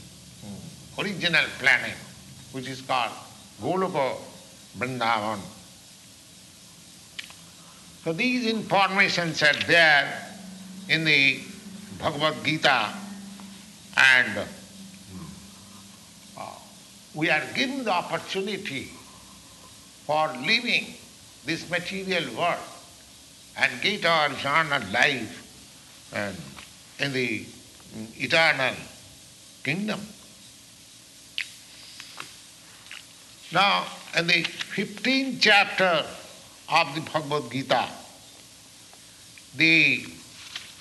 original 0.98 1.44
planet, 1.59 1.94
which 2.52 2.69
is 2.69 2.81
called 2.81 3.12
Goloka 3.60 4.16
Vrindavan. 4.78 5.40
So 8.05 8.12
these 8.12 8.47
informations 8.47 9.43
are 9.43 9.59
there 9.66 10.27
in 10.89 11.05
the 11.05 11.40
Bhagavad 12.01 12.43
Gita 12.44 12.94
and 13.97 14.48
we 17.19 17.28
are 17.31 17.43
given 17.53 17.82
the 17.82 17.90
opportunity 17.90 18.85
for 20.07 20.28
living 20.47 20.86
this 21.45 21.69
material 21.69 22.23
world 22.36 22.61
and 23.57 23.82
get 23.82 24.05
our 24.07 24.31
eternal 24.31 24.81
life 24.93 26.12
and 26.15 26.36
in 27.01 27.12
the 27.12 27.45
um, 27.97 28.07
eternal 28.19 28.73
kingdom. 29.65 30.01
Now, 33.51 33.86
in 34.16 34.28
the 34.28 34.45
15th 34.45 35.39
chapter 35.40 36.07
of 36.73 36.95
the 36.95 37.01
Bhagavad 37.01 37.51
Gita, 37.51 37.89
the 39.57 40.07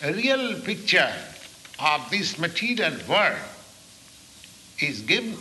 real 0.03 0.61
picture 0.61 1.13
of 1.79 2.07
this 2.11 2.37
material 2.37 2.93
world 3.09 3.39
is 4.79 5.01
given. 5.01 5.35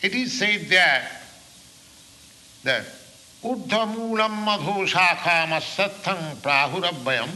It 0.00 0.14
is 0.14 0.38
said 0.38 0.68
there 0.68 1.08
that 2.64 2.84
Uddhamulam 3.42 4.44
madhushakam 4.44 5.50
asattham 5.58 6.36
prahurabhayam 6.36 7.30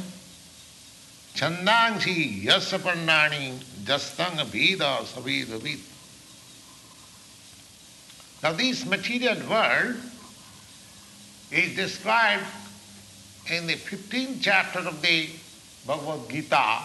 chandangsi 1.35 2.45
yasaparnani 2.45 3.59
jastang 3.85 4.45
veda 4.47 4.99
saveda 5.03 5.59
veda. 5.61 5.81
Now 8.43 8.53
this 8.53 8.85
material 8.85 9.39
world 9.49 9.97
is 11.51 11.77
described 11.77 12.45
in 13.51 13.67
the 13.67 13.75
15th 13.75 14.39
chapter 14.41 14.81
of 14.81 15.03
the 15.03 15.31
Bhagavad 15.87 16.29
Gita 16.29 16.79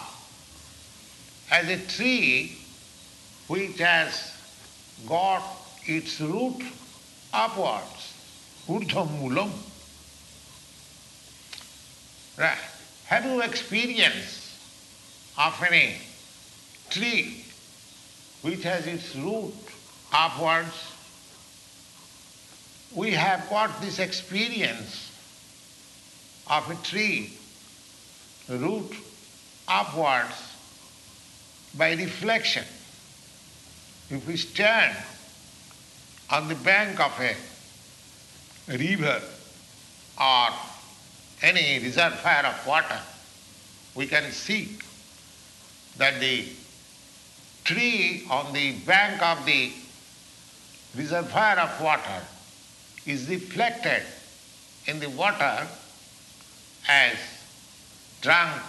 as 1.50 1.68
a 1.68 1.78
tree 1.86 2.58
which 3.46 3.78
has 3.78 4.32
got 5.08 5.42
its 5.88 6.20
root 6.20 6.62
upwards, 7.32 8.14
urdhamulam. 8.68 9.50
Right. 12.36 12.58
Have 13.06 13.24
you 13.24 13.40
experienced 13.40 14.52
of 15.38 15.60
any 15.62 15.96
tree 16.90 17.44
which 18.42 18.62
has 18.64 18.86
its 18.86 19.16
root 19.16 19.54
upwards? 20.12 20.92
We 22.94 23.12
have 23.12 23.48
got 23.48 23.80
this 23.80 23.98
experience 23.98 25.10
of 26.46 26.70
a 26.70 26.74
tree 26.76 27.32
root 28.48 28.92
upwards 29.66 30.54
by 31.76 31.92
reflection. 31.92 32.64
If 34.10 34.26
we 34.26 34.36
stand 34.36 34.96
on 36.30 36.48
the 36.48 36.54
bank 36.56 37.00
of 37.00 37.12
a 37.20 37.34
river 38.76 39.20
or 40.20 40.48
any 41.42 41.78
reservoir 41.82 42.46
of 42.46 42.66
water, 42.66 43.00
we 43.94 44.06
can 44.06 44.30
see 44.30 44.76
that 45.96 46.20
the 46.20 46.44
tree 47.64 48.24
on 48.30 48.52
the 48.52 48.72
bank 48.80 49.22
of 49.22 49.44
the 49.46 49.72
reservoir 50.96 51.58
of 51.58 51.80
water 51.80 52.22
is 53.06 53.28
reflected 53.28 54.02
in 54.86 55.00
the 55.00 55.08
water 55.10 55.66
as 56.88 57.16
trunk 58.20 58.62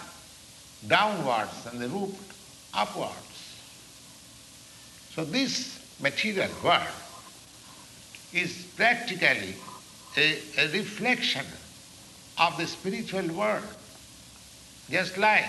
downwards 0.86 1.66
and 1.70 1.80
the 1.80 1.88
root 1.88 2.14
upwards. 2.72 3.14
So 5.14 5.24
this 5.24 5.78
material 6.00 6.50
world 6.62 6.86
is 8.32 8.66
practically 8.76 9.54
a, 10.16 10.38
a 10.58 10.68
reflection 10.72 11.44
of 12.38 12.56
the 12.56 12.66
spiritual 12.66 13.26
world, 13.34 13.64
just 14.88 15.18
like 15.18 15.44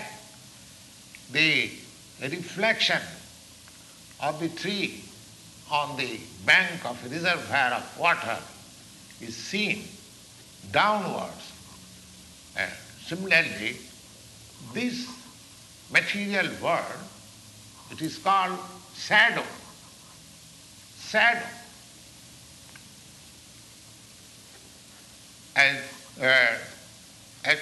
the 1.32 1.70
reflection 2.20 3.00
of 4.20 4.38
the 4.40 4.48
tree 4.50 5.02
on 5.70 5.96
the 5.96 6.20
bank 6.44 6.84
of 6.84 7.04
a 7.06 7.08
reservoir 7.08 7.72
of 7.72 7.98
water 7.98 8.38
is 9.20 9.34
seen 9.34 9.84
downwards. 10.70 11.52
And 12.56 12.70
similarly, 13.06 13.76
this 14.74 15.08
material 15.90 16.48
world, 16.62 16.84
it 17.90 18.02
is 18.02 18.18
called 18.18 18.58
shadow. 18.94 19.44
Shadow. 21.00 21.46
And 25.56 25.78
uh, 26.20 26.46
as, 27.44 27.58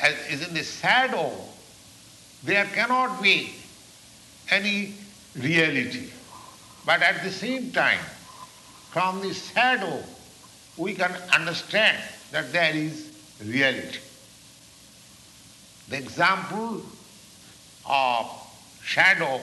as 0.00 0.14
is 0.30 0.48
in 0.48 0.54
the 0.54 0.62
shadow, 0.62 1.32
there 2.42 2.64
cannot 2.66 3.22
be 3.22 3.54
any 4.50 4.94
reality. 5.36 6.10
But 6.86 7.02
at 7.02 7.22
the 7.22 7.30
same 7.30 7.72
time, 7.72 8.00
from 8.90 9.20
the 9.20 9.34
shadow, 9.34 10.02
we 10.76 10.94
can 10.94 11.12
understand 11.32 11.98
that 12.30 12.52
there 12.52 12.74
is 12.74 13.12
reality. 13.44 13.98
The 15.88 15.98
example 15.98 16.82
of 17.86 18.30
shadow 18.82 19.40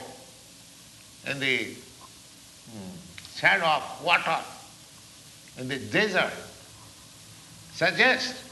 in 1.26 1.38
the 1.38 1.58
hmm, 1.58 2.90
shadow 3.34 3.66
of 3.66 4.04
water 4.04 4.38
in 5.58 5.68
the 5.68 5.78
desert 5.78 6.32
suggests 7.74 8.48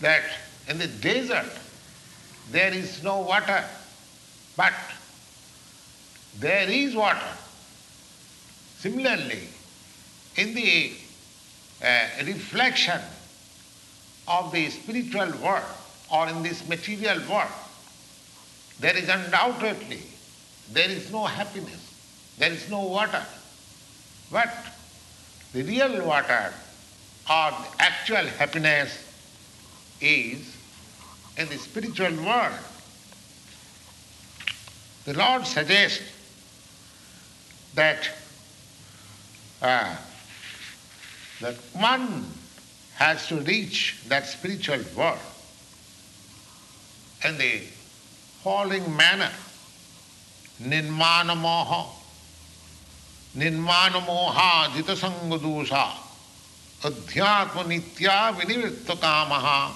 that 0.00 0.22
in 0.68 0.78
the 0.78 0.86
desert 0.86 1.50
there 2.50 2.72
is 2.72 3.02
no 3.02 3.20
water, 3.20 3.64
but 4.56 4.72
there 6.38 6.68
is 6.68 6.94
water. 6.94 7.32
Similarly, 8.78 9.48
in 10.36 10.54
the 10.54 10.92
uh, 11.82 12.24
reflection 12.24 13.00
of 14.28 14.52
the 14.52 14.70
spiritual 14.70 15.30
world 15.42 15.64
or 16.12 16.28
in 16.28 16.42
this 16.42 16.66
material 16.68 17.18
world, 17.28 17.50
there 18.78 18.96
is 18.96 19.08
undoubtedly, 19.08 20.02
there 20.72 20.88
is 20.88 21.10
no 21.10 21.24
happiness, 21.24 21.92
there 22.38 22.52
is 22.52 22.70
no 22.70 22.82
water. 22.82 23.24
But 24.30 24.54
the 25.52 25.62
real 25.62 26.04
water 26.06 26.52
or 27.30 27.50
the 27.50 27.68
actual 27.78 28.26
happiness 28.26 29.04
is 30.00 30.56
in 31.36 31.48
the 31.48 31.56
spiritual 31.56 32.14
world. 32.24 32.58
The 35.04 35.14
Lord 35.14 35.46
suggests 35.46 36.02
that 37.74 38.10
uh, 39.60 39.96
that 41.40 41.54
one 41.72 42.24
has 42.94 43.26
to 43.28 43.36
reach 43.36 44.00
that 44.08 44.26
spiritual 44.26 44.80
world 44.96 45.18
in 47.24 47.38
the 47.38 47.60
following 48.42 48.96
manner. 48.96 49.30
Nirmana 50.60 51.34
moha, 51.34 51.86
nirmana 53.36 54.00
moha 54.00 54.68
jita 54.70 54.96
vinivritta 58.32 58.96
kamaha, 58.96 59.72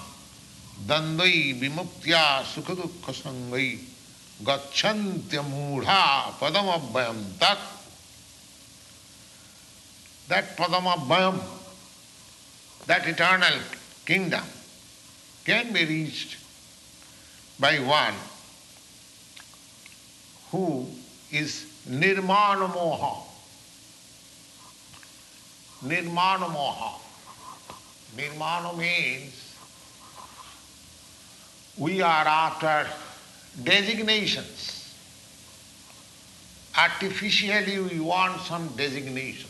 dandai 0.87 1.53
vimuktya 1.59 2.43
sukha 2.43 2.75
dukkha 2.75 3.13
sangai, 3.13 3.79
gacchantya 4.43 5.43
mudha 5.43 6.31
padamabhayam 6.39 7.39
tat. 7.39 7.59
That 10.29 10.55
padamabhayam, 10.57 11.39
that 12.87 13.05
eternal 13.07 13.59
kingdom, 14.05 14.45
can 15.45 15.73
be 15.73 15.85
reached 15.85 16.37
by 17.59 17.79
one 17.79 18.15
who 20.51 20.87
is 21.31 21.65
nirmana 21.89 22.69
moha. 22.69 23.32
Nirmana 25.85 26.45
moha. 26.45 26.99
Nirmana 28.15 28.77
means 28.77 29.55
we 31.77 32.01
are 32.01 32.25
after 32.25 32.87
designations. 33.63 34.95
Artificially 36.77 37.79
we 37.79 37.99
want 37.99 38.39
some 38.41 38.67
designations. 38.77 39.49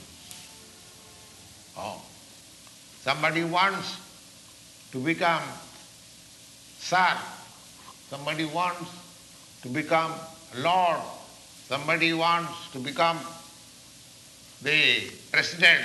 Oh. 1.77 2.01
Somebody 3.01 3.43
wants 3.43 3.97
to 4.91 4.99
become 4.99 5.41
sir, 6.80 7.18
somebody 8.10 8.45
wants 8.45 8.89
to 9.61 9.69
become 9.69 10.11
lord, 10.57 10.99
somebody 11.68 12.14
wants 12.14 12.72
to 12.72 12.80
become 12.80 13.19
the 14.61 15.11
president 15.31 15.84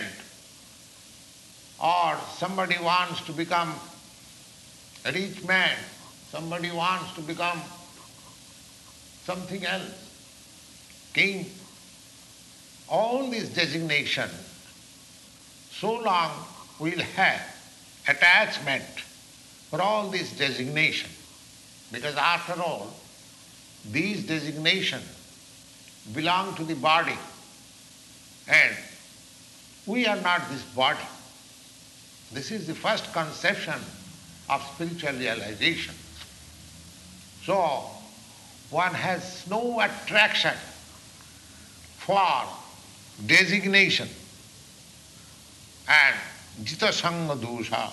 or 1.83 2.17
somebody 2.37 2.77
wants 2.83 3.21
to 3.23 3.33
become 3.33 3.75
a 5.05 5.13
rich 5.13 5.45
man, 5.45 5.77
somebody 6.31 6.71
wants 6.71 7.13
to 7.15 7.21
become 7.21 7.61
something 9.25 9.65
else, 9.65 11.11
king. 11.15 11.47
All 12.89 13.29
these 13.29 13.51
designations, 13.51 14.33
so 15.71 15.93
long 15.99 16.31
we'll 16.79 16.99
have 17.01 17.43
attachment 18.09 18.85
for 19.71 19.83
all 19.83 20.09
these 20.09 20.33
designations, 20.39 21.13
because 21.93 22.17
after 22.17 22.61
all, 22.61 22.95
these 23.91 24.27
designations 24.27 25.05
belong 26.15 26.55
to 26.55 26.65
the 26.65 26.75
body 26.75 27.17
and 28.49 28.75
we 29.87 30.07
are 30.07 30.21
not 30.21 30.49
this 30.51 30.63
body. 30.75 31.05
This 32.33 32.51
is 32.51 32.67
the 32.67 32.75
first 32.75 33.13
conception 33.13 33.81
of 34.51 34.63
spiritual 34.75 35.13
realization. 35.19 35.95
So, 37.45 37.85
one 38.71 38.93
has 38.93 39.47
no 39.49 39.81
attraction 39.81 40.55
for 41.97 42.45
designation 43.27 44.09
and 45.89 46.17
jita 46.63 46.93
sanga 46.93 47.35
dosha. 47.35 47.91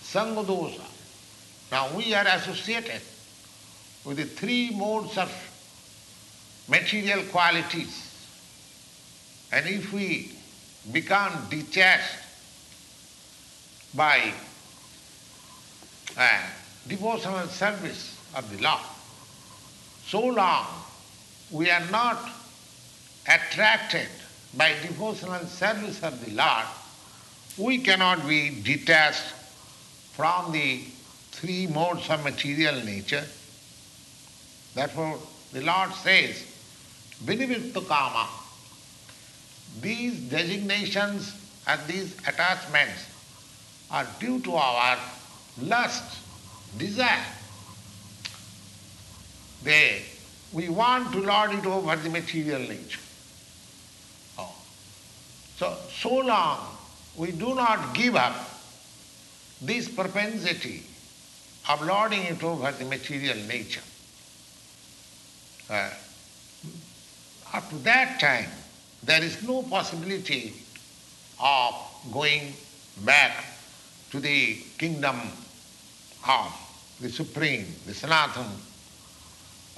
Sanga 0.00 0.42
dosha. 0.42 0.84
Now 1.70 1.94
we 1.94 2.14
are 2.14 2.26
associated 2.26 3.00
with 4.04 4.16
the 4.16 4.24
three 4.24 4.70
modes 4.70 5.18
of 5.18 5.30
material 6.68 7.22
qualities. 7.24 8.08
And 9.52 9.66
if 9.66 9.92
we 9.92 10.32
become 10.90 11.46
detached 11.50 12.21
by 13.94 14.32
uh, 16.16 16.40
devotional 16.88 17.46
service 17.48 18.18
of 18.34 18.50
the 18.50 18.62
Lord, 18.62 18.80
so 20.06 20.20
long 20.20 20.66
we 21.50 21.70
are 21.70 21.84
not 21.90 22.18
attracted 23.28 24.08
by 24.54 24.72
devotional 24.82 25.44
service 25.46 26.02
of 26.02 26.24
the 26.24 26.32
Lord, 26.32 26.64
we 27.58 27.78
cannot 27.78 28.26
be 28.26 28.60
detached 28.62 29.34
from 30.12 30.52
the 30.52 30.80
three 31.30 31.66
modes 31.66 32.08
of 32.10 32.22
material 32.24 32.82
nature. 32.84 33.24
Therefore, 34.74 35.18
the 35.52 35.62
Lord 35.62 35.92
says, 35.92 36.44
Vinivirta 37.24 37.86
Kama. 37.86 38.28
These 39.80 40.18
designations 40.30 41.34
and 41.66 41.80
these 41.86 42.16
attachments 42.26 43.11
are 43.92 44.06
due 44.18 44.40
to 44.40 44.54
our 44.54 44.98
lust, 45.60 46.18
desire. 46.78 47.24
They, 49.62 50.02
we 50.52 50.70
want 50.70 51.12
to 51.12 51.20
lord 51.20 51.52
it 51.52 51.66
over 51.66 51.94
the 51.96 52.08
material 52.08 52.60
nature. 52.60 53.00
Oh. 54.38 54.52
So, 55.56 55.76
so 55.90 56.16
long 56.16 56.58
we 57.16 57.32
do 57.32 57.54
not 57.54 57.94
give 57.94 58.16
up 58.16 58.34
this 59.60 59.88
propensity 59.88 60.82
of 61.68 61.82
lording 61.82 62.22
it 62.22 62.42
over 62.42 62.72
the 62.72 62.86
material 62.86 63.36
nature. 63.46 63.82
Uh, 65.70 65.90
up 67.52 67.68
to 67.68 67.76
that 67.76 68.18
time, 68.18 68.48
there 69.04 69.22
is 69.22 69.42
no 69.46 69.62
possibility 69.62 70.54
of 71.38 71.74
going 72.12 72.54
back 73.04 73.51
to 74.12 74.20
the 74.20 74.58
kingdom 74.76 75.18
of 76.28 76.96
the 77.00 77.08
Supreme, 77.08 77.64
the 77.86 77.92
Sanatana 77.92 78.46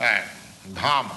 and 0.00 0.24
Dhamma. 0.74 1.14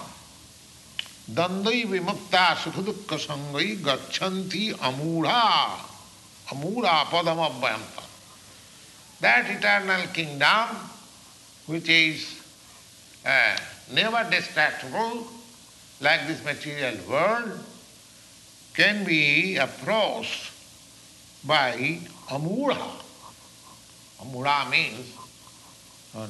Dandai 1.33 1.85
vimukta 1.85 2.55
sukha 2.55 3.17
sangai 3.17 3.77
gachanti 3.77 4.71
amura, 4.71 5.79
amura 6.49 7.05
padam 7.05 7.39
abhyanta. 7.39 8.03
That 9.19 9.49
eternal 9.49 10.07
kingdom, 10.13 10.77
which 11.65 11.89
is 11.89 12.39
uh, 13.25 13.57
never 13.91 14.29
destructible, 14.29 15.25
like 16.01 16.27
this 16.27 16.45
material 16.45 16.95
world, 17.09 17.65
can 18.75 19.03
be 19.03 19.57
approached 19.57 20.51
by 21.43 21.99
amura. 22.29 23.05
Amura 24.21 24.69
means 24.69 25.13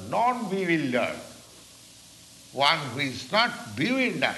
non-bewildered, 0.10 1.20
one 2.52 2.80
who 2.94 3.00
is 3.00 3.32
not 3.32 3.76
bewildered 3.76 4.36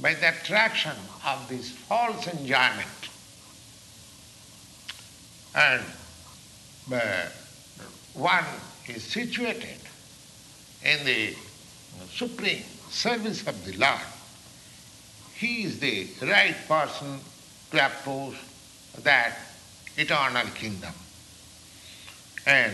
by 0.00 0.14
the 0.14 0.28
attraction 0.28 0.96
of 1.26 1.48
this 1.48 1.70
false 1.70 2.26
enjoyment. 2.26 3.08
And 5.54 5.82
uh, 6.92 7.28
one 8.14 8.44
is 8.88 9.02
situated 9.02 9.78
in 10.84 11.04
the 11.04 11.34
supreme 12.10 12.64
service 12.90 13.46
of 13.46 13.64
the 13.64 13.76
Lord 13.76 14.00
he 15.42 15.64
is 15.64 15.80
the 15.80 16.06
right 16.22 16.54
person 16.68 17.18
to 17.72 17.84
approach 17.84 18.36
that 19.02 19.36
eternal 19.96 20.46
kingdom. 20.54 20.94
And 22.46 22.72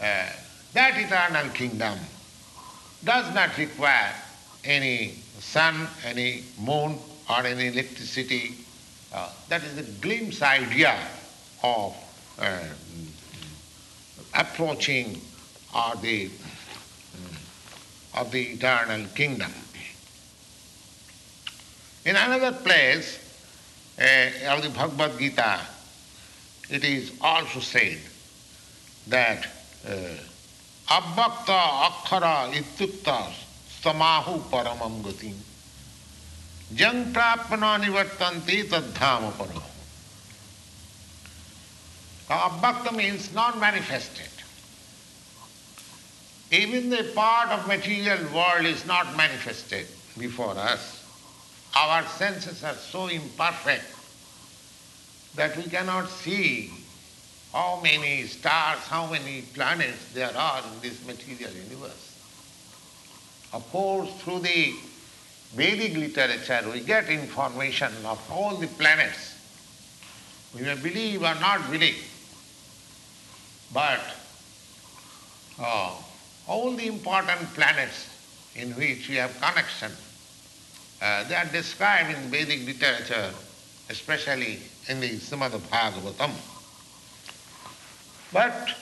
uh, 0.00 0.26
that 0.72 0.96
eternal 0.96 1.50
kingdom 1.50 1.98
does 3.04 3.34
not 3.34 3.56
require 3.58 4.12
any 4.64 5.14
sun, 5.38 5.88
any 6.04 6.44
moon, 6.58 6.98
or 7.28 7.46
any 7.46 7.68
electricity. 7.68 8.54
Uh, 9.12 9.28
that 9.48 9.62
is 9.64 9.78
a 9.78 9.82
glimpse 10.00 10.42
idea 10.42 10.96
of 11.62 11.94
uh, 12.38 12.58
approaching 14.34 15.20
or 15.74 15.96
the, 15.96 16.30
of 18.14 18.30
the 18.30 18.42
eternal 18.42 19.06
kingdom. 19.14 19.52
In 22.04 22.16
another 22.16 22.52
place 22.52 23.18
uh, 23.98 24.54
of 24.54 24.62
the 24.62 24.70
Bhagavad 24.70 25.18
Gita, 25.18 25.60
it 26.70 26.84
is 26.84 27.12
also 27.20 27.60
said 27.60 27.98
that 29.08 29.46
uh, 29.86 29.92
abbakta 30.88 31.60
akhara 31.88 32.52
ityukta 32.52 33.32
stamahu 33.80 34.40
paramam 34.50 35.02
gatim 35.02 35.34
jang 36.74 37.12
prapana 37.12 37.78
nivartanti 37.78 38.68
tadhama 38.68 39.32
abbakta 42.30 42.94
means 42.94 43.34
non-manifested. 43.34 44.28
Even 46.52 46.90
the 46.90 47.12
part 47.14 47.48
of 47.50 47.66
material 47.66 48.18
world 48.34 48.66
is 48.66 48.86
not 48.86 49.16
manifested 49.16 49.86
before 50.18 50.56
us. 50.56 51.04
Our 51.76 52.04
senses 52.06 52.64
are 52.64 52.74
so 52.74 53.06
imperfect 53.06 53.84
that 55.36 55.56
we 55.56 55.64
cannot 55.64 56.08
see 56.08 56.70
how 57.52 57.80
many 57.82 58.24
stars, 58.24 58.78
how 58.80 59.06
many 59.06 59.42
planets 59.54 60.12
there 60.12 60.36
are 60.36 60.62
in 60.62 60.80
this 60.80 61.04
material 61.06 61.50
universe. 61.52 62.16
Of 63.52 63.68
course, 63.72 64.10
through 64.22 64.40
the 64.40 64.74
Vedic 65.54 65.96
literature, 65.96 66.60
we 66.72 66.80
get 66.80 67.08
information 67.08 67.92
of 68.04 68.20
all 68.30 68.56
the 68.56 68.68
planets. 68.68 69.34
We 70.54 70.62
may 70.62 70.76
believe 70.76 71.22
or 71.22 71.34
not 71.40 71.68
believe, 71.70 72.04
but 73.74 74.00
uh, 75.58 75.94
all 76.46 76.72
the 76.72 76.86
important 76.86 77.40
planets 77.54 78.08
in 78.54 78.70
which 78.72 79.08
we 79.08 79.16
have 79.16 79.34
connection 79.40 79.90
uh, 81.00 81.24
they 81.24 81.34
are 81.34 81.46
described 81.46 82.10
in 82.10 82.30
Vedic 82.30 82.66
literature, 82.66 83.30
especially 83.88 84.58
in 84.88 85.00
the 85.00 85.08
Srimad 85.08 85.52
Bhagavatam. 85.52 86.30
But 88.32 88.74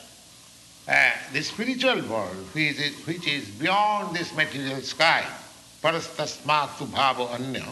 uh, 0.86 1.10
the 1.32 1.42
spiritual 1.42 2.02
world, 2.08 2.46
which 2.52 2.78
is, 2.78 3.06
which 3.06 3.26
is 3.26 3.48
beyond 3.48 4.16
this 4.16 4.34
material 4.34 4.80
sky, 4.80 5.24
parastasmatu 5.82 6.86
bhava 6.86 7.34
anya, 7.34 7.66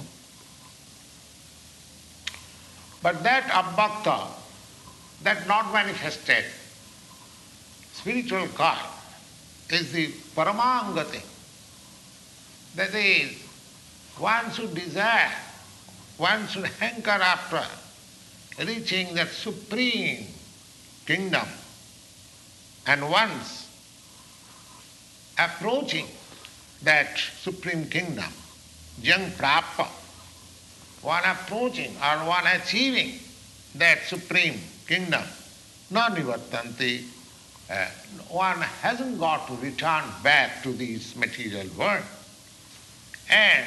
but 3.02 3.22
that 3.22 3.44
abbakta, 3.44 4.28
that 5.22 5.46
not 5.46 5.72
manifested 5.72 6.44
spiritual 7.92 8.46
God 8.56 8.78
is 9.70 9.92
the 9.92 10.08
paramangati. 10.36 11.22
That 12.76 12.94
is, 12.94 13.42
one 14.18 14.52
should 14.52 14.74
desire, 14.74 15.32
one 16.16 16.46
should 16.46 16.66
hanker 16.66 17.10
after 17.10 17.64
reaching 18.64 19.14
that 19.14 19.28
supreme 19.28 20.26
kingdom. 21.06 21.46
And 22.86 23.10
once 23.10 23.68
approaching 25.38 26.06
that 26.82 27.18
supreme 27.18 27.86
kingdom, 27.86 28.32
jang 29.02 29.32
prapa, 29.32 29.88
one 31.02 31.24
approaching 31.24 31.96
or 31.96 32.26
one 32.26 32.46
achieving 32.46 33.18
that 33.74 34.02
supreme 34.04 34.60
kingdom, 34.86 35.22
non-nivartanti, 35.90 37.04
uh, 37.68 37.86
one 38.28 38.60
hasn't 38.60 39.18
got 39.18 39.48
to 39.48 39.54
return 39.56 40.04
back 40.22 40.62
to 40.62 40.72
this 40.72 41.16
material 41.16 41.66
world. 41.76 42.04
And 43.28 43.66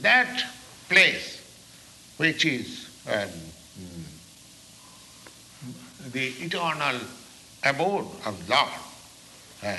that 0.00 0.44
place, 0.88 1.40
which 2.16 2.46
is 2.46 2.88
um, 3.06 3.28
the 6.12 6.28
eternal 6.40 6.98
abode 7.64 8.06
of 8.26 8.48
Lord, 8.48 8.68
uh, 9.62 9.76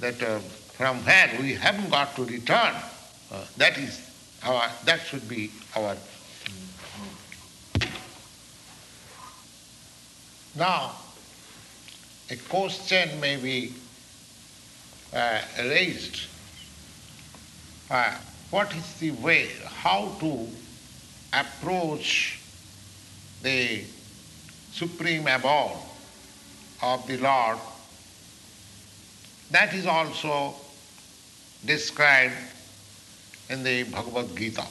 that 0.00 0.22
uh, 0.22 0.38
from 0.76 0.98
where 1.04 1.30
we 1.40 1.54
haven't 1.54 1.90
got 1.90 2.14
to 2.16 2.24
return, 2.24 2.74
uh, 3.32 3.44
that 3.56 3.78
is 3.78 4.00
our, 4.42 4.70
that 4.84 5.00
should 5.00 5.28
be 5.28 5.50
our. 5.74 5.96
Now, 10.54 10.92
a 12.30 12.36
question 12.36 13.20
may 13.20 13.36
be 13.36 13.74
uh, 15.12 15.40
raised. 15.58 16.20
Uh, 17.90 18.14
what 18.50 18.74
is 18.74 18.98
the 18.98 19.10
way, 19.12 19.48
how 19.66 20.12
to 20.20 20.48
approach 21.32 22.40
the 23.42 23.84
supreme 24.72 25.26
abode 25.26 25.76
of 26.82 27.06
the 27.06 27.16
Lord? 27.18 27.58
That 29.50 29.74
is 29.74 29.86
also 29.86 30.54
described 31.64 32.34
in 33.48 33.62
the 33.62 33.84
Bhagavad 33.84 34.36
Gita. 34.36 34.64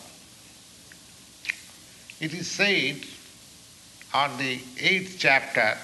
It 2.20 2.34
is 2.34 2.50
said 2.50 2.98
on 4.14 4.38
the 4.38 4.60
eighth 4.80 5.16
chapter, 5.20 5.78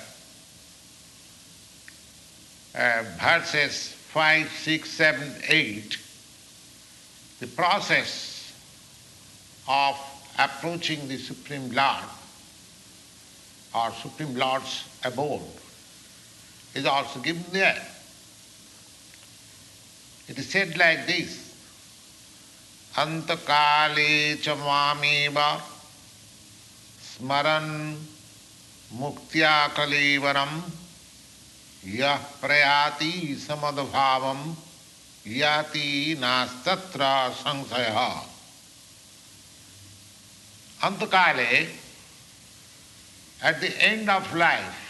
uh, 2.75 3.03
verses 3.19 3.87
5, 3.87 4.49
6, 4.49 4.89
7, 4.89 5.33
8, 5.47 5.97
the 7.39 7.47
process 7.47 8.53
of 9.67 9.97
approaching 10.37 11.07
the 11.07 11.17
Supreme 11.17 11.71
Lord 11.71 12.05
or 13.73 13.91
Supreme 13.91 14.35
Lord's 14.35 14.85
abode 15.03 15.41
is 16.75 16.85
also 16.85 17.19
given 17.19 17.43
there. 17.51 17.81
It 20.27 20.37
is 20.37 20.49
said 20.49 20.77
like 20.77 21.07
this 21.07 21.37
अंतकाले 22.97 24.35
च 24.43 24.49
मामेव 24.59 25.37
स्मरन् 27.07 27.71
मुक्त्या 28.99 29.55
कलेवरं 29.77 30.61
यः 31.99 32.25
प्रयाति 32.41 33.13
समद्भावं 33.47 34.41
याति 35.37 36.17
नास्तत्र 36.19 37.07
संशयः 37.39 37.99
अंतकाले 40.87 41.67
at 43.43 43.59
the 43.59 43.83
end 43.83 44.09
of 44.09 44.33
life, 44.35 44.80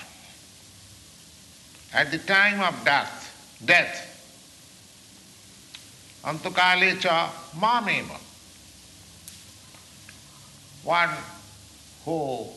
at 1.93 2.11
the 2.11 2.17
time 2.19 2.61
of 2.61 2.85
death, 2.85 3.59
death, 3.65 4.07
Antakale 6.23 6.99
cha 6.99 7.31
mameva. 7.57 8.19
One 10.83 11.09
who 12.05 12.47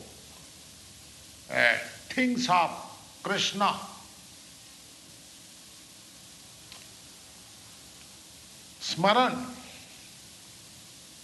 uh, 1.51 1.75
thinks 2.09 2.49
of 2.49 2.71
Krishna. 3.23 3.75
Smaran, 8.81 9.35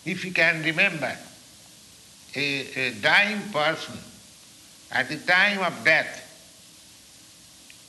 if 0.06 0.22
he 0.22 0.30
can 0.30 0.62
remember 0.62 1.14
a, 2.34 2.89
a 2.89 2.90
dying 3.02 3.42
person 3.52 3.98
at 4.90 5.08
the 5.08 5.18
time 5.18 5.60
of 5.60 5.84
death, 5.84 6.30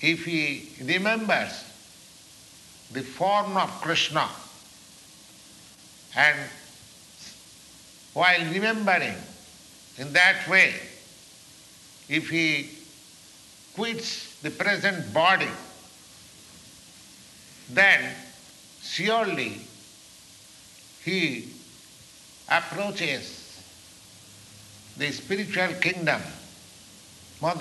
if 0.01 0.25
he 0.25 0.69
remembers 0.83 1.63
the 2.91 3.01
form 3.03 3.55
of 3.55 3.69
Krishna, 3.81 4.27
and 6.15 6.37
while 8.13 8.39
remembering 8.51 9.15
in 9.97 10.11
that 10.13 10.47
way, 10.49 10.73
if 12.09 12.29
he 12.29 12.69
quits 13.73 14.39
the 14.41 14.49
present 14.49 15.13
body, 15.13 15.47
then 17.69 18.13
surely 18.81 19.61
he 21.05 21.53
approaches 22.49 23.61
the 24.97 25.11
spiritual 25.11 25.73
kingdom, 25.79 26.21
Mad 27.41 27.57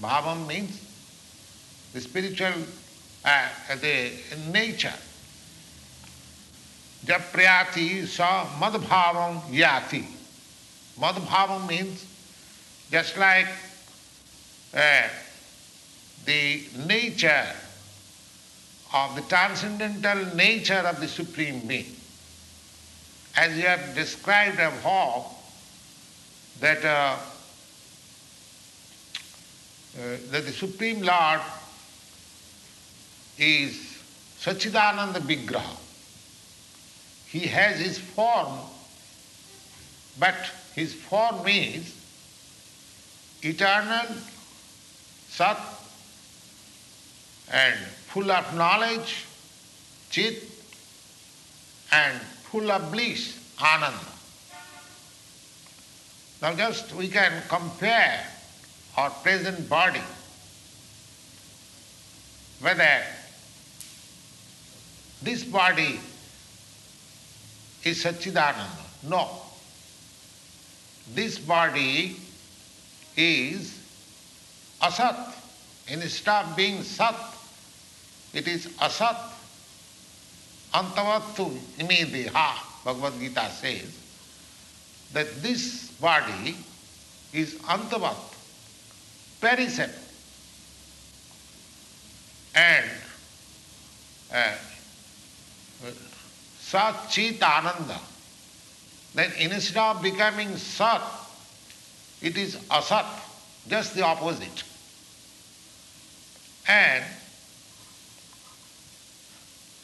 Bhavam. 0.00 0.46
Means 0.46 0.80
the 1.92 2.00
spiritual, 2.00 2.52
uh, 3.24 3.48
the 3.80 4.10
nature. 4.50 4.92
Japriyati 7.04 8.06
sa 8.06 8.44
madbhavam 8.58 9.40
yati. 9.50 10.04
Madbhavam 10.98 11.68
means 11.68 12.04
just 12.90 13.16
like 13.16 13.48
uh, 14.74 15.08
the 16.26 16.62
nature 16.86 17.46
of 18.92 19.14
the 19.14 19.22
transcendental 19.22 20.34
nature 20.34 20.74
of 20.74 21.00
the 21.00 21.08
Supreme 21.08 21.60
Being. 21.60 21.96
As 23.36 23.56
you 23.56 23.62
have 23.62 23.94
described 23.94 24.58
above, 24.58 25.26
that, 26.60 26.84
uh, 26.84 27.16
Uh, 29.98 30.16
that 30.30 30.46
the 30.46 30.52
Supreme 30.52 31.02
Lord 31.02 31.40
is 33.36 33.98
Sachidananda 34.38 35.18
Vigraha. 35.18 35.76
He 37.26 37.40
has 37.40 37.80
his 37.80 37.98
form, 37.98 38.60
but 40.18 40.36
his 40.74 40.94
form 40.94 41.46
is 41.48 41.92
eternal, 43.42 44.14
Sat, 45.28 45.58
and 47.50 47.74
full 48.06 48.30
of 48.30 48.54
knowledge, 48.54 49.26
Chit, 50.10 50.44
and 51.90 52.20
full 52.20 52.70
of 52.70 52.92
bliss, 52.92 53.38
Ananda. 53.60 53.98
Now 56.40 56.54
just 56.54 56.94
we 56.94 57.08
can 57.08 57.42
compare 57.48 58.24
our 58.96 59.10
present 59.10 59.68
body 59.68 60.02
whether 62.60 63.02
this 65.22 65.44
body 65.44 65.98
is 67.84 68.04
Satchidananda. 68.04 69.08
No. 69.08 69.28
This 71.14 71.38
body 71.38 72.16
is 73.16 73.78
asat. 74.80 75.34
Instead 75.88 76.44
of 76.44 76.56
being 76.56 76.82
sat, 76.82 77.16
it 78.32 78.46
is 78.46 78.66
asat. 78.78 79.16
Antavattu 80.72 81.50
imedeha, 81.78 82.84
Bhagavad 82.84 83.18
Gita 83.18 83.48
says, 83.50 83.98
that 85.12 85.42
this 85.42 85.90
body 86.00 86.54
is 87.32 87.54
antavat, 87.54 88.16
perishable. 89.40 89.94
And 92.54 92.90
Sat 96.58 97.08
Chit 97.10 97.42
Ananda. 97.42 97.98
Then 99.14 99.32
instead 99.38 99.76
of 99.76 100.02
becoming 100.02 100.56
Sat, 100.56 101.02
it 102.22 102.36
is 102.36 102.56
Asat, 102.70 103.06
just 103.68 103.94
the 103.94 104.04
opposite. 104.04 104.62
And 106.68 107.04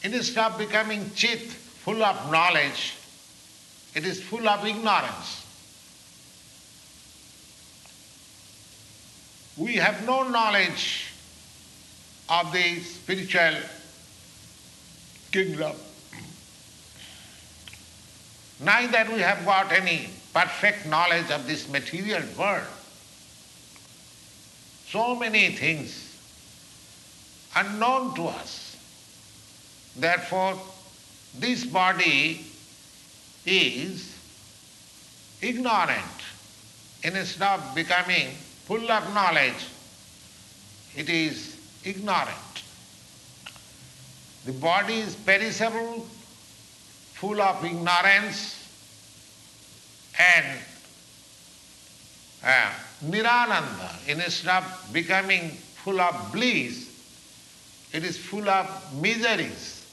instead 0.04 0.52
of 0.52 0.58
becoming 0.58 1.10
Chit, 1.14 1.40
full 1.40 2.02
of 2.02 2.30
knowledge, 2.30 2.94
it 3.94 4.04
is 4.04 4.22
full 4.22 4.48
of 4.48 4.64
ignorance. 4.66 5.45
We 9.56 9.76
have 9.76 10.04
no 10.06 10.22
knowledge 10.28 11.12
of 12.28 12.52
the 12.52 12.80
spiritual 12.80 13.54
kingdom. 15.32 15.74
Neither 18.60 19.12
we 19.12 19.20
have 19.20 19.44
got 19.44 19.72
any 19.72 20.10
perfect 20.34 20.86
knowledge 20.86 21.30
of 21.30 21.46
this 21.46 21.68
material 21.68 22.22
world. 22.38 22.66
So 24.88 25.16
many 25.16 25.50
things 25.54 26.16
unknown 27.54 28.14
to 28.14 28.28
us. 28.28 28.76
Therefore, 29.96 30.60
this 31.38 31.64
body 31.64 32.44
is 33.46 34.14
ignorant. 35.40 36.02
Instead 37.02 37.60
of 37.60 37.74
becoming 37.74 38.28
full 38.66 38.90
of 38.90 39.14
knowledge, 39.14 39.68
it 40.96 41.08
is 41.08 41.56
ignorant. 41.84 42.62
The 44.44 44.52
body 44.52 44.94
is 44.94 45.14
perishable, 45.14 46.06
full 47.14 47.40
of 47.40 47.64
ignorance, 47.64 48.68
and 50.18 50.58
uh, 52.44 52.70
nirananda. 53.04 54.08
Instead 54.08 54.64
of 54.64 54.88
becoming 54.92 55.50
full 55.50 56.00
of 56.00 56.32
bliss, 56.32 56.90
it 57.92 58.04
is 58.04 58.18
full 58.18 58.48
of 58.48 59.00
miseries. 59.00 59.84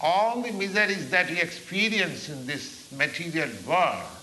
All 0.00 0.42
the 0.42 0.52
miseries 0.52 1.10
that 1.10 1.30
we 1.30 1.40
experience 1.40 2.28
in 2.28 2.46
this 2.46 2.92
material 2.92 3.50
world, 3.66 4.17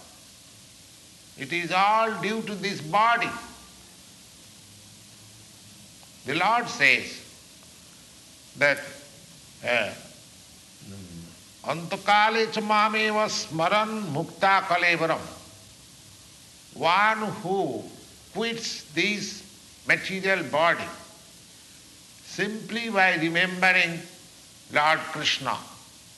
it 1.38 1.52
is 1.52 1.72
all 1.72 2.12
due 2.22 2.42
to 2.44 2.56
this 2.56 2.82
body. 2.82 3.30
The 6.26 6.36
Lord 6.36 6.68
says 6.68 7.22
that 8.58 8.80
uh, 9.68 9.90
Antakale 11.66 12.48
chamameva 12.48 13.28
smaran 13.28 14.04
mukta 14.14 14.62
kalevaram. 14.62 15.20
One 16.76 17.32
who 17.42 17.84
quits 18.34 18.84
this 18.94 19.44
material 19.88 20.44
body 20.44 20.84
simply 22.26 22.90
by 22.90 23.16
remembering 23.16 24.00
Lord 24.74 25.00
Krishna, 25.12 25.58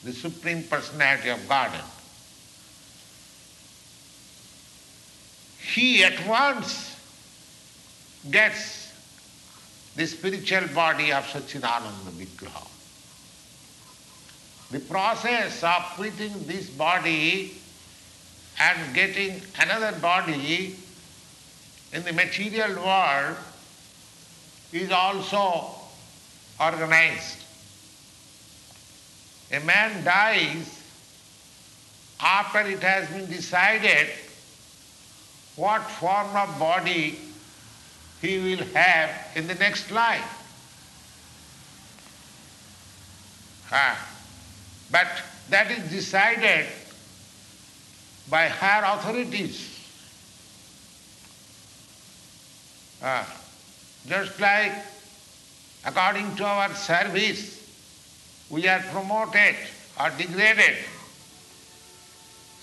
the 0.04 0.12
Supreme 0.12 0.62
Personality 0.64 1.30
of 1.30 1.48
Godhead. 1.48 1.84
He 5.74 6.02
at 6.02 6.26
once 6.26 6.96
gets 8.30 8.90
the 9.96 10.06
spiritual 10.06 10.66
body 10.74 11.12
of 11.12 11.24
Sachidananda 11.24 12.10
Vigraha. 12.12 12.66
The 14.70 14.80
process 14.80 15.62
of 15.62 15.82
quitting 15.96 16.46
this 16.46 16.70
body 16.70 17.54
and 18.58 18.94
getting 18.94 19.42
another 19.60 19.96
body 19.98 20.76
in 21.92 22.02
the 22.02 22.12
material 22.12 22.74
world 22.76 23.36
is 24.72 24.90
also 24.90 25.70
organized. 26.58 27.44
A 29.52 29.60
man 29.60 30.02
dies 30.02 30.82
after 32.20 32.60
it 32.60 32.82
has 32.82 33.08
been 33.10 33.26
decided 33.26 34.08
what 35.58 35.82
form 35.82 36.36
of 36.36 36.56
body 36.56 37.18
he 38.22 38.38
will 38.38 38.64
have 38.74 39.10
in 39.34 39.48
the 39.48 39.54
next 39.56 39.90
life. 39.90 40.38
But 44.90 45.08
that 45.50 45.70
is 45.70 45.90
decided 45.90 46.66
by 48.30 48.46
higher 48.46 48.84
authorities. 48.84 49.74
Ah, 53.02 53.26
Just 54.06 54.40
like 54.40 54.72
according 55.84 56.36
to 56.36 56.44
our 56.44 56.72
service, 56.74 57.68
we 58.48 58.66
are 58.68 58.80
promoted 58.92 59.56
or 60.00 60.10
degraded. 60.10 60.76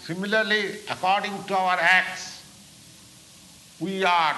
Similarly, 0.04 0.80
according 0.90 1.44
to 1.46 1.58
our 1.58 1.78
acts, 1.80 2.35
we 3.86 4.04
are 4.04 4.36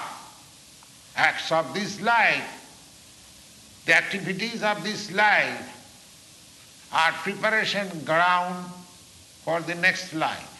acts 1.16 1.50
of 1.50 1.72
this 1.72 2.02
life, 2.02 3.82
the 3.86 3.96
activities 3.96 4.62
of 4.62 4.84
this 4.84 5.10
life 5.10 6.88
are 6.92 7.12
preparation 7.12 7.88
ground 8.04 8.66
for 9.42 9.60
the 9.62 9.74
next 9.76 10.12
life. 10.12 10.54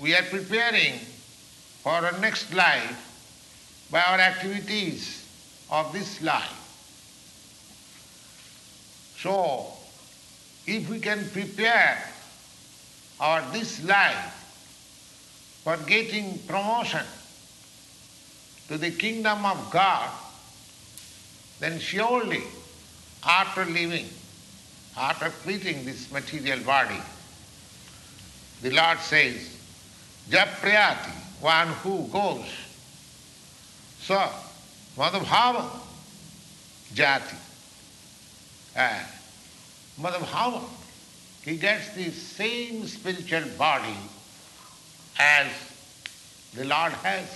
We 0.00 0.14
are 0.14 0.22
preparing 0.22 0.94
for 1.82 1.92
our 1.92 2.18
next 2.18 2.54
life 2.54 3.88
by 3.90 4.00
our 4.00 4.18
activities 4.18 5.28
of 5.70 5.92
this 5.92 6.22
life. 6.22 6.62
So, 9.18 9.66
if 10.66 10.88
we 10.88 10.98
can 10.98 11.28
prepare 11.28 12.02
our 13.20 13.42
this 13.52 13.84
life 13.84 14.35
for 15.66 15.76
getting 15.78 16.38
promotion 16.46 17.04
to 18.68 18.78
the 18.78 18.92
kingdom 18.92 19.44
of 19.44 19.68
God, 19.72 20.08
then 21.58 21.80
surely 21.80 22.44
after 23.24 23.64
leaving, 23.64 24.08
after 24.96 25.28
quitting 25.42 25.84
this 25.84 26.12
material 26.12 26.60
body, 26.60 27.00
the 28.62 28.70
Lord 28.70 29.00
says, 29.00 29.58
Japrayati, 30.30 31.10
one 31.40 31.66
who 31.82 32.06
goes, 32.12 32.46
so 34.02 34.24
Madhubhava 34.96 35.68
Jati. 36.94 37.34
Uh, 38.76 39.00
Madhubhava, 40.00 40.62
he 41.42 41.56
gets 41.56 41.92
the 41.96 42.12
same 42.12 42.86
spiritual 42.86 43.42
body 43.58 43.96
as 45.18 45.46
the 46.54 46.64
Lord 46.64 46.92
has, 46.92 47.28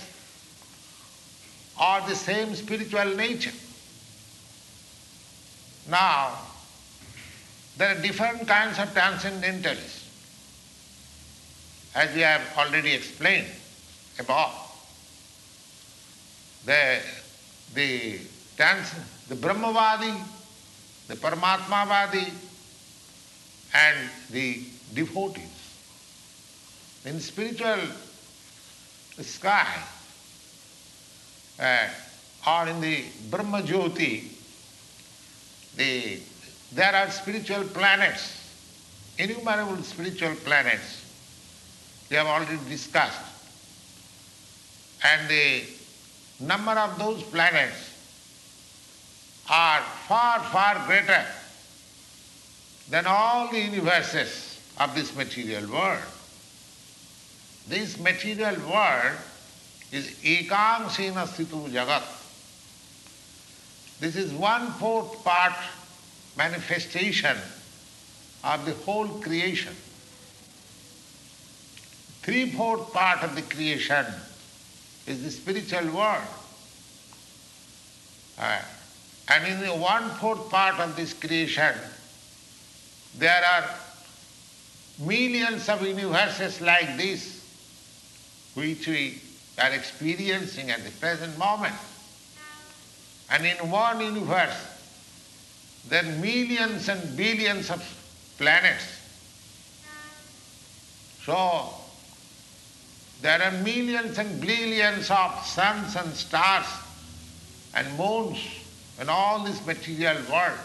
or 1.81 2.07
the 2.07 2.15
same 2.15 2.55
spiritual 2.55 3.15
nature. 3.15 3.53
Now, 5.89 6.37
there 7.77 7.95
are 7.95 8.01
different 8.01 8.47
kinds 8.47 8.77
of 8.79 8.93
transcendentalists, 8.93 10.07
as 11.95 12.13
we 12.13 12.21
have 12.21 12.41
already 12.57 12.93
explained 12.93 13.47
above. 14.19 14.53
The, 16.65 16.99
the, 17.73 18.19
trans, 18.55 18.93
the 19.27 19.35
Brahmavadi, 19.35 20.15
the 21.07 21.15
Paramatmavadi, 21.15 22.31
and 23.73 24.09
the 24.29 24.59
devotees. 24.93 25.50
In 27.03 27.19
spiritual 27.19 27.79
sky, 29.19 29.67
uh, 31.59 31.87
or 32.47 32.67
in 32.67 32.79
the 32.79 33.03
Brahma 33.29 33.61
Jyoti, 33.61 34.23
the, 35.75 36.19
there 36.73 36.95
are 36.95 37.09
spiritual 37.09 37.63
planets, 37.63 38.37
innumerable 39.17 39.81
spiritual 39.83 40.35
planets. 40.35 41.05
We 42.09 42.17
have 42.17 42.27
already 42.27 42.59
discussed. 42.69 43.21
And 45.03 45.29
the 45.29 45.63
number 46.39 46.71
of 46.71 46.99
those 46.99 47.23
planets 47.23 47.89
are 49.49 49.81
far, 50.07 50.39
far 50.39 50.85
greater 50.85 51.25
than 52.89 53.05
all 53.07 53.49
the 53.49 53.59
universes 53.59 54.59
of 54.79 54.93
this 54.93 55.15
material 55.15 55.67
world. 55.71 56.03
This 57.67 57.99
material 57.99 58.55
world 58.69 59.17
is 59.91 60.11
ekangsena 60.23 61.27
situ 61.27 61.67
jagat. 61.69 62.03
This 63.99 64.15
is 64.15 64.33
one 64.33 64.71
fourth 64.73 65.23
part 65.23 65.53
manifestation 66.37 67.37
of 68.43 68.65
the 68.65 68.73
whole 68.85 69.07
creation. 69.21 69.75
Three 72.23 72.51
fourth 72.51 72.93
part 72.93 73.23
of 73.23 73.35
the 73.35 73.41
creation 73.41 74.05
is 75.07 75.23
the 75.23 75.31
spiritual 75.31 75.91
world. 75.91 76.27
Uh, 78.39 78.59
and 79.29 79.47
in 79.47 79.59
the 79.59 79.73
one 79.75 80.09
fourth 80.11 80.49
part 80.49 80.79
of 80.79 80.95
this 80.95 81.13
creation, 81.13 81.73
there 83.17 83.43
are 83.53 83.69
millions 84.99 85.67
of 85.69 85.81
universes 85.85 86.61
like 86.61 86.97
this, 86.97 87.40
which 88.53 88.87
we 88.87 89.21
are 89.59 89.71
experiencing 89.71 90.69
at 90.71 90.83
the 90.83 90.91
present 90.91 91.37
moment. 91.37 91.75
And 93.29 93.45
in 93.45 93.69
one 93.69 94.01
universe, 94.01 94.67
there 95.87 96.03
are 96.03 96.17
millions 96.17 96.89
and 96.89 97.17
billions 97.17 97.69
of 97.69 97.81
planets. 98.37 98.99
So, 101.25 101.69
there 103.21 103.41
are 103.41 103.51
millions 103.51 104.17
and 104.17 104.41
billions 104.41 105.09
of 105.11 105.45
suns 105.45 105.95
and 105.95 106.13
stars 106.13 106.65
and 107.73 107.87
moons 107.97 108.39
and 108.99 109.09
all 109.09 109.43
this 109.43 109.65
material 109.65 110.17
world. 110.29 110.59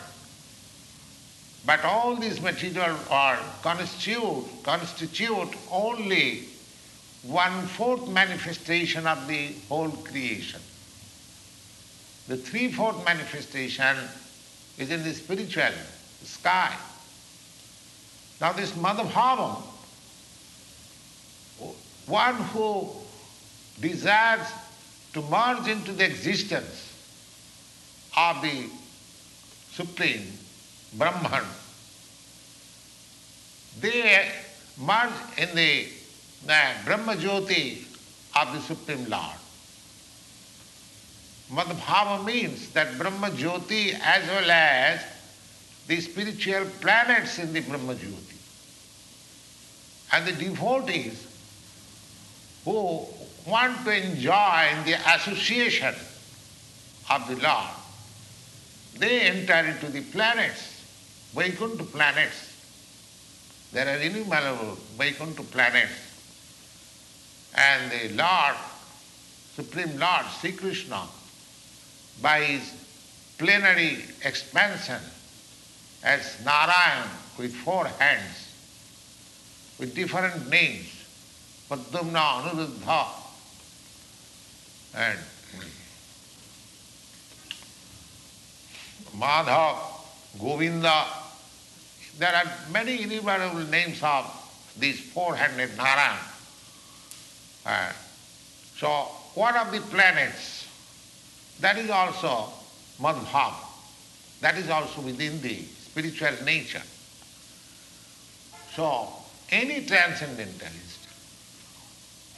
But 1.64 1.84
all 1.84 2.16
this 2.16 2.40
material 2.40 2.96
world 3.10 3.44
constitute, 3.62 4.44
constitute 4.62 5.54
only 5.70 6.48
one-fourth 7.26 8.08
manifestation 8.08 9.06
of 9.06 9.26
the 9.26 9.52
whole 9.68 9.90
creation. 9.90 10.60
The 12.28 12.36
three-fourth 12.36 13.04
manifestation 13.04 13.96
is 14.78 14.90
in 14.90 15.02
the 15.02 15.14
spiritual 15.14 15.72
sky. 16.22 16.74
Now 18.40 18.52
this 18.52 18.72
Madhavavam, 18.72 19.62
one 22.06 22.34
who 22.34 22.90
desires 23.80 24.46
to 25.14 25.22
merge 25.22 25.68
into 25.68 25.92
the 25.92 26.04
existence 26.04 26.92
of 28.16 28.42
the 28.42 28.68
Supreme 29.72 30.26
Brahman, 30.94 31.44
they 33.80 34.30
merge 34.78 35.12
in 35.38 35.54
the, 35.54 35.86
the 36.46 36.62
Brahma 36.84 37.16
Jyoti 37.16 37.82
of 38.40 38.52
the 38.54 38.60
Supreme 38.60 39.08
Lord. 39.08 39.36
Madhava 41.50 42.24
means 42.24 42.70
that 42.70 42.96
Brahma 42.98 43.30
Jyoti 43.30 43.98
as 44.00 44.26
well 44.28 44.50
as 44.50 45.04
the 45.86 46.00
spiritual 46.00 46.66
planets 46.80 47.38
in 47.38 47.52
the 47.52 47.60
Brahma 47.60 47.94
Jyoti. 47.94 48.36
And 50.12 50.26
the 50.26 50.32
devotees 50.32 51.26
who 52.64 53.06
want 53.46 53.84
to 53.84 53.96
enjoy 53.96 54.68
the 54.84 54.96
association 55.14 55.94
of 57.10 57.28
the 57.28 57.36
Lord, 57.36 57.70
they 58.98 59.20
enter 59.20 59.68
into 59.68 59.88
the 59.88 60.02
planets, 60.02 60.84
Vaikuntha 61.34 61.84
planets. 61.84 62.52
There 63.72 63.86
are 63.86 64.00
innumerable 64.00 64.78
Vaikuntha 64.96 65.42
planets. 65.42 66.05
And 67.56 67.90
the 67.90 68.14
Lord, 68.14 68.56
Supreme 69.54 69.98
Lord, 69.98 70.26
Sri 70.40 70.52
Krishna, 70.52 71.02
by 72.20 72.42
his 72.42 72.72
plenary 73.38 74.04
expansion 74.22 75.00
as 76.02 76.44
Narayan 76.44 77.08
with 77.38 77.54
four 77.54 77.86
hands, 77.86 78.52
with 79.78 79.94
different 79.94 80.48
names, 80.50 81.04
Padmana, 81.70 82.42
Aniruddha, 82.42 83.06
and 84.94 85.18
Madhav, 89.18 89.76
Govinda. 90.38 91.06
There 92.18 92.34
are 92.34 92.52
many 92.70 93.02
innumerable 93.02 93.64
names 93.64 94.02
of 94.02 94.24
these 94.78 95.00
four-handed 95.00 95.76
Narayan. 95.76 96.18
So 98.76 98.88
one 99.34 99.56
of 99.56 99.72
the 99.72 99.80
planets, 99.80 100.66
that 101.60 101.78
is 101.78 101.90
also 101.90 102.52
Madhbhav. 103.00 103.54
That 104.40 104.56
is 104.58 104.68
also 104.68 105.00
within 105.00 105.40
the 105.40 105.62
spiritual 105.62 106.44
nature. 106.44 106.82
So 108.74 109.08
any 109.50 109.86
transcendentalist 109.86 111.08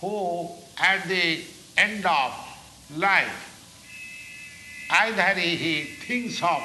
who 0.01 0.51
at 0.79 1.09
the 1.09 1.41
end 1.77 2.07
of 2.07 2.33
life 2.97 4.87
either 4.91 5.41
he 5.41 5.83
thinks 6.07 6.43
of 6.43 6.63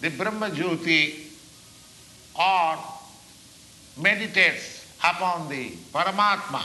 the 0.00 0.08
Brahma 0.10 0.50
Jyoti 0.50 1.26
or 2.34 2.78
meditates 4.02 4.86
upon 5.04 5.48
the 5.48 5.70
Paramatma 5.92 6.62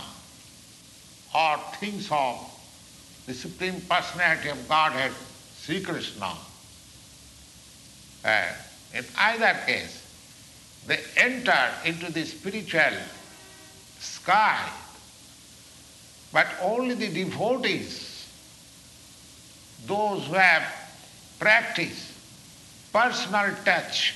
or 1.34 1.58
thinks 1.80 2.12
of 2.12 2.40
the 3.26 3.34
Supreme 3.34 3.82
Personality 3.82 4.50
of 4.50 4.68
Godhead, 4.68 5.12
Sri 5.62 5.82
Krishna. 5.82 6.34
Uh, 8.24 8.46
in 8.94 9.06
either 9.18 9.60
case, 9.66 10.04
they 10.86 11.00
enter 11.18 11.70
into 11.86 12.12
the 12.12 12.24
spiritual 12.26 12.98
sky, 14.00 14.70
but 16.32 16.48
only 16.62 16.96
the 16.96 17.10
devotees, 17.10 18.28
those 19.86 20.26
who 20.28 20.34
have 20.34 20.64
practiced 21.40 22.12
personal 22.92 23.56
touch 23.66 24.16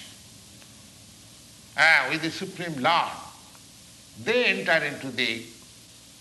uh, 1.78 2.08
with 2.10 2.22
the 2.22 2.32
Supreme 2.32 2.82
Lord, 2.82 3.12
they 4.24 4.46
enter 4.46 4.86
into 4.86 5.10
the 5.10 5.44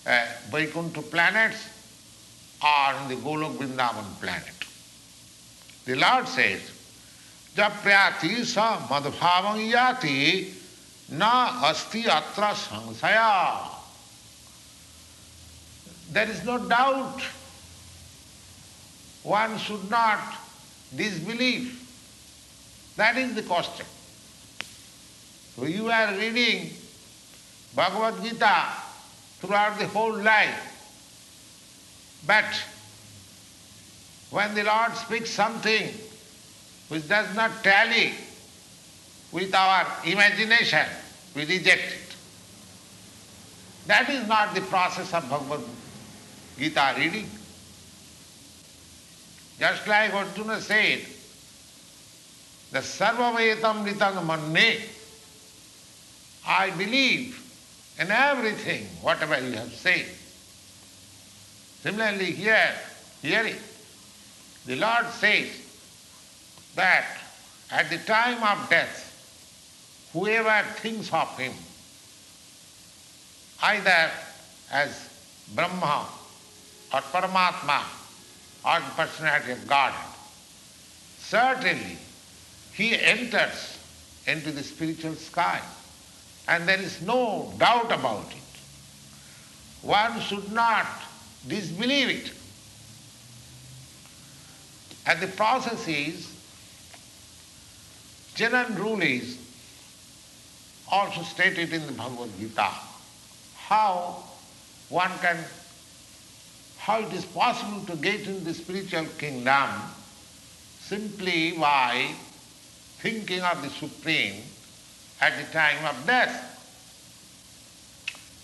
uh, 0.06 0.26
Vaikuntha 0.50 1.02
planets 1.02 1.68
or 2.62 3.02
in 3.02 3.08
the 3.08 3.16
Golok 3.16 3.56
Vrindavan 3.56 4.20
planet. 4.20 4.54
The 5.84 5.96
Lord 5.96 6.28
says, 6.28 6.72
Japrati 7.54 8.44
sa 8.44 8.78
yati 8.78 10.52
na 11.10 11.64
asti 11.64 12.06
atra 12.06 12.54
samsaya. 12.54 13.68
There 16.12 16.28
is 16.28 16.44
no 16.44 16.58
doubt. 16.58 17.20
One 19.22 19.58
should 19.58 19.90
not 19.90 20.20
disbelieve. 20.94 21.82
That 22.96 23.16
is 23.16 23.34
the 23.34 23.42
question. 23.42 23.86
So 25.56 25.64
you 25.64 25.90
are 25.90 26.14
reading 26.14 26.70
Bhagavad 27.74 28.22
Gita 28.22 28.85
throughout 29.40 29.78
the 29.78 29.86
whole 29.86 30.16
life. 30.16 30.72
But 32.26 32.44
when 34.30 34.54
the 34.54 34.64
Lord 34.64 34.94
speaks 34.96 35.30
something 35.30 35.88
which 36.88 37.08
does 37.08 37.34
not 37.36 37.62
tally 37.62 38.12
with 39.32 39.54
our 39.54 39.86
imagination, 40.04 40.86
we 41.34 41.44
reject 41.44 41.92
it. 41.92 42.16
That 43.86 44.08
is 44.10 44.26
not 44.26 44.54
the 44.54 44.62
process 44.62 45.12
of 45.14 45.28
Bhagavad 45.28 45.60
Gita 46.58 46.94
reading. 46.98 47.28
Just 49.58 49.86
like 49.86 50.12
Arjuna 50.12 50.60
said, 50.60 51.00
the 52.72 52.80
Sarvavetam 52.80 53.86
Ritang 53.86 54.26
Manne, 54.26 54.82
I 56.46 56.70
believe 56.70 57.45
in 57.98 58.10
everything, 58.10 58.86
whatever 59.00 59.38
you 59.40 59.52
have 59.52 59.72
said. 59.72 60.06
Similarly 61.82 62.32
here, 62.32 62.74
hearing, 63.22 63.56
the 64.66 64.76
Lord 64.76 65.06
says 65.06 65.48
that 66.74 67.06
at 67.70 67.88
the 67.90 67.98
time 67.98 68.42
of 68.42 68.68
death, 68.68 69.02
whoever 70.12 70.66
thinks 70.74 71.12
of 71.12 71.38
him, 71.38 71.52
either 73.62 74.10
as 74.70 75.08
Brahma 75.54 76.06
or 76.92 77.00
Paramatma 77.00 77.82
or 78.64 78.80
the 78.80 78.94
personality 78.96 79.52
of 79.52 79.66
God, 79.66 79.94
certainly 81.18 81.98
he 82.72 82.98
enters 82.98 83.78
into 84.26 84.50
the 84.50 84.62
spiritual 84.62 85.14
sky. 85.14 85.62
And 86.48 86.68
there 86.68 86.80
is 86.80 87.02
no 87.02 87.52
doubt 87.58 87.86
about 87.86 88.30
it. 88.30 88.42
One 89.82 90.20
should 90.20 90.52
not 90.52 90.86
disbelieve 91.46 92.08
it. 92.08 92.32
And 95.06 95.20
the 95.20 95.28
process 95.28 95.86
is, 95.86 96.32
general 98.34 98.68
rule 98.70 99.02
is 99.02 99.38
also 100.90 101.22
stated 101.22 101.72
in 101.72 101.86
the 101.86 101.92
Bhagavad 101.92 102.30
Gita, 102.38 102.70
how 103.56 104.24
one 104.88 105.10
can, 105.20 105.38
how 106.78 107.00
it 107.00 107.12
is 107.12 107.24
possible 107.24 107.84
to 107.86 107.96
get 107.96 108.20
into 108.20 108.44
the 108.44 108.54
spiritual 108.54 109.06
kingdom 109.18 109.70
simply 110.80 111.52
by 111.52 112.10
thinking 112.98 113.40
of 113.40 113.62
the 113.62 113.70
Supreme 113.70 114.42
at 115.20 115.36
the 115.36 115.52
time 115.52 115.84
of 115.84 116.06
death. 116.06 116.52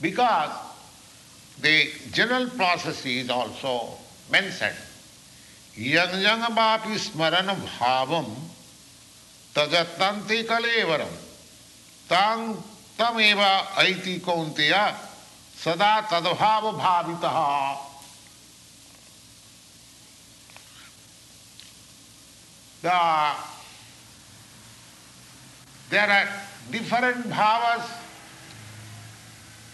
Because 0.00 0.50
the 1.60 1.90
general 2.12 2.48
process 2.50 3.04
is 3.06 3.30
also 3.30 3.98
mentioned. 4.30 4.76
Yang 5.76 6.20
yang 6.20 6.42
vapi 6.52 6.98
smarana 7.00 7.56
bhavam 7.56 8.28
tajatanti 9.54 10.44
kalevaram 10.44 11.08
tang 12.08 12.60
tameva 12.98 13.72
aiti 13.80 14.20
kaunteya 14.20 14.92
sada 15.56 16.04
tadbhava 16.08 16.76
bhavitaha. 16.76 17.88
The, 22.82 22.90
there 25.88 26.10
are 26.10 26.28
different 26.72 27.28
bhavas. 27.28 27.88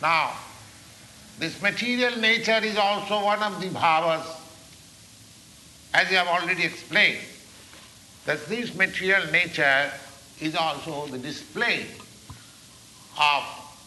Now, 0.03 0.33
this 1.39 1.63
material 1.63 2.19
nature 2.19 2.61
is 2.63 2.77
also 2.77 3.25
one 3.25 3.43
of 3.43 3.61
the 3.61 3.69
bhavas, 3.69 4.27
as 5.95 6.09
I 6.09 6.15
have 6.15 6.27
already 6.27 6.65
explained, 6.65 7.21
that 8.27 8.45
this 8.47 8.75
material 8.75 9.31
nature 9.31 9.91
is 10.41 10.55
also 10.55 11.07
the 11.07 11.19
display 11.19 11.87
of 13.19 13.43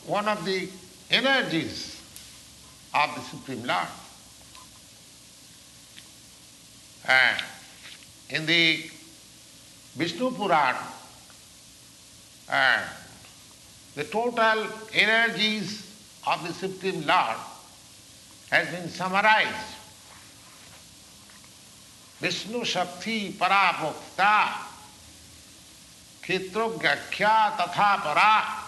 one 0.08 0.28
of 0.28 0.44
the 0.46 0.68
energies 1.12 2.02
of 2.94 3.14
the 3.16 3.22
Supreme 3.22 3.64
Lord. 3.66 3.88
And 7.08 7.44
in 8.30 8.46
the 8.46 8.90
Vishnu 9.96 10.32
Puran, 10.32 10.76
the 13.96 14.04
total 14.06 14.68
energies 14.94 15.88
of 16.26 16.48
the 16.48 16.54
Supreme 16.54 17.06
Lord 17.06 17.38
has 18.50 18.70
been 18.70 18.90
summarized. 18.90 19.76
Vishnu 22.20 22.64
Shakti 22.64 23.34
Parapokta 23.34 24.50
Khitrugyakhya 26.22 27.58
Tatha 27.58 28.02
Para 28.02 28.62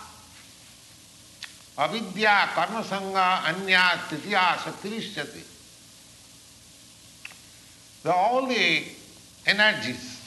Avidya 1.77 2.49
Karma 2.53 2.81
Sangha 2.81 3.43
Anya 3.45 3.99
Titiya 4.09 4.57
Shaktirishyati. 4.57 5.43
The 8.03 8.13
all 8.13 8.47
the 8.47 8.83
energies, 9.45 10.19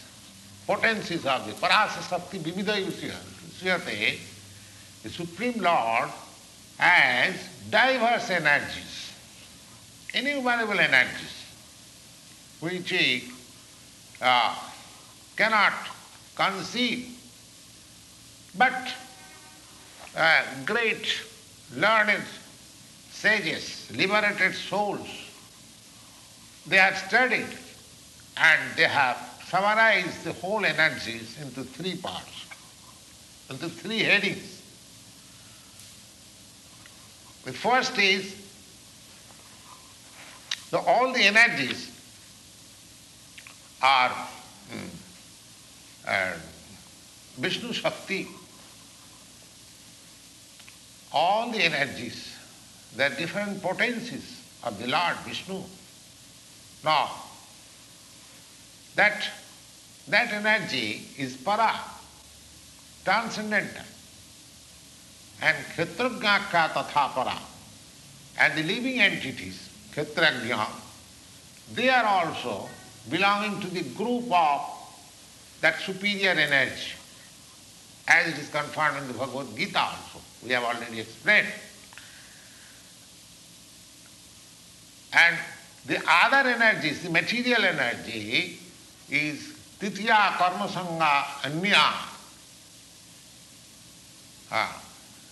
potencies 0.66 1.26
of 1.26 1.46
the 1.46 1.52
Parasa 1.52 2.08
Shakti 2.08 2.38
Vividha 2.38 2.76
Yusyate, 2.82 4.18
the 5.06 5.12
Supreme 5.12 5.62
Lord 5.62 6.10
has 6.78 7.36
diverse 7.70 8.28
energies, 8.28 9.12
innumerable 10.12 10.80
energies, 10.80 11.44
which 12.58 12.90
he 12.90 13.30
uh, 14.20 14.56
cannot 15.36 15.74
conceive. 16.34 17.16
But 18.58 18.94
uh, 20.16 20.42
great 20.64 21.06
learned 21.76 22.24
sages, 23.12 23.88
liberated 23.96 24.56
souls, 24.56 25.06
they 26.66 26.78
have 26.78 26.98
studied 26.98 27.46
and 28.38 28.60
they 28.76 28.88
have 28.88 29.18
summarized 29.46 30.24
the 30.24 30.32
whole 30.32 30.64
energies 30.64 31.40
into 31.40 31.62
three 31.62 31.96
parts, 31.96 32.46
into 33.48 33.68
three 33.68 34.00
headings. 34.00 34.55
The 37.46 37.52
first 37.52 37.96
is 37.96 38.34
the, 40.72 40.80
all 40.80 41.12
the 41.12 41.22
energies 41.22 41.92
are 43.80 44.10
mm, 44.10 44.88
uh, 46.08 46.32
Vishnu 47.38 47.72
Shakti. 47.72 48.26
All 51.12 51.52
the 51.52 51.62
energies, 51.62 52.36
they 52.96 53.04
are 53.04 53.10
different 53.10 53.62
potencies 53.62 54.42
of 54.64 54.76
the 54.80 54.88
Lord 54.88 55.14
Vishnu. 55.18 55.62
Now, 56.82 57.12
that, 58.96 59.24
that 60.08 60.32
energy 60.32 61.06
is 61.16 61.36
para, 61.36 61.76
transcendental 63.04 63.84
and 65.42 65.56
Kshetrajnaka 65.74 66.68
Tathapara 66.70 67.38
and 68.38 68.54
the 68.54 68.62
living 68.62 69.00
entities, 69.00 69.68
Kshetrajna, 69.92 70.66
they 71.74 71.88
are 71.88 72.04
also 72.04 72.68
belonging 73.10 73.60
to 73.60 73.66
the 73.68 73.82
group 73.94 74.24
of 74.32 74.60
that 75.60 75.80
superior 75.80 76.30
energy, 76.30 76.92
as 78.08 78.28
it 78.28 78.38
is 78.38 78.48
confirmed 78.50 78.98
in 78.98 79.08
the 79.08 79.14
Bhagavad 79.14 79.56
Gita 79.56 79.80
also. 79.80 80.20
We 80.44 80.50
have 80.52 80.64
already 80.64 81.00
explained. 81.00 81.48
And 85.12 85.36
the 85.86 86.02
other 86.06 86.48
energies, 86.48 87.02
the 87.02 87.10
material 87.10 87.64
energy, 87.64 88.58
is 89.08 89.54
Titiya 89.80 90.36
Karma 90.36 90.66
Sangha 90.66 91.44
Anya. 91.46 91.92
Ah. 94.50 94.82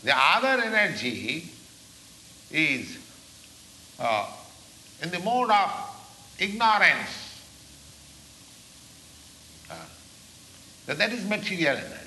The 0.04 0.14
other 0.14 0.62
energy 0.62 1.50
is 2.50 2.98
uh, 3.98 4.30
in 5.02 5.10
the 5.10 5.18
mode 5.20 5.50
of 5.50 5.70
ignorance. 6.38 7.42
Uh, 9.70 9.74
that 10.86 11.10
is 11.10 11.24
material 11.26 11.78
energy. 11.78 12.00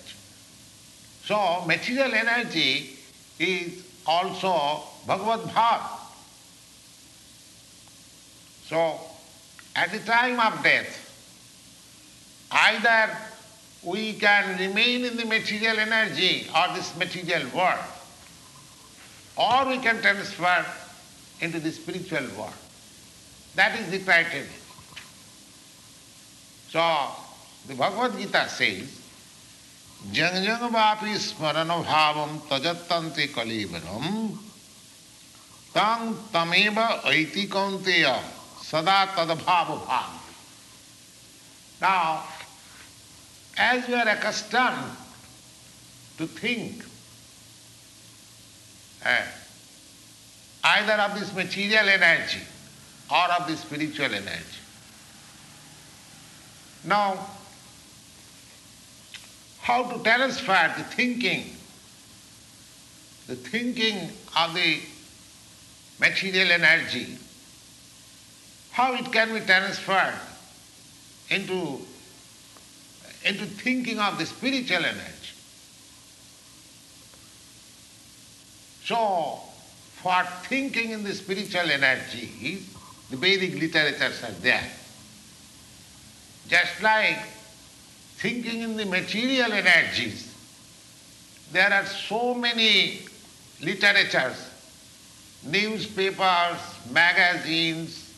So, 1.25 1.65
material 1.65 2.13
energy 2.13 2.97
is 3.39 3.83
also 4.05 4.83
Bhagavad 5.07 5.49
Bhav. 5.49 5.81
So, 8.67 8.99
at 9.75 9.91
the 9.91 9.99
time 9.99 10.39
of 10.39 10.61
death, 10.61 11.03
either 12.51 13.17
we 13.83 14.13
can 14.13 14.57
remain 14.59 15.05
in 15.05 15.17
the 15.17 15.25
material 15.25 15.77
energy 15.79 16.47
or 16.55 16.75
this 16.75 16.95
material 16.97 17.47
world, 17.55 17.79
or 19.37 19.67
we 19.67 19.77
can 19.77 20.01
transfer 20.01 20.65
into 21.41 21.59
the 21.59 21.71
spiritual 21.71 22.27
world. 22.37 22.53
That 23.55 23.79
is 23.79 23.89
the 23.89 23.99
criteria. 23.99 24.47
So, 26.69 27.09
the 27.67 27.75
Bhagavad 27.75 28.17
Gita 28.19 28.47
says, 28.49 29.01
Jang 30.11 30.43
jang 30.43 30.69
vapi 30.71 31.17
smarana 31.17 31.83
bhavam 31.83 32.39
tajattanti 32.47 33.29
kalivaram 33.29 34.37
tang 35.73 36.13
tameva 36.31 37.01
sada 38.61 39.07
tadabhava 39.15 39.79
bhav. 39.85 40.09
Now, 41.81 42.23
as 43.57 43.87
we 43.87 43.93
are 43.95 44.07
accustomed 44.07 44.95
to 46.17 46.27
think 46.27 46.83
uh, 49.05 49.21
either 50.63 50.93
of 50.93 51.19
this 51.19 51.33
material 51.33 51.87
energy 51.89 52.41
or 53.09 53.31
of 53.39 53.47
the 53.47 53.55
spiritual 53.55 54.05
energy. 54.05 54.59
Now, 56.83 57.27
how 59.61 59.83
to 59.91 60.03
transfer 60.03 60.73
the 60.77 60.83
thinking, 60.83 61.55
the 63.27 63.35
thinking 63.35 64.09
of 64.37 64.53
the 64.53 64.79
material 65.99 66.51
energy, 66.51 67.17
how 68.71 68.93
it 68.93 69.11
can 69.11 69.33
be 69.33 69.39
transferred 69.41 70.19
into 71.29 71.81
into 73.27 73.45
thinking 73.45 73.99
of 73.99 74.17
the 74.17 74.25
spiritual 74.25 74.83
energy. 74.85 75.33
So, 78.85 79.39
for 80.01 80.23
thinking 80.43 80.91
in 80.91 81.03
the 81.03 81.13
spiritual 81.13 81.69
energy, 81.69 82.63
the 83.09 83.17
Vedic 83.17 83.59
literatures 83.59 84.23
are 84.23 84.31
there. 84.41 84.63
Just 86.47 86.81
like 86.81 87.19
thinking 88.17 88.61
in 88.61 88.77
the 88.77 88.85
material 88.85 89.51
energies, 89.51 90.33
there 91.51 91.73
are 91.73 91.85
so 91.85 92.33
many 92.33 93.01
literatures, 93.61 94.49
newspapers, 95.43 96.57
magazines, 96.91 98.13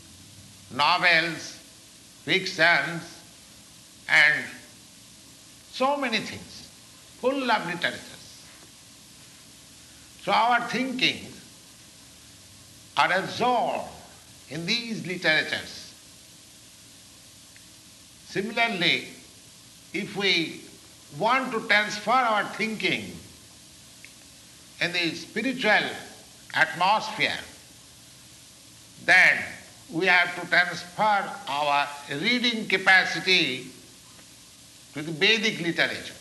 novels, 0.71 1.57
fictions, 2.23 3.21
and 4.07 4.45
so 5.79 5.95
many 5.95 6.17
things, 6.17 6.67
full 7.21 7.49
of 7.49 7.65
literatures. 7.65 8.43
So 10.23 10.33
our 10.33 10.59
thinking 10.67 11.25
are 12.97 13.13
absorbed 13.13 13.87
in 14.49 14.65
these 14.65 15.07
literatures. 15.07 15.93
Similarly, 18.27 19.07
if 19.93 20.17
we 20.17 20.63
want 21.17 21.53
to 21.53 21.65
transfer 21.65 22.11
our 22.11 22.43
thinking 22.43 23.15
in 24.81 24.91
the 24.91 25.15
spiritual 25.15 25.89
atmosphere, 26.55 27.39
then 29.05 29.37
we 29.93 30.07
have 30.07 30.35
to 30.41 30.45
transfer 30.45 31.31
our 31.47 31.87
reading 32.19 32.67
capacity 32.67 33.71
to 34.93 35.01
the 35.01 35.11
Vedic 35.11 35.59
literature. 35.61 36.13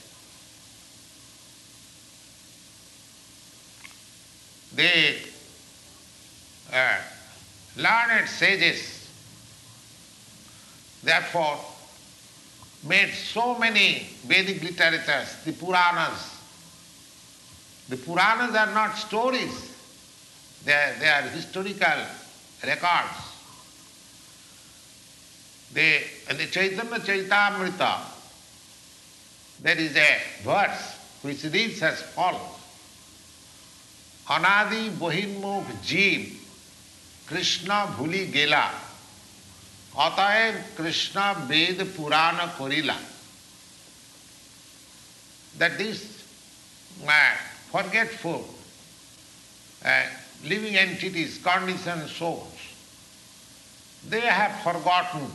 The 4.74 5.16
uh, 6.72 7.00
learned 7.76 8.28
sages, 8.28 9.08
therefore, 11.02 11.58
made 12.84 13.12
so 13.12 13.58
many 13.58 14.08
Vedic 14.26 14.62
literatures, 14.62 15.36
the 15.44 15.52
Puranas. 15.52 16.36
The 17.88 17.96
Puranas 17.96 18.54
are 18.54 18.72
not 18.74 18.96
stories, 18.96 19.72
they 20.64 20.74
are, 20.74 20.94
they 21.00 21.08
are 21.08 21.22
historical 21.22 22.04
records. 22.64 23.28
They, 25.72 26.04
the 26.28 26.46
Chaitanya 26.46 26.98
Charitamrita, 26.98 28.17
there 29.61 29.77
is 29.77 29.95
a 29.95 30.17
verse 30.43 30.83
which 31.21 31.43
reads 31.45 31.81
as 31.81 32.01
follows. 32.01 32.59
Anadi 34.27 34.89
Bohinmukh 34.89 35.65
Jeev 35.83 36.33
Krishna 37.27 37.87
Bhuli 37.97 38.31
Gela 38.31 38.65
অতএব 40.07 40.55
কৃষ্ণ 40.77 41.17
বেদ 41.49 41.77
পুরাণ 41.95 42.37
করিলা 42.59 42.97
that 45.59 45.73
this 45.77 45.99
uh, 47.07 47.33
forgetful 47.71 48.41
uh, 49.85 50.03
living 50.43 50.75
entities, 50.75 51.39
conditioned 51.43 52.09
souls, 52.09 52.59
they 54.09 54.21
have 54.21 54.53
forgotten 54.61 55.25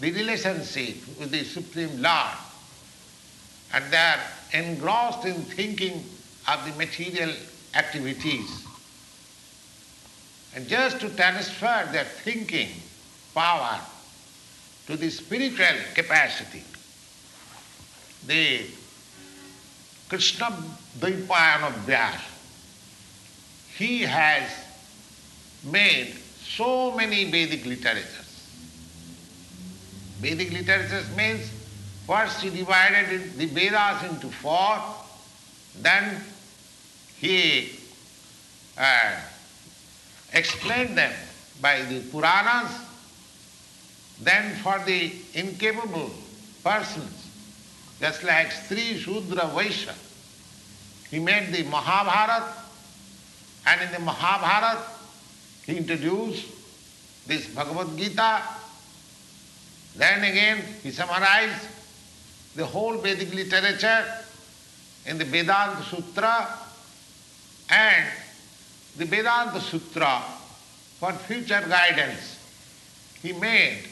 the 0.00 0.12
relationship 0.12 0.96
with 1.18 1.30
the 1.30 1.44
Supreme 1.44 2.02
Lord 2.02 2.36
and 3.72 3.84
they 3.90 3.96
are 3.96 4.20
engrossed 4.52 5.24
in 5.26 5.34
thinking 5.34 6.04
of 6.48 6.64
the 6.64 6.76
material 6.76 7.32
activities 7.74 8.66
and 10.56 10.66
just 10.66 11.00
to 11.00 11.10
transfer 11.10 11.86
their 11.92 12.04
thinking 12.04 12.70
power 13.34 13.78
to 14.86 14.96
the 14.96 15.10
spiritual 15.10 15.76
capacity, 15.94 16.62
the 18.26 18.62
Krishna 20.08 20.46
Dvaipayana 20.98 21.72
Vyas, 21.84 22.20
he 23.76 24.00
has 24.00 24.48
made 25.64 26.14
so 26.42 26.92
many 26.92 27.30
Vedic 27.30 27.66
literatures. 27.66 28.25
Vedic 30.20 30.52
literatures 30.52 31.14
means 31.16 31.50
first 32.06 32.40
he 32.40 32.50
divided 32.50 33.36
the 33.36 33.46
Vedas 33.46 34.02
into 34.10 34.28
four, 34.28 34.78
then 35.80 36.22
he 37.18 37.78
uh, 38.78 39.16
explained 40.32 40.96
them 40.96 41.12
by 41.60 41.82
the 41.82 42.00
Puranas, 42.10 42.70
then 44.22 44.54
for 44.56 44.78
the 44.86 45.12
incapable 45.34 46.10
persons, 46.64 47.28
just 48.00 48.22
like 48.24 48.50
Sri 48.50 48.98
Shudra 48.98 49.50
Vaishya, 49.52 49.94
he 51.10 51.18
made 51.18 51.52
the 51.52 51.62
Mahabharata, 51.64 52.52
and 53.66 53.82
in 53.82 53.92
the 53.92 53.98
Mahabharata 53.98 54.82
he 55.64 55.76
introduced 55.76 56.46
this 57.26 57.46
Bhagavad 57.48 57.96
Gita, 57.96 58.42
then 59.96 60.24
again 60.24 60.62
he 60.82 60.90
summarized 60.90 61.68
the 62.54 62.64
whole 62.64 62.98
Vedic 62.98 63.32
literature 63.34 64.04
in 65.06 65.18
the 65.18 65.24
Vedanta 65.24 65.82
Sutra 65.82 66.48
and 67.70 68.06
the 68.96 69.04
Vedanta 69.04 69.60
Sutra 69.60 70.22
for 70.98 71.12
future 71.12 71.64
guidance. 71.68 72.38
He 73.22 73.32
made 73.32 73.84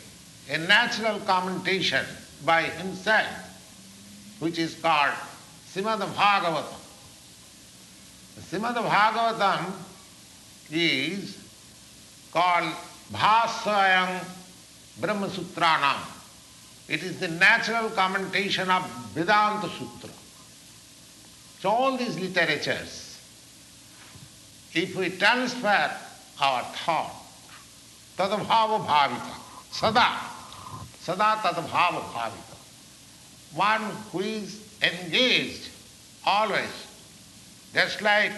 a 0.50 0.58
natural 0.58 1.20
commentation 1.20 2.04
by 2.44 2.62
himself, 2.62 3.28
which 4.40 4.58
is 4.58 4.74
called 4.74 5.14
Srimad 5.72 6.00
Bhagavatam. 6.00 6.80
Srimad 8.40 8.74
Bhagavatam 8.74 9.72
is 10.70 11.38
called 12.32 12.74
Bhasayam 13.12 14.24
Brahma 15.00 15.28
Sutranam. 15.28 16.00
It 16.88 17.02
is 17.02 17.18
the 17.18 17.28
natural 17.28 17.90
commentation 17.90 18.70
of 18.70 18.88
Vedanta 19.14 19.68
Sutra. 19.68 20.10
So 21.60 21.70
all 21.70 21.96
these 21.96 22.18
literatures 22.18 23.04
if 24.74 24.96
we 24.96 25.08
transfer 25.10 25.90
our 26.40 26.62
thought, 26.64 27.14
tadabhava 28.18 28.84
bhavita, 28.84 29.34
sada, 29.70 30.18
sada 30.98 31.38
tadabhava 31.40 32.02
bhavita, 32.10 32.56
one 33.54 33.82
who 34.10 34.20
is 34.20 34.66
engaged 34.82 35.70
always, 36.26 36.88
just 37.72 38.02
like 38.02 38.32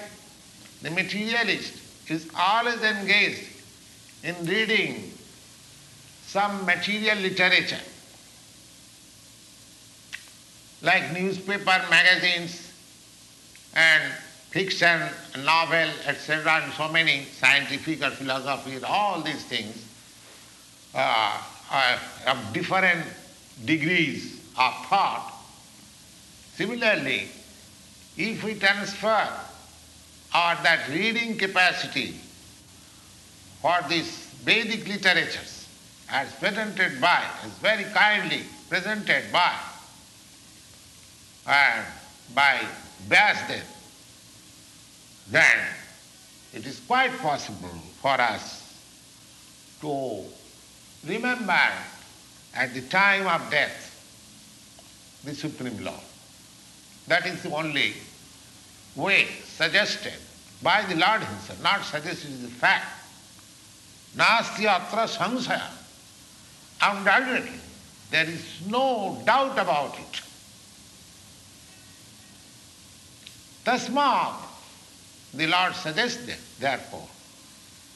the 0.83 0.91
materialist 0.91 1.73
is 2.11 2.29
always 2.39 2.83
engaged 2.83 3.49
in 4.23 4.35
reading 4.45 5.11
some 6.37 6.67
material 6.67 7.17
literature, 7.17 7.81
like 10.83 11.11
newspaper, 11.15 11.83
magazines, 11.89 12.73
and 13.75 14.13
fiction, 14.51 15.01
novel, 15.47 15.89
etc., 16.07 16.61
and 16.63 16.73
so 16.75 16.89
many 16.93 17.25
scientific 17.25 18.03
or 18.03 18.11
philosophy, 18.11 18.79
all 18.85 19.23
these 19.23 19.45
things 19.47 19.83
uh, 20.95 21.41
of 22.27 22.53
different 22.53 23.03
degrees 23.65 24.39
of 24.59 24.75
thought. 24.91 25.33
Similarly, 26.57 27.29
if 28.19 28.45
we 28.45 28.57
transfer 28.57 29.27
our 30.35 30.55
that 30.63 30.87
reading 30.91 31.39
capacity 31.39 32.15
for 33.63 33.79
these 33.89 34.11
Vedic 34.45 34.87
literatures 34.87 35.56
as 36.11 36.33
presented 36.35 37.01
by, 37.01 37.23
as 37.45 37.51
very 37.59 37.85
kindly 37.85 38.43
presented 38.69 39.25
by, 39.33 39.55
and 41.47 41.87
by 42.35 42.61
Vyasdev, 43.09 43.63
then 45.31 45.59
it 46.55 46.67
is 46.67 46.81
quite 46.87 47.17
possible 47.19 47.69
for 48.01 48.21
us 48.21 48.63
to 49.81 50.25
remember 51.07 51.59
at 52.55 52.73
the 52.73 52.83
time 52.83 53.27
of 53.27 53.51
death 53.51 53.83
the 55.25 55.35
Supreme 55.35 55.85
Law. 55.85 56.01
That 57.09 57.27
is 57.27 57.43
the 57.43 57.55
only 57.55 57.95
way 58.95 59.27
suggested 59.45 60.15
by 60.63 60.83
the 60.83 60.95
Lord 60.95 61.23
Himself, 61.23 61.63
not 61.63 61.85
suggested, 61.85 62.31
is 62.31 62.45
a 62.45 62.49
fact. 62.49 62.87
Nasti 64.17 64.65
atra 64.65 65.07
samsaya. 65.07 65.76
Undoubtedly, 66.83 67.59
there 68.11 68.27
is 68.27 68.45
no 68.67 69.21
doubt 69.25 69.59
about 69.59 69.99
it. 69.99 70.21
Tasmat 73.65 74.47
the 75.35 75.47
Lord 75.47 75.75
suggested, 75.75 76.37
therefore, 76.59 77.07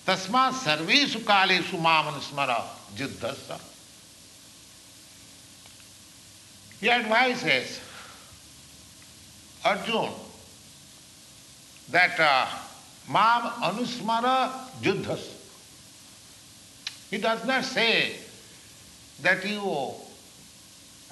tasma 0.07 0.53
sarvesu 0.53 1.21
kalesu 1.21 1.79
mamanusmara 1.79 2.63
juddhasa. 2.95 3.61
He 6.81 6.91
advises 6.91 7.81
Arjun 9.65 10.11
that 11.91 12.19
uh, 12.19 12.47
mam 13.09 13.43
anusmara 13.63 14.51
juddhas. 14.83 15.37
He 17.11 17.19
does 17.19 17.45
not 17.45 17.65
say 17.65 18.17
that 19.23 19.47
you 19.47 19.61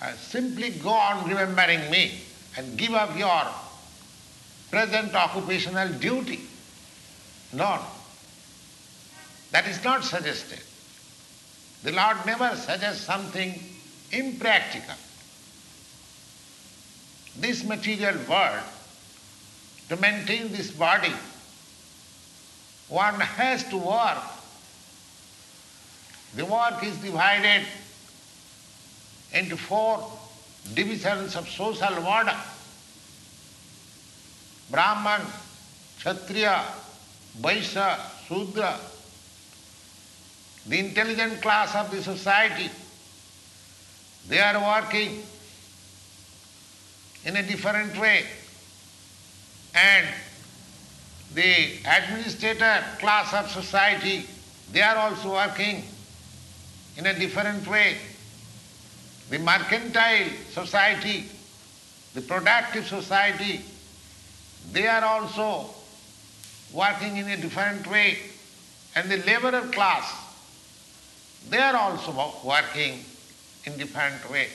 uh, 0.00 0.12
simply 0.12 0.70
go 0.70 0.90
on 0.90 1.28
remembering 1.28 1.90
me 1.90 2.20
and 2.56 2.76
give 2.76 2.94
up 2.94 3.16
your 3.18 3.42
present 4.70 5.14
occupational 5.14 5.88
duty. 5.94 6.40
No. 7.52 7.78
That 9.50 9.66
is 9.66 9.82
not 9.82 10.04
suggested. 10.04 10.60
The 11.82 11.92
Lord 11.92 12.18
never 12.26 12.54
suggests 12.56 13.04
something 13.04 13.54
impractical. 14.12 14.94
This 17.38 17.64
material 17.64 18.16
world, 18.28 18.62
to 19.88 19.96
maintain 19.96 20.50
this 20.50 20.70
body, 20.70 21.12
one 22.88 23.20
has 23.20 23.64
to 23.68 23.76
work. 23.76 24.22
The 26.34 26.44
work 26.44 26.82
is 26.82 26.96
divided 26.98 27.64
into 29.32 29.56
four 29.56 30.10
divisions 30.74 31.36
of 31.36 31.48
social 31.48 32.06
order. 32.06 32.36
Brahman, 34.70 35.22
Kshatriya, 35.98 36.64
Vaishya, 37.40 37.98
Sudra, 38.26 38.78
the 40.66 40.78
intelligent 40.78 41.40
class 41.40 41.74
of 41.74 41.90
the 41.90 42.02
society, 42.02 42.70
they 44.28 44.38
are 44.38 44.60
working 44.60 45.22
in 47.24 47.36
a 47.36 47.42
different 47.42 47.98
way. 47.98 48.24
And 49.74 50.06
the 51.34 51.78
administrator 51.86 52.84
class 52.98 53.32
of 53.32 53.50
society, 53.50 54.26
they 54.72 54.82
are 54.82 54.96
also 54.96 55.32
working 55.32 55.84
in 56.96 57.06
a 57.06 57.18
different 57.18 57.66
way. 57.66 57.96
The 59.30 59.38
mercantile 59.38 60.28
society, 60.52 61.26
the 62.14 62.22
productive 62.22 62.86
society, 62.86 63.60
they 64.72 64.86
are 64.86 65.04
also 65.04 65.68
working 66.72 67.16
in 67.16 67.28
a 67.28 67.36
different 67.36 67.86
way. 67.86 68.18
And 68.94 69.10
the 69.10 69.18
laborer 69.18 69.68
class, 69.68 70.10
they 71.48 71.58
are 71.58 71.76
also 71.76 72.32
working 72.44 73.04
in 73.64 73.76
different 73.76 74.30
way. 74.30 74.48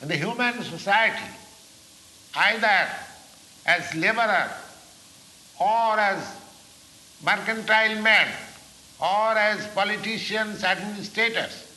And 0.00 0.10
the 0.10 0.16
human 0.16 0.62
society, 0.62 1.34
either 2.34 2.88
as 3.66 3.94
laborer 3.94 4.50
or 5.60 5.98
as 5.98 6.36
mercantile 7.22 8.00
men 8.00 8.28
or 8.98 9.36
as 9.36 9.66
politicians, 9.68 10.64
administrators, 10.64 11.69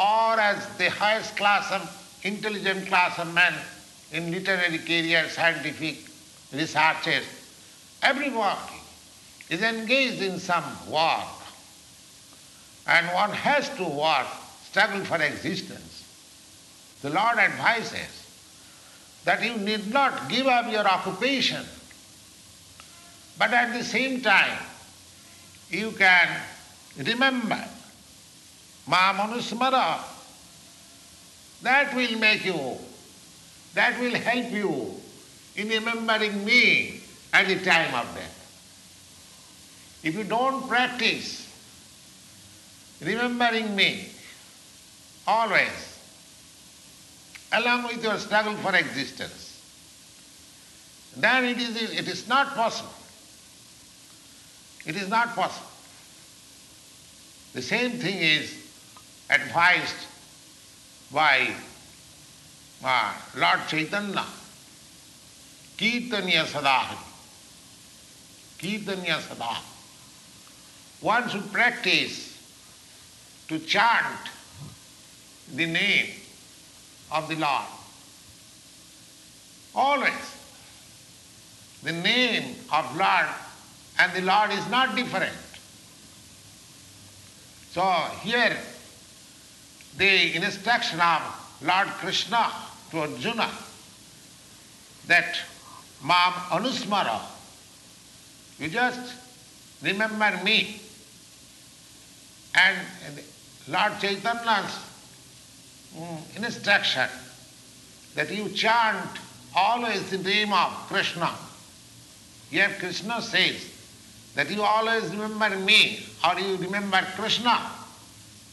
or 0.00 0.40
as 0.40 0.66
the 0.78 0.88
highest 0.88 1.36
class 1.36 1.70
of 1.70 1.82
intelligent 2.22 2.86
class 2.88 3.18
of 3.18 3.32
men 3.34 3.52
in 4.12 4.30
literary 4.30 4.78
career, 4.78 5.28
scientific 5.28 5.98
researches, 6.54 7.24
everybody 8.02 8.80
is 9.50 9.60
engaged 9.60 10.22
in 10.22 10.38
some 10.38 10.64
work. 10.88 11.28
And 12.86 13.06
one 13.08 13.30
has 13.30 13.68
to 13.76 13.84
work, 13.84 14.26
struggle 14.64 15.04
for 15.04 15.20
existence. 15.22 16.08
The 17.02 17.10
Lord 17.10 17.36
advises 17.36 18.26
that 19.24 19.44
you 19.44 19.54
need 19.58 19.92
not 19.92 20.30
give 20.30 20.46
up 20.46 20.72
your 20.72 20.88
occupation, 20.88 21.64
but 23.38 23.52
at 23.52 23.74
the 23.76 23.84
same 23.84 24.22
time, 24.22 24.58
you 25.68 25.90
can 25.92 26.40
remember 26.96 27.62
Ma 28.90 29.12
Manusmara. 29.12 30.00
That 31.62 31.94
will 31.94 32.18
make 32.18 32.44
you, 32.44 32.76
that 33.74 34.00
will 34.00 34.14
help 34.14 34.50
you 34.50 34.94
in 35.54 35.68
remembering 35.68 36.44
me 36.44 37.00
at 37.32 37.46
the 37.46 37.56
time 37.64 37.94
of 37.94 38.12
death. 38.16 38.36
If 40.02 40.16
you 40.16 40.24
don't 40.24 40.66
practice 40.68 41.46
remembering 43.00 43.76
me 43.76 44.08
always, 45.24 45.98
along 47.52 47.84
with 47.84 48.02
your 48.02 48.18
struggle 48.18 48.54
for 48.56 48.74
existence, 48.74 49.62
then 51.16 51.44
it 51.44 51.58
is, 51.58 51.92
it 51.92 52.08
is 52.08 52.26
not 52.26 52.56
possible. 52.56 52.90
It 54.84 54.96
is 54.96 55.08
not 55.08 55.36
possible. 55.36 55.68
The 57.52 57.62
same 57.62 57.92
thing 57.92 58.16
is 58.18 58.59
advised 59.30 60.06
by 61.12 61.50
uh, 62.84 63.14
Lord 63.36 63.60
Chaitanya, 63.68 64.24
Kirtanya 65.76 66.44
Sadahari, 66.44 66.98
Kirtanya 68.58 69.20
Sada. 69.20 69.56
One 71.00 71.28
should 71.28 71.50
practice 71.52 72.36
to 73.48 73.58
chant 73.60 74.30
the 75.54 75.66
name 75.66 76.06
of 77.10 77.28
the 77.28 77.36
Lord. 77.36 77.64
Always. 79.74 80.36
The 81.82 81.92
name 81.92 82.56
of 82.72 82.96
Lord 82.96 83.26
and 83.98 84.12
the 84.12 84.20
Lord 84.20 84.50
is 84.50 84.68
not 84.68 84.94
different. 84.94 85.32
So 87.72 87.82
here 88.22 88.56
the 89.96 90.36
instruction 90.36 91.00
of 91.00 91.22
Lord 91.62 91.88
Krishna 91.88 92.50
to 92.90 93.00
Arjuna 93.00 93.50
that 95.06 95.38
Mam 96.04 96.32
Anusmara, 96.50 97.20
you 98.58 98.68
just 98.68 99.14
remember 99.82 100.40
me. 100.44 100.80
And 102.54 102.78
Lord 103.68 103.92
Chaitanya's 104.00 104.78
mm, 105.96 106.36
instruction 106.36 107.08
that 108.14 108.30
you 108.30 108.48
chant 108.50 109.18
always 109.54 110.10
the 110.10 110.18
name 110.18 110.52
of 110.52 110.72
Krishna. 110.88 111.30
Here 112.50 112.74
Krishna 112.78 113.22
says 113.22 113.68
that 114.34 114.50
you 114.50 114.62
always 114.62 115.04
remember 115.14 115.56
me 115.58 116.04
or 116.26 116.38
you 116.40 116.56
remember 116.56 117.00
Krishna. 117.16 117.70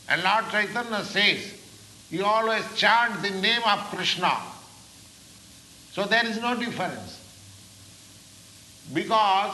And 0.09 0.23
Lord 0.23 0.45
Chaitanya 0.51 1.03
says, 1.03 1.53
you 2.09 2.23
always 2.23 2.63
chant 2.75 3.21
the 3.21 3.31
name 3.31 3.61
of 3.65 3.79
Krishna. 3.91 4.31
So 5.91 6.05
there 6.05 6.25
is 6.25 6.39
no 6.41 6.55
difference. 6.57 7.19
Because 8.93 9.51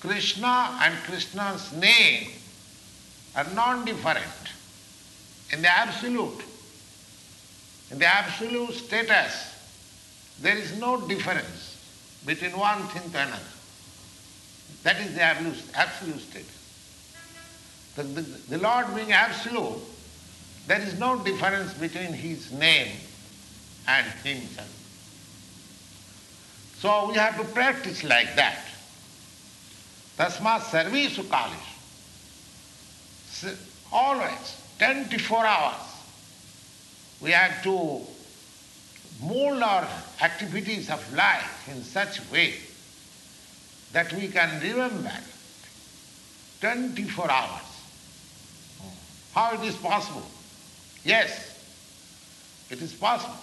Krishna 0.00 0.78
and 0.82 0.94
Krishna's 1.04 1.72
name 1.74 2.30
are 3.36 3.46
non-different 3.54 4.26
in 5.52 5.62
the 5.62 5.68
absolute. 5.68 6.42
In 7.90 7.98
the 7.98 8.06
absolute 8.06 8.72
status, 8.72 9.54
there 10.40 10.56
is 10.56 10.76
no 10.80 11.06
difference 11.06 11.78
between 12.26 12.58
one 12.58 12.82
thing 12.88 13.08
to 13.12 13.18
another. 13.18 13.42
That 14.82 15.00
is 15.00 15.14
the 15.14 15.22
absolute, 15.22 15.62
absolute 15.74 16.20
status. 16.20 16.58
The, 17.94 18.02
the, 18.02 18.22
the 18.22 18.58
Lord 18.58 18.94
being 18.94 19.12
absolute, 19.12 19.78
there 20.66 20.80
is 20.80 20.98
no 20.98 21.18
difference 21.18 21.72
between 21.74 22.12
his 22.12 22.52
name 22.52 22.88
and 23.88 24.06
himself. 24.24 24.68
So 26.78 27.08
we 27.08 27.14
have 27.14 27.36
to 27.36 27.44
practice 27.44 28.04
like 28.04 28.34
that. 28.36 28.58
Tasma 30.18 30.60
sarvesu 30.60 31.24
kalish. 31.24 31.68
Always, 33.92 34.56
24 34.78 35.44
hours, 35.44 35.74
we 37.20 37.30
have 37.30 37.62
to 37.62 38.00
mold 39.22 39.62
our 39.62 39.86
activities 40.20 40.90
of 40.90 41.14
life 41.14 41.68
in 41.68 41.82
such 41.82 42.18
a 42.18 42.22
way 42.32 42.54
that 43.92 44.12
we 44.12 44.28
can 44.28 44.60
remember 44.60 45.12
24 46.60 47.30
hours. 47.30 47.62
How 49.34 49.54
it 49.54 49.60
is 49.62 49.76
possible? 49.76 50.26
Yes, 51.04 51.58
it 52.70 52.80
is 52.80 52.92
possible. 52.92 53.36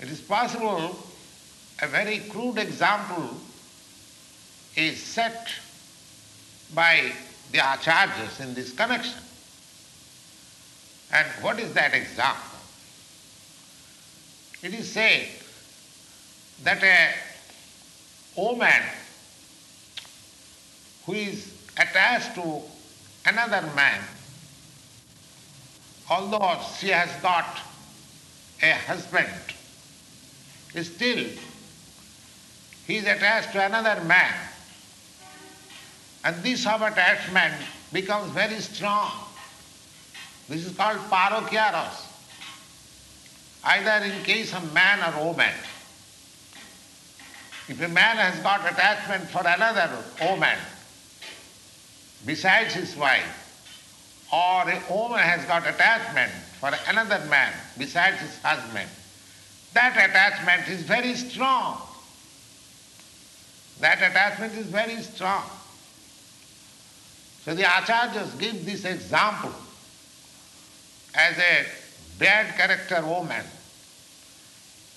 It 0.00 0.08
is 0.08 0.20
possible, 0.20 0.96
a 1.82 1.86
very 1.86 2.20
crude 2.30 2.58
example 2.58 3.36
is 4.76 5.02
set 5.02 5.48
by 6.74 7.12
the 7.52 7.58
acharyas 7.58 8.40
in 8.40 8.54
this 8.54 8.72
connection. 8.72 9.20
And 11.12 11.26
what 11.42 11.58
is 11.58 11.72
that 11.74 11.92
example? 11.92 12.58
It 14.62 14.74
is 14.74 14.90
said 14.92 15.28
that 16.62 16.82
a 16.82 18.40
woman 18.40 18.82
who 21.04 21.14
is 21.14 21.52
attached 21.76 22.34
to 22.36 22.62
another 23.26 23.62
man, 23.74 24.00
although 26.10 26.58
she 26.78 26.88
has 26.88 27.10
got 27.22 27.60
a 28.62 28.72
husband, 28.72 29.28
still 30.82 31.26
he 32.86 32.96
is 32.96 33.04
attached 33.04 33.52
to 33.52 33.64
another 33.64 34.02
man 34.04 34.34
And 36.24 36.36
this 36.42 36.66
of 36.66 36.82
attachment 36.82 37.54
becomes 37.92 38.30
very 38.32 38.60
strong. 38.60 39.10
This 40.48 40.66
is 40.66 40.76
called 40.76 40.98
parokyaros. 41.08 42.06
Either 43.64 44.04
in 44.04 44.22
case 44.22 44.54
of 44.54 44.72
man 44.74 45.14
or 45.14 45.26
woman. 45.26 45.52
If 47.68 47.80
a 47.80 47.88
man 47.88 48.16
has 48.16 48.38
got 48.40 48.60
attachment 48.70 49.28
for 49.30 49.46
another 49.46 49.90
woman 50.20 50.58
besides 52.26 52.74
his 52.74 52.96
wife, 52.96 53.49
or 54.32 54.68
a 54.68 54.82
woman 54.88 55.18
has 55.18 55.44
got 55.46 55.66
attachment 55.66 56.30
for 56.60 56.70
another 56.88 57.24
man 57.26 57.52
besides 57.78 58.20
his 58.20 58.38
husband, 58.42 58.88
that 59.74 59.92
attachment 59.92 60.68
is 60.68 60.82
very 60.82 61.14
strong. 61.14 61.80
That 63.80 63.98
attachment 63.98 64.54
is 64.54 64.66
very 64.66 65.00
strong. 65.02 65.44
So 67.44 67.54
the 67.54 67.62
acharyas 67.62 68.38
give 68.38 68.66
this 68.66 68.84
example 68.84 69.52
as 71.14 71.38
a 71.38 71.66
bad 72.18 72.54
character 72.56 73.04
woman 73.06 73.44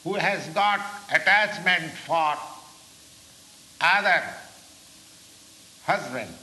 who 0.03 0.16
has 0.16 0.45
got 0.50 0.82
attachment 1.12 1.92
for 2.06 2.36
other 3.80 4.24
husband. 5.86 6.36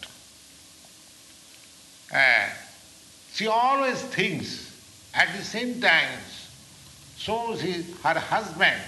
Uh, 2.13 2.49
she 3.41 3.47
always 3.47 4.03
thinks 4.03 4.71
at 5.15 5.35
the 5.35 5.43
same 5.43 5.81
time 5.81 6.19
shows 7.17 7.59
his, 7.63 7.87
her 8.03 8.19
husband 8.19 8.79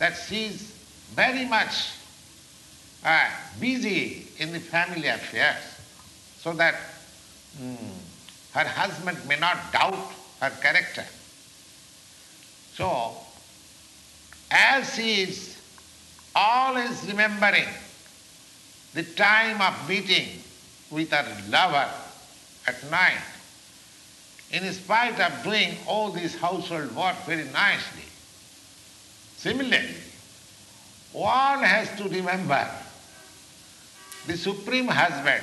that 0.00 0.14
she 0.14 0.46
is 0.46 0.74
very 1.14 1.44
much 1.44 1.92
uh, 3.04 3.30
busy 3.60 4.26
in 4.40 4.52
the 4.52 4.58
family 4.58 5.06
affairs 5.06 5.62
so 6.40 6.52
that 6.54 6.74
mm, 7.56 7.76
her 8.54 8.66
husband 8.66 9.16
may 9.28 9.38
not 9.38 9.72
doubt 9.72 10.12
her 10.40 10.50
character. 10.60 11.04
So, 12.74 13.12
as 14.50 14.92
she 14.96 15.22
is 15.22 15.56
always 16.34 17.00
remembering 17.06 17.68
the 18.92 19.04
time 19.04 19.60
of 19.60 19.88
meeting 19.88 20.42
with 20.90 21.12
her 21.12 21.42
lover 21.48 21.88
at 22.66 22.90
night, 22.90 23.22
in 24.50 24.72
spite 24.72 25.18
of 25.20 25.42
doing 25.42 25.76
all 25.86 26.10
this 26.10 26.36
household 26.36 26.94
work 26.94 27.16
very 27.26 27.44
nicely. 27.44 28.02
Similarly, 29.36 29.94
one 31.12 31.62
has 31.62 31.96
to 31.98 32.04
remember 32.08 32.68
the 34.26 34.36
Supreme 34.36 34.88
Husband, 34.88 35.42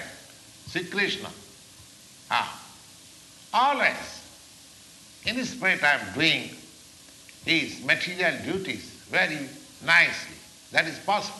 Sri 0.68 0.86
Krishna. 0.86 1.30
Ah, 2.30 2.62
always, 3.54 4.22
in 5.26 5.44
spite 5.46 5.84
of 5.84 6.14
doing 6.14 6.50
his 7.46 7.84
material 7.84 8.34
duties 8.44 8.86
very 9.10 9.48
nicely, 9.86 10.36
that 10.72 10.88
is 10.88 10.98
possible. 11.00 11.40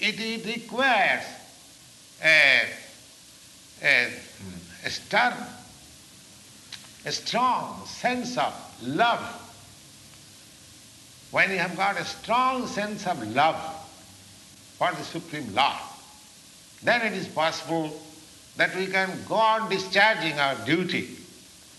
It, 0.00 0.18
it 0.18 0.46
requires 0.46 1.24
a, 2.22 2.62
a, 3.82 4.12
a 4.84 4.90
stern 4.90 5.34
a 7.04 7.12
strong 7.12 7.84
sense 7.86 8.38
of 8.38 8.54
love. 8.82 9.40
When 11.30 11.50
you 11.50 11.58
have 11.58 11.76
got 11.76 11.98
a 11.98 12.04
strong 12.04 12.66
sense 12.66 13.06
of 13.06 13.34
love 13.34 13.56
for 14.78 14.90
the 14.92 15.02
Supreme 15.02 15.54
Lord, 15.54 15.74
then 16.82 17.02
it 17.02 17.12
is 17.12 17.28
possible 17.28 18.00
that 18.56 18.74
we 18.76 18.86
can 18.86 19.10
go 19.28 19.34
on 19.34 19.68
discharging 19.68 20.38
our 20.38 20.54
duty 20.64 21.16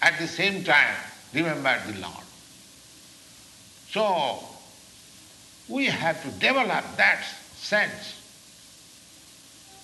at 0.02 0.20
the 0.20 0.28
same 0.28 0.64
time 0.64 0.96
remember 1.34 1.78
the 1.88 2.00
Lord. 2.00 2.24
So, 3.90 4.40
we 5.68 5.86
have 5.86 6.22
to 6.24 6.30
develop 6.40 6.84
that 6.98 7.24
sense. 7.56 8.22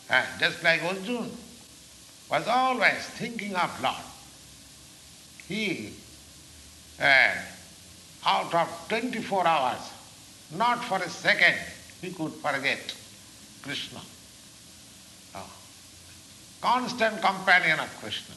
And 0.10 0.28
just 0.40 0.64
like 0.64 0.84
Arjuna 0.84 1.30
was 2.30 2.48
always 2.48 3.06
thinking 3.18 3.56
of 3.56 3.82
Lord 3.82 4.11
he, 5.52 5.94
uh, 7.02 7.32
out 8.26 8.54
of 8.54 8.70
24 8.88 9.46
hours, 9.46 9.82
not 10.56 10.84
for 10.86 10.98
a 10.98 11.10
second, 11.10 11.56
he 12.02 12.12
could 12.12 12.32
forget 12.34 12.96
Krishna. 13.62 14.00
Oh. 15.36 15.52
Constant 16.62 17.22
companion 17.22 17.80
of 17.80 17.90
Krishna. 18.00 18.36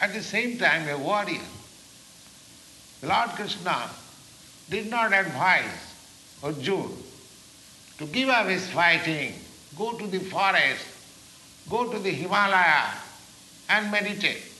At 0.00 0.12
the 0.12 0.22
same 0.22 0.58
time, 0.58 0.88
a 0.88 0.98
warrior. 0.98 1.40
Lord 3.02 3.30
Krishna 3.30 3.88
did 4.68 4.90
not 4.90 5.12
advise 5.12 5.94
Arjuna 6.42 6.88
to 7.98 8.06
give 8.06 8.28
up 8.28 8.48
his 8.48 8.68
fighting, 8.70 9.34
go 9.76 9.92
to 9.92 10.06
the 10.08 10.18
forest, 10.18 10.84
go 11.70 11.92
to 11.92 11.98
the 12.00 12.10
Himalaya 12.10 12.92
and 13.68 13.90
meditate. 13.92 14.57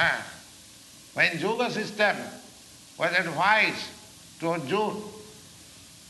Ah. 0.00 0.24
When 1.14 1.40
yoga 1.40 1.72
system 1.72 2.16
was 2.96 3.12
advised 3.18 3.84
to 4.38 4.50
Arjuna, 4.50 4.94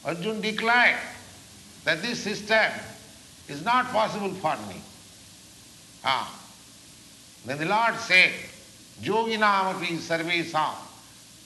Arjuna 0.05 0.41
declared 0.41 0.99
that 1.85 2.03
this 2.03 2.23
system 2.23 2.71
is 3.49 3.65
not 3.65 3.87
possible 3.87 4.35
for 4.35 4.57
me. 4.69 4.83
Ah. 6.05 6.39
Then 7.47 7.57
the 7.57 7.65
Lord 7.65 7.95
said, 7.97 8.31
Yoginamapi 9.01 9.97
sarvesam 9.97 10.75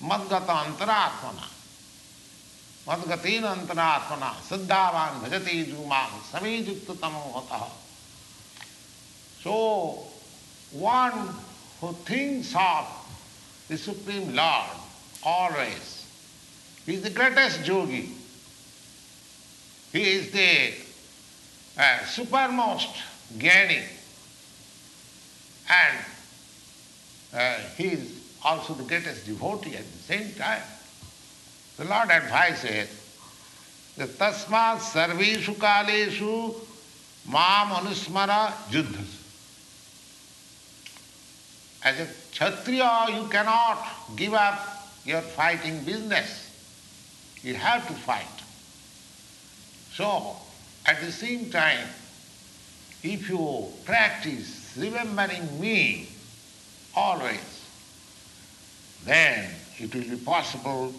madgata 0.03 0.65
antaratmana 0.65 1.47
madgatina 2.87 3.55
antaratmana 3.55 4.35
siddhavan 4.49 5.21
bhajate 5.21 5.67
jumam 5.71 6.11
samejukta 6.33 6.99
tamo 6.99 7.71
So, 9.43 10.07
one 10.73 11.29
who 11.83 11.93
thinks 12.05 12.55
of 12.55 12.86
the 13.69 13.77
Supreme 13.77 14.36
Lord 14.36 14.70
always. 15.25 16.07
He 16.86 16.94
is 16.94 17.02
the 17.02 17.11
greatest 17.11 17.67
yogi. 17.67 18.09
He 19.93 20.02
is 20.02 20.31
the 20.31 20.75
uh, 21.77 21.99
supermost 22.05 22.86
jnani. 23.36 23.83
And 25.69 25.99
uh, 27.35 27.55
he 27.77 27.89
is 27.89 28.12
also 28.44 28.75
the 28.75 28.85
greatest 28.85 29.27
devotee 29.27 29.75
at 29.75 29.85
the 29.85 29.99
same 29.99 30.33
time. 30.35 30.62
The 31.78 31.85
Lord 31.85 32.11
advises 32.11 32.91
that 33.97 34.09
tasmat 34.11 34.78
sarveshu 34.78 35.57
kaleshu 35.57 36.55
mam 37.27 37.70
anusmara 37.70 38.52
juddhas. 38.70 39.22
As 41.85 41.99
a 41.99 42.07
Kshatriya, 42.31 43.07
you 43.11 43.28
cannot 43.28 43.85
give 44.17 44.35
up 44.35 44.91
your 45.05 45.20
fighting 45.20 45.83
business. 45.85 46.49
You 47.43 47.55
have 47.55 47.86
to 47.89 47.93
fight. 47.93 48.27
So, 49.93 50.36
at 50.86 51.01
the 51.01 51.11
same 51.11 51.51
time, 51.51 51.89
if 53.02 53.28
you 53.28 53.67
practice 53.85 54.75
remembering 54.78 55.61
me 55.61 56.09
always, 56.94 57.67
then 59.05 59.51
it 59.78 59.93
will 59.93 60.02
be 60.02 60.17
possible, 60.17 60.94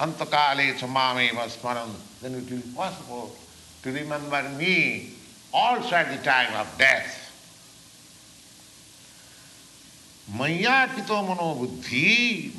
antakale 0.00 0.74
chamame 0.78 1.30
smaran, 1.48 1.90
then 2.20 2.34
it 2.34 2.50
will 2.50 2.58
be 2.58 2.74
possible 2.74 3.36
to 3.82 3.92
remember 3.92 4.42
me 4.58 5.14
also 5.52 5.94
at 5.94 6.16
the 6.16 6.22
time 6.24 6.52
of 6.54 6.66
death. 6.76 7.21
मैया 10.32 10.76
कितो 10.94 11.20
मनोबुद्धि 11.22 12.08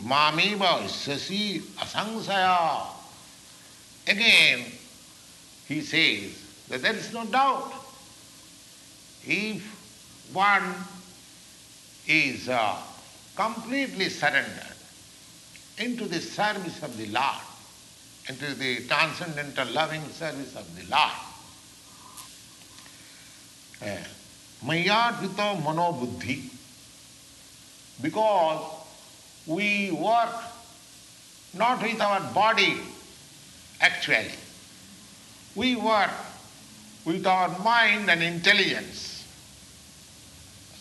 मामी 0.05 0.49
बशि 0.55 1.43
असंशया 1.81 2.57
again 4.07 4.59
he 5.69 5.81
says 5.81 6.21
that 6.69 6.85
is 6.95 7.11
no 7.13 7.23
doubt 7.33 7.73
if 9.31 9.65
one 10.37 10.69
is 12.19 12.49
completely 13.37 14.09
surrender 14.11 15.83
into 15.97 16.05
the 16.07 16.21
service 16.21 16.83
of 16.83 16.91
the 16.97 17.09
Lord 17.17 18.29
into 18.37 18.53
the 18.55 18.75
transcendental 18.87 19.77
loving 19.79 20.09
service 20.19 20.55
of 20.57 20.67
the 20.77 20.89
Lord 20.89 21.31
मैया 24.63 24.99
कितो 25.21 25.53
मनोबुद्धि 25.61 26.35
because 28.01 28.63
we 29.45 29.91
work 29.91 30.33
not 31.53 31.81
with 31.81 32.01
our 32.01 32.21
body 32.33 32.79
actually. 33.81 34.31
We 35.55 35.75
work 35.75 36.11
with 37.05 37.27
our 37.27 37.49
mind 37.59 38.09
and 38.09 38.23
intelligence. 38.23 39.25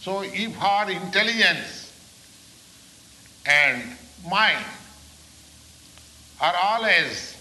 So 0.00 0.22
if 0.22 0.60
our 0.60 0.90
intelligence 0.90 1.92
and 3.44 3.82
mind 4.28 4.64
are 6.40 6.54
always 6.62 7.36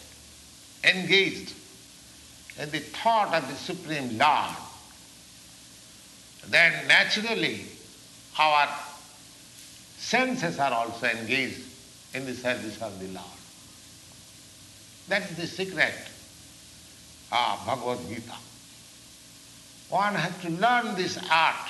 engaged 0.83 1.53
in 2.59 2.69
the 2.71 2.79
thought 2.79 3.33
of 3.33 3.47
the 3.47 3.55
Supreme 3.55 4.17
Lord, 4.17 4.55
then 6.49 6.87
naturally 6.87 7.65
our 8.37 8.67
senses 10.11 10.59
are 10.59 10.73
also 10.73 11.07
engaged 11.07 11.61
in 12.13 12.25
the 12.25 12.33
service 12.33 12.81
of 12.81 12.99
the 12.99 13.07
Lord. 13.07 13.39
That 15.07 15.21
is 15.31 15.37
the 15.37 15.47
secret 15.47 15.93
of 17.31 17.65
Bhagavad 17.65 18.05
Gita. 18.09 18.35
One 19.87 20.15
has 20.15 20.37
to 20.41 20.49
learn 20.49 20.95
this 20.95 21.17
art, 21.31 21.69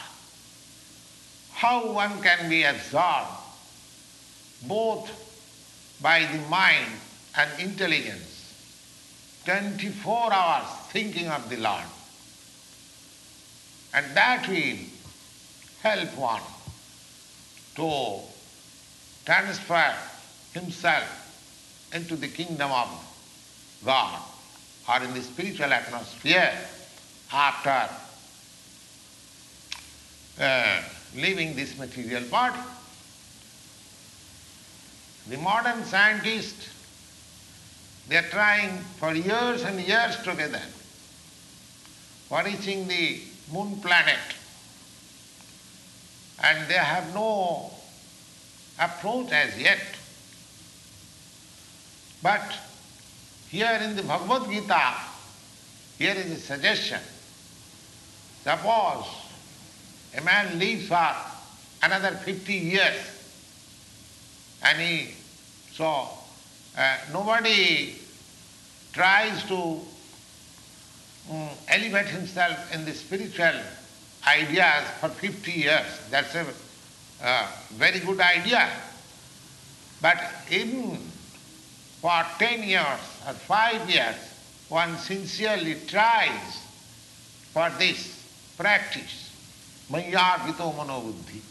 how 1.53 1.93
one 1.93 2.19
can 2.23 2.49
be 2.49 2.63
absorbed 2.63 3.29
both 4.67 5.07
by 6.01 6.25
the 6.25 6.39
mind 6.49 6.91
and 7.37 7.59
intelligence, 7.59 8.55
24 9.45 10.33
hours 10.33 10.67
thinking 10.89 11.27
of 11.27 11.47
the 11.47 11.57
Lord. 11.57 11.85
And 13.93 14.05
that 14.15 14.47
will 14.47 14.77
help 15.83 16.17
one 16.17 16.41
to 17.75 18.30
transfer 19.25 19.93
himself 20.53 21.89
into 21.93 22.15
the 22.15 22.27
kingdom 22.27 22.71
of 22.71 22.89
God 23.85 24.21
or 24.89 25.03
in 25.03 25.13
the 25.13 25.21
spiritual 25.21 25.71
atmosphere 25.71 26.53
after 27.31 27.93
uh, 30.39 30.81
leaving 31.15 31.55
this 31.55 31.77
material 31.77 32.23
body. 32.29 32.59
The 35.29 35.37
modern 35.37 35.83
scientists, 35.85 36.69
they 38.07 38.17
are 38.17 38.29
trying 38.29 38.79
for 38.99 39.13
years 39.13 39.63
and 39.63 39.79
years 39.79 40.17
together 40.23 40.61
for 42.27 42.43
reaching 42.43 42.87
the 42.87 43.19
moon 43.51 43.79
planet 43.81 44.17
and 46.43 46.67
they 46.67 46.75
have 46.75 47.13
no 47.13 47.71
approach 48.79 49.31
as 49.31 49.57
yet. 49.59 49.79
But 52.23 52.41
here 53.49 53.79
in 53.83 53.95
the 53.95 54.03
Bhagavad 54.03 54.49
Gita, 54.49 54.93
here 55.97 56.13
is 56.15 56.31
a 56.31 56.39
suggestion. 56.39 56.99
Suppose 58.43 59.05
a 60.17 60.21
man 60.21 60.57
lives 60.59 60.87
for 60.87 61.15
another 61.83 62.11
50 62.17 62.53
years 62.53 63.21
and 64.63 64.79
he, 64.79 65.13
so 65.73 66.07
uh, 66.77 66.97
nobody 67.11 67.95
tries 68.93 69.43
to 69.45 69.81
um, 71.31 71.49
elevate 71.67 72.07
himself 72.07 72.73
in 72.73 72.85
the 72.85 72.93
spiritual 72.93 73.53
ideas 74.27 74.83
for 74.99 75.09
50 75.09 75.51
years. 75.51 75.85
That's 76.09 76.35
a 76.35 76.45
uh, 77.23 77.47
very 77.71 77.99
good 77.99 78.19
idea. 78.19 78.69
But 80.01 80.17
in 80.49 80.97
for 82.01 82.25
10 82.39 82.63
years 82.63 83.21
or 83.27 83.33
5 83.33 83.89
years, 83.89 84.15
one 84.69 84.97
sincerely 84.97 85.75
tries 85.87 86.57
for 87.53 87.69
this 87.77 88.23
practice, 88.57 89.31
Mayarvito 89.91 90.73
Manobuddhi. 90.73 91.41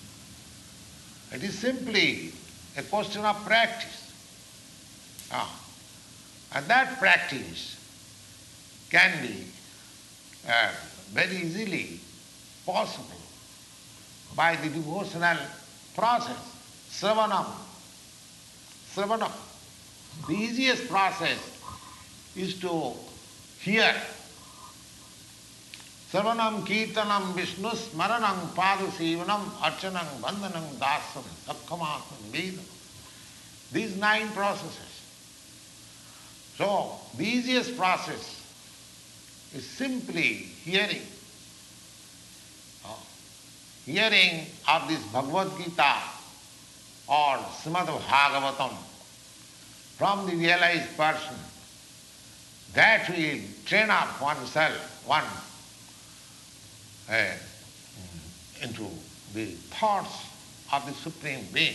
It 1.33 1.45
is 1.45 1.59
simply 1.59 2.33
a 2.77 2.83
question 2.83 3.25
of 3.25 3.37
practice. 3.45 4.13
Ah. 5.31 5.61
And 6.55 6.67
that 6.67 6.99
practice 6.99 7.77
can 8.91 9.23
be 9.23 9.45
uh, 10.49 10.71
very 11.13 11.37
easily 11.37 12.01
possible 12.67 13.21
by 14.35 14.57
the 14.57 14.69
devotional 14.69 15.37
process, 15.95 16.37
sravanam. 16.91 17.47
Sravanam. 18.95 19.33
The 20.27 20.35
easiest 20.35 20.89
process 20.89 21.39
is 22.37 22.59
to 22.61 22.93
hear. 23.61 23.95
Sravanam, 26.13 26.67
Kirtanam, 26.67 27.35
Vishnu, 27.35 27.69
Smaranam, 27.69 28.49
Padasivanam, 28.55 29.43
Archanam, 29.61 30.07
Bandhanam, 30.21 30.67
Dasam, 30.79 31.23
Sakkhamatam, 31.47 32.33
Vedam. 32.33 32.65
These 33.73 33.97
nine 33.97 34.29
processes. 34.31 35.03
So, 36.57 36.99
the 37.17 37.25
easiest 37.25 37.77
process 37.77 38.43
is 39.55 39.65
simply 39.65 40.35
hearing. 40.65 41.03
Hearing 43.87 44.47
of 44.69 44.89
this 44.89 45.03
Bhagavad 45.13 45.57
Gita 45.59 45.95
or 47.09 47.39
Srimad 47.61 47.87
Bhagavatam 47.87 48.75
from 49.97 50.27
the 50.27 50.37
realized 50.37 50.97
person. 50.97 51.37
That 52.75 53.09
will 53.09 53.41
train 53.67 53.91
up 53.91 54.21
oneself, 54.23 55.05
one, 55.07 55.25
uh, 57.11 57.33
into 58.63 58.87
the 59.35 59.47
thoughts 59.47 60.27
of 60.73 60.87
the 60.87 60.93
Supreme 60.93 61.45
Being, 61.53 61.75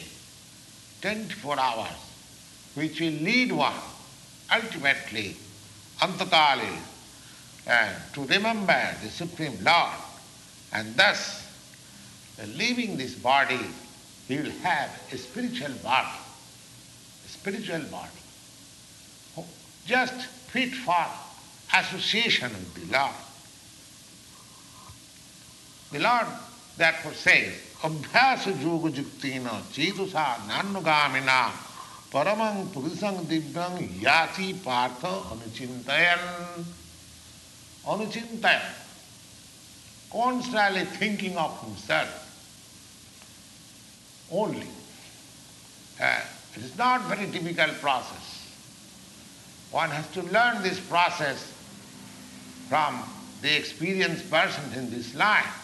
24 1.01 1.59
hours, 1.59 1.91
which 2.75 2.99
will 3.01 3.11
lead 3.11 3.51
one 3.51 3.73
ultimately, 4.53 5.35
antakali, 5.99 6.77
uh, 7.67 7.89
to 8.13 8.25
remember 8.25 8.95
the 9.03 9.09
Supreme 9.09 9.57
Lord, 9.63 9.91
and 10.73 10.95
thus, 10.95 11.44
leaving 12.43 12.97
this 12.97 13.15
body, 13.15 13.59
he 14.27 14.37
will 14.37 14.51
have 14.63 14.89
a 15.11 15.17
spiritual 15.17 15.73
body, 15.83 16.17
a 17.25 17.29
spiritual 17.29 17.81
body, 17.91 19.47
just 19.85 20.25
fit 20.51 20.73
for 20.73 21.05
association 21.73 22.51
with 22.51 22.89
the 22.89 22.97
Lord. 22.97 23.15
The 25.91 25.99
Lord 25.99 26.27
therefore 26.77 27.13
says, 27.13 27.53
Abhyasa 27.81 28.61
yoga 28.61 28.89
juktina 28.89 29.61
chetusa 29.71 30.35
nanugamina 30.47 31.51
paramang 32.11 32.67
purusang 32.67 33.25
divyang 33.25 33.87
yati 33.99 34.61
partha 34.63 35.07
anuchintayan. 35.07 36.65
Anuchintayan. 37.85 38.73
Constantly 40.11 40.85
thinking 40.85 41.37
of 41.37 41.61
himself 41.61 42.24
only. 44.31 44.67
Uh, 46.01 46.21
it 46.55 46.63
is 46.63 46.77
not 46.77 47.01
very 47.03 47.25
difficult 47.27 47.79
process. 47.81 48.49
One 49.71 49.89
has 49.89 50.09
to 50.11 50.21
learn 50.23 50.63
this 50.63 50.79
process 50.79 51.51
from 52.69 53.03
the 53.41 53.55
experienced 53.55 54.29
person 54.29 54.63
in 54.73 54.89
this 54.89 55.13
life. 55.15 55.61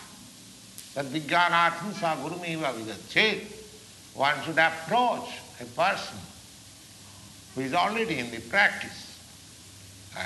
That 0.95 1.05
vijnanatma 1.05 1.93
sa 1.93 2.15
gurumeva 2.17 2.73
vidachet. 2.73 3.45
One 4.13 4.35
should 4.43 4.57
approach 4.57 5.29
a 5.61 5.65
person 5.65 6.17
who 7.55 7.61
is 7.61 7.73
already 7.73 8.19
in 8.19 8.29
the 8.31 8.41
practice. 8.41 9.17
Uh, 10.17 10.23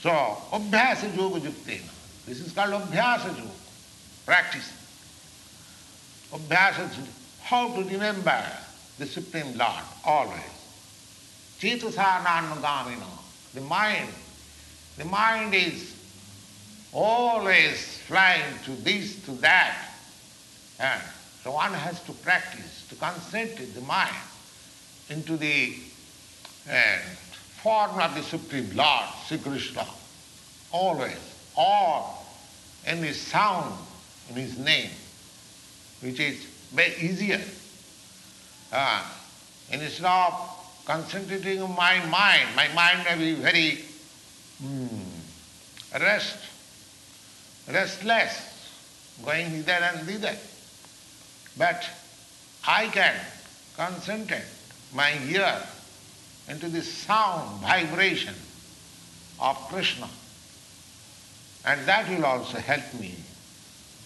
so, 0.00 0.10
abhyasa 0.50 1.16
yoga 1.16 1.38
juktena. 1.38 1.88
This 2.26 2.40
is 2.40 2.50
called 2.52 2.72
abhyasa 2.72 3.36
yoga, 3.38 3.50
practice. 4.26 4.81
How 7.42 7.74
to 7.74 7.84
remember 7.84 8.42
the 8.98 9.06
Supreme 9.06 9.56
Lord 9.58 9.84
always. 10.04 10.40
Cetasa 11.58 12.24
nanugamina, 12.24 13.06
the 13.54 13.60
mind. 13.60 14.08
The 14.96 15.04
mind 15.04 15.54
is 15.54 15.94
always 16.92 17.98
flying 17.98 18.58
to 18.64 18.72
this, 18.82 19.22
to 19.24 19.32
that. 19.32 19.76
And 20.78 21.02
so 21.42 21.52
one 21.52 21.72
has 21.72 22.02
to 22.04 22.12
practice, 22.12 22.86
to 22.88 22.94
concentrate 22.96 23.74
the 23.74 23.80
mind 23.82 24.14
into 25.10 25.36
the 25.36 25.74
uh, 26.70 26.98
form 27.62 27.98
of 27.98 28.14
the 28.14 28.22
Supreme 28.22 28.74
Lord, 28.74 29.04
Sri 29.26 29.38
Krishna, 29.38 29.86
always, 30.70 31.18
or 31.56 32.08
his 32.84 33.20
sound, 33.20 33.74
in 34.30 34.36
his 34.36 34.58
name, 34.58 34.90
which 36.02 36.18
is 36.20 36.44
very 36.72 36.94
easier. 37.00 37.40
Uh, 38.72 39.04
instead 39.70 40.04
of 40.04 40.34
concentrating 40.84 41.62
on 41.62 41.74
my 41.76 42.04
mind, 42.06 42.48
my 42.56 42.68
mind 42.74 43.04
may 43.04 43.16
be 43.16 43.34
very 43.40 43.84
mm, 44.62 44.88
rest, 46.00 46.38
restless, 47.68 49.14
going 49.24 49.46
hither 49.50 49.72
and 49.72 50.06
thither. 50.06 50.36
But 51.56 51.88
I 52.66 52.88
can 52.88 53.14
concentrate 53.76 54.44
my 54.92 55.12
ear 55.28 55.62
into 56.48 56.68
the 56.68 56.82
sound, 56.82 57.60
vibration 57.60 58.34
of 59.38 59.56
Krishna. 59.68 60.08
And 61.64 61.86
that 61.86 62.08
will 62.08 62.24
also 62.24 62.58
help 62.58 62.94
me. 62.94 63.14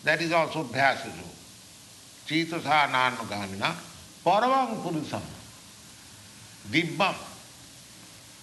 That 0.04 0.20
is 0.20 0.32
also 0.32 0.64
Dhyasaju. 0.64 1.10
Chitasa 1.12 1.35
Nanagamina 2.28 3.74
Paramam 4.24 4.82
Purusam 4.82 5.22
Dibbam. 6.70 7.14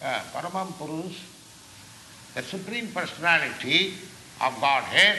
Uh, 0.04 0.20
Paramam 0.34 0.68
Purus, 0.78 1.16
the 2.36 2.44
Supreme 2.44 2.92
Personality 2.92 3.94
of 4.42 4.60
Godhead 4.60 5.18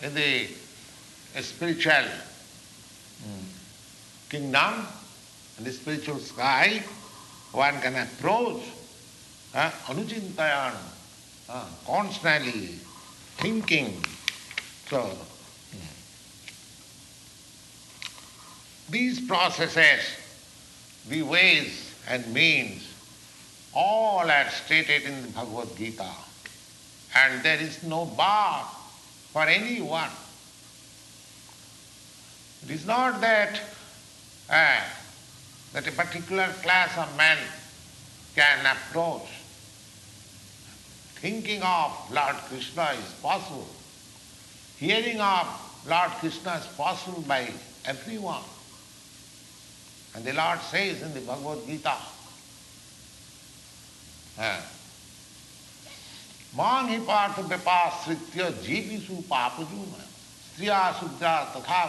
in 0.00 0.14
the 0.14 0.46
spiritual 1.42 2.06
mm, 3.26 3.44
kingdom, 4.30 4.86
in 5.58 5.64
the 5.64 5.72
spiritual 5.72 6.20
sky, 6.20 6.80
one 7.50 7.80
can 7.80 7.96
approach 7.96 8.62
uh, 9.56 9.70
anuchintayan, 9.90 10.76
uh, 11.48 11.64
constantly 11.84 12.78
thinking. 13.38 14.00
So, 14.88 15.18
these 18.90 19.20
processes, 19.20 20.04
the 21.08 21.22
ways 21.22 21.94
and 22.08 22.26
means, 22.32 22.86
all 23.74 24.30
are 24.30 24.48
stated 24.50 25.02
in 25.02 25.22
the 25.22 25.28
Bhagavad 25.28 25.76
Gita. 25.76 26.10
And 27.14 27.42
there 27.42 27.60
is 27.60 27.82
no 27.82 28.06
bar 28.06 28.64
for 29.32 29.42
anyone. 29.42 30.10
It 32.64 32.70
is 32.70 32.86
not 32.86 33.20
that 33.20 33.60
uh, 34.50 34.80
that 35.72 35.86
a 35.86 35.92
particular 35.92 36.48
class 36.62 36.96
of 36.96 37.14
men 37.16 37.38
can 38.34 38.64
approach. 38.64 39.28
Thinking 41.20 41.62
of 41.62 41.92
Lord 42.12 42.36
Krishna 42.48 42.90
is 42.92 43.12
possible. 43.20 43.68
Hearing 44.78 45.20
of 45.20 45.46
Lord 45.86 46.10
Krishna 46.20 46.54
is 46.54 46.66
possible 46.76 47.22
by 47.22 47.50
everyone. 47.84 48.42
And 50.18 50.26
the 50.26 50.32
Lord 50.32 50.58
says 50.58 51.00
in 51.00 51.14
the 51.14 51.20
Bhagavad 51.20 51.64
Gita, 51.64 51.94
स्त्रिया 60.58 60.80
शुद्धा 60.98 61.34
तथा 61.54 61.84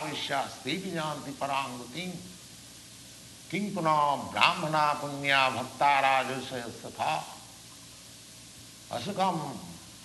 ब्राह्मणा 4.29 4.85
पुण्या 5.01 5.41
भक्ता 5.57 5.91
राजस्य 6.01 6.61
तथा 6.85 7.13
असुखम 8.97 9.39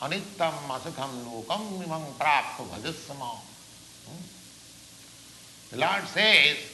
अनित्यम 0.06 0.72
असुखम 0.76 1.18
लोकम 1.24 2.04
प्राप्त 2.20 2.62
भजस्म 2.72 3.34
The 5.70 5.80
Lord 5.80 6.06
says 6.06 6.73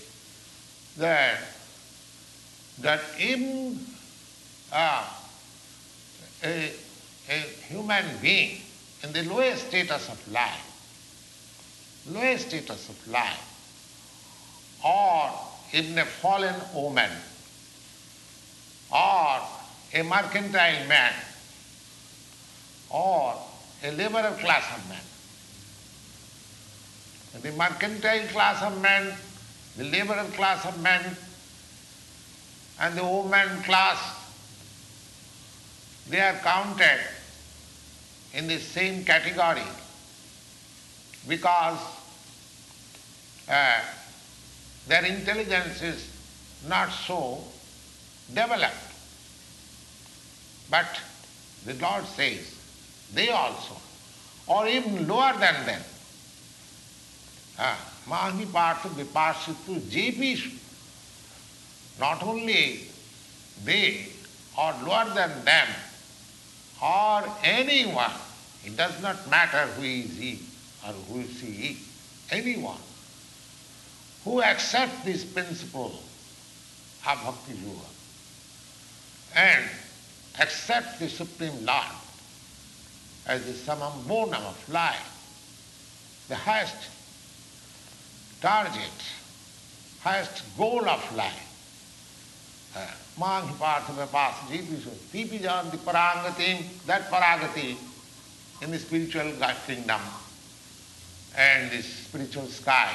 that 0.97 1.41
that 2.81 3.01
in 3.19 3.79
uh, 4.73 5.05
a, 6.43 6.73
a 7.29 7.39
human 7.69 8.05
being 8.23 8.61
in 9.03 9.13
the 9.13 9.23
lowest 9.25 9.69
status 9.69 10.09
of 10.09 10.33
life, 10.33 12.05
lowest 12.11 12.49
status 12.49 12.89
of 12.89 13.09
life, 13.09 13.47
or 14.85 15.31
even 15.73 15.99
a 15.99 16.05
fallen 16.05 16.55
woman, 16.75 17.11
or 18.91 19.41
a 19.93 20.03
mercantile 20.03 20.87
man, 20.89 21.13
or 22.89 23.35
a 23.85 23.91
laborer 23.93 24.37
class 24.41 24.65
of 24.77 24.89
man. 24.89 25.01
The 27.43 27.53
mercantile 27.53 28.27
class 28.29 28.63
of 28.63 28.81
men, 28.81 29.15
the 29.77 29.85
laborer 29.85 30.25
class 30.33 30.65
of 30.67 30.81
men, 30.83 31.17
and 32.81 32.97
the 32.97 33.05
woman 33.05 33.63
class 33.63 33.99
they 36.09 36.21
are 36.21 36.35
counted 36.43 37.01
in 38.35 38.49
the 38.49 38.59
same 38.59 39.05
category 39.05 39.63
because 41.29 41.79
uh, 43.49 43.81
their 44.89 45.05
intelligence 45.05 45.83
is 45.83 46.11
not 46.69 46.91
so 46.91 47.45
developed. 48.29 48.75
But 50.69 51.01
the 51.65 51.75
Lord 51.75 52.05
says, 52.07 52.57
they 53.13 53.29
also, 53.31 53.77
or 54.47 54.67
even 54.67 55.07
lower 55.07 55.33
than 55.39 55.67
them, 55.67 55.83
uh, 57.59 57.77
Mahi 58.11 58.45
Partha 58.47 58.89
Vipashitu 58.89 59.79
Jepishu, 59.89 60.51
not 62.01 62.21
only 62.25 62.89
they, 63.65 64.09
or 64.59 64.75
lower 64.85 65.09
than 65.15 65.45
them, 65.45 65.69
or 66.83 67.23
anyone, 67.45 68.11
it 68.65 68.77
does 68.77 69.01
not 69.01 69.31
matter 69.31 69.65
who 69.77 69.83
is 69.85 70.17
he 70.17 70.41
or 70.85 70.93
who 70.93 71.21
is 71.21 71.41
he, 71.41 71.79
anyone 72.33 72.81
who 74.25 74.43
accepts 74.43 75.05
this 75.05 75.25
principle 75.25 75.95
of 77.07 77.23
Bhakti 77.25 77.53
Yoga 77.63 77.79
and 79.37 79.65
accepts 80.41 80.99
the 80.99 81.09
Supreme 81.09 81.65
Lord 81.65 81.87
as 83.27 83.45
the 83.45 83.53
summum 83.53 83.93
bonum 84.09 84.43
of 84.45 84.69
life, 84.69 86.27
the 86.29 86.35
highest 86.35 86.75
target, 88.41 88.99
highest 90.01 90.43
goal 90.57 90.89
of 90.89 91.17
life, 91.17 91.47
uh, 92.77 92.87
Mang 93.19 93.55
Partha 93.59 93.93
Jitishu. 93.93 94.91
Tipi 95.13 95.41
the 95.43 95.77
Parangati, 95.79 96.87
that 96.87 97.11
Paragati 97.11 97.77
in 98.63 98.71
the 98.71 98.79
spiritual 98.79 99.33
kingdom 99.67 100.01
and 101.37 101.71
the 101.71 101.83
spiritual 101.83 102.47
sky. 102.47 102.93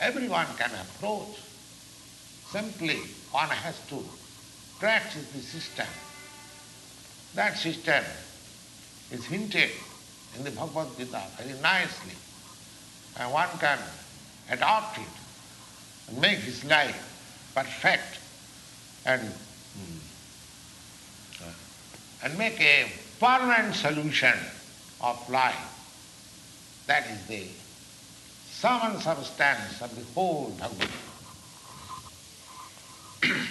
Everyone 0.00 0.46
can 0.56 0.70
approach. 0.70 1.36
Simply 2.50 2.96
one 3.30 3.48
has 3.48 3.78
to 3.88 4.02
practice 4.78 5.30
the 5.32 5.40
system. 5.40 5.86
That 7.34 7.56
system 7.56 8.02
is 9.12 9.24
hinted 9.26 9.70
in 10.36 10.44
the 10.44 10.50
Bhagavad 10.50 10.88
Gita 10.96 11.22
very 11.36 11.60
nicely. 11.60 12.14
And 13.18 13.32
one 13.32 13.48
can 13.58 13.78
adopt 14.50 14.98
it 14.98 15.04
and 16.08 16.20
make 16.20 16.38
his 16.38 16.64
life 16.64 17.50
perfect 17.54 18.18
and, 19.06 19.22
hmm, 19.22 19.98
and 22.24 22.38
make 22.38 22.60
a 22.60 22.90
permanent 23.18 23.74
solution 23.74 24.34
of 25.00 25.28
life. 25.30 25.66
That 26.86 27.06
is 27.08 27.26
the 27.26 27.46
sum 28.50 28.92
and 28.92 29.00
substance 29.00 29.80
of 29.80 29.94
the 29.94 30.04
whole 30.14 30.54
Bhagavad 30.58 30.88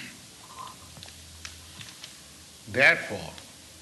Therefore, 2.72 3.34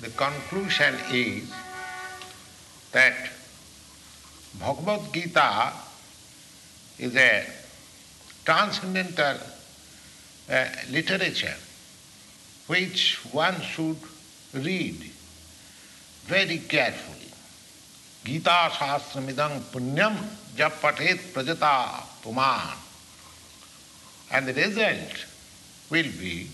the 0.01 0.09
conclusion 0.09 0.95
is 1.11 1.51
that 2.91 3.29
Bhagavad 4.59 5.13
Gita 5.13 5.73
is 6.99 7.15
a 7.15 7.45
transcendental 8.45 9.37
uh, 10.49 10.65
literature 10.89 11.55
which 12.67 13.19
one 13.31 13.59
should 13.61 13.97
read 14.53 15.11
very 16.25 16.59
carefully. 16.59 17.31
Gita 18.23 18.69
Shastramidang 18.71 19.61
Punyam 19.71 20.17
Japatet 20.55 21.33
Prajata 21.33 22.03
Puman. 22.21 22.75
And 24.31 24.47
the 24.47 24.53
result 24.53 25.25
will 25.89 26.11
be, 26.19 26.49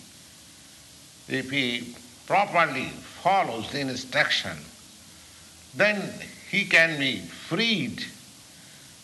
if 1.28 1.50
he 1.50 1.96
properly 2.28 2.90
follows 3.24 3.72
the 3.72 3.80
instruction, 3.80 4.58
then 5.76 6.14
he 6.52 6.66
can 6.66 7.00
be 7.00 7.18
freed 7.20 8.04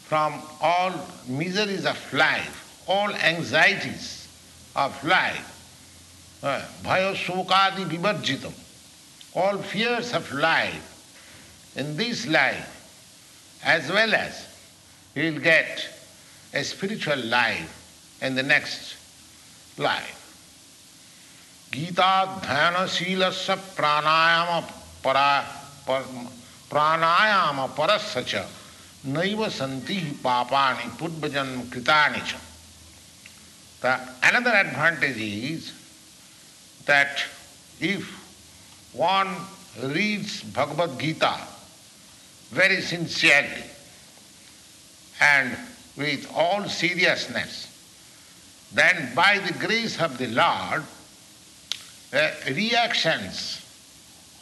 from 0.10 0.42
all 0.60 0.92
miseries 1.28 1.86
of 1.86 2.14
life, 2.14 2.84
all 2.88 3.14
anxieties 3.14 4.28
of 4.76 4.92
life, 5.04 6.40
uh, 6.42 6.66
bhaya 6.84 7.14
shokadi 7.14 7.86
vivarjitam, 7.86 8.52
all 9.36 9.60
fears 9.60 10.14
of 10.14 10.34
life 10.34 11.76
in 11.76 11.96
this 11.96 12.26
life 12.26 13.60
as 13.64 13.88
well 13.92 14.16
as 14.16 14.48
he 15.14 15.30
will 15.30 15.40
get 15.40 15.88
a 16.56 16.64
spiritual 16.64 17.20
life 17.26 18.18
in 18.24 18.34
the 18.34 18.44
next 18.44 18.96
life. 19.78 20.16
गीताध्ययनशील 21.74 23.30
से 23.30 23.56
प्राणायाम 23.78 24.62
परा 25.06 25.32
पर, 25.86 26.02
प्राणायाम 26.70 27.66
परस्य 27.78 28.24
च 28.26 28.59
नैव 29.09 29.49
संति 29.51 29.99
ही 30.01 30.11
पापानि 30.25 30.89
पूर्वजन्म 30.99 31.63
कृतानि 31.71 32.21
च 32.31 32.41
The 33.85 34.01
another 34.23 34.51
advantage 34.51 35.19
is 35.19 35.71
that 36.87 37.23
if 37.81 38.07
one 38.95 39.37
reads 39.83 40.43
Bhagavad 40.43 40.99
Gita 40.99 41.37
very 42.51 42.81
sincerely 42.81 43.65
and 45.21 45.55
with 45.99 46.27
all 46.35 46.67
seriousness, 46.67 47.69
then 48.73 49.15
by 49.15 49.39
the 49.39 49.53
grace 49.53 50.01
of 50.01 50.17
the 50.17 50.29
Lord, 50.29 50.83
uh, 52.15 52.31
reactions 52.49 53.61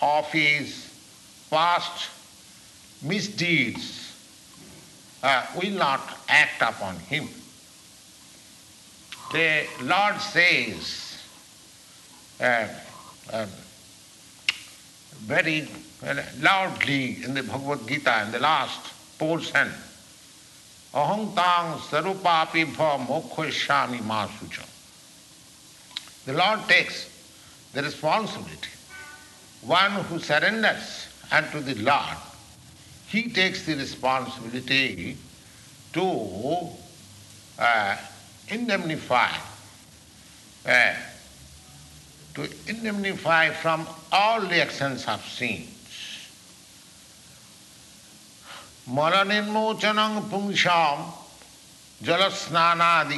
of 0.01 0.31
his 0.31 0.89
past 1.51 2.11
misdeeds 3.03 3.96
uh, 5.24 5.46
will 5.56 5.72
not 5.72 6.02
act 6.28 6.62
upon 6.62 6.96
him. 7.00 7.28
The 9.32 9.68
Lord 9.82 10.20
says 10.22 11.20
uh, 12.40 12.68
uh 13.32 13.46
very 15.20 15.68
loudly 16.40 17.24
in 17.24 17.34
the 17.34 17.44
Bhagavad 17.44 17.88
Gita, 17.88 18.24
in 18.24 18.32
the 18.32 18.40
last 18.40 18.80
portion, 19.18 19.68
Aham 20.94 21.34
sarupapi 21.34 22.66
bha. 22.76 22.98
The 26.26 26.34
Lord 26.34 26.60
takes 26.68 27.10
the 27.74 27.84
responsibility. 27.84 28.70
One 29.62 29.92
who 29.92 30.20
surrenders 30.20 31.08
unto 31.32 31.60
the 31.60 31.76
Lord, 31.76 32.18
he 33.08 33.30
takes 33.30 33.66
the 33.66 33.76
responsibility 33.76 35.18
to 35.94 36.70
uh, 37.60 37.98
indemnify, 38.50 39.30
uh, 40.66 40.94
to 42.36 42.50
indemnify 42.68 43.50
from 43.50 43.88
all 44.12 44.42
the 44.42 44.62
actions 44.62 45.06
of 45.08 45.24
sins. 45.26 45.74
जल 52.04 52.28
स्नानादि 52.30 53.18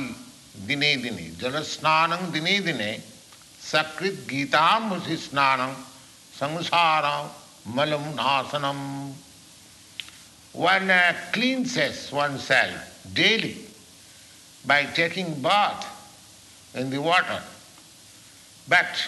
दिने 0.67 0.95
दिने 0.97 1.23
जल 1.39 1.61
स्नान 1.67 2.31
दिने 2.31 2.59
दिने 2.59 2.91
सकृत 3.61 4.25
गीतामुषि 4.29 5.17
स्नान 5.17 5.73
संसार 6.39 7.05
मलम 7.75 8.05
नाशनम 8.19 8.79
one 10.53 10.89
uh, 10.89 11.13
cleanses 11.31 12.11
oneself 12.11 13.09
daily 13.13 13.57
by 14.65 14.85
taking 14.85 15.41
bath 15.41 15.85
in 16.75 16.89
the 16.89 17.01
water. 17.01 17.41
But 18.67 19.07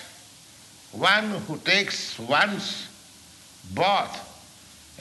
one 0.91 1.29
who 1.47 1.57
takes 1.57 2.17
one's 2.19 2.87
bath 3.73 4.27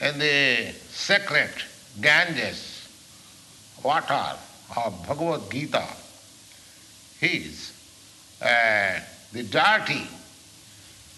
in 0.01 0.19
the 0.19 0.73
sacred 0.89 1.51
Ganges 1.99 2.87
water 3.83 4.37
of 4.77 5.05
Bhagavad 5.07 5.51
Gita, 5.51 5.85
his 7.19 7.73
uh, 8.41 8.99
the 9.33 9.43
dirty 9.43 10.07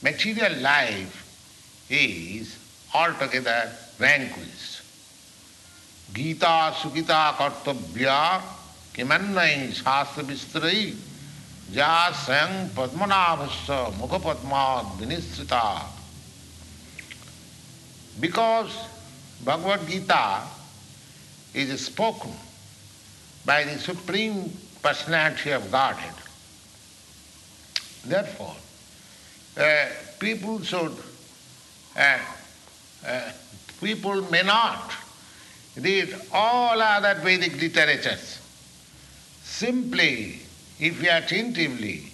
material 0.02 0.60
life 0.62 1.86
is 1.90 2.58
altogether 2.94 3.72
vanquished. 3.98 4.53
Gita 6.16 6.56
Sugita 6.82 7.20
कर्तव्या 7.40 8.22
किमन्नई 8.96 9.72
शास्त्र 9.74 10.22
विस्तृ 10.24 10.72
जा 11.74 11.94
स्वयं 12.14 12.68
पद्मनाभस्य 12.76 13.78
मुख 13.98 14.14
Padma 14.26 14.64
because 18.22 18.74
Bhagavad 19.46 19.86
Gita 19.88 20.24
is 21.62 21.76
spoken 21.84 22.38
by 23.48 23.66
the 23.66 23.80
supreme 23.86 24.42
personality 24.84 25.54
of 25.54 25.70
Godhead 26.00 26.22
therefore 28.38 28.56
people 30.20 30.64
should 30.66 31.02
people 33.82 34.28
may 34.32 34.44
not 34.44 35.02
read 35.76 36.16
all 36.32 36.82
other 36.82 37.20
Vedic 37.22 37.60
literatures. 37.60 38.40
Simply, 39.44 40.40
if 40.80 41.00
he 41.00 41.08
attentively 41.08 42.12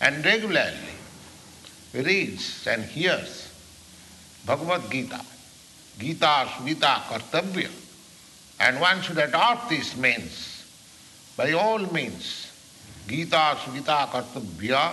and 0.00 0.24
regularly 0.24 0.94
reads 1.92 2.66
and 2.66 2.84
hears 2.84 3.52
Bhagavad 4.46 4.90
Gita, 4.90 5.20
Gita 5.98 6.46
Smita 6.56 7.02
Kartavya. 7.02 7.70
And 8.60 8.80
one 8.80 9.02
should 9.02 9.18
adopt 9.18 9.68
these 9.68 9.96
means, 9.96 10.64
by 11.36 11.52
all 11.52 11.78
means. 11.78 12.50
Gita 13.06 13.56
Smita 13.64 14.08
Kartavya 14.08 14.92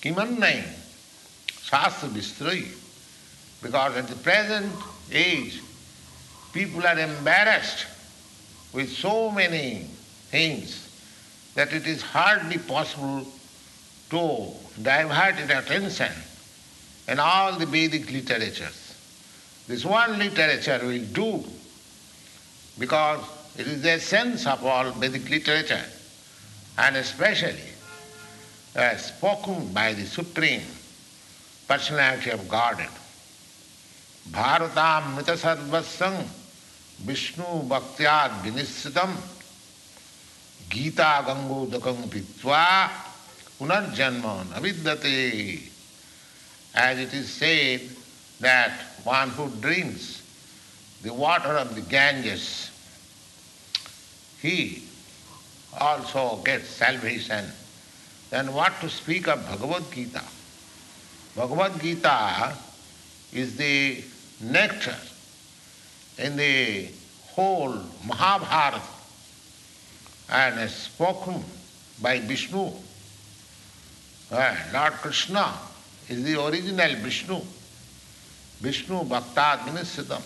Kimannai 0.00 0.64
Shastra 1.62 2.08
Vistrai. 2.08 2.66
Because 3.62 3.96
at 3.96 4.08
the 4.08 4.16
present 4.16 4.72
age, 5.10 5.60
people 6.54 6.86
are 6.86 6.98
embarrassed 6.98 7.86
with 8.72 8.88
so 8.88 9.30
many 9.30 9.86
things 10.30 10.88
that 11.56 11.72
it 11.72 11.86
is 11.86 12.00
hardly 12.00 12.58
possible 12.58 13.26
to 14.10 14.52
divert 14.80 15.36
their 15.48 15.58
attention 15.58 16.12
in 17.08 17.18
all 17.18 17.58
the 17.58 17.66
Vedic 17.66 18.10
literatures. 18.10 18.96
This 19.66 19.84
one 19.84 20.18
literature 20.18 20.80
will 20.82 21.04
do 21.06 21.44
because 22.78 23.20
it 23.58 23.66
is 23.66 23.82
the 23.82 23.90
essence 23.92 24.46
of 24.46 24.64
all 24.64 24.90
Vedic 24.92 25.28
literature 25.28 25.84
and 26.78 26.96
especially 26.96 27.68
uh, 28.76 28.96
spoken 28.96 29.72
by 29.72 29.92
the 29.92 30.06
Supreme 30.06 30.62
Personality 31.68 32.30
of 32.30 32.48
Godhead. 32.48 32.90
Bharatamrita 34.30 35.36
sarvasang 36.98 37.06
Vishnu 37.06 37.68
bhaktyad 37.68 38.42
vinisritam 38.42 39.14
Gita 40.70 41.22
gangodakam 41.26 42.08
pitva 42.08 42.90
punarjanma 43.58 44.44
navidyate 44.52 45.70
as 46.74 46.98
it 46.98 47.14
is 47.14 47.30
said 47.30 47.80
that 48.40 48.72
one 49.04 49.30
who 49.30 49.48
drinks 49.60 50.22
the 51.02 51.12
water 51.12 51.50
of 51.50 51.74
the 51.74 51.82
Ganges, 51.82 52.70
he 54.40 54.82
also 55.78 56.36
gets 56.42 56.68
salvation. 56.68 57.44
Then 58.30 58.52
what 58.52 58.80
to 58.80 58.88
speak 58.88 59.28
of 59.28 59.46
Bhagavad 59.46 59.84
Gita? 59.92 60.22
Bhagavad 61.36 61.80
Gita 61.80 62.54
is 63.32 63.56
the 63.56 64.02
nectar 64.40 64.96
in 66.18 66.36
the 66.36 66.88
whole 67.32 67.76
Mahabharata 68.06 68.80
and 70.30 70.60
is 70.60 70.72
spoken 70.72 71.42
by 72.00 72.20
Vishnu, 72.20 72.70
Lord 74.30 74.92
Krishna 75.02 75.52
is 76.08 76.24
the 76.24 76.44
original 76.44 76.94
Vishnu. 76.96 77.40
Vishnu 78.60 79.04
Bhaktad 79.04 79.58
Vinisiddham. 79.66 80.22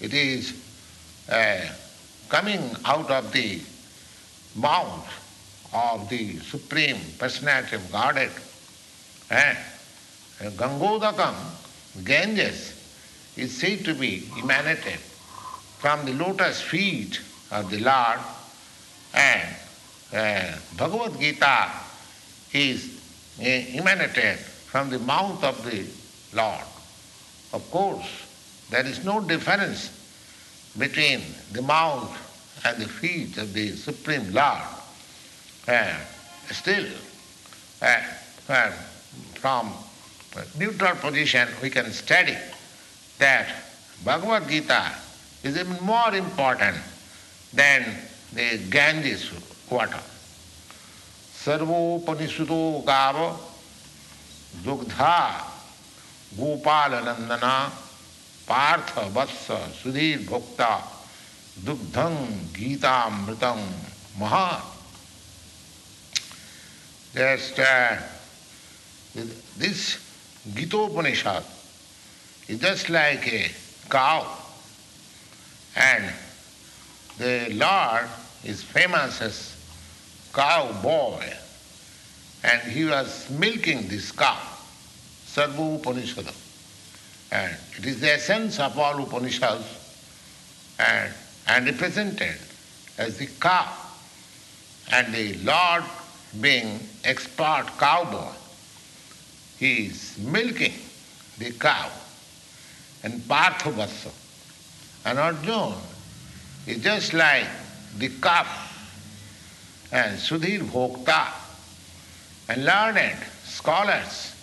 It 0.00 0.12
is 0.12 0.52
uh, 1.30 1.60
coming 2.28 2.60
out 2.84 3.10
of 3.10 3.32
the 3.32 3.60
mouth 4.54 5.08
of 5.72 6.08
the 6.08 6.38
Supreme 6.40 6.98
Personality 7.18 7.76
of 7.76 7.90
Godhead. 7.90 8.30
Gangodakam, 10.38 11.34
Ganges, 12.04 12.75
is 13.36 13.56
said 13.56 13.84
to 13.84 13.94
be 13.94 14.28
emanated 14.38 14.98
from 15.78 16.04
the 16.06 16.12
lotus 16.12 16.60
feet 16.60 17.20
of 17.50 17.70
the 17.70 17.80
Lord 17.80 18.18
and 19.14 19.56
uh, 20.12 20.58
Bhagavad 20.76 21.18
Gita 21.20 21.70
is 22.52 23.00
uh, 23.40 23.44
emanated 23.44 24.38
from 24.38 24.90
the 24.90 24.98
mouth 25.00 25.42
of 25.44 25.64
the 25.64 25.84
Lord. 26.36 26.64
Of 27.52 27.70
course, 27.70 28.26
There 28.70 28.84
is 28.84 29.04
no 29.04 29.20
difference 29.20 29.90
between 30.76 31.22
the 31.52 31.62
mouth 31.62 32.10
and 32.64 32.82
the 32.82 32.88
feet 32.88 33.38
of 33.38 33.52
the 33.52 33.70
Supreme 33.76 34.32
Lord. 34.32 34.62
Uh, 35.68 35.94
still, 36.50 36.86
uh, 37.80 38.00
uh, 38.48 38.70
from 39.34 39.72
neutral 40.58 40.96
position, 40.96 41.48
we 41.62 41.70
can 41.70 41.92
study 41.92 42.36
that 43.18 43.48
Bhagavad 44.04 44.48
Gita 44.48 44.92
is 45.42 45.56
even 45.56 45.78
more 45.82 46.14
important 46.14 46.76
than 47.52 47.84
the 48.32 48.58
Ganges 48.70 49.30
water. 49.70 50.02
सर्वोपनिषदो 51.46 52.62
गाव 52.86 53.16
दुग्धा 54.64 55.18
गोपाल 56.38 56.94
नंदना 57.06 57.56
पार्थ 58.48 58.90
वत्स 59.16 59.46
सुधीर 59.82 60.26
भोक्ता 60.28 60.70
दुग्धं 61.66 62.16
गीतामृतम 62.56 63.60
महा 64.20 64.48
Just 67.16 67.58
uh, 67.60 67.96
this 69.56 69.96
Gitopanishad 70.52 71.55
is 72.48 72.60
just 72.60 72.90
like 72.90 73.26
a 73.32 73.50
cow. 73.90 74.26
And 75.74 76.12
the 77.18 77.48
Lord 77.52 78.08
is 78.44 78.62
famous 78.62 79.20
as 79.20 79.56
cow 80.32 80.72
boy 80.82 81.32
and 82.46 82.62
he 82.62 82.84
was 82.84 83.28
milking 83.30 83.88
this 83.88 84.12
cow, 84.12 84.38
Sarva. 85.26 86.34
And 87.32 87.56
it 87.76 87.86
is 87.86 88.00
the 88.00 88.12
essence 88.12 88.60
of 88.60 88.78
all 88.78 89.02
Upanishads. 89.02 89.64
And, 90.78 91.12
and 91.48 91.66
represented 91.66 92.38
as 92.98 93.18
the 93.18 93.26
cow. 93.40 93.72
And 94.92 95.12
the 95.12 95.34
Lord 95.38 95.84
being 96.40 96.78
expert 97.02 97.66
cowboy, 97.78 98.32
he 99.58 99.86
is 99.86 100.16
milking 100.18 100.74
the 101.38 101.50
cow 101.52 101.90
and 103.06 103.20
Parthavasa. 103.22 104.10
And 105.04 105.20
Arjuna 105.20 105.76
is 106.66 106.82
just 106.82 107.14
like 107.14 107.46
the 107.98 108.08
calf 108.20 108.48
and 109.92 110.18
Sudhir 110.18 110.62
Bhokta 110.62 111.28
and 112.48 112.64
learned 112.64 113.22
scholars 113.44 114.34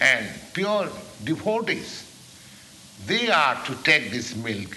and 0.00 0.26
pure 0.52 0.88
devotees. 1.22 2.06
They 3.06 3.30
are 3.30 3.64
to 3.64 3.74
take 3.84 4.10
this 4.10 4.34
milk. 4.34 4.76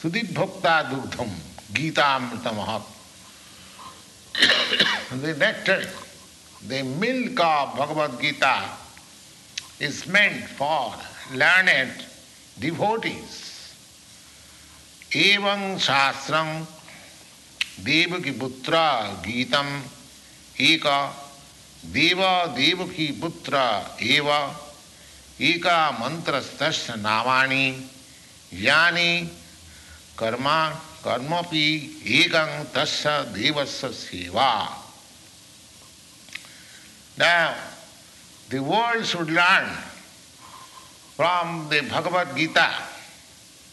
Sudhir 0.00 0.26
Bhokta 0.34 0.90
Dugdham 0.90 1.30
Gita 1.72 2.04
Amrita 2.04 2.50
Mahat. 2.50 2.82
the 5.22 5.34
nectar, 5.34 5.84
the 6.66 6.82
milk 6.82 7.38
of 7.38 7.76
Bhagavad 7.76 8.20
Gita 8.20 8.64
is 9.78 10.08
meant 10.08 10.44
for 10.48 10.92
learned 11.32 12.04
devotees. 12.58 13.74
Evam 15.10 15.78
Shastram 15.78 16.66
Devaki 17.82 18.32
Putra 18.32 19.14
Gitam 19.22 19.82
Eka 20.56 21.10
Deva 21.92 22.52
Devaki 22.56 23.12
Putra 23.12 23.84
Eva 24.00 24.54
Eka 25.38 25.98
Mantra 25.98 26.40
Mantrastasya 26.40 26.96
Namani 27.00 27.82
Jnani 28.52 29.28
Karma 30.16 30.72
कर्मपि 31.02 31.68
एकं 32.16 32.50
तस्य 32.74 33.10
देवस्य 33.34 33.88
सेवा 33.90 34.68
Now, 37.18 37.54
the 38.48 38.60
world 38.60 39.04
should 39.04 39.28
learn 39.28 39.68
from 41.22 41.68
the 41.68 41.80
Bhagavad 41.82 42.36
Gita 42.36 42.68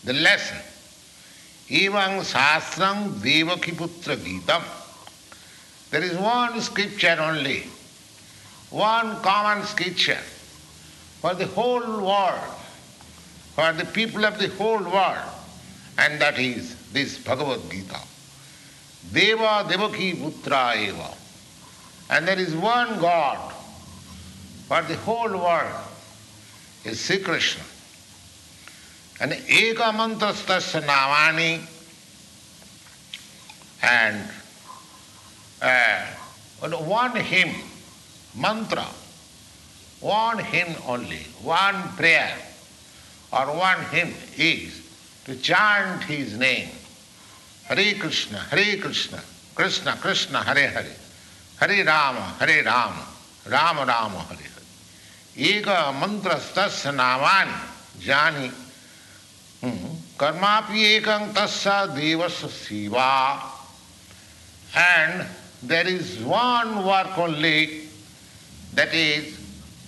the 0.04 0.14
lesson 0.14 0.60
Evam 1.68 2.22
Sastram 2.32 3.10
Devakiputra 3.26 4.16
Gitam. 4.18 4.62
There 5.90 6.04
is 6.04 6.16
one 6.16 6.62
scripture 6.62 7.18
only, 7.20 7.64
one 8.70 9.20
common 9.24 9.66
scripture 9.66 10.22
for 11.22 11.34
the 11.34 11.48
whole 11.48 12.06
world, 12.06 12.54
for 13.56 13.74
the 13.74 13.86
people 13.86 14.26
of 14.26 14.38
the 14.38 14.50
whole 14.50 14.84
world, 14.84 15.32
and 15.98 16.22
that 16.22 16.38
is 16.38 16.76
this 16.92 17.18
Bhagavad 17.18 17.62
Gita. 17.72 18.00
Deva 19.12 19.66
Devaki 19.68 20.14
Putra 20.14 20.78
Eva. 20.78 21.16
And 22.12 22.28
there 22.28 22.38
is 22.38 22.54
one 22.56 23.00
God 23.00 23.52
for 24.68 24.84
the 24.84 24.98
whole 24.98 25.32
world, 25.32 25.89
is 26.86 27.00
Sri 27.00 27.20
Krishna. 27.20 27.64
And 29.22 29.34
eka 29.34 29.92
mantrastasya 29.92 30.82
namani 30.84 31.62
and 33.82 34.30
uh, 35.62 36.06
one 36.62 37.16
hymn, 37.16 37.56
mantra, 38.36 38.86
one 40.00 40.40
hymn 40.40 40.76
only, 40.88 41.26
one 41.42 41.76
prayer 41.96 42.36
or 43.32 43.46
one 43.58 43.84
hymn 43.86 44.14
is 44.38 44.82
to 45.26 45.36
chant 45.36 46.04
his 46.04 46.38
name. 46.38 46.70
Hare 47.66 47.94
Krishna, 47.96 48.40
Hare 48.40 48.78
Krishna, 48.78 49.22
Krishna 49.54 49.98
Krishna, 49.98 50.44
Hare 50.44 50.70
Hare, 50.70 50.96
Hare 51.60 51.86
Rama, 51.86 52.36
Hare 52.40 52.64
Rama, 52.64 53.06
Rama 53.50 53.86
Rama, 53.86 54.20
Hare 54.20 54.49
एक 55.38 55.68
मंत्रस्तस्य 55.96 56.92
जानी। 56.92 58.06
जानि 58.06 58.50
कर्मापि 60.20 60.84
एकं 60.86 61.34
तस्य 61.34 61.72
देवस्य 61.96 62.48
सेवा। 62.48 63.12
And 64.78 65.24
there 65.70 65.88
is 65.88 66.12
one 66.24 66.74
work 66.86 67.20
only 67.20 67.66
that 68.76 68.94
is 68.96 69.36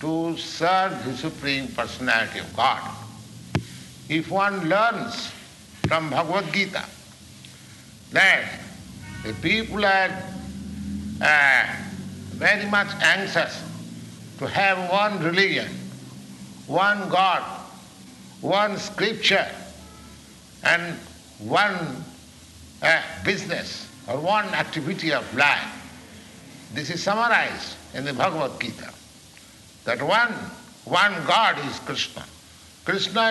to 0.00 0.12
serve 0.40 0.94
the 1.04 1.16
supreme 1.16 1.66
personality 1.76 2.40
of 2.40 2.54
God 2.56 4.12
if 4.12 4.28
one 4.30 4.60
learns 4.68 5.26
from 5.86 6.10
Bhagavad 6.10 6.50
Gita 6.52 6.84
that 8.14 9.26
the 9.26 9.34
people 9.42 9.84
are 9.86 10.10
very 12.42 12.66
much 12.70 13.02
answers 13.02 13.60
to 14.42 14.48
have 14.48 14.90
one 14.90 15.22
religion, 15.22 15.68
one 16.66 17.08
God, 17.08 17.42
one 18.40 18.76
scripture, 18.76 19.46
and 20.64 20.98
one 21.38 22.04
uh, 22.82 23.02
business 23.24 23.88
or 24.08 24.18
one 24.18 24.46
activity 24.46 25.12
of 25.12 25.22
life. 25.36 25.70
This 26.74 26.90
is 26.90 27.00
summarized 27.00 27.76
in 27.94 28.04
the 28.04 28.12
Bhagavad 28.12 28.60
Gita. 28.60 28.92
That 29.84 30.02
one, 30.02 30.32
one 30.86 31.12
God 31.24 31.56
is 31.70 31.78
Krishna. 31.78 32.24
Krishna 32.84 33.20